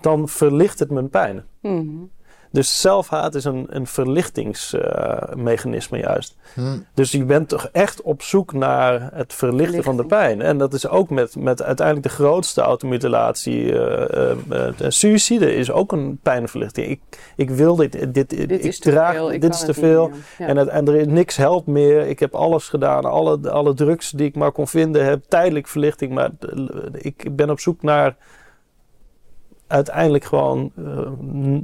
Dan 0.00 0.28
verlicht 0.28 0.78
het 0.78 0.90
mijn 0.90 1.10
pijn. 1.10 1.44
Mm 1.60 2.10
dus 2.54 2.80
zelfhaat 2.80 3.34
is 3.34 3.44
een, 3.44 3.66
een 3.68 3.86
verlichtingsmechanisme 3.86 5.98
juist. 5.98 6.36
Hmm. 6.54 6.86
Dus 6.94 7.12
je 7.12 7.24
bent 7.24 7.48
toch 7.48 7.68
echt 7.72 8.02
op 8.02 8.22
zoek 8.22 8.52
naar 8.52 9.10
het 9.14 9.32
verlichten 9.32 9.82
van 9.82 9.96
de 9.96 10.04
pijn. 10.04 10.42
En 10.42 10.58
dat 10.58 10.74
is 10.74 10.88
ook 10.88 11.10
met, 11.10 11.36
met 11.36 11.62
uiteindelijk 11.62 12.06
de 12.06 12.12
grootste 12.12 12.60
automutilatie. 12.60 13.62
Uh, 13.62 14.30
uh, 14.50 14.68
suïcide 14.88 15.54
is 15.54 15.70
ook 15.70 15.92
een 15.92 16.18
pijnverlichting. 16.22 16.86
Ik, 16.86 17.00
ik 17.36 17.50
wil 17.50 17.76
dit, 17.76 17.92
dit, 17.92 18.30
dit 18.30 18.50
ik 18.50 18.62
is 18.62 18.78
draag, 18.78 19.14
veel, 19.14 19.28
dit 19.28 19.54
is 19.54 19.64
te 19.64 19.74
veel. 19.74 20.10
En, 20.38 20.56
het, 20.56 20.68
en 20.68 20.88
er 20.88 20.94
is 20.94 21.06
niks 21.06 21.36
helpt 21.36 21.66
meer. 21.66 22.06
Ik 22.06 22.18
heb 22.18 22.34
alles 22.34 22.68
gedaan. 22.68 23.04
Alle, 23.04 23.50
alle 23.50 23.74
drugs 23.74 24.10
die 24.10 24.26
ik 24.26 24.34
maar 24.34 24.52
kon 24.52 24.68
vinden 24.68 25.04
heb 25.04 25.22
tijdelijk 25.28 25.68
verlichting. 25.68 26.12
Maar 26.12 26.30
ik 26.92 27.36
ben 27.36 27.50
op 27.50 27.60
zoek 27.60 27.82
naar 27.82 28.16
uiteindelijk 29.66 30.24
gewoon, 30.24 30.72
uh, 30.78 31.10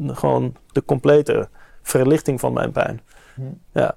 gewoon 0.07 0.57
de 0.73 0.85
complete 0.85 1.49
verlichting 1.83 2.41
van 2.41 2.53
mijn 2.53 2.73
pijn. 2.73 3.01
Hm. 3.35 3.43
Ja. 3.73 3.97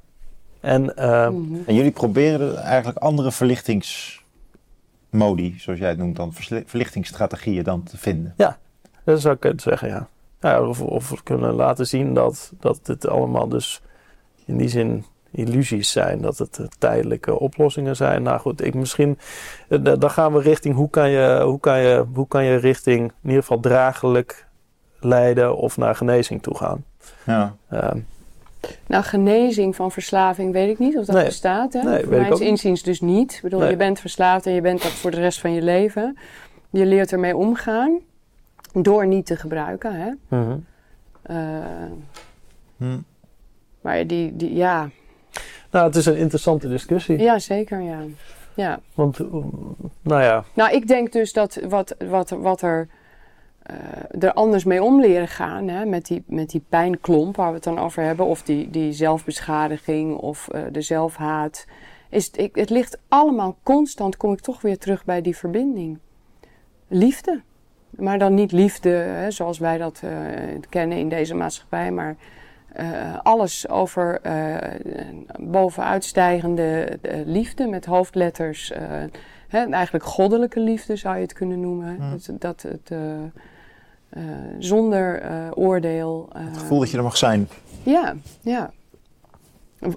En, 0.60 0.94
uh, 0.98 1.26
en 1.26 1.64
jullie 1.66 1.92
proberen 1.92 2.58
eigenlijk 2.58 2.98
andere 2.98 3.32
verlichtingsmodi, 3.32 5.56
zoals 5.58 5.80
jij 5.80 5.90
het 5.90 5.98
noemt, 5.98 6.16
dan 6.16 6.34
verlichtingsstrategieën 6.66 7.64
dan 7.64 7.84
te 7.84 7.98
vinden. 7.98 8.34
Ja, 8.38 8.58
dat 9.04 9.22
zou 9.22 9.38
ik 9.40 9.62
zeggen, 9.62 9.88
ja. 9.88 10.08
ja 10.42 10.68
of, 10.68 10.82
of 10.82 11.10
we 11.10 11.24
kunnen 11.24 11.54
laten 11.54 11.88
zien 11.88 12.14
dat, 12.14 12.54
dat 12.60 12.86
dit 12.86 13.08
allemaal 13.08 13.48
dus 13.48 13.82
in 14.46 14.58
die 14.58 14.70
zin 14.70 15.06
illusies 15.34 15.92
zijn, 15.92 16.22
dat 16.22 16.38
het 16.38 16.60
eh, 16.60 16.66
tijdelijke 16.80 17.40
oplossingen 17.40 17.96
zijn. 17.96 18.24
Nou 18.24 18.40
goed, 18.40 18.66
ik 18.66 18.74
misschien, 18.74 19.18
eh, 19.70 19.80
dan 20.00 20.10
gaan 20.10 20.34
we 20.34 20.42
richting 20.42 20.76
hoe 20.76 20.90
kan 20.90 21.10
je, 21.10 21.42
hoe 21.44 21.60
kan 21.60 21.80
je, 21.80 22.06
hoe 22.14 22.28
kan 22.28 22.44
je 22.44 22.56
richting 22.56 23.02
in 23.02 23.30
ieder 23.30 23.42
geval 23.42 23.60
draaglijk 23.60 24.46
leiden 25.00 25.58
of 25.58 25.78
naar 25.78 25.96
genezing 25.96 26.42
toe 26.42 26.58
gaan. 26.58 26.84
Ja. 27.26 27.56
Uh, 27.74 27.90
nou, 28.88 29.04
genezing 29.04 29.76
van 29.76 29.92
verslaving 29.92 30.52
weet 30.52 30.70
ik 30.70 30.80
niet 30.80 30.98
of 30.98 31.06
dat 31.06 31.26
bestaat. 31.26 31.74
Hè? 31.74 31.82
Nee, 31.82 32.26
Voor 32.26 32.42
inziens 32.42 32.84
dus 32.84 33.02
niet. 33.02 33.34
Ik 33.34 33.42
bedoel, 33.42 33.66
je 33.66 33.76
bent 33.76 34.00
verslaafd 34.00 34.46
en 34.46 34.54
je 34.54 34.62
bent 34.62 34.82
dat 34.82 34.92
voor 34.92 35.12
de 35.12 35.20
rest 35.20 35.40
van 35.40 35.54
je 35.54 35.62
leven. 35.62 36.18
Je 36.70 36.86
leert 36.86 37.12
ermee 37.12 37.38
omgaan 37.38 38.00
door 38.74 39.08
niet 39.08 39.26
te 39.26 39.36
gebruiken. 39.36 39.94
Hè? 39.96 40.12
Mhm. 40.28 40.58
Hm. 42.78 43.00
Maar 43.82 44.08
die, 44.08 44.36
die, 44.36 44.56
ja, 44.56 44.90
nou, 45.74 45.86
het 45.86 45.96
is 45.96 46.06
een 46.06 46.18
interessante 46.18 46.70
discussie. 46.70 47.20
Ja, 47.20 47.40
zeker, 47.40 47.82
ja. 47.82 48.00
ja. 48.54 48.80
Want, 48.94 49.20
nou 50.02 50.22
ja. 50.22 50.44
Nou, 50.54 50.72
ik 50.72 50.88
denk 50.88 51.12
dus 51.12 51.34
dat 51.34 51.60
wat, 51.70 51.96
wat, 52.08 52.30
wat 52.30 52.62
er, 52.62 52.88
uh, 53.72 54.24
er 54.24 54.34
anders 54.34 54.64
mee 54.64 54.84
om 54.84 55.02
leren 55.02 55.28
gaan, 55.28 55.68
hè, 55.68 55.86
met, 55.86 56.06
die, 56.06 56.24
met 56.28 56.50
die 56.50 56.64
pijnklomp 56.70 57.36
waar 57.36 57.48
we 57.48 57.54
het 57.54 57.64
dan 57.64 57.80
over 57.80 58.04
hebben, 58.04 58.26
of 58.26 58.44
die, 58.44 58.70
die 58.70 58.94
zelfbeschadiging 58.94 60.18
of 60.18 60.48
uh, 60.52 60.62
de 60.72 60.82
zelfhaat, 60.82 61.66
is, 62.10 62.30
ik, 62.30 62.56
het 62.56 62.70
ligt 62.70 62.98
allemaal 63.08 63.58
constant, 63.64 64.18
kom 64.18 64.34
ik 64.34 64.40
toch 64.40 64.62
weer 64.62 64.78
terug 64.78 65.06
bij 65.06 65.22
die 65.22 65.38
verbinding. 65.38 66.00
Liefde. 66.88 67.42
Maar 67.90 68.20
dan 68.20 68.34
niet 68.34 68.52
liefde 68.52 68.90
hè, 68.90 69.32
zoals 69.32 69.60
wij 69.60 69.78
dat 69.78 70.02
uh, 70.04 70.12
kennen 70.70 70.98
in 70.98 71.10
deze 71.10 71.36
maatschappij, 71.36 71.92
maar 71.92 72.16
uh, 72.80 73.18
alles 73.24 73.70
over 73.70 74.20
uh, 74.26 74.58
bovenuitstijgende 75.40 77.00
uh, 77.02 77.26
liefde 77.26 77.68
met 77.68 77.86
hoofdletters. 77.86 78.72
Hè, 79.48 79.70
eigenlijk 79.70 80.06
goddelijke 80.06 80.60
liefde 80.60 80.96
zou 80.96 81.16
je 81.16 81.22
het 81.22 81.34
kunnen 81.34 81.60
noemen. 81.60 81.98
Mm. 82.00 82.12
Dat, 82.12 82.42
dat, 82.42 82.62
het 82.62 82.92
zonder 84.60 85.24
oordeel. 85.56 86.30
het 86.34 86.58
gevoel 86.58 86.80
dat 86.80 86.92
je 86.92 86.98
er 86.98 87.04
mag 87.04 87.18
zijn. 87.18 87.48
Ja, 87.84 88.16
ja. 88.42 88.72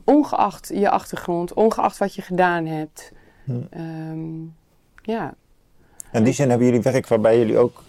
Ongeacht 0.04 0.70
je 0.74 0.90
achtergrond, 0.90 1.52
ongeacht 1.52 1.98
wat 1.98 2.14
je 2.14 2.22
gedaan 2.22 2.66
hebt. 2.66 3.12
Mm. 3.44 3.68
Um, 4.10 4.54
ja. 5.02 5.34
In 6.12 6.24
die 6.24 6.32
zin 6.32 6.48
hebben 6.48 6.66
jullie 6.66 6.82
werk 6.82 7.06
waarbij 7.06 7.38
jullie 7.38 7.58
ook 7.58 7.82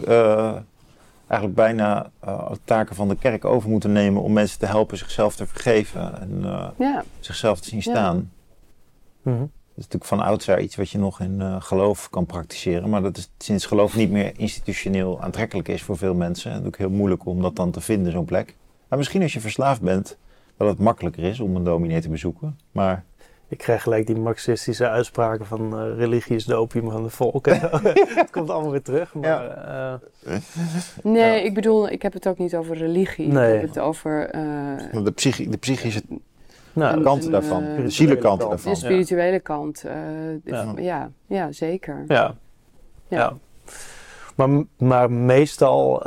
eigenlijk 1.27 1.55
bijna 1.55 2.11
uh, 2.25 2.51
taken 2.63 2.95
van 2.95 3.07
de 3.07 3.15
kerk 3.15 3.45
over 3.45 3.69
moeten 3.69 3.91
nemen 3.91 4.21
om 4.21 4.33
mensen 4.33 4.59
te 4.59 4.65
helpen 4.65 4.97
zichzelf 4.97 5.35
te 5.35 5.47
vergeven 5.47 6.21
en 6.21 6.41
uh, 6.43 6.67
ja. 6.77 7.03
zichzelf 7.19 7.59
te 7.59 7.69
zien 7.69 7.81
staan. 7.81 8.31
Ja. 9.23 9.31
Mhm. 9.31 9.39
Dat 9.39 9.85
is 9.85 9.91
natuurlijk 9.91 10.21
van 10.21 10.29
oudsher 10.31 10.59
iets 10.59 10.75
wat 10.75 10.89
je 10.89 10.97
nog 10.97 11.19
in 11.19 11.39
uh, 11.39 11.55
geloof 11.59 12.09
kan 12.09 12.25
praktiseren, 12.25 12.89
maar 12.89 13.01
dat 13.01 13.17
is 13.17 13.31
sinds 13.37 13.65
geloof 13.65 13.95
niet 13.95 14.11
meer 14.11 14.39
institutioneel 14.39 15.21
aantrekkelijk 15.21 15.67
is 15.67 15.81
voor 15.83 15.97
veel 15.97 16.15
mensen. 16.15 16.51
En 16.51 16.55
het 16.55 16.65
is 16.65 16.71
ook 16.71 16.77
heel 16.77 16.89
moeilijk 16.89 17.25
om 17.25 17.41
dat 17.41 17.55
dan 17.55 17.71
te 17.71 17.81
vinden, 17.81 18.11
zo'n 18.11 18.25
plek. 18.25 18.55
Maar 18.87 18.97
misschien 18.97 19.21
als 19.21 19.33
je 19.33 19.39
verslaafd 19.39 19.81
bent, 19.81 20.17
dat 20.57 20.67
het 20.67 20.79
makkelijker 20.79 21.23
is 21.23 21.39
om 21.39 21.55
een 21.55 21.63
dominee 21.63 22.01
te 22.01 22.09
bezoeken. 22.09 22.59
Maar 22.71 23.03
ik 23.47 23.57
krijg 23.57 23.83
gelijk 23.83 24.07
die 24.07 24.15
marxistische 24.15 24.89
uitspraken 24.89 25.45
van 25.45 25.73
uh, 25.73 25.97
religie 25.97 26.35
is 26.35 26.45
de 26.45 26.55
opium 26.55 26.91
van 26.91 27.03
de 27.03 27.09
volk. 27.09 27.45
het 28.21 28.29
komt 28.31 28.49
allemaal 28.49 28.71
weer 28.71 28.81
terug. 28.81 29.13
Maar, 29.13 29.27
ja. 29.27 29.99
uh, 30.27 30.37
nee, 31.03 31.43
ik 31.43 31.53
bedoel, 31.53 31.89
ik 31.89 32.01
heb 32.01 32.13
het 32.13 32.27
ook 32.27 32.37
niet 32.37 32.55
over 32.55 32.77
religie. 32.77 33.27
Nee. 33.27 33.53
Ik 33.53 33.59
heb 33.59 33.69
het 33.69 33.79
over... 33.79 34.35
Uh, 34.35 35.03
de, 35.03 35.11
psychi 35.11 35.49
de 35.49 35.57
psychische 35.57 36.01
nou, 36.73 37.03
kant 37.03 37.31
daarvan, 37.31 37.63
de 37.75 37.89
zielenkant 37.89 38.39
daarvan. 38.39 38.71
De 38.71 38.77
spirituele 38.77 39.39
kant, 39.39 39.83
ja. 40.43 40.73
ja. 40.75 41.11
Ja, 41.25 41.51
zeker. 41.51 42.03
Ja, 42.07 42.35
ja. 43.07 43.33
Maar, 44.35 44.49
maar 44.77 45.11
meestal 45.11 46.01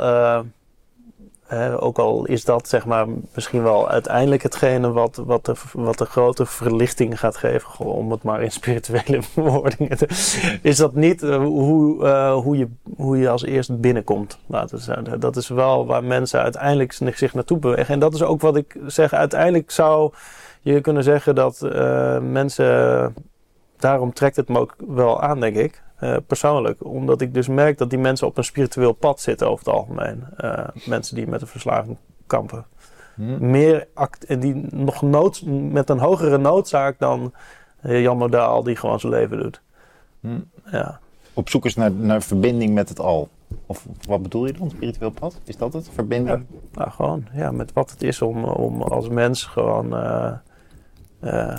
ook 1.79 1.97
al 1.99 2.25
is 2.25 2.45
dat 2.45 2.67
zeg 2.67 2.85
maar 2.85 3.07
misschien 3.33 3.63
wel 3.63 3.89
uiteindelijk 3.89 4.43
hetgene 4.43 4.91
wat, 4.91 5.21
wat, 5.25 5.45
de, 5.45 5.53
wat 5.73 5.97
de 5.97 6.05
grote 6.05 6.45
verlichting 6.45 7.19
gaat 7.19 7.37
geven, 7.37 7.85
om 7.85 8.11
het 8.11 8.23
maar 8.23 8.41
in 8.41 8.51
spirituele 8.51 9.21
woordingen 9.35 9.97
te. 9.97 10.07
Is 10.61 10.77
dat 10.77 10.95
niet 10.95 11.23
uh, 11.23 11.37
hoe, 11.37 12.03
uh, 12.03 12.33
hoe, 12.33 12.57
je, 12.57 12.67
hoe 12.95 13.17
je 13.17 13.29
als 13.29 13.43
eerste 13.43 13.73
binnenkomt? 13.73 14.39
Laten 14.45 15.03
we. 15.03 15.17
Dat 15.17 15.35
is 15.35 15.47
wel 15.47 15.85
waar 15.85 16.03
mensen 16.03 16.41
uiteindelijk 16.41 16.93
zich 17.17 17.33
naartoe 17.33 17.57
bewegen. 17.57 17.93
En 17.93 17.99
dat 17.99 18.13
is 18.13 18.23
ook 18.23 18.41
wat 18.41 18.55
ik 18.55 18.77
zeg. 18.85 19.13
Uiteindelijk 19.13 19.71
zou 19.71 20.13
je 20.61 20.81
kunnen 20.81 21.03
zeggen 21.03 21.35
dat 21.35 21.61
uh, 21.63 22.19
mensen. 22.19 23.13
Daarom 23.77 24.13
trekt 24.13 24.35
het 24.35 24.47
me 24.47 24.59
ook 24.59 24.75
wel 24.87 25.21
aan, 25.21 25.39
denk 25.39 25.55
ik. 25.55 25.81
Uh, 26.01 26.15
persoonlijk. 26.27 26.85
Omdat 26.85 27.21
ik 27.21 27.33
dus 27.33 27.47
merk 27.47 27.77
dat 27.77 27.89
die 27.89 27.99
mensen 27.99 28.27
op 28.27 28.37
een 28.37 28.43
spiritueel 28.43 28.93
pad 28.93 29.19
zitten 29.21 29.49
over 29.49 29.65
het 29.65 29.73
algemeen. 29.73 30.23
Uh, 30.37 30.67
mensen 30.85 31.15
die 31.15 31.27
met 31.27 31.41
een 31.41 31.47
verslaving 31.47 31.97
kampen. 32.27 32.65
Hmm. 33.15 33.49
Meer 33.49 33.87
act 33.93 34.41
die 34.41 34.67
nog 34.69 35.01
nood, 35.01 35.41
met 35.45 35.89
een 35.89 35.99
hogere 35.99 36.37
noodzaak 36.37 36.99
dan 36.99 37.33
uh, 37.85 38.01
Jan 38.01 38.17
Modaal 38.17 38.63
die 38.63 38.75
gewoon 38.75 38.99
zijn 38.99 39.13
leven 39.13 39.37
doet. 39.37 39.61
Hmm. 40.19 40.49
Ja. 40.71 40.99
Op 41.33 41.49
zoek 41.49 41.65
is 41.65 41.75
naar, 41.75 41.91
naar 41.91 42.21
verbinding 42.21 42.73
met 42.73 42.89
het 42.89 42.99
al. 42.99 43.29
Of 43.65 43.85
wat 44.07 44.21
bedoel 44.21 44.45
je 44.45 44.53
dan, 44.53 44.69
spiritueel 44.69 45.09
pad? 45.09 45.39
Is 45.43 45.57
dat 45.57 45.73
het? 45.73 45.89
Verbinding? 45.93 46.45
Ja, 46.49 46.57
nou, 46.73 46.91
gewoon 46.91 47.27
ja, 47.33 47.51
met 47.51 47.73
wat 47.73 47.91
het 47.91 48.03
is 48.03 48.21
om, 48.21 48.43
om 48.43 48.81
als 48.81 49.09
mens 49.09 49.43
gewoon 49.43 49.95
eh, 51.19 51.57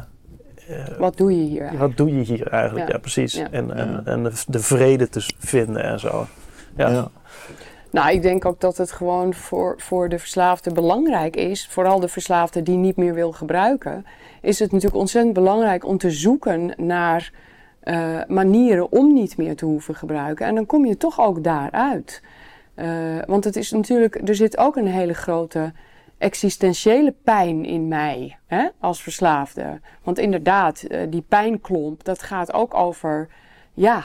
wat 0.99 1.17
doe 1.17 1.37
je 1.37 1.43
hier 1.43 1.61
eigenlijk? 1.61 1.97
Wat 1.97 2.07
doe 2.07 2.17
je 2.17 2.23
hier 2.23 2.47
eigenlijk, 2.47 2.91
ja, 2.91 2.99
precies. 2.99 3.35
En, 3.35 3.77
en, 3.77 4.03
en 4.05 4.23
de 4.47 4.59
vrede 4.59 5.09
te 5.09 5.21
vinden 5.39 5.83
en 5.83 6.01
zo. 6.01 6.27
Ja. 6.77 7.11
Nou, 7.91 8.11
ik 8.11 8.23
denk 8.23 8.45
ook 8.45 8.61
dat 8.61 8.77
het 8.77 8.93
gewoon 8.93 9.35
voor, 9.35 9.75
voor 9.79 10.09
de 10.09 10.19
verslaafde 10.19 10.73
belangrijk 10.73 11.37
is, 11.37 11.67
vooral 11.71 12.01
de 12.01 12.09
verslaafde 12.09 12.63
die 12.63 12.77
niet 12.77 12.97
meer 12.97 13.15
wil 13.15 13.33
gebruiken, 13.33 14.07
is 14.41 14.59
het 14.59 14.73
natuurlijk 14.73 15.01
ontzettend 15.01 15.35
belangrijk 15.35 15.87
om 15.87 15.99
te 15.99 16.11
zoeken 16.11 16.75
naar 16.77 17.33
uh, 17.85 18.19
manieren 18.29 18.93
om 18.93 19.13
niet 19.13 19.37
meer 19.37 19.57
te 19.57 19.65
hoeven 19.65 19.95
gebruiken. 19.95 20.47
En 20.47 20.55
dan 20.55 20.67
kom 20.67 20.87
je 20.87 20.97
toch 20.97 21.21
ook 21.21 21.45
daaruit. 21.45 22.23
Uh, 22.77 22.87
want 23.27 23.45
het 23.45 23.57
is 23.57 23.71
natuurlijk, 23.71 24.29
er 24.29 24.35
zit 24.35 24.59
ook 24.59 24.77
een 24.77 24.87
hele 24.87 25.15
grote 25.15 25.73
existentiële 26.23 27.15
pijn 27.25 27.65
in 27.65 27.89
mij 27.89 28.39
hè, 28.47 28.69
als 28.81 29.03
verslaafde. 29.03 29.81
Want 30.03 30.19
inderdaad, 30.19 30.85
uh, 30.89 31.01
die 31.09 31.25
pijnklomp, 31.29 32.05
dat 32.05 32.23
gaat 32.23 32.53
ook 32.53 32.75
over, 32.75 33.29
ja, 33.73 34.05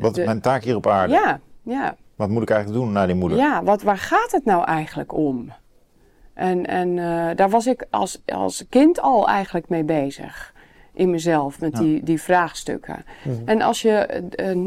Wat 0.00 0.18
is 0.18 0.24
mijn 0.24 0.40
taak 0.40 0.62
hier 0.62 0.76
op 0.76 0.86
aarde? 0.86 1.12
Ja, 1.12 1.40
ja. 1.62 1.96
Wat 2.16 2.28
moet 2.28 2.42
ik 2.42 2.50
eigenlijk 2.50 2.82
doen 2.82 2.92
naar 2.92 3.06
die 3.06 3.16
moeder? 3.16 3.38
Ja, 3.38 3.62
wat, 3.62 3.82
waar 3.82 3.98
gaat 3.98 4.30
het 4.30 4.44
nou 4.44 4.64
eigenlijk 4.64 5.12
om? 5.12 5.52
En, 6.34 6.66
en 6.66 6.96
daar 7.36 7.50
was 7.50 7.66
ik 7.66 7.86
als, 7.90 8.22
als 8.26 8.64
kind 8.68 9.00
al 9.00 9.28
eigenlijk 9.28 9.68
mee 9.68 9.84
bezig 9.84 10.54
in 10.92 11.10
mezelf 11.10 11.60
met 11.60 11.76
die, 11.76 12.02
die 12.02 12.22
vraagstukken. 12.22 13.04
Mhm. 13.24 13.34
En 13.44 13.62
als 13.62 13.82
je 13.82 14.22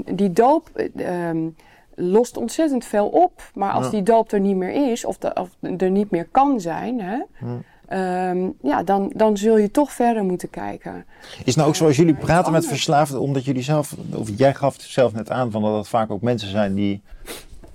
die 0.06 0.32
doop 0.32 0.70
ehm, 0.96 1.48
lost 1.96 2.38
ontzettend 2.38 2.86
veel 2.86 3.08
op, 3.08 3.52
maar 3.54 3.72
als 3.72 3.90
die 3.90 4.04
doop 4.04 4.32
er 4.32 4.40
niet 4.40 4.56
meer 4.56 4.92
is 4.92 5.06
of, 5.06 5.18
of 5.34 5.50
er 5.78 5.92
niet 5.92 6.12
meer 6.12 6.28
kan 6.32 6.60
zijn, 6.60 7.00
hè, 7.02 7.22
ehm, 7.88 8.50
ja, 8.62 8.84
dan, 8.84 9.12
dan 9.16 9.38
zul 9.38 9.58
je 9.58 9.72
toch 9.72 9.92
verder 9.92 10.24
moeten 10.24 10.50
kijken. 10.50 11.06
Is 11.44 11.56
nou 11.56 11.68
ook 11.68 11.76
zoals 11.76 11.96
jullie 11.96 12.16
praten 12.16 12.52
met 12.52 12.68
verslaafden, 12.68 13.20
omdat 13.20 13.46
jullie 13.46 13.64
zelf, 13.64 13.96
of 14.16 14.30
jij 14.36 14.54
gaf 14.54 14.74
het 14.74 14.82
zelf 14.82 15.14
net 15.14 15.30
aan 15.30 15.52
van 15.52 15.62
dat 15.62 15.76
het 15.76 15.88
vaak 15.88 16.12
ook 16.12 16.22
mensen 16.22 16.50
zijn 16.50 16.74
die 16.74 17.02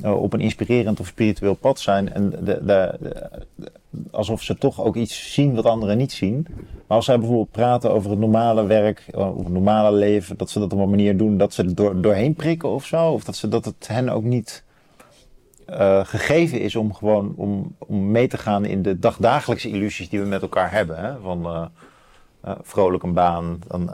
uh, 0.05 0.23
op 0.23 0.33
een 0.33 0.41
inspirerend 0.41 1.01
of 1.01 1.07
spiritueel 1.07 1.55
pad 1.55 1.81
zijn 1.81 2.13
en 2.13 2.31
de, 2.31 2.65
de, 2.65 2.99
alsof 4.19 4.43
ze 4.43 4.59
toch 4.59 4.83
ook 4.83 4.97
iets 4.97 5.33
zien 5.33 5.55
wat 5.55 5.65
anderen 5.65 5.97
niet 5.97 6.13
zien. 6.13 6.47
Maar 6.87 6.97
als 6.97 7.05
zij 7.05 7.19
bijvoorbeeld 7.19 7.51
praten 7.51 7.91
over 7.91 8.11
het 8.11 8.19
normale 8.19 8.67
werk, 8.67 9.07
of 9.15 9.45
het 9.45 9.53
normale 9.53 9.93
leven, 9.97 10.37
dat 10.37 10.51
ze 10.51 10.59
dat 10.59 10.73
op 10.73 10.79
een 10.79 10.91
manier 10.91 11.17
doen 11.17 11.37
dat 11.37 11.53
ze 11.53 11.63
er 11.63 11.75
door, 11.75 12.01
doorheen 12.01 12.35
prikken 12.35 12.69
of 12.69 12.87
zo, 12.87 13.11
of 13.11 13.25
dat, 13.25 13.37
ze, 13.37 13.49
dat 13.49 13.65
het 13.65 13.89
hen 13.89 14.09
ook 14.09 14.23
niet 14.23 14.65
uh, 15.71 16.05
gegeven 16.05 16.61
is 16.61 16.77
om 16.77 16.95
gewoon 16.95 17.33
om, 17.37 17.75
om 17.79 18.11
mee 18.11 18.29
te 18.29 18.39
gaan 18.39 18.65
in 18.65 18.83
de 18.83 18.99
dagdagelijkse 18.99 19.69
illusies 19.69 20.09
die 20.09 20.21
we 20.21 20.27
met 20.27 20.43
elkaar 20.43 20.73
hebben. 20.73 20.99
Hè? 20.99 21.21
Van 21.21 21.47
uh, 21.47 21.65
uh, 22.45 22.53
vrolijk 22.63 23.03
een 23.03 23.13
baan, 23.13 23.59
dan 23.67 23.91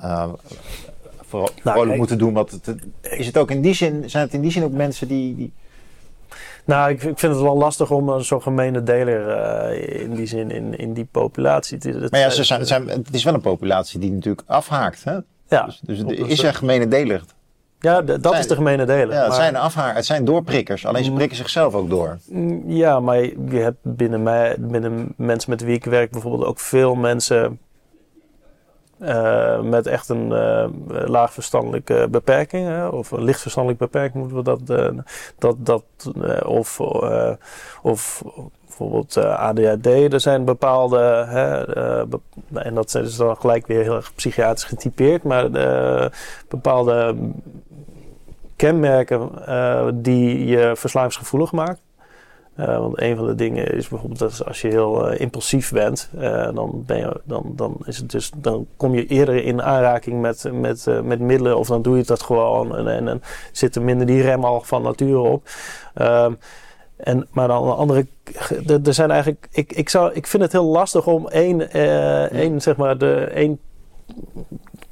vrolijk 1.20 1.64
nou, 1.64 1.96
moeten 1.96 2.18
doen 2.18 2.32
wat 2.32 2.50
het, 2.50 2.74
is 3.00 3.26
het 3.26 3.38
ook 3.38 3.50
in 3.50 3.60
die 3.60 3.74
zin, 3.74 4.10
zijn 4.10 4.24
het 4.24 4.34
in 4.34 4.40
die 4.40 4.50
zin 4.50 4.64
ook 4.64 4.72
mensen 4.72 5.08
die, 5.08 5.34
die 5.34 5.52
nou, 6.64 6.90
ik, 6.90 7.02
ik, 7.02 7.18
vind 7.18 7.32
het 7.32 7.42
wel 7.42 7.56
lastig 7.56 7.90
om 7.90 8.08
een 8.08 8.24
zo'n 8.24 8.42
gemene 8.42 8.82
deler 8.82 9.28
uh, 9.70 10.00
in 10.02 10.14
die 10.14 10.26
zin 10.26 10.50
in, 10.50 10.78
in 10.78 10.92
die 10.92 11.08
populatie 11.10 11.78
te... 11.78 12.08
Maar 12.10 12.20
ja, 12.20 12.30
ze 12.30 12.44
zijn, 12.44 12.66
zijn, 12.66 12.88
het 12.88 13.14
is 13.14 13.24
wel 13.24 13.34
een 13.34 13.40
populatie 13.40 14.00
die 14.00 14.12
natuurlijk 14.12 14.48
afhaakt, 14.48 15.04
hè? 15.04 15.18
Ja. 15.48 15.64
Dus, 15.64 15.80
dus 15.82 15.98
er 15.98 16.28
is 16.28 16.42
een 16.42 16.54
gemene 16.54 16.88
deler. 16.88 17.22
Ja, 17.84 18.02
dat 18.02 18.38
is 18.38 18.46
de 18.46 18.54
gemene 18.54 18.84
deler. 18.84 19.14
Ja, 19.14 19.24
het, 19.24 19.34
zijn 19.34 19.56
afhaak, 19.56 19.96
het 19.96 20.06
zijn 20.06 20.24
doorprikkers, 20.24 20.86
alleen 20.86 21.04
ze 21.04 21.10
mm. 21.10 21.16
prikken 21.16 21.36
zichzelf 21.36 21.74
ook 21.74 21.90
door. 21.90 22.18
Mm, 22.28 22.62
ja, 22.66 23.00
maar 23.00 23.20
je 23.22 23.58
hebt 23.58 23.78
binnen, 23.82 24.22
mij, 24.22 24.56
binnen 24.58 25.14
mensen 25.16 25.50
met 25.50 25.62
wie 25.62 25.74
ik 25.74 25.84
werk 25.84 26.10
bijvoorbeeld 26.10 26.44
ook 26.44 26.58
veel 26.58 26.94
mensen 26.94 27.58
uh, 29.04 29.60
met 29.60 29.86
echt 29.86 30.08
een 30.08 30.30
uh, 30.30 30.64
laag 31.06 31.32
verstandelijke 31.32 32.08
beperking, 32.10 32.66
hè, 32.66 32.86
of 32.86 33.10
een 33.10 33.24
licht 33.24 33.40
verstandelijke 33.40 33.84
beperking 33.84 34.24
moeten 34.24 34.36
we 34.36 34.64
dat, 34.66 34.78
uh, 34.78 34.98
dat, 35.38 35.56
dat 35.58 35.84
of, 36.44 36.80
of 37.82 38.22
bijvoorbeeld 38.66 39.16
ADHD, 39.16 39.86
er 39.86 40.20
zijn 40.20 40.44
bepaalde, 40.44 40.98
hè, 41.28 41.66
be 42.06 42.20
en 42.52 42.74
dat 42.74 42.94
is 42.94 43.16
dan 43.16 43.36
gelijk 43.36 43.66
weer 43.66 43.82
heel 43.82 43.96
erg 43.96 44.14
psychiatrisch 44.14 44.64
getypeerd, 44.64 45.22
maar 45.22 45.50
bepaalde 46.48 47.16
kenmerken 48.56 49.30
die 50.02 50.46
je 50.46 50.72
verslavingsgevoelig 50.76 51.52
maakt. 51.52 51.83
Uh, 52.60 52.78
want 52.78 53.00
een 53.00 53.16
van 53.16 53.26
de 53.26 53.34
dingen 53.34 53.66
is 53.66 53.88
bijvoorbeeld 53.88 54.18
dat 54.18 54.46
als 54.46 54.60
je 54.60 54.68
heel 54.68 55.12
uh, 55.12 55.20
impulsief 55.20 55.72
bent, 55.72 56.10
uh, 56.18 56.54
dan, 56.54 56.82
ben 56.86 56.98
je, 56.98 57.20
dan, 57.24 57.52
dan, 57.56 57.76
is 57.84 57.96
het 57.96 58.10
dus, 58.10 58.30
dan 58.36 58.66
kom 58.76 58.94
je 58.94 59.06
eerder 59.06 59.44
in 59.44 59.62
aanraking 59.62 60.20
met, 60.20 60.50
met, 60.52 60.86
met 61.02 61.20
middelen 61.20 61.58
of 61.58 61.66
dan 61.66 61.82
doe 61.82 61.96
je 61.96 62.04
dat 62.04 62.22
gewoon 62.22 62.76
en, 62.76 62.88
en, 62.88 63.08
en 63.08 63.22
zit 63.52 63.76
er 63.76 63.82
minder 63.82 64.06
die 64.06 64.22
rem 64.22 64.44
al 64.44 64.60
van 64.60 64.82
nature 64.82 65.18
op. 65.18 65.48
Ehm, 65.94 66.34
en, 66.96 67.26
maar 67.30 67.48
dan 67.48 67.66
de 67.66 67.72
andere, 67.72 68.06
er 68.84 68.94
zijn 68.94 69.10
eigenlijk, 69.10 69.46
ik, 69.50 69.72
ik, 69.72 69.88
zou, 69.88 70.12
ik 70.12 70.26
vind 70.26 70.42
het 70.42 70.52
heel 70.52 70.64
lastig 70.64 71.06
om 71.06 71.28
één, 71.28 71.70
één 72.30 72.60
zeg 72.60 72.76
maar, 72.76 72.98
de 72.98 73.14
één. 73.14 73.60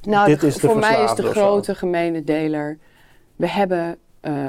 Nou, 0.03 0.27
dit 0.27 0.43
is 0.43 0.55
de 0.55 0.67
voor 0.67 0.79
mij 0.79 1.03
is 1.05 1.15
de 1.15 1.23
grote 1.23 1.75
gemene 1.75 2.25
deler. 2.25 2.79
We 3.37 3.49
hebben 3.49 3.99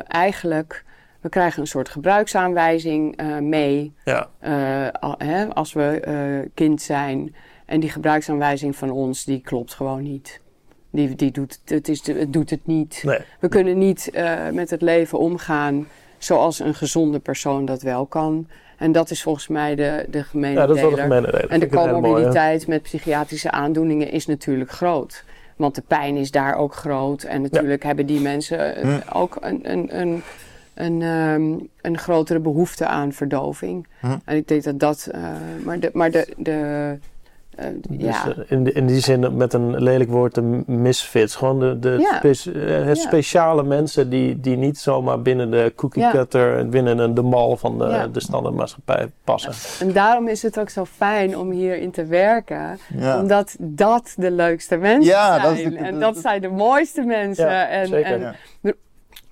eigenlijk 0.08 0.84
we 1.24 1.30
krijgen 1.30 1.62
een 1.62 1.68
soort 1.68 1.90
gebruiksaanwijzing 1.90 3.22
uh, 3.22 3.38
mee 3.38 3.94
ja. 4.06 4.30
uh, 4.44 5.14
hè, 5.18 5.54
als 5.54 5.74
we 5.74 6.04
uh, 6.08 6.50
kind 6.54 6.82
zijn. 6.82 7.36
En 7.66 7.80
die 7.80 7.90
gebruiksaanwijzing 7.90 8.76
van 8.76 8.90
ons, 8.90 9.24
die 9.24 9.42
klopt 9.42 9.74
gewoon 9.74 10.04
niet. 10.04 10.42
Die, 10.92 11.16
die 11.16 11.32
doet, 11.32 11.60
het, 11.66 11.88
is, 11.90 12.08
het 12.08 12.34
doet 12.34 12.50
het 12.50 12.66
niet. 12.66 13.02
Nee. 13.06 13.20
We 13.40 13.48
kunnen 13.48 13.78
niet 13.78 14.12
met 14.52 14.70
het 14.70 14.82
leven 14.82 15.18
omgaan 15.20 15.88
zoals 16.18 16.60
een 16.60 16.76
gezonde 16.76 17.20
persoon 17.20 17.66
dat 17.66 17.82
wel 17.82 18.06
kan. 18.06 18.48
En 18.78 18.92
dat 18.92 19.10
is 19.10 19.24
volgens 19.24 19.48
mij 19.48 19.76
de, 19.76 20.06
de 20.10 20.24
gemene 20.24 20.60
ja, 20.60 20.66
dat 20.66 20.76
is 20.76 20.82
wel 20.82 20.92
de 20.92 21.02
gemene 21.02 21.32
deler. 21.32 21.50
En 21.50 21.60
de 21.60 21.68
comorbiditeit 21.68 22.68
met 22.68 22.82
psychiatrische 22.82 23.52
aandoeningen 23.52 24.12
is 24.12 24.26
natuurlijk 24.26 24.72
groot. 24.72 25.24
Want 25.56 25.76
de 25.76 25.84
pijn 25.88 26.16
is 26.16 26.32
daar 26.32 26.56
ook 26.56 26.76
groot. 26.76 27.24
En 27.24 27.42
natuurlijk 27.42 27.84
hebben 27.84 28.06
die 28.06 28.20
mensen 28.20 28.74
hm. 28.82 29.18
ook 29.18 29.38
een, 29.42 29.72
een, 29.72 30.00
een 30.00 30.24
een, 30.74 31.02
um, 31.02 31.70
een 31.82 31.98
grotere 31.98 32.40
behoefte 32.40 32.86
aan 32.86 33.14
verdoving. 33.14 33.88
Hm. 34.00 34.18
En 34.26 34.36
ik 34.36 34.48
denk 34.48 34.64
dat 34.64 34.80
dat. 34.80 35.10
Uh, 35.16 35.22
maar 35.64 35.80
de, 35.80 35.90
maar 35.94 36.12
de, 36.12 36.34
de 36.38 36.98
uh, 37.60 37.66
dus 37.90 37.98
ja. 38.00 38.28
Eh, 38.28 38.52
in, 38.52 38.74
in 38.74 38.86
die 38.86 39.00
zin 39.00 39.38
met 39.38 39.54
een 39.54 39.84
lelijk 39.84 40.10
woord 40.10 40.36
de 40.36 40.64
misfits. 40.66 41.36
Gewoon 41.36 41.60
de, 41.60 41.80
de 41.80 41.98
ja. 42.00 42.16
spe 42.18 42.60
het 42.60 42.98
ja. 42.98 43.04
speciale 43.04 43.64
mensen 43.64 44.10
die, 44.10 44.40
die 44.40 44.58
niet 44.58 44.78
zomaar 44.78 45.22
binnen 45.22 45.52
de 45.52 45.74
cookie 45.76 46.10
cutter, 46.10 46.70
binnen 46.70 47.14
de 47.14 47.22
mal 47.22 47.58
van 47.58 47.78
de, 47.78 48.10
de 48.12 48.20
standaardmaatschappij 48.20 49.08
passen. 49.24 49.88
En 49.88 49.94
daarom 49.94 50.28
is 50.28 50.42
het 50.42 50.60
ook 50.60 50.70
zo 50.70 50.86
fijn 50.86 51.38
om 51.38 51.52
hierin 51.52 51.92
te 51.92 52.06
werken. 52.06 52.78
Omdat 53.20 53.56
dat 53.60 54.14
de 54.18 54.32
leukste 54.32 54.78
mensen 54.78 55.14
zijn. 55.14 55.42
Dat 55.42 55.58
en 55.74 56.00
dat, 56.00 56.18
zijn 56.18 56.42
de 56.42 56.50
mooiste 56.50 57.02
mensen. 57.02 57.70
en, 57.70 57.88
zeker. 57.88 58.36
En, 58.62 58.76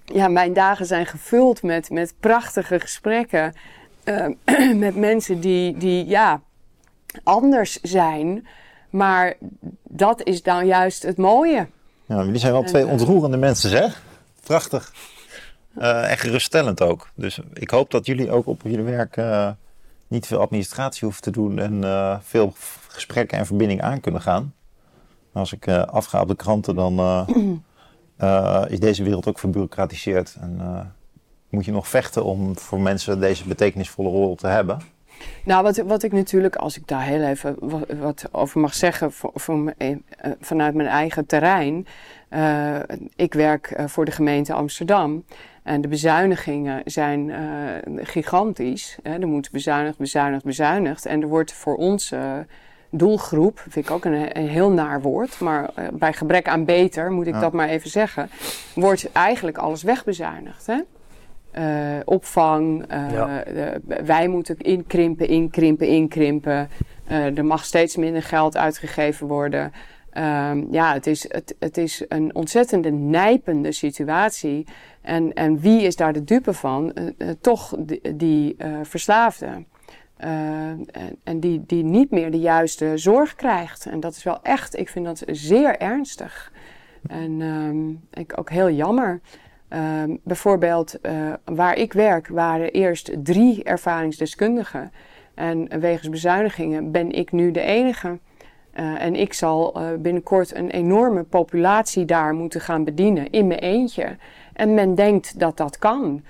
ja, 0.06 0.28
mijn 0.28 0.54
dagen 0.54 0.86
zijn 0.86 1.06
gevuld 1.06 1.64
met, 1.64 1.90
met 1.90 2.14
prachtige 2.20 2.80
gesprekken. 2.80 3.54
Uh, 4.04 4.28
met 4.86 4.96
mensen 4.96 5.40
die, 5.40 5.78
die 5.78 6.06
ja, 6.06 6.42
anders 7.24 7.80
zijn. 7.82 8.48
Maar 8.90 9.34
dat 9.84 10.24
is 10.24 10.44
dan 10.44 10.66
juist 10.66 11.04
het 11.04 11.18
mooie. 11.18 11.68
Ja, 12.06 12.24
jullie 12.24 12.40
zijn 12.40 12.52
wel 12.52 12.64
twee 12.64 12.84
eh, 12.84 12.92
ontroerende 12.92 13.38
mensen, 13.38 13.70
zeg. 13.70 14.02
Prachtig. 14.44 14.94
Uh, 15.78 16.12
en 16.12 16.18
geruststellend 16.18 16.82
ook. 16.82 17.10
Dus 17.16 17.40
ik 17.54 17.70
hoop 17.70 17.92
dat 17.92 18.06
jullie 18.06 18.32
ook 18.32 18.48
op 18.48 18.62
jullie 18.64 18.84
werk 18.84 19.18
uh, 19.18 19.50
niet 20.08 20.28
veel 20.28 20.40
administratie 20.40 21.04
hoeven 21.04 21.22
te 21.22 21.32
doen 21.32 21.60
en 21.60 21.74
uh, 21.74 22.18
veel 22.22 22.54
gesprekken 22.88 23.38
en 23.38 23.46
verbinding 23.46 23.82
aan 23.82 24.00
kunnen 24.00 24.22
gaan. 24.22 24.54
Als 25.34 25.54
ik 25.54 25.68
afga 25.68 26.22
op 26.22 26.28
de 26.28 26.36
kranten, 26.36 26.76
dan 26.76 26.96
uh, 28.22 28.64
is 28.68 28.80
deze 28.80 29.04
wereld 29.04 29.28
ook 29.28 29.40
verbureaucratiseerd. 29.40 30.38
En 30.42 30.58
uh, 30.62 30.80
moet 31.50 31.66
je 31.66 31.72
nog 31.72 31.88
vechten 31.88 32.24
om 32.24 32.58
voor 32.58 32.80
mensen 32.80 33.20
deze 33.20 33.48
betekenisvolle 33.48 34.10
rol 34.10 34.36
te 34.36 34.48
hebben? 34.48 34.80
Nou, 35.46 35.64
wat, 35.64 35.78
wat 35.78 36.04
ik 36.04 36.12
natuurlijk, 36.12 36.56
als 36.56 36.78
ik 36.78 36.88
daar 36.88 37.04
heel 37.04 37.22
even 37.22 37.56
wat, 38.00 38.26
over 38.32 38.60
mag 38.60 38.74
zeggen 38.74 39.12
uh, 39.78 39.98
vanuit 40.40 40.74
mijn 40.74 40.90
eigen 40.90 41.26
terrein. 41.26 41.88
ik 43.16 43.34
werk 43.34 43.82
voor 43.86 44.06
de 44.06 44.12
gemeente 44.12 44.54
Amsterdam. 44.54 45.24
En 45.64 45.82
de 45.82 45.88
bezuinigingen 45.88 46.82
zijn 46.86 47.32
gigantisch. 47.96 48.98
Hè. 49.04 49.20
Er 49.20 49.28
moet 49.28 49.52
bezuinigd, 49.52 49.98
bezuinigd, 49.98 50.44
bezuinigd. 50.44 51.06
En 51.06 51.22
er 51.22 51.28
wordt 51.28 51.54
voor 51.54 51.76
ons 51.76 52.14
doelgroep, 52.92 53.60
vind 53.60 53.86
ik 53.86 53.92
ook 53.92 54.06
een, 54.06 54.38
een 54.38 54.48
heel 54.48 54.72
naar 54.72 55.02
woord, 55.02 55.40
maar 55.40 55.70
uh, 55.80 55.88
bij 55.94 56.14
gebrek 56.14 56.48
aan 56.48 56.66
beter, 56.66 57.12
moet 57.12 57.28
ik 57.28 57.40
dat 57.40 57.54
maar 57.54 57.70
even 57.70 57.90
zeggen, 57.90 58.30
wordt 58.76 59.12
eigenlijk 59.12 59.58
alles 59.58 59.84
wegbezuinigd. 59.84 60.68
Hè? 60.68 60.80
Uh, 61.54 62.00
opvang, 62.06 62.86
ja. 62.90 63.44
de, 63.44 63.82
wij 64.06 64.28
moeten 64.28 64.58
inkrimpen, 64.58 65.28
inkrimpen, 65.28 65.88
inkrimpen. 65.88 66.70
er 67.08 67.46
mag 67.46 67.66
steeds 67.66 67.96
minder 67.96 68.24
geld 68.24 68.58
uitgegeven 68.58 69.28
worden. 69.28 69.72
Um, 70.18 70.68
ja, 70.72 70.94
het 70.94 71.08
is, 71.08 71.24
het, 71.28 71.56
het 71.60 71.78
is 71.78 72.06
een 72.08 72.36
ontzettende 72.36 72.92
nijpende 72.92 73.72
situatie. 73.72 74.66
En, 75.02 75.34
en 75.34 75.60
wie 75.60 75.82
is 75.82 75.96
daar 75.96 76.14
de 76.14 76.24
dupe 76.24 76.54
van? 76.54 76.94
toch 77.42 77.76
die, 77.80 78.16
die 78.16 78.56
verslaafden. 78.84 79.66
Uh, 80.24 80.30
en, 80.30 81.16
en 81.24 81.40
die, 81.40 81.64
die 81.66 81.84
niet 81.84 82.12
meer 82.12 82.32
de 82.32 82.40
juiste 82.40 82.98
zorg 82.98 83.36
krijgt. 83.36 83.86
En 83.86 84.00
dat 84.00 84.16
is 84.16 84.24
wel 84.24 84.40
echt, 84.42 84.78
ik 84.78 84.90
vind 84.90 85.06
dat 85.06 85.24
zeer 85.26 85.78
ernstig. 85.78 86.52
En 87.08 87.42
um, 87.42 88.02
ik 88.14 88.40
ook 88.40 88.50
heel 88.50 88.70
jammer. 88.70 89.22
Um, 89.70 90.20
bijvoorbeeld, 90.24 90.98
uh, 91.02 91.34
waar 91.46 91.78
ik 91.78 91.94
werk 91.94 92.28
waren 92.28 92.72
eerst 92.72 93.12
drie 93.24 93.64
ervaringsdeskundigen. 93.64 94.92
En 95.34 95.80
wegens 95.80 96.10
bezuinigingen 96.10 96.92
ben 96.92 97.12
ik 97.12 97.32
nu 97.32 97.52
de 97.52 97.62
enige. 97.62 98.20
Uh, 98.80 99.02
en 99.04 99.16
ik 99.16 99.34
zal 99.34 99.80
binnenkort 100.00 100.56
een 100.56 100.70
enorme 100.70 101.24
populatie 101.24 102.06
daar 102.06 102.34
moeten 102.34 102.62
gaan 102.62 102.84
bedienen 102.84 103.30
in 103.30 103.48
mijn 103.48 103.60
eentje. 103.60 104.18
En 104.54 104.74
men 104.74 104.96
denkt 104.96 105.40
dat 105.40 105.58
dat 105.58 105.78
kan. 105.78 106.24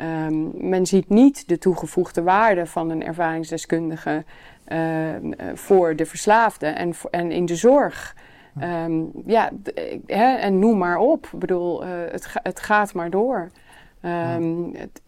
Um, 0.00 0.50
men 0.68 0.86
ziet 0.86 1.08
niet 1.08 1.48
de 1.48 1.58
toegevoegde 1.58 2.22
waarde 2.22 2.66
van 2.66 2.90
een 2.90 3.04
ervaringsdeskundige 3.04 4.24
uh, 4.68 4.78
voor 5.54 5.96
de 5.96 6.06
verslaafde 6.06 6.66
en, 6.66 6.94
en 7.10 7.30
in 7.30 7.46
de 7.46 7.56
zorg. 7.56 8.14
Um, 8.62 9.10
ja, 9.26 9.50
hè, 10.06 10.34
en 10.36 10.58
noem 10.58 10.78
maar 10.78 10.96
op. 10.96 11.28
Ik 11.32 11.38
bedoel, 11.38 11.84
het, 11.84 12.28
het 12.42 12.60
gaat 12.60 12.94
maar 12.94 13.10
door. 13.10 13.50
Um, 14.02 14.74
het, 14.76 15.00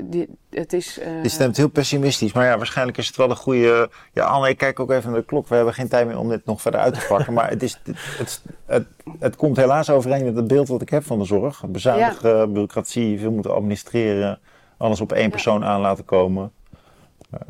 het, 0.51 0.73
is. 0.73 0.99
Uh... 0.99 1.23
Je 1.23 1.29
stemt 1.29 1.57
heel 1.57 1.69
pessimistisch, 1.69 2.33
maar 2.33 2.47
ja, 2.47 2.57
waarschijnlijk 2.57 2.99
is 2.99 3.07
het 3.07 3.17
wel 3.17 3.31
een 3.31 3.37
goede. 3.37 3.91
Ja, 4.13 4.25
Anne, 4.25 4.49
ik 4.49 4.57
kijk 4.57 4.81
ook 4.81 4.91
even 4.91 5.11
naar 5.11 5.21
de 5.21 5.27
klok. 5.27 5.49
We 5.49 5.55
hebben 5.55 5.75
geen 5.75 5.89
tijd 5.89 6.07
meer 6.07 6.19
om 6.19 6.29
dit 6.29 6.45
nog 6.45 6.61
verder 6.61 6.81
uit 6.81 6.95
te 6.95 7.07
pakken. 7.09 7.33
maar 7.33 7.51
het, 7.51 7.63
is, 7.63 7.81
het, 7.85 8.43
het, 8.67 8.87
het, 9.19 9.37
komt 9.37 9.57
helaas 9.57 9.91
overeen 9.91 10.25
met 10.25 10.37
het 10.37 10.47
beeld 10.47 10.69
wat 10.69 10.83
ik 10.83 10.91
heb 10.91 11.05
van 11.05 11.19
de 11.19 11.25
zorg. 11.25 11.65
Bezuinigen, 11.67 12.37
ja. 12.37 12.47
bureaucratie, 12.47 13.19
veel 13.19 13.33
moeten 13.33 13.55
administreren, 13.55 14.39
alles 14.81 15.01
op 15.01 15.13
één 15.13 15.31
persoon 15.31 15.65
aan 15.65 15.81
laten 15.81 16.05
komen. 16.05 16.53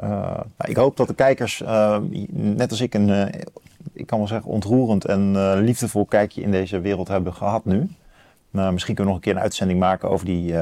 Uh, 0.02 0.08
nou, 0.08 0.44
ik 0.64 0.76
hoop 0.76 0.96
dat 0.96 1.08
de 1.08 1.14
kijkers, 1.14 1.60
uh, 1.60 1.96
net 2.30 2.70
als 2.70 2.80
ik, 2.80 2.94
een, 2.94 3.30
ik 3.92 4.06
kan 4.06 4.18
wel 4.18 4.28
zeggen, 4.28 4.50
ontroerend 4.50 5.04
en 5.04 5.54
liefdevol 5.60 6.04
kijkje 6.04 6.42
in 6.42 6.50
deze 6.50 6.80
wereld 6.80 7.08
hebben 7.08 7.34
gehad 7.34 7.64
nu. 7.64 7.88
Nou, 8.50 8.72
misschien 8.72 8.94
kunnen 8.94 9.12
we 9.12 9.18
nog 9.18 9.26
een 9.26 9.32
keer 9.32 9.36
een 9.36 9.48
uitzending 9.48 9.78
maken 9.78 10.10
over 10.10 10.26
die 10.26 10.54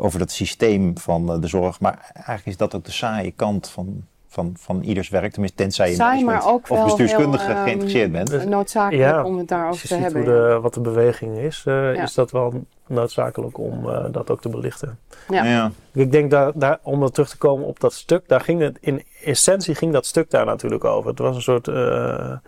over 0.00 0.18
dat 0.18 0.30
systeem 0.30 0.98
van 0.98 1.32
eh, 1.32 1.40
de 1.40 1.46
zorg. 1.46 1.80
Maar 1.80 2.10
eigenlijk 2.12 2.46
is 2.46 2.56
dat 2.56 2.74
ook 2.74 2.84
de 2.84 2.92
saaie 2.92 3.30
kant 3.30 3.68
van, 3.68 4.04
van, 4.28 4.52
van 4.58 4.82
ieders 4.82 5.08
werk. 5.08 5.32
Tenminste, 5.32 5.62
tenzij 5.62 5.88
je 5.88 5.94
Saai, 5.94 6.24
maar 6.24 6.46
ook 6.46 6.70
of 6.70 6.84
bestuurskundige 6.84 7.52
heel, 7.52 7.62
geïnteresseerd 7.62 8.12
bent. 8.12 8.30
Dus, 8.30 8.44
noodzakelijk 8.44 9.10
ja, 9.10 9.24
om 9.24 9.38
het 9.38 9.48
daarover 9.48 9.88
te 9.88 9.94
hebben. 9.94 10.24
De, 10.24 10.58
wat 10.62 10.74
de 10.74 10.80
beweging 10.80 11.36
is, 11.38 11.64
uh, 11.68 11.94
ja. 11.94 12.02
is 12.02 12.14
dat 12.14 12.30
wel 12.30 12.52
noodzakelijk 12.88 13.58
om 13.58 13.86
uh, 13.86 14.04
dat 14.10 14.30
ook 14.30 14.40
te 14.40 14.48
belichten. 14.48 14.98
Ja. 15.28 15.44
ja. 15.44 15.70
Ik 15.92 16.12
denk 16.12 16.30
daar, 16.30 16.52
daar, 16.54 16.78
om 16.82 17.02
er 17.02 17.12
terug 17.12 17.28
te 17.28 17.38
komen 17.38 17.66
op 17.66 17.80
dat 17.80 17.92
stuk, 17.92 18.28
daar 18.28 18.40
ging 18.40 18.60
het 18.60 18.78
in 18.80 19.02
essentie 19.24 19.74
ging 19.74 19.92
dat 19.92 20.06
stuk 20.06 20.30
daar 20.30 20.46
natuurlijk 20.46 20.84
over. 20.84 21.10
Het 21.10 21.18
was 21.18 21.36
een 21.36 21.42
soort. 21.42 21.68
Uh... 21.68 21.74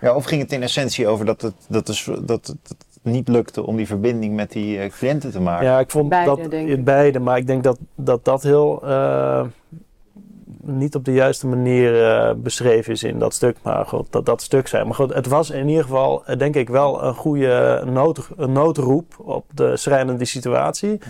Ja, 0.01 0.15
of 0.15 0.25
ging 0.25 0.43
het 0.43 0.53
in 0.53 0.62
essentie 0.62 1.09
over 1.09 1.25
dat 1.25 1.41
het, 1.41 1.55
dat 1.69 1.89
is, 1.89 2.11
dat 2.21 2.47
het, 2.47 2.77
niet 3.03 3.29
lukte 3.29 3.67
om 3.67 3.77
die 3.77 3.87
verbinding 3.87 4.35
met 4.35 4.53
die 4.53 4.79
uh, 4.79 4.91
cliënten 4.91 5.31
te 5.31 5.41
maken? 5.41 5.67
Ja, 5.67 5.79
ik 5.79 5.91
vond 5.91 6.09
beide, 6.09 6.37
dat 6.37 6.53
in 6.53 6.85
beide, 6.85 7.19
maar 7.19 7.37
ik 7.37 7.47
denk 7.47 7.65
dat 7.65 7.79
dat, 7.95 8.25
dat 8.25 8.43
heel 8.43 8.81
uh, 8.85 9.45
niet 10.63 10.95
op 10.95 11.05
de 11.05 11.13
juiste 11.13 11.47
manier 11.47 12.01
uh, 12.01 12.33
beschreven 12.37 12.93
is 12.93 13.03
in 13.03 13.19
dat 13.19 13.35
stuk. 13.35 13.57
Maar 13.63 13.87
goed, 13.87 14.13
dat 14.13 14.27
dat 14.27 14.43
stuk 14.43 14.69
zijn. 14.69 14.87
Maar 14.87 14.95
goed, 14.95 15.15
het 15.15 15.27
was 15.27 15.51
in 15.51 15.69
ieder 15.69 15.83
geval, 15.83 16.23
denk 16.39 16.55
ik, 16.55 16.69
wel 16.69 17.05
een 17.05 17.15
goede 17.15 17.83
nood, 17.87 18.29
een 18.37 18.53
noodroep 18.53 19.15
op 19.19 19.45
de 19.55 19.77
schrijnende 19.77 20.25
situatie. 20.25 21.01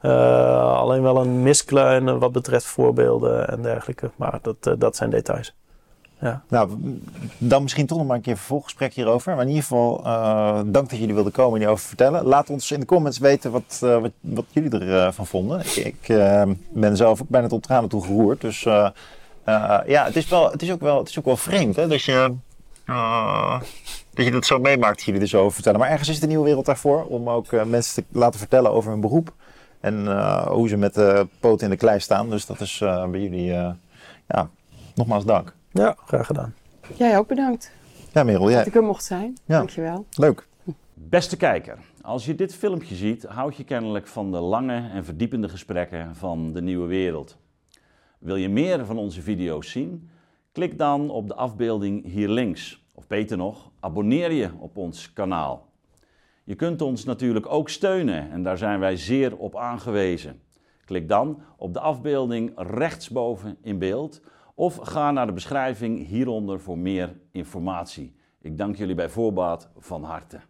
Ja. 0.00 0.60
alleen 0.72 1.02
wel 1.02 1.20
een 1.20 1.42
miskleun 1.42 2.18
wat 2.18 2.32
betreft 2.32 2.64
voorbeelden 2.64 3.48
en 3.48 3.62
dergelijke. 3.62 4.10
Maar 4.16 4.38
dat, 4.42 4.80
dat 4.80 4.96
zijn 4.96 5.10
details. 5.10 5.54
Ja. 6.20 6.42
Nou, 6.48 6.70
dan 7.38 7.62
misschien 7.62 7.86
toch 7.86 7.98
nog 7.98 8.06
maar 8.06 8.16
een 8.16 8.22
keer 8.22 8.38
een 8.78 8.90
hierover. 8.94 9.34
Maar 9.34 9.42
in 9.42 9.48
ieder 9.48 9.62
geval, 9.62 10.00
uh, 10.06 10.60
dank 10.66 10.90
dat 10.90 10.98
jullie 10.98 11.14
wilden 11.14 11.32
komen 11.32 11.52
en 11.52 11.58
hierover 11.58 11.86
vertellen. 11.86 12.24
Laat 12.24 12.50
ons 12.50 12.70
in 12.70 12.80
de 12.80 12.86
comments 12.86 13.18
weten 13.18 13.50
wat, 13.50 13.80
uh, 13.84 14.04
wat, 14.20 14.44
jullie 14.50 14.70
ervan 14.70 15.24
uh, 15.24 15.30
vonden. 15.30 15.60
Ik, 15.60 16.06
ben 16.68 16.96
zelf 16.96 17.20
ook 17.20 17.28
bijna 17.28 17.46
tot 17.46 17.62
tranen 17.62 17.88
toe 17.88 18.02
geroerd. 18.02 18.40
Dus 18.40 18.60
ja, 18.60 20.04
het 20.04 20.16
is, 20.16 20.28
wel, 20.28 20.50
het, 20.50 20.62
is 20.62 20.72
ook 20.72 20.80
wel, 20.80 20.98
het 20.98 21.08
is 21.08 21.18
ook 21.18 21.24
wel 21.24 21.36
vreemd 21.36 21.76
hè, 21.76 21.88
dat, 21.88 22.02
je, 22.02 22.34
dat 24.30 24.46
zo 24.46 24.58
meemaakt, 24.58 25.02
jullie 25.02 25.20
er 25.20 25.28
zo 25.28 25.40
over 25.40 25.54
vertellen. 25.54 25.80
Maar 25.80 25.90
ergens 25.90 26.08
is 26.08 26.22
een 26.22 26.28
nieuwe 26.28 26.44
wereld 26.44 26.66
daarvoor 26.66 27.04
om 27.04 27.28
ook 27.28 27.64
mensen 27.64 27.94
te 27.94 28.18
laten 28.18 28.38
vertellen 28.38 28.72
over 28.72 28.90
hun 28.90 29.00
beroep. 29.00 29.32
En 29.80 30.06
hoe 30.48 30.68
ze 30.68 30.76
met 30.76 30.94
de 30.94 31.26
poot 31.40 31.62
in 31.62 31.70
de 31.70 31.76
klei 31.76 32.00
staan. 32.00 32.30
Dus 32.30 32.46
dat 32.46 32.60
is 32.60 32.78
bij 33.10 33.20
jullie, 33.20 33.44
ja, 34.26 34.48
nogmaals 34.94 35.24
dank. 35.24 35.55
Ja, 35.76 35.96
graag 36.06 36.26
gedaan. 36.26 36.54
Jij 36.94 37.18
ook 37.18 37.28
bedankt. 37.28 37.72
Ja, 38.12 38.22
Merel. 38.22 38.48
Jij... 38.48 38.58
Dat 38.58 38.66
ik 38.66 38.74
er 38.74 38.82
mocht 38.82 39.04
zijn. 39.04 39.36
Ja. 39.44 39.56
Dankjewel. 39.56 40.06
Leuk. 40.10 40.46
Beste 40.94 41.36
kijker, 41.36 41.78
als 42.02 42.24
je 42.24 42.34
dit 42.34 42.54
filmpje 42.54 42.94
ziet, 42.94 43.24
houd 43.24 43.56
je 43.56 43.64
kennelijk 43.64 44.06
van 44.06 44.30
de 44.30 44.38
lange 44.40 44.88
en 44.88 45.04
verdiepende 45.04 45.48
gesprekken 45.48 46.14
van 46.14 46.52
de 46.52 46.62
nieuwe 46.62 46.86
wereld. 46.86 47.36
Wil 48.18 48.36
je 48.36 48.48
meer 48.48 48.86
van 48.86 48.98
onze 48.98 49.22
video's 49.22 49.70
zien? 49.70 50.10
Klik 50.52 50.78
dan 50.78 51.10
op 51.10 51.28
de 51.28 51.34
afbeelding 51.34 52.04
hier 52.04 52.28
links. 52.28 52.84
Of 52.94 53.06
beter 53.06 53.36
nog, 53.36 53.70
abonneer 53.80 54.32
je 54.32 54.50
op 54.58 54.76
ons 54.76 55.12
kanaal. 55.12 55.68
Je 56.44 56.54
kunt 56.54 56.82
ons 56.82 57.04
natuurlijk 57.04 57.46
ook 57.46 57.68
steunen 57.68 58.30
en 58.30 58.42
daar 58.42 58.58
zijn 58.58 58.80
wij 58.80 58.96
zeer 58.96 59.36
op 59.36 59.56
aangewezen. 59.56 60.40
Klik 60.84 61.08
dan 61.08 61.42
op 61.56 61.72
de 61.72 61.80
afbeelding 61.80 62.52
rechtsboven 62.56 63.56
in 63.62 63.78
beeld 63.78 64.20
of 64.58 64.76
ga 64.76 65.10
naar 65.10 65.26
de 65.26 65.32
beschrijving 65.32 66.06
hieronder 66.06 66.60
voor 66.60 66.78
meer 66.78 67.16
informatie. 67.32 68.14
Ik 68.40 68.58
dank 68.58 68.76
jullie 68.76 68.94
bij 68.94 69.08
voorbaat 69.08 69.70
van 69.76 70.04
harte. 70.04 70.40